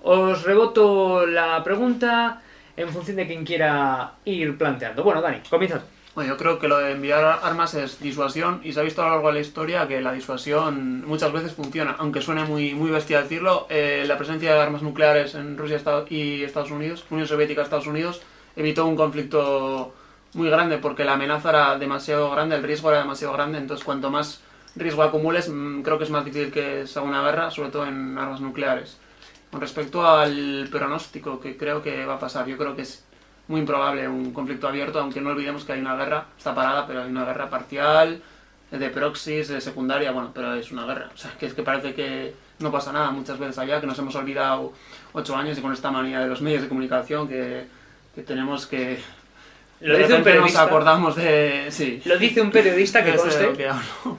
Os 0.02 0.42
reboto 0.42 1.26
la 1.26 1.62
pregunta 1.62 2.40
en 2.76 2.88
función 2.88 3.16
de 3.18 3.26
quien 3.26 3.44
quiera 3.44 4.14
ir 4.24 4.56
planteando. 4.56 5.04
Bueno, 5.04 5.20
Dani, 5.20 5.40
comienza. 5.48 5.82
Yo 6.24 6.36
creo 6.36 6.58
que 6.58 6.68
lo 6.68 6.78
de 6.78 6.92
enviar 6.92 7.24
armas 7.42 7.74
es 7.74 8.00
disuasión 8.00 8.60
y 8.64 8.72
se 8.72 8.80
ha 8.80 8.82
visto 8.82 9.02
a 9.02 9.06
lo 9.06 9.10
largo 9.12 9.28
de 9.28 9.34
la 9.34 9.40
historia 9.40 9.88
que 9.88 10.00
la 10.00 10.12
disuasión 10.12 11.04
muchas 11.06 11.32
veces 11.32 11.52
funciona, 11.52 11.96
aunque 11.98 12.20
suene 12.20 12.44
muy, 12.44 12.74
muy 12.74 12.90
bestia 12.90 13.22
decirlo. 13.22 13.66
eh, 13.70 14.04
la 14.06 14.16
presencia 14.16 14.54
de 14.54 14.60
armas 14.60 14.82
nucleares 14.82 15.34
en 15.34 15.56
Rusia 15.58 15.80
y 16.08 16.42
Estados 16.42 16.70
Unidos, 16.70 17.04
Unión 17.10 17.26
Soviética 17.26 17.62
Estados 17.62 17.86
Unidos, 17.86 18.22
evitó 18.56 18.86
un 18.86 18.96
conflicto 18.96 19.94
muy 20.34 20.48
grande 20.48 20.78
porque 20.78 21.04
la 21.04 21.14
amenaza 21.14 21.50
era 21.50 21.78
demasiado 21.78 22.30
grande, 22.30 22.56
el 22.56 22.62
riesgo 22.62 22.90
era 22.90 23.00
demasiado 23.00 23.32
grande, 23.34 23.58
entonces 23.58 23.84
cuanto 23.84 24.10
más 24.10 24.40
riesgo 24.76 25.02
acumules, 25.02 25.48
mm, 25.48 25.82
creo 25.82 25.98
que 25.98 26.04
es 26.04 26.10
más 26.10 26.24
difícil 26.24 26.52
que 26.52 26.86
se 26.86 26.98
haga 26.98 27.08
una 27.08 27.22
guerra, 27.22 27.50
sobre 27.50 27.70
todo 27.70 27.86
en 27.86 28.16
armas 28.18 28.40
nucleares. 28.40 28.98
Con 29.50 29.60
respecto 29.60 30.06
al 30.06 30.68
pronóstico 30.70 31.40
que 31.40 31.56
creo 31.56 31.82
que 31.82 32.06
va 32.06 32.14
a 32.14 32.18
pasar, 32.18 32.46
yo 32.46 32.56
creo 32.56 32.76
que 32.76 32.82
es 32.82 33.04
muy 33.50 33.60
improbable 33.60 34.06
un 34.08 34.32
conflicto 34.32 34.68
abierto, 34.68 35.00
aunque 35.00 35.20
no 35.20 35.30
olvidemos 35.30 35.64
que 35.64 35.72
hay 35.72 35.80
una 35.80 35.96
guerra, 35.96 36.26
está 36.38 36.54
parada, 36.54 36.86
pero 36.86 37.02
hay 37.02 37.10
una 37.10 37.24
guerra 37.24 37.50
parcial, 37.50 38.22
de 38.70 38.90
proxies, 38.90 39.48
de 39.48 39.60
secundaria, 39.60 40.12
bueno, 40.12 40.30
pero 40.32 40.54
es 40.54 40.70
una 40.70 40.86
guerra. 40.86 41.10
O 41.12 41.18
sea, 41.18 41.32
que 41.32 41.46
es 41.46 41.54
que 41.54 41.64
parece 41.64 41.92
que 41.92 42.32
no 42.60 42.70
pasa 42.70 42.92
nada 42.92 43.10
muchas 43.10 43.40
veces 43.40 43.58
allá, 43.58 43.80
que 43.80 43.88
nos 43.88 43.98
hemos 43.98 44.14
olvidado 44.14 44.72
ocho 45.12 45.34
años 45.34 45.58
y 45.58 45.60
con 45.60 45.72
esta 45.72 45.90
manía 45.90 46.20
de 46.20 46.28
los 46.28 46.40
medios 46.40 46.62
de 46.62 46.68
comunicación 46.68 47.26
que, 47.26 47.66
que 48.14 48.22
tenemos 48.22 48.68
que... 48.68 49.00
Lo 49.80 49.94
de 49.94 50.02
dice 50.04 50.12
un 50.12 50.18
repente 50.18 50.38
nos 50.38 50.52
periodista. 50.52 50.62
acordamos 50.62 51.16
de... 51.16 51.66
Sí. 51.70 52.02
Lo 52.04 52.18
dice 52.18 52.40
un 52.40 52.52
periodista 52.52 53.02
que 53.02 53.10
de 53.12 53.16
conste. 53.18 53.52
que 53.54 53.68
hablo. 53.68 54.18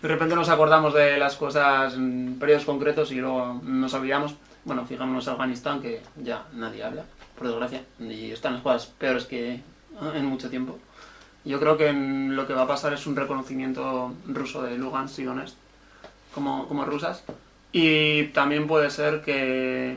De 0.00 0.08
repente 0.08 0.34
nos 0.34 0.48
acordamos 0.48 0.94
de 0.94 1.18
las 1.18 1.36
cosas 1.36 1.92
en 1.94 2.38
periodos 2.40 2.64
concretos 2.64 3.12
y 3.12 3.16
luego 3.16 3.60
nos 3.62 3.92
olvidamos. 3.92 4.36
Bueno, 4.64 4.86
fijémonos 4.86 5.26
en 5.26 5.32
Afganistán, 5.34 5.82
que 5.82 6.00
ya 6.16 6.44
nadie 6.54 6.82
habla, 6.82 7.04
por 7.40 7.48
desgracia, 7.48 7.82
y 7.98 8.32
están 8.32 8.52
las 8.52 8.62
cosas 8.62 8.86
peores 8.98 9.24
que 9.24 9.62
en 10.14 10.26
mucho 10.26 10.50
tiempo. 10.50 10.78
Yo 11.42 11.58
creo 11.58 11.78
que 11.78 11.90
lo 11.90 12.46
que 12.46 12.52
va 12.52 12.62
a 12.62 12.66
pasar 12.66 12.92
es 12.92 13.06
un 13.06 13.16
reconocimiento 13.16 14.12
ruso 14.26 14.62
de 14.62 14.76
Lugansk 14.76 15.20
y 15.20 15.22
Donetsk 15.24 15.54
como, 16.34 16.68
como 16.68 16.84
rusas. 16.84 17.24
Y 17.72 18.24
también 18.24 18.66
puede 18.66 18.90
ser 18.90 19.22
que, 19.22 19.96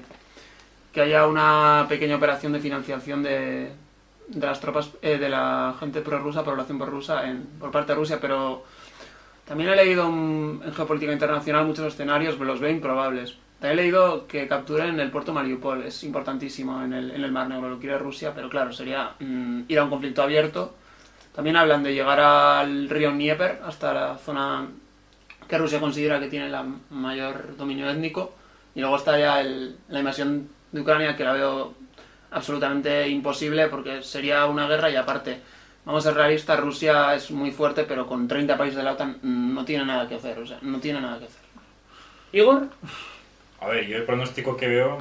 que 0.93 1.01
haya 1.01 1.27
una 1.27 1.85
pequeña 1.89 2.15
operación 2.15 2.53
de 2.53 2.61
financiación 2.61 3.23
de, 3.23 3.73
de 4.29 4.47
las 4.47 4.61
tropas, 4.61 4.91
eh, 5.01 5.17
de 5.17 5.27
la 5.27 5.75
gente 5.77 5.99
prorrusa, 5.99 6.45
población 6.45 6.77
prorrusa, 6.77 7.29
en, 7.29 7.43
por 7.59 7.71
parte 7.71 7.91
de 7.91 7.97
Rusia, 7.97 8.19
pero 8.21 8.63
también 9.45 9.69
he 9.69 9.75
leído 9.75 10.07
en 10.07 10.61
geopolítica 10.73 11.11
internacional 11.11 11.65
muchos 11.65 11.87
escenarios, 11.87 12.35
pero 12.35 12.45
los 12.45 12.61
veo 12.61 12.71
improbables. 12.71 13.35
También 13.63 13.79
he 13.79 13.83
leído 13.83 14.27
que 14.27 14.45
capturen 14.45 14.99
el 14.99 15.09
puerto 15.09 15.31
Mariupol, 15.31 15.83
es 15.83 16.03
importantísimo 16.03 16.83
en 16.83 16.91
el, 16.91 17.31
Mar 17.31 17.47
Negro, 17.47 17.69
lo 17.69 17.79
quiere 17.79 17.97
Rusia, 17.97 18.33
pero 18.35 18.49
claro, 18.49 18.73
sería 18.73 19.13
mm, 19.21 19.61
ir 19.69 19.79
a 19.79 19.85
un 19.85 19.89
conflicto 19.89 20.21
abierto. 20.21 20.75
También 21.33 21.55
hablan 21.55 21.81
de 21.81 21.93
llegar 21.93 22.19
al 22.19 22.89
río 22.89 23.11
Dnieper, 23.11 23.61
hasta 23.65 23.93
la 23.93 24.17
zona 24.17 24.67
que 25.47 25.57
Rusia 25.57 25.79
considera 25.79 26.19
que 26.19 26.27
tiene 26.27 26.47
el 26.47 26.55
mayor 26.89 27.55
dominio 27.55 27.89
étnico. 27.89 28.35
Y 28.75 28.81
luego 28.81 28.97
está 28.97 29.17
ya 29.17 29.41
la 29.41 29.99
invasión 29.99 30.49
de 30.73 30.81
Ucrania, 30.81 31.15
que 31.15 31.23
la 31.23 31.31
veo 31.31 31.73
absolutamente 32.31 33.07
imposible 33.07 33.67
porque 33.67 34.03
sería 34.03 34.45
una 34.45 34.67
guerra 34.67 34.89
y 34.89 34.97
aparte, 34.97 35.39
vamos 35.85 36.05
a 36.05 36.09
ser 36.09 36.17
realistas, 36.17 36.59
Rusia 36.59 37.15
es 37.15 37.31
muy 37.31 37.51
fuerte, 37.51 37.85
pero 37.85 38.07
con 38.07 38.27
30 38.27 38.57
países 38.57 38.75
de 38.75 38.83
la 38.83 38.91
OTAN 38.91 39.19
no 39.23 39.63
tiene 39.63 39.85
nada 39.85 40.05
que 40.09 40.15
hacer, 40.15 40.37
o 40.37 40.45
sea, 40.45 40.59
no 40.61 40.79
tiene 40.79 40.99
nada 40.99 41.17
que 41.17 41.25
hacer. 41.27 41.43
Igor, 42.33 42.67
A 43.63 43.67
ver, 43.67 43.87
yo 43.87 43.95
el 43.95 44.03
pronóstico 44.03 44.57
que 44.57 44.67
veo, 44.67 44.97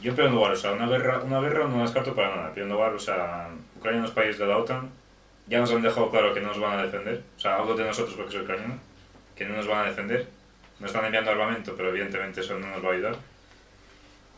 yo 0.00 0.10
en 0.10 0.16
primer 0.16 0.32
lugar, 0.32 0.52
o 0.52 0.56
sea, 0.56 0.72
una 0.72 0.86
guerra, 0.86 1.20
una 1.20 1.40
guerra 1.40 1.68
no 1.68 1.76
la 1.76 1.82
descarto 1.82 2.14
para 2.14 2.34
nada. 2.34 2.48
En 2.48 2.54
primer 2.54 2.72
lugar, 2.72 2.94
o 2.94 2.98
sea, 2.98 3.50
Ucrania 3.76 4.00
no 4.00 4.06
es 4.06 4.12
país 4.12 4.38
de 4.38 4.46
la 4.46 4.56
OTAN, 4.56 4.88
ya 5.46 5.58
nos 5.58 5.70
han 5.72 5.82
dejado 5.82 6.10
claro 6.10 6.32
que 6.32 6.40
no 6.40 6.48
nos 6.48 6.58
van 6.58 6.78
a 6.78 6.82
defender, 6.84 7.22
o 7.36 7.40
sea, 7.40 7.56
hablo 7.56 7.74
de 7.74 7.84
nosotros 7.84 8.14
porque 8.16 8.32
soy 8.32 8.42
ucraniano, 8.42 8.78
que 9.36 9.44
no 9.44 9.56
nos 9.56 9.66
van 9.66 9.84
a 9.84 9.88
defender, 9.90 10.26
nos 10.80 10.88
están 10.88 11.04
enviando 11.04 11.32
armamento, 11.32 11.74
pero 11.76 11.90
evidentemente 11.90 12.40
eso 12.40 12.58
no 12.58 12.66
nos 12.68 12.82
va 12.82 12.88
a 12.88 12.92
ayudar. 12.92 13.16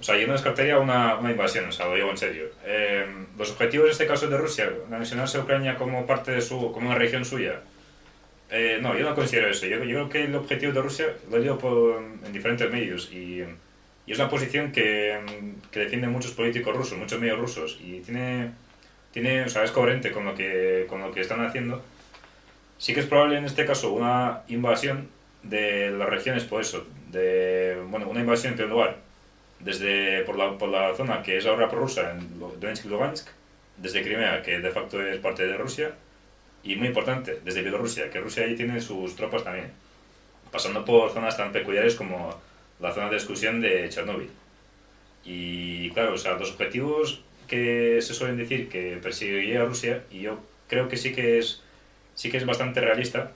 O 0.00 0.02
sea, 0.02 0.16
yo 0.16 0.26
no 0.26 0.32
descartaría 0.32 0.80
una, 0.80 1.14
una 1.14 1.30
invasión, 1.30 1.68
o 1.68 1.72
sea, 1.72 1.86
lo 1.86 1.94
digo 1.94 2.10
en 2.10 2.18
serio. 2.18 2.46
Eh, 2.64 3.06
los 3.38 3.52
objetivos 3.52 3.86
en 3.86 3.92
este 3.92 4.08
caso 4.08 4.26
de 4.26 4.36
Rusia, 4.36 4.68
anexionarse 4.90 5.38
a 5.38 5.42
Ucrania 5.42 5.76
como 5.76 6.04
parte 6.06 6.32
de 6.32 6.40
su, 6.40 6.72
como 6.72 6.88
una 6.88 6.98
región 6.98 7.24
suya, 7.24 7.60
eh, 8.50 8.78
no, 8.80 8.96
yo 8.96 9.08
no 9.08 9.14
considero 9.14 9.48
eso. 9.48 9.66
Yo, 9.66 9.80
creo 9.80 10.08
que 10.08 10.24
el 10.24 10.34
objetivo 10.34 10.72
de 10.72 10.82
Rusia 10.82 11.06
lo 11.30 11.36
he 11.36 11.40
leído 11.40 11.58
por- 11.58 12.02
en 12.24 12.32
diferentes 12.32 12.70
medios 12.70 13.10
y, 13.12 13.44
es 14.06 14.18
una 14.18 14.28
posición 14.28 14.70
que, 14.70 15.18
defienden 15.72 16.12
muchos 16.12 16.32
políticos 16.32 16.76
rusos, 16.76 16.98
muchos 16.98 17.20
medios 17.20 17.38
rusos 17.38 17.78
y 17.82 18.00
tiene, 18.00 18.50
tiene 19.12 19.44
o 19.44 19.48
sea, 19.48 19.64
es 19.64 19.70
coherente 19.70 20.12
con 20.12 20.24
lo 20.26 20.34
que, 20.34 20.86
con 20.88 21.00
lo 21.00 21.10
que 21.10 21.20
están 21.20 21.44
haciendo. 21.44 21.82
Sí 22.78 22.92
que 22.92 23.00
es 23.00 23.06
probable 23.06 23.38
en 23.38 23.44
este 23.46 23.64
caso 23.64 23.92
una 23.92 24.42
invasión 24.48 25.08
de 25.42 25.90
las 25.90 26.08
regiones, 26.08 26.44
por 26.44 26.60
eso, 26.60 26.86
de, 27.10 27.78
bueno, 27.88 28.08
una 28.08 28.20
invasión 28.20 28.52
en 28.52 28.56
primer 28.58 28.72
lugar, 28.72 28.96
desde, 29.60 30.22
por, 30.24 30.36
la, 30.36 30.58
por 30.58 30.68
la 30.68 30.94
zona 30.94 31.22
que 31.22 31.38
es 31.38 31.46
ahora 31.46 31.68
prorrusa, 31.70 32.12
en 32.12 32.38
Donetsk 32.60 32.84
y 32.84 32.88
Lugansk, 32.88 33.28
desde 33.78 34.02
Crimea, 34.02 34.42
que 34.42 34.58
de 34.60 34.70
facto 34.70 35.02
es 35.02 35.18
parte 35.18 35.46
de 35.46 35.56
Rusia, 35.56 35.92
y 36.64 36.76
muy 36.76 36.88
importante, 36.88 37.40
desde 37.44 37.60
Bielorrusia, 37.60 38.10
que 38.10 38.20
Rusia 38.20 38.44
ahí 38.44 38.56
tiene 38.56 38.80
sus 38.80 39.14
tropas 39.14 39.44
también, 39.44 39.70
pasando 40.50 40.84
por 40.84 41.12
zonas 41.12 41.36
tan 41.36 41.52
peculiares 41.52 41.94
como 41.94 42.34
la 42.80 42.92
zona 42.92 43.10
de 43.10 43.16
exclusión 43.16 43.60
de 43.60 43.88
Chernóbil. 43.90 44.30
Y 45.24 45.90
claro, 45.90 46.14
o 46.14 46.18
sea, 46.18 46.38
los 46.38 46.52
objetivos 46.52 47.22
que 47.46 48.00
se 48.00 48.14
suelen 48.14 48.38
decir 48.38 48.70
que 48.70 48.98
perseguiría 49.02 49.64
Rusia, 49.64 50.04
y 50.10 50.20
yo 50.20 50.38
creo 50.68 50.88
que 50.88 50.96
sí 50.96 51.12
que 51.12 51.38
es, 51.38 51.62
sí 52.14 52.30
que 52.30 52.38
es 52.38 52.46
bastante 52.46 52.80
realista, 52.80 53.32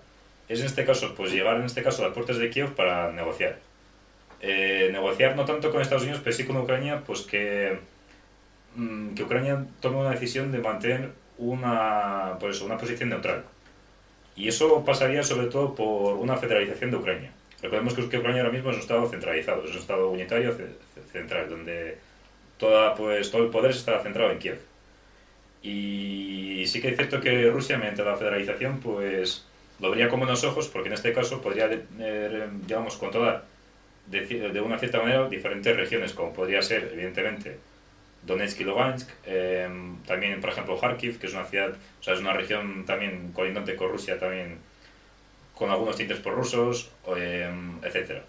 es 0.48 0.60
en 0.60 0.66
este 0.66 0.86
caso, 0.86 1.14
pues 1.14 1.30
llegar 1.30 1.56
en 1.56 1.64
este 1.64 1.82
caso 1.82 2.02
a 2.02 2.06
las 2.06 2.14
puertas 2.14 2.38
de 2.38 2.48
Kiev 2.48 2.74
para 2.74 3.12
negociar. 3.12 3.58
Eh, 4.40 4.88
negociar 4.90 5.36
no 5.36 5.44
tanto 5.44 5.70
con 5.70 5.82
Estados 5.82 6.04
Unidos, 6.04 6.22
pero 6.24 6.34
sí 6.34 6.44
con 6.44 6.56
Ucrania, 6.56 7.02
pues 7.06 7.22
que, 7.22 7.78
mm, 8.74 9.14
que 9.14 9.22
Ucrania 9.22 9.66
tome 9.80 9.98
una 9.98 10.10
decisión 10.10 10.50
de 10.50 10.58
mantener 10.58 11.10
una, 11.38 12.36
pues, 12.40 12.60
una 12.60 12.76
posición 12.76 13.08
neutral. 13.10 13.44
Y 14.36 14.48
eso 14.48 14.84
pasaría 14.84 15.22
sobre 15.22 15.46
todo 15.48 15.74
por 15.74 16.14
una 16.16 16.36
federalización 16.36 16.90
de 16.90 16.96
Ucrania. 16.96 17.32
Recordemos 17.62 17.94
que 17.94 18.02
Ucrania 18.18 18.42
ahora 18.42 18.52
mismo 18.52 18.70
es 18.70 18.76
un 18.76 18.82
estado 18.82 19.08
centralizado, 19.08 19.64
es 19.64 19.70
un 19.72 19.78
estado 19.78 20.10
unitario 20.10 20.52
ce- 20.56 20.66
ce- 20.94 21.12
central, 21.12 21.48
donde 21.48 21.98
toda, 22.56 22.94
pues, 22.94 23.30
todo 23.32 23.42
el 23.44 23.50
poder 23.50 23.72
está 23.72 23.98
centrado 24.00 24.30
en 24.30 24.38
Kiev. 24.38 24.58
Y 25.62 26.64
sí 26.66 26.80
que 26.80 26.88
es 26.90 26.96
cierto 26.96 27.20
que 27.20 27.50
Rusia, 27.50 27.78
mediante 27.78 28.04
la 28.04 28.16
federalización, 28.16 28.78
pues 28.80 29.44
lo 29.80 29.90
vería 29.90 30.08
con 30.08 30.20
buenos 30.20 30.44
ojos, 30.44 30.68
porque 30.68 30.88
en 30.88 30.94
este 30.94 31.12
caso 31.12 31.40
podría, 31.40 31.68
eh, 31.98 32.48
digamos, 32.66 32.96
controlar 32.96 33.44
de, 34.06 34.20
de 34.24 34.60
una 34.60 34.78
cierta 34.78 35.00
manera 35.00 35.28
diferentes 35.28 35.76
regiones, 35.76 36.12
como 36.12 36.32
podría 36.32 36.62
ser, 36.62 36.90
evidentemente, 36.92 37.58
Donetsk 38.22 38.60
y 38.60 38.64
Lugansk, 38.64 39.08
eh, 39.24 39.68
también, 40.06 40.40
por 40.40 40.50
ejemplo, 40.50 40.78
Kharkiv, 40.78 41.18
que 41.18 41.26
es 41.26 41.34
una 41.34 41.44
ciudad, 41.44 41.70
o 42.00 42.02
sea, 42.02 42.14
es 42.14 42.20
una 42.20 42.32
región 42.32 42.84
también 42.84 43.32
colindante 43.32 43.76
con 43.76 43.90
Rusia, 43.90 44.18
también 44.18 44.58
con 45.54 45.70
algunos 45.70 45.96
tintes 45.96 46.18
prorrusos, 46.18 46.90
eh, 47.16 47.50
etc. 47.82 48.22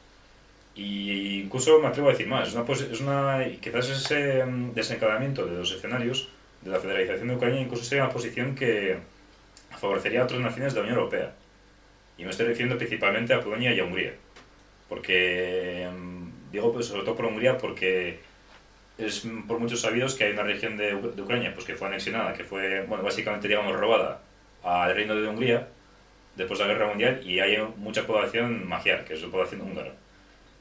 Y 0.76 1.42
incluso 1.42 1.80
me 1.80 1.88
atrevo 1.88 2.10
a 2.10 2.12
decir 2.12 2.28
más, 2.28 2.48
es 2.48 2.56
una, 2.56 2.66
es 2.72 3.02
una 3.02 3.46
quizás 3.60 3.90
ese 3.90 4.46
mm, 4.46 4.74
desencadenamiento 4.74 5.46
de 5.46 5.58
los 5.58 5.72
escenarios 5.72 6.30
de 6.62 6.72
la 6.72 6.80
federalización 6.80 7.28
de 7.30 7.36
Ucrania 7.36 7.62
incluso 7.62 7.84
sería 7.84 8.04
una 8.04 8.14
posición 8.14 8.56
que 8.56 8.98
favorecería 9.80 10.22
a 10.22 10.24
otras 10.26 10.42
naciones 10.42 10.74
de 10.74 10.80
la 10.80 10.86
Unión 10.86 11.00
Europea. 11.00 11.34
Y 12.18 12.24
me 12.24 12.32
estoy 12.32 12.48
refiriendo 12.48 12.78
principalmente 12.78 13.34
a 13.34 13.42
Polonia 13.42 13.74
y 13.74 13.80
a 13.80 13.86
Hungría. 13.86 14.14
Porque, 14.90 15.88
digo 16.52 16.74
pues, 16.74 16.88
sobre 16.88 17.04
todo 17.04 17.16
por 17.16 17.26
Hungría, 17.26 17.58
porque 17.58 18.20
es 19.00 19.26
por 19.48 19.60
muchos 19.60 19.82
sabidos 19.82 20.16
que 20.16 20.26
hay 20.26 20.34
una 20.34 20.44
región 20.44 20.78
de, 20.78 20.94
Ucrania 20.96 21.54
pues, 21.54 21.66
que 21.66 21.76
fue 21.76 21.88
anexionada, 21.88 22.34
que 22.34 22.44
fue, 22.44 22.82
bueno, 22.82 23.04
básicamente, 23.04 23.48
digamos, 23.48 23.76
robada 23.80 24.22
al 24.64 24.94
reino 24.94 25.16
de 25.16 25.28
Hungría 25.28 25.68
después 26.36 26.60
de 26.60 26.66
la 26.66 26.74
Guerra 26.74 26.88
Mundial 26.88 27.22
y 27.24 27.40
hay 27.40 27.58
mucha 27.78 28.06
población 28.06 28.68
magiar, 28.68 29.06
que 29.06 29.14
es 29.14 29.22
la 29.22 29.30
población 29.30 29.62
húngara. 29.62 29.94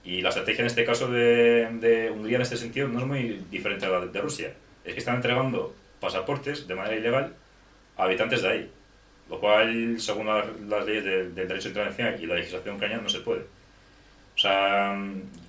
Y 0.05 0.23
la 0.23 0.31
estrategia 0.31 0.63
en 0.63 0.67
este 0.67 0.85
caso 0.85 1.11
de, 1.11 2.11
Hungría 2.15 2.37
en 2.37 2.43
este 2.43 2.57
sentido 2.57 2.89
no 2.89 3.01
es 3.01 3.07
muy 3.07 3.45
diferente 3.51 3.87
a 3.87 3.91
la 3.91 4.07
de, 4.07 4.21
Rusia. 4.21 4.53
Es 4.85 4.95
que 4.95 5.01
están 5.01 5.17
entregando 5.17 5.75
pasaportes 6.01 6.67
de 6.67 6.75
manera 6.75 6.97
ilegal 6.97 7.35
a 7.97 8.05
habitantes 8.05 8.43
de 8.43 8.49
ahí. 8.49 8.71
Lo 9.29 9.39
cual, 9.41 10.01
según 10.01 10.27
la- 10.27 10.47
las 10.69 10.87
leyes 10.87 11.05
del, 11.05 11.35
del 11.35 11.49
derecho 11.49 11.69
internacional 11.69 12.23
y 12.23 12.27
la 12.27 12.37
legislación 12.37 12.77
ucraniana, 12.77 13.03
no 13.03 13.09
se 13.09 13.21
puede. 13.21 13.43
O 14.39 14.41
sea, 14.41 14.97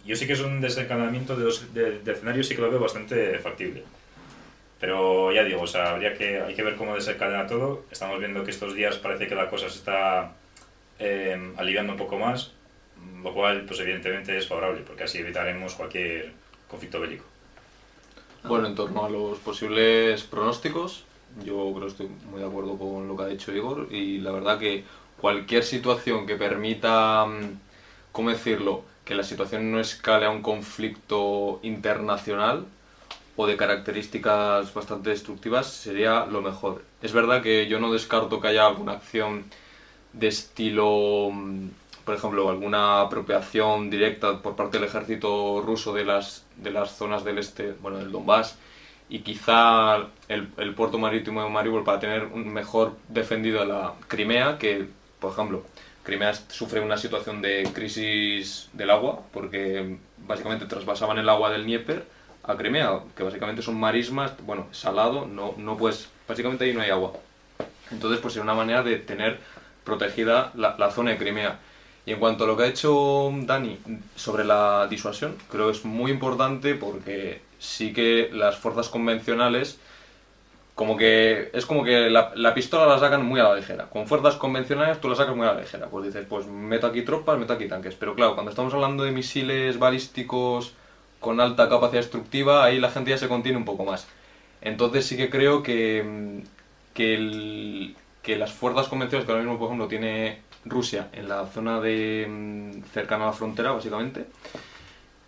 yo 0.03 0.15
sí 0.15 0.25
que 0.25 0.33
es 0.33 0.41
un 0.41 0.59
desencadenamiento 0.59 1.35
de, 1.35 1.45
de, 1.73 1.99
de 1.99 2.11
escenarios, 2.11 2.47
sí 2.47 2.55
que 2.55 2.61
lo 2.61 2.71
veo 2.71 2.79
bastante 2.79 3.37
factible. 3.37 3.83
Pero 4.79 5.31
ya 5.31 5.43
digo, 5.43 5.61
o 5.61 5.67
sea, 5.67 5.91
habría 5.91 6.15
que, 6.15 6.41
hay 6.41 6.55
que 6.55 6.63
ver 6.63 6.75
cómo 6.75 6.95
desencadena 6.95 7.45
todo. 7.45 7.83
Estamos 7.91 8.17
viendo 8.19 8.43
que 8.43 8.51
estos 8.51 8.73
días 8.73 8.97
parece 8.97 9.27
que 9.27 9.35
la 9.35 9.47
cosa 9.49 9.69
se 9.69 9.77
está 9.77 10.31
eh, 10.97 11.53
aliviando 11.57 11.93
un 11.93 11.99
poco 11.99 12.17
más, 12.17 12.51
lo 13.21 13.33
cual, 13.33 13.65
pues 13.65 13.79
evidentemente 13.81 14.35
es 14.37 14.47
favorable, 14.47 14.81
porque 14.81 15.03
así 15.03 15.19
evitaremos 15.19 15.75
cualquier 15.75 16.31
conflicto 16.67 16.99
bélico. 16.99 17.25
Bueno, 18.43 18.67
en 18.67 18.75
torno 18.75 19.05
a 19.05 19.09
los 19.09 19.37
posibles 19.39 20.23
pronósticos, 20.23 21.03
yo 21.43 21.71
creo 21.75 21.81
que 21.81 21.87
estoy 21.87 22.07
muy 22.31 22.39
de 22.39 22.47
acuerdo 22.47 22.77
con 22.77 23.07
lo 23.07 23.15
que 23.15 23.23
ha 23.23 23.27
dicho 23.27 23.53
Igor 23.53 23.87
y 23.91 24.17
la 24.19 24.31
verdad 24.31 24.57
que 24.57 24.83
cualquier 25.19 25.63
situación 25.63 26.25
que 26.25 26.35
permita, 26.35 27.25
mm, 27.25 27.59
¿cómo 28.11 28.29
decirlo?, 28.29 28.83
que 29.09 29.15
la 29.15 29.23
situación 29.23 29.71
no 29.71 29.79
escale 29.79 30.27
a 30.27 30.29
un 30.29 30.43
conflicto 30.43 31.59
internacional 31.63 32.67
o 33.35 33.47
de 33.47 33.57
características 33.57 34.71
bastante 34.71 35.09
destructivas 35.09 35.65
sería 35.65 36.27
lo 36.27 36.41
mejor. 36.41 36.83
Es 37.01 37.11
verdad 37.11 37.41
que 37.41 37.67
yo 37.67 37.79
no 37.79 37.91
descarto 37.91 38.39
que 38.39 38.49
haya 38.49 38.67
alguna 38.67 38.91
acción 38.93 39.45
de 40.13 40.27
estilo, 40.27 41.29
mm, 41.31 41.69
por 42.05 42.15
ejemplo, 42.15 42.49
alguna 42.49 43.01
apropiación 43.01 43.89
directa 43.89 44.41
por 44.43 44.55
parte 44.55 44.77
del 44.77 44.87
ejército 44.87 45.63
ruso 45.65 45.91
de 45.93 46.05
las, 46.05 46.45
de 46.57 46.69
las 46.69 46.95
zonas 46.95 47.23
del 47.23 47.39
este, 47.39 47.73
bueno, 47.81 47.97
del 47.97 48.11
Donbass, 48.11 48.57
y 49.09 49.19
quizá 49.19 49.95
el, 50.27 50.49
el 50.57 50.75
puerto 50.75 50.99
marítimo 50.99 51.41
de 51.41 51.49
Mariupol 51.49 51.83
para 51.83 51.99
tener 51.99 52.25
un 52.25 52.47
mejor 52.53 52.95
defendido 53.07 53.65
la 53.65 53.93
Crimea, 54.07 54.59
que, 54.59 54.87
por 55.19 55.31
ejemplo, 55.31 55.63
Crimea 56.09 56.33
sufre 56.33 56.79
una 56.79 56.97
situación 56.97 57.39
de 57.39 57.69
crisis 57.71 58.69
del 58.73 58.89
agua, 58.89 59.21
porque 59.31 59.97
básicamente 60.25 60.65
trasvasaban 60.65 61.19
el 61.19 61.29
agua 61.29 61.51
del 61.51 61.63
Dnieper 61.63 62.03
a 62.43 62.55
Crimea, 62.55 63.01
que 63.15 63.21
básicamente 63.21 63.61
son 63.61 63.79
marismas, 63.79 64.33
bueno, 64.43 64.65
salado, 64.71 65.27
no, 65.27 65.53
no 65.57 65.77
pues, 65.77 66.09
básicamente 66.27 66.65
ahí 66.65 66.73
no 66.73 66.81
hay 66.81 66.89
agua. 66.89 67.13
Entonces, 67.91 68.19
pues 68.19 68.35
es 68.35 68.41
una 68.41 68.55
manera 68.55 68.81
de 68.81 68.97
tener 68.97 69.39
protegida 69.83 70.51
la, 70.55 70.75
la 70.79 70.89
zona 70.89 71.11
de 71.11 71.17
Crimea. 71.17 71.59
Y 72.07 72.13
en 72.13 72.19
cuanto 72.19 72.45
a 72.45 72.47
lo 72.47 72.57
que 72.57 72.63
ha 72.63 72.67
hecho 72.67 73.31
Dani 73.43 73.77
sobre 74.15 74.45
la 74.45 74.87
disuasión, 74.89 75.35
creo 75.51 75.67
que 75.67 75.77
es 75.77 75.85
muy 75.85 76.09
importante 76.09 76.73
porque 76.73 77.41
sí 77.59 77.93
que 77.93 78.31
las 78.33 78.57
fuerzas 78.57 78.89
convencionales, 78.89 79.79
como 80.79 80.95
que 80.95 81.49
es 81.51 81.65
como 81.65 81.83
que 81.83 82.09
la, 82.09 82.31
la 82.35 82.53
pistola 82.53 82.85
la 82.85 82.97
sacan 82.99 83.25
muy 83.25 83.37
a 83.41 83.43
la 83.43 83.55
ligera. 83.55 83.89
Con 83.89 84.07
fuerzas 84.07 84.35
convencionales 84.35 85.01
tú 85.01 85.09
la 85.09 85.15
sacas 85.15 85.35
muy 85.35 85.45
a 85.45 85.51
la 85.53 85.59
ligera. 85.59 85.87
Pues 85.87 86.05
dices, 86.05 86.25
pues 86.29 86.47
meto 86.47 86.87
aquí 86.87 87.01
tropas, 87.01 87.37
meto 87.37 87.51
aquí 87.51 87.67
tanques. 87.67 87.95
Pero 87.95 88.15
claro, 88.15 88.33
cuando 88.33 88.49
estamos 88.51 88.73
hablando 88.73 89.03
de 89.03 89.11
misiles 89.11 89.77
balísticos 89.77 90.71
con 91.19 91.41
alta 91.41 91.67
capacidad 91.67 91.99
destructiva, 91.99 92.63
ahí 92.63 92.79
la 92.79 92.89
gente 92.91 93.09
ya 93.11 93.17
se 93.17 93.27
contiene 93.27 93.57
un 93.57 93.65
poco 93.65 93.83
más. 93.83 94.07
Entonces 94.61 95.05
sí 95.05 95.17
que 95.17 95.29
creo 95.29 95.63
que, 95.63 96.01
mm, 96.01 96.93
que, 96.93 97.13
el- 97.15 97.95
que 98.23 98.37
las 98.37 98.53
fuerzas 98.53 98.87
convencionales 98.87 99.25
que 99.25 99.33
ahora 99.33 99.43
mismo, 99.43 99.59
por 99.59 99.67
ejemplo, 99.67 99.89
tiene 99.89 100.39
Rusia 100.63 101.09
en 101.11 101.27
la 101.27 101.45
zona 101.47 101.81
de 101.81 102.25
mm, 102.29 102.83
cercana 102.93 103.25
a 103.25 103.27
la 103.27 103.33
frontera, 103.33 103.73
básicamente, 103.73 104.27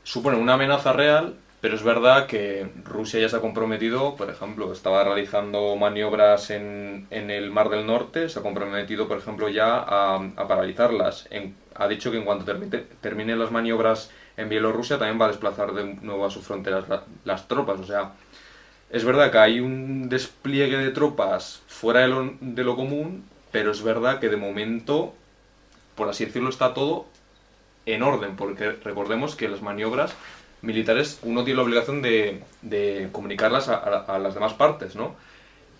suponen 0.03 0.39
una 0.39 0.53
amenaza 0.53 0.93
real, 0.93 1.35
pero 1.61 1.75
es 1.75 1.83
verdad 1.83 2.25
que 2.25 2.67
Rusia 2.83 3.19
ya 3.19 3.29
se 3.29 3.35
ha 3.35 3.39
comprometido, 3.41 4.15
por 4.15 4.31
ejemplo, 4.31 4.73
estaba 4.73 5.03
realizando 5.03 5.75
maniobras 5.75 6.49
en, 6.49 7.05
en 7.11 7.29
el 7.29 7.51
Mar 7.51 7.69
del 7.69 7.85
Norte, 7.85 8.29
se 8.29 8.39
ha 8.39 8.41
comprometido, 8.41 9.07
por 9.07 9.19
ejemplo, 9.19 9.47
ya 9.47 9.77
a, 9.77 10.47
paralizarlas. 10.47 11.29
Ha 11.75 11.87
dicho 11.87 12.09
que 12.11 12.17
en 12.17 12.25
cuanto 12.25 12.45
termine, 13.01 13.35
las 13.35 13.51
maniobras 13.51 14.09
en 14.37 14.49
Bielorrusia, 14.49 14.97
también 14.97 15.21
va 15.21 15.25
a 15.25 15.29
desplazar 15.29 15.73
de 15.73 15.83
nuevo 16.01 16.25
a 16.25 16.31
sus 16.31 16.43
fronteras 16.45 16.89
la- 16.89 17.03
las 17.25 17.47
tropas. 17.47 17.79
O 17.79 17.85
sea, 17.85 18.13
es 18.89 19.05
verdad 19.05 19.31
que 19.31 19.37
hay 19.37 19.59
un 19.59 20.09
despliegue 20.09 20.77
de 20.77 20.91
tropas 20.91 21.61
fuera 21.67 22.01
de 22.01 22.63
lo 22.63 22.75
común, 22.75 23.25
pero 23.51 23.71
es 23.71 23.83
verdad 23.83 24.19
que 24.19 24.29
de 24.29 24.37
momento, 24.37 25.13
por 25.95 26.09
así 26.09 26.25
decirlo, 26.25 26.49
está 26.49 26.73
todo 26.73 27.05
en 27.85 28.03
orden, 28.03 28.35
porque 28.35 28.71
recordemos 28.71 29.35
que 29.35 29.49
las 29.49 29.61
maniobras 29.61 30.13
militares 30.61 31.19
uno 31.23 31.43
tiene 31.43 31.57
la 31.57 31.63
obligación 31.63 32.01
de, 32.01 32.41
de 32.61 33.09
comunicarlas 33.11 33.69
a, 33.69 34.19
las 34.19 34.33
demás 34.33 34.53
partes, 34.53 34.95
¿no? 34.95 35.15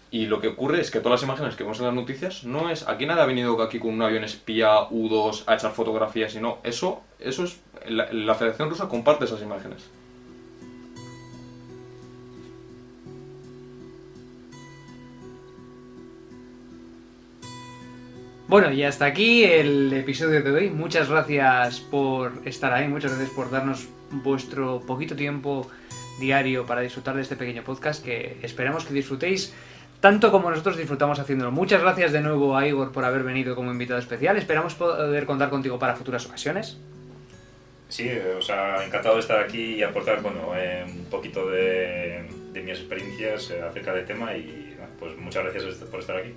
Y 0.09 0.25
lo 0.25 0.41
que 0.41 0.49
ocurre 0.49 0.81
es 0.81 0.91
que 0.91 0.99
todas 0.99 1.21
las 1.21 1.23
imágenes 1.23 1.55
que 1.55 1.63
vemos 1.63 1.79
en 1.79 1.85
las 1.85 1.93
noticias 1.93 2.43
no 2.43 2.69
es 2.69 2.87
aquí 2.87 3.05
nadie 3.05 3.21
ha 3.21 3.25
venido 3.25 3.61
aquí 3.61 3.79
con 3.79 3.91
un 3.91 4.01
avión 4.01 4.25
espía 4.25 4.89
U2 4.89 5.43
a 5.47 5.55
echar 5.55 5.71
fotografías, 5.71 6.33
sino 6.33 6.57
eso, 6.63 7.01
eso 7.19 7.45
es 7.45 7.59
la, 7.87 8.11
la 8.11 8.35
Federación 8.35 8.69
Rusa 8.69 8.89
comparte 8.89 9.25
esas 9.25 9.41
imágenes. 9.41 9.89
Bueno, 18.51 18.69
y 18.73 18.83
hasta 18.83 19.05
aquí 19.05 19.45
el 19.45 19.93
episodio 19.93 20.41
de 20.41 20.51
hoy. 20.51 20.69
Muchas 20.69 21.09
gracias 21.09 21.79
por 21.79 22.33
estar 22.43 22.73
ahí, 22.73 22.85
muchas 22.89 23.11
gracias 23.11 23.29
por 23.29 23.49
darnos 23.49 23.87
vuestro 24.11 24.81
poquito 24.81 25.15
tiempo 25.15 25.69
diario 26.19 26.65
para 26.65 26.81
disfrutar 26.81 27.15
de 27.15 27.21
este 27.21 27.35
pequeño 27.35 27.63
podcast 27.63 28.03
que 28.03 28.37
esperamos 28.43 28.85
que 28.85 28.93
disfrutéis 28.93 29.53
tanto 30.01 30.31
como 30.31 30.49
nosotros 30.49 30.77
disfrutamos 30.77 31.19
haciéndolo. 31.19 31.51
Muchas 31.51 31.81
gracias 31.81 32.11
de 32.11 32.21
nuevo 32.21 32.57
a 32.57 32.67
Igor 32.67 32.91
por 32.91 33.05
haber 33.05 33.23
venido 33.23 33.55
como 33.55 33.71
invitado 33.71 33.99
especial. 33.99 34.35
Esperamos 34.35 34.73
poder 34.73 35.25
contar 35.25 35.49
contigo 35.49 35.77
para 35.77 35.95
futuras 35.95 36.25
ocasiones. 36.25 36.77
Sí, 37.87 38.07
eh, 38.07 38.35
o 38.37 38.41
sea, 38.41 38.83
encantado 38.85 39.15
de 39.15 39.21
estar 39.21 39.39
aquí 39.39 39.75
y 39.75 39.83
aportar, 39.83 40.21
bueno, 40.21 40.53
eh, 40.55 40.85
un 40.87 41.05
poquito 41.05 41.49
de, 41.49 42.25
de 42.51 42.61
mis 42.61 42.79
experiencias 42.79 43.51
eh, 43.51 43.61
acerca 43.61 43.93
del 43.93 44.05
tema 44.05 44.35
y 44.35 44.75
pues 44.97 45.15
muchas 45.17 45.43
gracias 45.43 45.75
por 45.75 45.99
estar 45.99 46.17
aquí. 46.17 46.33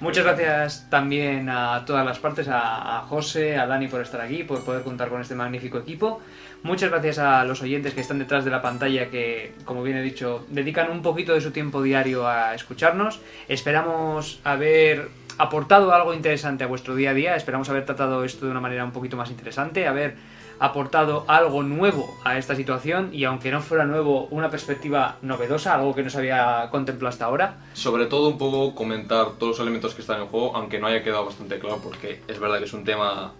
Muchas 0.00 0.24
gracias 0.24 0.86
también 0.90 1.48
a 1.48 1.84
todas 1.86 2.04
las 2.04 2.18
partes, 2.18 2.48
a, 2.50 3.04
José, 3.08 3.56
a 3.56 3.66
Dani 3.66 3.88
por 3.88 4.00
estar 4.00 4.20
aquí, 4.20 4.42
por 4.42 4.64
poder 4.64 4.82
contar 4.82 5.08
con 5.08 5.20
este 5.20 5.34
magnífico 5.34 5.78
equipo. 5.78 6.20
Muchas 6.62 6.90
gracias 6.90 7.18
a 7.18 7.44
los 7.44 7.62
oyentes 7.62 7.94
que 7.94 8.00
están 8.00 8.18
detrás 8.18 8.44
de 8.44 8.50
la 8.50 8.60
pantalla 8.60 9.08
que, 9.08 9.52
como 9.64 9.82
bien 9.82 9.96
he 9.96 10.02
dicho, 10.02 10.46
dedican 10.50 10.90
un 10.90 11.02
poquito 11.02 11.32
de 11.32 11.40
su 11.40 11.52
tiempo 11.52 11.82
diario 11.82 12.26
a 12.26 12.54
escucharnos. 12.54 13.20
Esperamos 13.48 14.40
haber 14.44 15.08
aportado 15.38 15.92
algo 15.94 16.14
interesante 16.14 16.64
a 16.64 16.66
vuestro 16.66 16.94
día 16.94 17.10
a 17.10 17.14
día, 17.14 17.36
esperamos 17.36 17.68
haber 17.68 17.84
tratado 17.84 18.24
esto 18.24 18.46
de 18.46 18.50
una 18.50 18.60
manera 18.60 18.84
un 18.84 18.92
poquito 18.92 19.16
más 19.16 19.30
interesante, 19.30 19.86
haber 19.86 20.16
aportado 20.64 21.24
algo 21.28 21.62
nuevo 21.62 22.18
a 22.24 22.38
esta 22.38 22.56
situación 22.56 23.10
y 23.12 23.24
aunque 23.24 23.50
no 23.50 23.60
fuera 23.60 23.84
nuevo, 23.84 24.26
una 24.30 24.50
perspectiva 24.50 25.18
novedosa, 25.22 25.74
algo 25.74 25.94
que 25.94 26.02
no 26.02 26.10
se 26.10 26.18
había 26.18 26.68
contemplado 26.70 27.10
hasta 27.10 27.26
ahora. 27.26 27.56
Sobre 27.74 28.06
todo 28.06 28.28
un 28.28 28.38
poco 28.38 28.74
comentar 28.74 29.32
todos 29.38 29.58
los 29.58 29.60
elementos 29.60 29.94
que 29.94 30.00
están 30.00 30.20
en 30.22 30.26
juego, 30.28 30.56
aunque 30.56 30.78
no 30.78 30.86
haya 30.86 31.02
quedado 31.02 31.26
bastante 31.26 31.58
claro, 31.58 31.80
porque 31.82 32.22
es 32.26 32.38
verdad 32.38 32.58
que 32.58 32.64
es 32.64 32.72
un 32.72 32.84
tema 32.84 33.32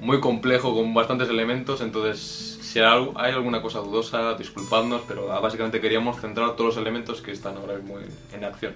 muy 0.00 0.20
complejo 0.20 0.74
con 0.74 0.94
bastantes 0.94 1.28
elementos, 1.28 1.80
entonces 1.80 2.58
si 2.62 2.80
hay, 2.80 3.32
alguna 3.32 3.60
cosa 3.62 3.80
dudosa, 3.80 4.34
disculpadnos, 4.34 5.02
pero 5.08 5.26
básicamente 5.40 5.80
queríamos 5.80 6.20
centrar 6.20 6.54
todos 6.54 6.76
los 6.76 6.76
elementos 6.76 7.20
que 7.20 7.32
están 7.32 7.56
ahora 7.56 7.74
mismo 7.74 7.98
en, 8.32 8.44
acción. 8.44 8.74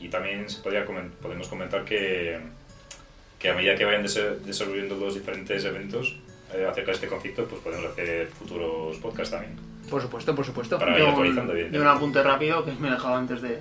Y 0.00 0.08
también 0.08 0.48
se 0.48 0.60
podría 0.62 0.84
podemos 0.84 1.46
comentar 1.48 1.84
que, 1.84 2.40
que 3.38 3.50
a 3.50 3.54
medida 3.54 3.76
que 3.76 3.84
vayan 3.84 4.02
desarrollando 4.02 4.96
los 4.96 5.14
diferentes 5.14 5.64
eventos 5.64 6.16
acerca 6.50 6.86
de 6.86 6.92
este 6.92 7.06
conflicto, 7.08 7.44
pues 7.46 7.60
podemos 7.62 7.86
hacer 7.90 8.28
futuros 8.28 8.96
podcasts 8.98 9.30
también. 9.32 9.56
Por 9.90 10.02
supuesto, 10.02 10.34
por 10.34 10.44
supuesto. 10.44 10.78
Para 10.78 10.92
ir 10.92 10.98
Yo, 11.04 11.08
actualizando, 11.10 11.52
un- 11.52 11.70
yo 11.70 11.80
un 11.80 11.86
apunte 11.86 12.22
rápido 12.22 12.64
que 12.64 12.72
me 12.72 12.88
he 12.88 12.90
dejado 12.92 13.14
antes 13.16 13.40
de... 13.42 13.60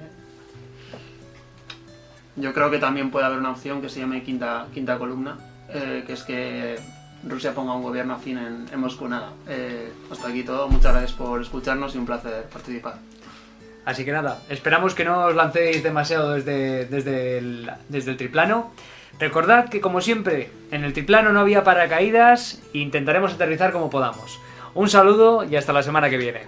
Yo 2.37 2.53
creo 2.53 2.69
que 2.69 2.79
también 2.79 3.11
puede 3.11 3.25
haber 3.25 3.39
una 3.39 3.51
opción 3.51 3.81
que 3.81 3.89
se 3.89 3.99
llame 4.01 4.21
quinta, 4.23 4.67
quinta 4.73 4.97
columna, 4.97 5.37
eh, 5.69 6.03
que 6.05 6.13
es 6.13 6.23
que 6.23 6.77
Rusia 7.27 7.53
ponga 7.53 7.73
un 7.73 7.81
gobierno 7.83 8.13
afín 8.15 8.37
en, 8.37 8.65
en 8.71 8.79
Moscú. 8.79 9.07
Nada, 9.07 9.31
eh, 9.47 9.91
hasta 10.11 10.27
aquí 10.27 10.43
todo. 10.43 10.67
Muchas 10.67 10.91
gracias 10.91 11.13
por 11.13 11.41
escucharnos 11.41 11.95
y 11.95 11.97
un 11.97 12.05
placer 12.05 12.43
participar. 12.51 12.95
Así 13.85 14.03
que 14.03 14.11
nada, 14.11 14.41
esperamos 14.49 14.95
que 14.95 15.05
no 15.05 15.25
os 15.25 15.35
lancéis 15.35 15.83
demasiado 15.83 16.33
desde, 16.33 16.85
desde, 16.87 17.37
el, 17.37 17.71
desde 17.87 18.11
el 18.11 18.17
triplano. 18.17 18.71
Recordad 19.19 19.69
que 19.69 19.79
como 19.79 20.01
siempre, 20.01 20.49
en 20.71 20.83
el 20.83 20.93
triplano 20.93 21.31
no 21.31 21.39
había 21.39 21.63
paracaídas 21.63 22.61
e 22.73 22.79
intentaremos 22.79 23.33
aterrizar 23.33 23.71
como 23.71 23.89
podamos. 23.89 24.39
Un 24.73 24.89
saludo 24.89 25.45
y 25.45 25.55
hasta 25.55 25.71
la 25.71 25.83
semana 25.83 26.09
que 26.09 26.17
viene. 26.17 26.41